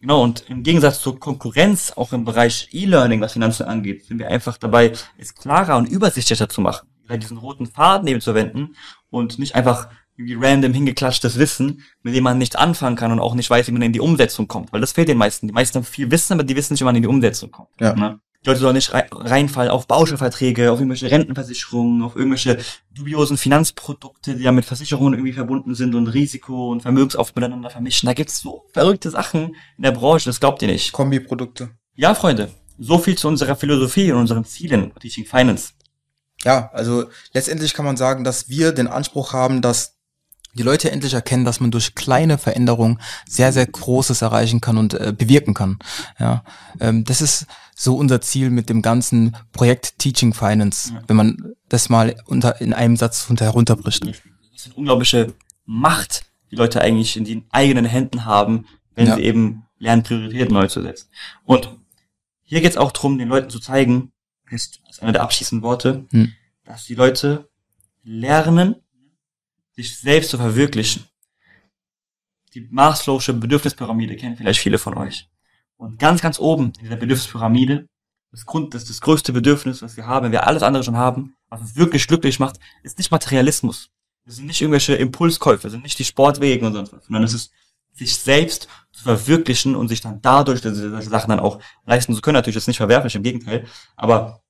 Genau, 0.00 0.22
und 0.22 0.48
im 0.48 0.62
Gegensatz 0.62 1.02
zur 1.02 1.20
Konkurrenz, 1.20 1.92
auch 1.94 2.14
im 2.14 2.24
Bereich 2.24 2.68
E-Learning, 2.72 3.20
was 3.20 3.34
Finanzen 3.34 3.64
angeht, 3.64 4.06
sind 4.06 4.18
wir 4.18 4.28
einfach 4.28 4.56
dabei, 4.56 4.92
es 5.18 5.34
klarer 5.34 5.76
und 5.76 5.90
übersichtlicher 5.90 6.48
zu 6.48 6.62
machen. 6.62 6.88
Diesen 7.10 7.36
roten 7.36 7.66
Faden 7.66 8.08
eben 8.08 8.20
zu 8.20 8.34
wenden 8.34 8.76
und 9.10 9.38
nicht 9.38 9.56
einfach 9.56 9.88
irgendwie 10.20 10.46
random 10.46 10.72
hingeklatschtes 10.72 11.38
Wissen, 11.38 11.82
mit 12.02 12.14
dem 12.14 12.24
man 12.24 12.38
nichts 12.38 12.56
anfangen 12.56 12.96
kann 12.96 13.12
und 13.12 13.20
auch 13.20 13.34
nicht 13.34 13.48
weiß, 13.48 13.66
wie 13.68 13.72
man 13.72 13.82
in 13.82 13.92
die 13.92 14.00
Umsetzung 14.00 14.48
kommt. 14.48 14.72
Weil 14.72 14.80
das 14.80 14.92
fehlt 14.92 15.08
den 15.08 15.18
meisten. 15.18 15.46
Die 15.46 15.52
meisten 15.52 15.76
haben 15.76 15.84
viel 15.84 16.10
Wissen, 16.10 16.34
aber 16.34 16.44
die 16.44 16.56
wissen 16.56 16.74
nicht, 16.74 16.80
wie 16.80 16.84
man 16.84 16.96
in 16.96 17.02
die 17.02 17.08
Umsetzung 17.08 17.50
kommt. 17.50 17.68
Ja. 17.80 17.94
Ne? 17.94 18.20
Die 18.42 18.48
Leute 18.48 18.60
sollen 18.60 18.74
nicht 18.74 18.92
rei- 18.94 19.08
reinfallen 19.10 19.70
auf 19.70 19.86
Bausparverträge, 19.86 20.72
auf 20.72 20.78
irgendwelche 20.78 21.10
Rentenversicherungen, 21.10 22.02
auf 22.02 22.16
irgendwelche 22.16 22.58
dubiosen 22.90 23.36
Finanzprodukte, 23.36 24.34
die 24.34 24.42
ja 24.42 24.52
mit 24.52 24.64
Versicherungen 24.64 25.14
irgendwie 25.14 25.34
verbunden 25.34 25.74
sind 25.74 25.94
und 25.94 26.06
Risiko 26.08 26.70
und 26.70 26.80
Vermögensaufbau 26.80 27.40
miteinander 27.40 27.68
vermischen. 27.68 28.06
Da 28.06 28.14
gibt's 28.14 28.40
so 28.40 28.64
verrückte 28.72 29.10
Sachen 29.10 29.56
in 29.76 29.82
der 29.82 29.92
Branche, 29.92 30.30
das 30.30 30.40
glaubt 30.40 30.62
ihr 30.62 30.68
nicht. 30.68 30.92
Kombiprodukte. 30.92 31.70
Ja, 31.94 32.14
Freunde, 32.14 32.50
so 32.78 32.98
viel 32.98 33.18
zu 33.18 33.28
unserer 33.28 33.56
Philosophie 33.56 34.10
und 34.10 34.20
unseren 34.20 34.46
Zielen, 34.46 34.92
Teaching 34.98 35.26
Finance. 35.26 35.72
Ja, 36.42 36.70
also 36.72 37.10
letztendlich 37.34 37.74
kann 37.74 37.84
man 37.84 37.98
sagen, 37.98 38.24
dass 38.24 38.48
wir 38.48 38.72
den 38.72 38.86
Anspruch 38.86 39.34
haben, 39.34 39.60
dass 39.60 39.98
die 40.54 40.62
Leute 40.62 40.90
endlich 40.90 41.14
erkennen, 41.14 41.44
dass 41.44 41.60
man 41.60 41.70
durch 41.70 41.94
kleine 41.94 42.36
Veränderungen 42.38 43.00
sehr, 43.26 43.52
sehr 43.52 43.66
Großes 43.66 44.22
erreichen 44.22 44.60
kann 44.60 44.78
und 44.78 44.94
äh, 44.94 45.12
bewirken 45.16 45.54
kann. 45.54 45.78
Ja, 46.18 46.42
ähm, 46.80 47.04
das 47.04 47.20
ist 47.22 47.46
so 47.76 47.96
unser 47.96 48.20
Ziel 48.20 48.50
mit 48.50 48.68
dem 48.68 48.82
ganzen 48.82 49.36
Projekt 49.52 49.98
Teaching 49.98 50.34
Finance, 50.34 50.92
wenn 51.06 51.16
man 51.16 51.52
das 51.68 51.88
mal 51.88 52.16
unter, 52.26 52.60
in 52.60 52.74
einem 52.74 52.96
Satz 52.96 53.26
unter 53.30 53.44
herunterbricht. 53.44 54.04
Das 54.06 54.16
ist 54.54 54.66
eine 54.66 54.74
unglaubliche 54.74 55.32
Macht, 55.64 56.24
die 56.50 56.56
Leute 56.56 56.80
eigentlich 56.80 57.16
in 57.16 57.24
den 57.24 57.44
eigenen 57.50 57.84
Händen 57.84 58.24
haben, 58.24 58.66
wenn 58.94 59.06
Ja. 59.06 59.14
sie 59.16 59.22
eben 59.22 59.64
lernen, 59.78 60.02
Prioritäten 60.02 60.52
neu 60.52 60.66
zu 60.66 60.82
setzen. 60.82 61.08
Und 61.44 61.70
hier 62.42 62.60
geht 62.60 62.72
es 62.72 62.76
auch 62.76 62.90
darum, 62.92 63.16
den 63.18 63.28
Leuten 63.28 63.48
zu 63.50 63.60
zeigen, 63.60 64.12
ist 64.50 64.80
das 64.86 64.96
ist 64.96 65.02
einer 65.02 65.12
der 65.12 65.22
abschließenden 65.22 65.62
Worte, 65.62 66.04
Hm. 66.10 66.32
dass 66.64 66.84
die 66.84 66.96
Leute 66.96 67.48
lernen, 68.02 68.74
sich 69.72 69.98
selbst 69.98 70.30
zu 70.30 70.38
verwirklichen. 70.38 71.04
Die 72.54 72.62
Maslow'sche 72.68 73.32
Bedürfnispyramide 73.32 74.16
kennen 74.16 74.36
vielleicht 74.36 74.60
viele 74.60 74.78
von 74.78 74.96
euch. 74.98 75.28
Und 75.76 75.98
ganz, 75.98 76.20
ganz 76.20 76.38
oben 76.38 76.72
in 76.78 76.84
dieser 76.84 76.96
Bedürfnispyramide, 76.96 77.88
das 78.32 78.44
Grund, 78.46 78.74
das, 78.74 78.84
das 78.84 79.00
größte 79.00 79.32
Bedürfnis, 79.32 79.82
was 79.82 79.96
wir 79.96 80.06
haben, 80.06 80.24
wenn 80.24 80.32
wir 80.32 80.46
alles 80.46 80.62
andere 80.62 80.84
schon 80.84 80.96
haben, 80.96 81.34
was 81.48 81.60
uns 81.60 81.76
wirklich 81.76 82.06
glücklich 82.06 82.38
macht, 82.38 82.58
ist 82.82 82.98
nicht 82.98 83.10
Materialismus. 83.10 83.90
Das 84.24 84.36
sind 84.36 84.46
nicht 84.46 84.60
irgendwelche 84.60 84.94
Impulskäufe, 84.94 85.62
das 85.62 85.72
sind 85.72 85.82
nicht 85.82 85.98
die 85.98 86.04
Sportwegen 86.04 86.66
und 86.66 86.74
sonst 86.74 86.92
was, 86.92 87.06
sondern 87.06 87.24
es 87.24 87.34
ist 87.34 87.52
sich 87.92 88.16
selbst 88.16 88.68
zu 88.92 89.02
verwirklichen 89.02 89.74
und 89.74 89.88
sich 89.88 90.00
dann 90.00 90.20
dadurch 90.22 90.60
diese, 90.60 90.90
solche 90.90 91.08
Sachen 91.08 91.30
dann 91.30 91.40
auch 91.40 91.60
leisten 91.86 92.14
zu 92.14 92.20
können. 92.20 92.34
Natürlich 92.34 92.56
ist 92.56 92.68
nicht 92.68 92.76
verwerflich, 92.76 93.14
im 93.14 93.22
Gegenteil. 93.22 93.66
Aber 93.96 94.42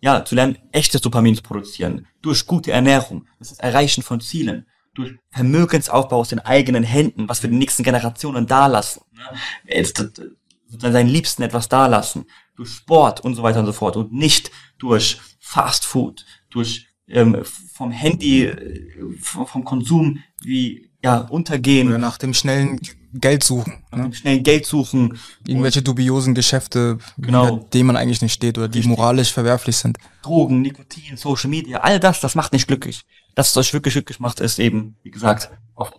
ja, 0.00 0.24
zu 0.24 0.34
lernen, 0.34 0.58
echtes 0.72 1.00
Dopamin 1.00 1.34
zu 1.34 1.42
produzieren. 1.42 2.06
Durch 2.22 2.46
gute 2.46 2.72
Ernährung, 2.72 3.26
das 3.38 3.52
ist 3.52 3.60
Erreichen 3.60 4.02
von 4.02 4.20
Zielen. 4.20 4.66
Durch 4.94 5.14
Vermögensaufbau 5.30 6.18
aus 6.18 6.28
den 6.28 6.40
eigenen 6.40 6.82
Händen, 6.82 7.28
was 7.28 7.40
für 7.40 7.48
die 7.48 7.56
nächsten 7.56 7.82
Generationen 7.82 8.46
dalassen. 8.46 9.02
Ne? 9.12 9.38
Äh, 9.66 9.84
sozusagen 9.84 10.92
seinen 10.92 11.08
Liebsten 11.08 11.42
etwas 11.42 11.68
dalassen. 11.68 12.26
Durch 12.56 12.70
Sport 12.70 13.20
und 13.20 13.34
so 13.34 13.42
weiter 13.42 13.60
und 13.60 13.66
so 13.66 13.72
fort. 13.72 13.96
Und 13.96 14.12
nicht 14.12 14.50
durch 14.78 15.20
Fast 15.38 15.84
Food, 15.84 16.26
durch 16.50 16.86
ähm, 17.08 17.42
vom 17.44 17.90
Handy, 17.90 18.44
äh, 18.44 19.16
vom, 19.20 19.46
vom 19.46 19.64
Konsum 19.64 20.22
wie 20.42 20.90
ja 21.02 21.18
untergehen, 21.18 21.88
Oder 21.88 21.98
nach 21.98 22.18
dem 22.18 22.34
schnellen 22.34 22.80
Geld 23.20 23.42
suchen. 23.44 23.84
Ne? 23.94 24.12
schnell 24.12 24.40
Geld 24.40 24.66
suchen. 24.66 25.18
Irgendwelche 25.46 25.82
dubiosen 25.82 26.34
Geschäfte, 26.34 26.98
Genau. 27.18 27.58
denen 27.72 27.86
man 27.86 27.96
eigentlich 27.96 28.22
nicht 28.22 28.32
steht 28.32 28.58
oder 28.58 28.68
die 28.68 28.78
Richtig. 28.78 28.96
moralisch 28.96 29.32
verwerflich 29.32 29.76
sind. 29.76 29.98
Drogen, 30.22 30.62
Nikotin, 30.62 31.16
Social 31.16 31.50
Media, 31.50 31.78
all 31.78 32.00
das, 32.00 32.20
das 32.20 32.34
macht 32.34 32.52
nicht 32.52 32.66
glücklich. 32.66 33.02
Das, 33.34 33.48
was 33.50 33.66
euch 33.66 33.72
wirklich 33.72 33.94
glücklich 33.94 34.20
macht, 34.20 34.40
ist 34.40 34.58
eben, 34.58 34.96
wie 35.02 35.10
gesagt, 35.10 35.50
auf 35.74 35.92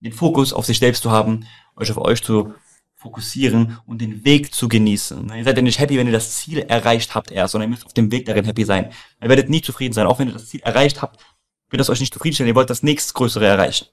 den 0.00 0.12
Fokus 0.12 0.52
auf 0.52 0.66
sich 0.66 0.78
selbst 0.78 1.02
zu 1.02 1.10
haben, 1.10 1.46
euch 1.76 1.90
auf 1.90 1.98
euch 1.98 2.22
zu 2.22 2.54
fokussieren 2.94 3.78
und 3.86 4.00
den 4.00 4.24
Weg 4.24 4.54
zu 4.54 4.68
genießen. 4.68 5.28
Ihr 5.36 5.44
seid 5.44 5.56
ja 5.56 5.62
nicht 5.62 5.78
happy, 5.80 5.98
wenn 5.98 6.06
ihr 6.06 6.12
das 6.12 6.36
Ziel 6.36 6.58
erreicht 6.58 7.14
habt 7.14 7.32
erst, 7.32 7.52
sondern 7.52 7.68
ihr 7.68 7.74
müsst 7.74 7.84
auf 7.86 7.92
dem 7.94 8.12
Weg 8.12 8.26
darin 8.26 8.44
happy 8.44 8.64
sein. 8.64 8.90
Ihr 9.20 9.28
werdet 9.28 9.50
nie 9.50 9.60
zufrieden 9.60 9.92
sein. 9.92 10.06
Auch 10.06 10.18
wenn 10.20 10.28
ihr 10.28 10.34
das 10.34 10.46
Ziel 10.46 10.60
erreicht 10.60 11.02
habt, 11.02 11.20
wird 11.70 11.80
das 11.80 11.90
euch 11.90 11.98
nicht 12.00 12.12
zufriedenstellen. 12.12 12.48
Ihr 12.48 12.54
wollt 12.54 12.70
das 12.70 12.82
nächstgrößere 12.84 13.44
erreichen. 13.46 13.86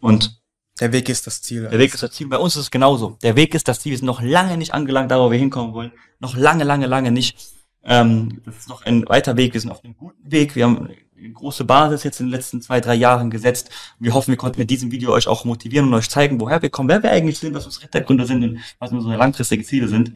Und 0.00 0.40
der 0.80 0.92
Weg 0.92 1.08
ist 1.08 1.26
das 1.26 1.40
Ziel. 1.40 1.68
Der 1.68 1.78
Weg 1.78 1.94
ist 1.94 2.02
das 2.02 2.10
Ziel. 2.10 2.26
Bei 2.26 2.38
uns 2.38 2.56
ist 2.56 2.62
es 2.62 2.70
genauso. 2.70 3.16
Der 3.22 3.36
Weg 3.36 3.54
ist 3.54 3.68
das 3.68 3.80
Ziel. 3.80 3.90
Wir 3.90 3.98
sind 3.98 4.06
noch 4.06 4.20
lange 4.20 4.56
nicht 4.56 4.74
angelangt, 4.74 5.10
da 5.10 5.20
wo 5.20 5.30
wir 5.30 5.38
hinkommen 5.38 5.72
wollen. 5.72 5.92
Noch 6.18 6.36
lange, 6.36 6.64
lange, 6.64 6.86
lange 6.86 7.12
nicht. 7.12 7.38
Ähm, 7.84 8.40
das 8.44 8.56
ist 8.56 8.68
noch 8.68 8.84
ein 8.84 9.08
weiter 9.08 9.36
Weg. 9.36 9.54
Wir 9.54 9.60
sind 9.60 9.70
auf 9.70 9.84
einem 9.84 9.96
guten 9.96 10.30
Weg. 10.30 10.56
Wir 10.56 10.64
haben 10.64 10.88
eine 11.16 11.32
große 11.32 11.64
Basis 11.64 12.02
jetzt 12.02 12.18
in 12.20 12.26
den 12.26 12.32
letzten 12.32 12.60
zwei, 12.60 12.80
drei 12.80 12.94
Jahren 12.94 13.30
gesetzt. 13.30 13.70
Wir 14.00 14.14
hoffen, 14.14 14.32
wir 14.32 14.36
konnten 14.36 14.58
mit 14.58 14.68
diesem 14.68 14.90
Video 14.90 15.12
euch 15.12 15.28
auch 15.28 15.44
motivieren 15.44 15.86
und 15.86 15.94
euch 15.94 16.10
zeigen, 16.10 16.40
woher 16.40 16.60
wir 16.60 16.70
kommen, 16.70 16.88
wer 16.88 17.02
wir 17.02 17.10
eigentlich 17.10 17.38
sind, 17.38 17.54
was 17.54 17.66
unsere 17.66 17.82
Hintergründe 17.82 18.26
sind 18.26 18.42
und 18.42 18.58
was 18.80 18.90
unsere 18.90 19.16
langfristigen 19.16 19.64
Ziele 19.64 19.88
sind. 19.88 20.14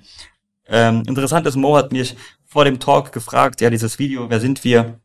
Ähm, 0.66 1.02
interessant 1.06 1.46
ist, 1.46 1.56
Mo 1.56 1.76
hat 1.76 1.92
mich 1.92 2.16
vor 2.44 2.64
dem 2.64 2.80
Talk 2.80 3.12
gefragt, 3.12 3.60
ja, 3.60 3.70
dieses 3.70 3.98
Video, 3.98 4.28
wer 4.28 4.40
sind 4.40 4.64
wir? 4.64 5.00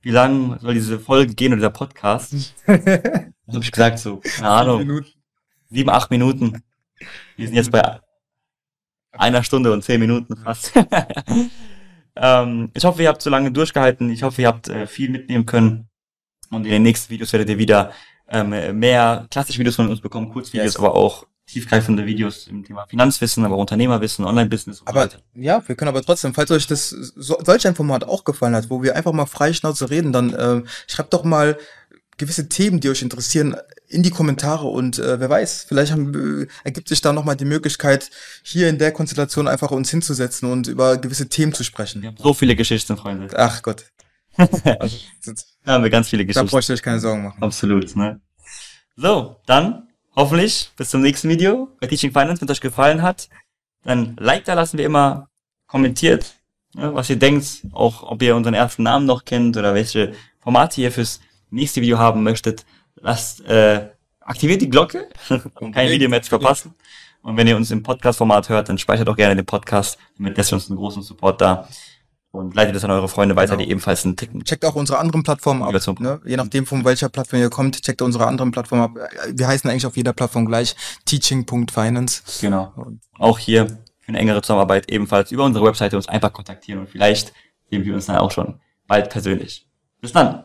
Wie 0.00 0.10
lang 0.10 0.58
soll 0.60 0.74
diese 0.74 0.98
Folge 0.98 1.34
gehen 1.34 1.52
oder 1.52 1.60
dieser 1.60 1.70
Podcast? 1.70 2.32
Was 2.66 3.54
habe 3.54 3.64
ich 3.64 3.72
gesagt? 3.72 3.98
So, 3.98 4.18
keine 4.18 4.48
Ahnung. 4.48 5.04
Sieben, 5.70 5.90
acht 5.90 6.10
Minuten. 6.10 6.62
Wir 7.36 7.46
sind 7.46 7.56
jetzt 7.56 7.70
bei 7.70 8.00
einer 9.12 9.42
Stunde 9.42 9.72
und 9.72 9.82
zehn 9.82 10.00
Minuten 10.00 10.36
fast. 10.36 10.72
Ähm, 12.20 12.70
ich 12.74 12.84
hoffe, 12.84 13.02
ihr 13.02 13.08
habt 13.08 13.22
so 13.22 13.30
lange 13.30 13.52
durchgehalten. 13.52 14.10
Ich 14.10 14.22
hoffe, 14.22 14.42
ihr 14.42 14.48
habt 14.48 14.68
äh, 14.68 14.86
viel 14.86 15.08
mitnehmen 15.08 15.46
können. 15.46 15.88
Und 16.50 16.64
in 16.64 16.72
den 16.72 16.82
nächsten 16.82 17.10
Videos 17.10 17.32
werdet 17.32 17.48
ihr 17.48 17.58
wieder 17.58 17.92
ähm, 18.28 18.78
mehr 18.78 19.26
klassische 19.30 19.58
Videos 19.58 19.76
von 19.76 19.88
uns 19.88 20.00
bekommen, 20.00 20.30
Kurzvideos, 20.30 20.74
yes. 20.74 20.76
aber 20.76 20.94
auch 20.94 21.26
tiefgreifende 21.48 22.06
Videos 22.06 22.46
im 22.46 22.62
Thema 22.62 22.86
Finanzwissen, 22.86 23.44
aber 23.44 23.56
Unternehmerwissen, 23.56 24.24
Online-Business 24.24 24.80
und 24.80 24.88
aber, 24.88 25.02
so 25.02 25.06
weiter. 25.06 25.22
Ja, 25.34 25.66
wir 25.66 25.74
können 25.74 25.88
aber 25.88 26.02
trotzdem, 26.02 26.34
falls 26.34 26.50
euch 26.50 26.66
das 26.66 26.90
so, 26.90 27.38
solch 27.44 27.66
ein 27.66 27.74
Format 27.74 28.04
auch 28.04 28.24
gefallen 28.24 28.54
hat, 28.54 28.70
wo 28.70 28.82
wir 28.82 28.94
einfach 28.94 29.12
mal 29.12 29.26
frei 29.26 29.52
Schnauze 29.52 29.90
reden, 29.90 30.12
dann 30.12 30.34
äh, 30.34 30.62
schreibt 30.86 31.12
doch 31.12 31.24
mal 31.24 31.58
gewisse 32.18 32.48
Themen, 32.48 32.80
die 32.80 32.90
euch 32.90 33.02
interessieren, 33.02 33.56
in 33.88 34.02
die 34.02 34.10
Kommentare 34.10 34.66
und 34.66 34.98
äh, 34.98 35.18
wer 35.18 35.30
weiß, 35.30 35.64
vielleicht 35.66 35.92
haben, 35.92 36.42
äh, 36.42 36.46
ergibt 36.64 36.88
sich 36.88 37.00
da 37.00 37.12
nochmal 37.14 37.36
die 37.36 37.46
Möglichkeit, 37.46 38.10
hier 38.42 38.68
in 38.68 38.78
der 38.78 38.92
Konstellation 38.92 39.48
einfach 39.48 39.70
uns 39.70 39.90
hinzusetzen 39.90 40.50
und 40.50 40.66
über 40.66 40.98
gewisse 40.98 41.28
Themen 41.30 41.54
zu 41.54 41.64
sprechen. 41.64 42.02
Wir 42.02 42.08
haben 42.08 42.16
so 42.18 42.34
viele 42.34 42.54
Geschichten, 42.54 42.96
Freunde. 42.98 43.28
Ach 43.34 43.62
Gott. 43.62 43.84
also, 44.36 44.96
da 45.64 45.72
haben 45.72 45.82
wir 45.82 45.90
ganz 45.90 46.08
viele 46.08 46.26
Geschichten. 46.26 46.46
Da 46.46 46.50
bräuchte 46.50 46.74
ich 46.74 46.80
euch 46.80 46.82
keine 46.84 47.00
Sorgen 47.00 47.24
machen. 47.24 47.42
Absolut, 47.42 47.96
ne? 47.96 48.20
So, 48.96 49.40
dann 49.46 49.87
hoffentlich 50.18 50.72
bis 50.76 50.90
zum 50.90 51.00
nächsten 51.00 51.28
Video 51.28 51.68
bei 51.80 51.86
Teaching 51.86 52.10
Finance, 52.10 52.40
wenn 52.40 52.48
es 52.48 52.56
euch 52.56 52.60
gefallen 52.60 53.02
hat. 53.02 53.28
Dann 53.84 54.16
Like 54.18 54.44
da 54.44 54.54
lassen 54.54 54.76
wir 54.76 54.84
immer, 54.84 55.28
kommentiert, 55.68 56.34
ne, 56.74 56.92
was 56.92 57.08
ihr 57.08 57.16
denkt, 57.16 57.62
auch 57.72 58.02
ob 58.02 58.20
ihr 58.20 58.34
unseren 58.34 58.54
ersten 58.54 58.82
Namen 58.82 59.06
noch 59.06 59.24
kennt 59.24 59.56
oder 59.56 59.74
welche 59.74 60.14
Formate 60.40 60.80
ihr 60.80 60.90
fürs 60.90 61.20
nächste 61.50 61.80
Video 61.80 61.98
haben 61.98 62.24
möchtet 62.24 62.66
lasst, 62.96 63.44
äh, 63.46 63.90
aktiviert 64.20 64.60
die 64.60 64.68
Glocke, 64.68 65.08
um 65.60 65.72
kein 65.72 65.88
Video 65.88 66.08
mehr 66.08 66.20
zu 66.20 66.30
verpassen. 66.30 66.74
Und 67.22 67.36
wenn 67.36 67.46
ihr 67.46 67.56
uns 67.56 67.70
im 67.70 67.84
Podcast-Format 67.84 68.48
hört, 68.48 68.68
dann 68.68 68.78
speichert 68.78 69.08
auch 69.08 69.16
gerne 69.16 69.36
den 69.36 69.46
Podcast, 69.46 69.98
damit 70.16 70.36
lässt 70.36 70.50
ihr 70.52 70.56
uns 70.56 70.68
einen 70.68 70.78
großen 70.78 71.02
Support 71.02 71.40
da. 71.40 71.68
Und 72.30 72.54
leitet 72.54 72.76
es 72.76 72.84
an 72.84 72.90
eure 72.90 73.08
Freunde 73.08 73.36
weiter, 73.36 73.56
genau. 73.56 73.64
die 73.64 73.70
ebenfalls 73.70 74.04
einen 74.04 74.16
Ticken. 74.16 74.44
Checkt 74.44 74.64
auch 74.64 74.74
unsere 74.74 74.98
anderen 74.98 75.22
Plattformen 75.22 75.62
ab. 75.62 75.72
Ne? 75.98 76.20
Je 76.26 76.36
nachdem, 76.36 76.66
von 76.66 76.84
welcher 76.84 77.08
Plattform 77.08 77.40
ihr 77.40 77.48
kommt, 77.48 77.80
checkt 77.82 78.02
unsere 78.02 78.26
anderen 78.26 78.50
Plattformen 78.50 78.82
ab. 78.82 78.90
Wir 79.32 79.48
heißen 79.48 79.68
eigentlich 79.70 79.86
auf 79.86 79.96
jeder 79.96 80.12
Plattform 80.12 80.44
gleich 80.44 80.76
teaching.finance. 81.06 82.22
Genau. 82.40 82.72
Und 82.76 83.00
auch 83.18 83.38
hier 83.38 83.66
für 84.08 84.08
eine 84.08 84.18
engere 84.18 84.42
Zusammenarbeit 84.42 84.90
ebenfalls 84.90 85.32
über 85.32 85.44
unsere 85.44 85.64
Webseite 85.64 85.96
uns 85.96 86.08
einfach 86.08 86.32
kontaktieren 86.32 86.80
und 86.80 86.88
vielleicht 86.88 87.32
sehen 87.70 87.84
wir 87.84 87.94
uns 87.94 88.06
dann 88.06 88.16
auch 88.16 88.30
schon 88.30 88.60
bald 88.86 89.10
persönlich. 89.10 89.66
Bis 90.00 90.12
dann. 90.12 90.44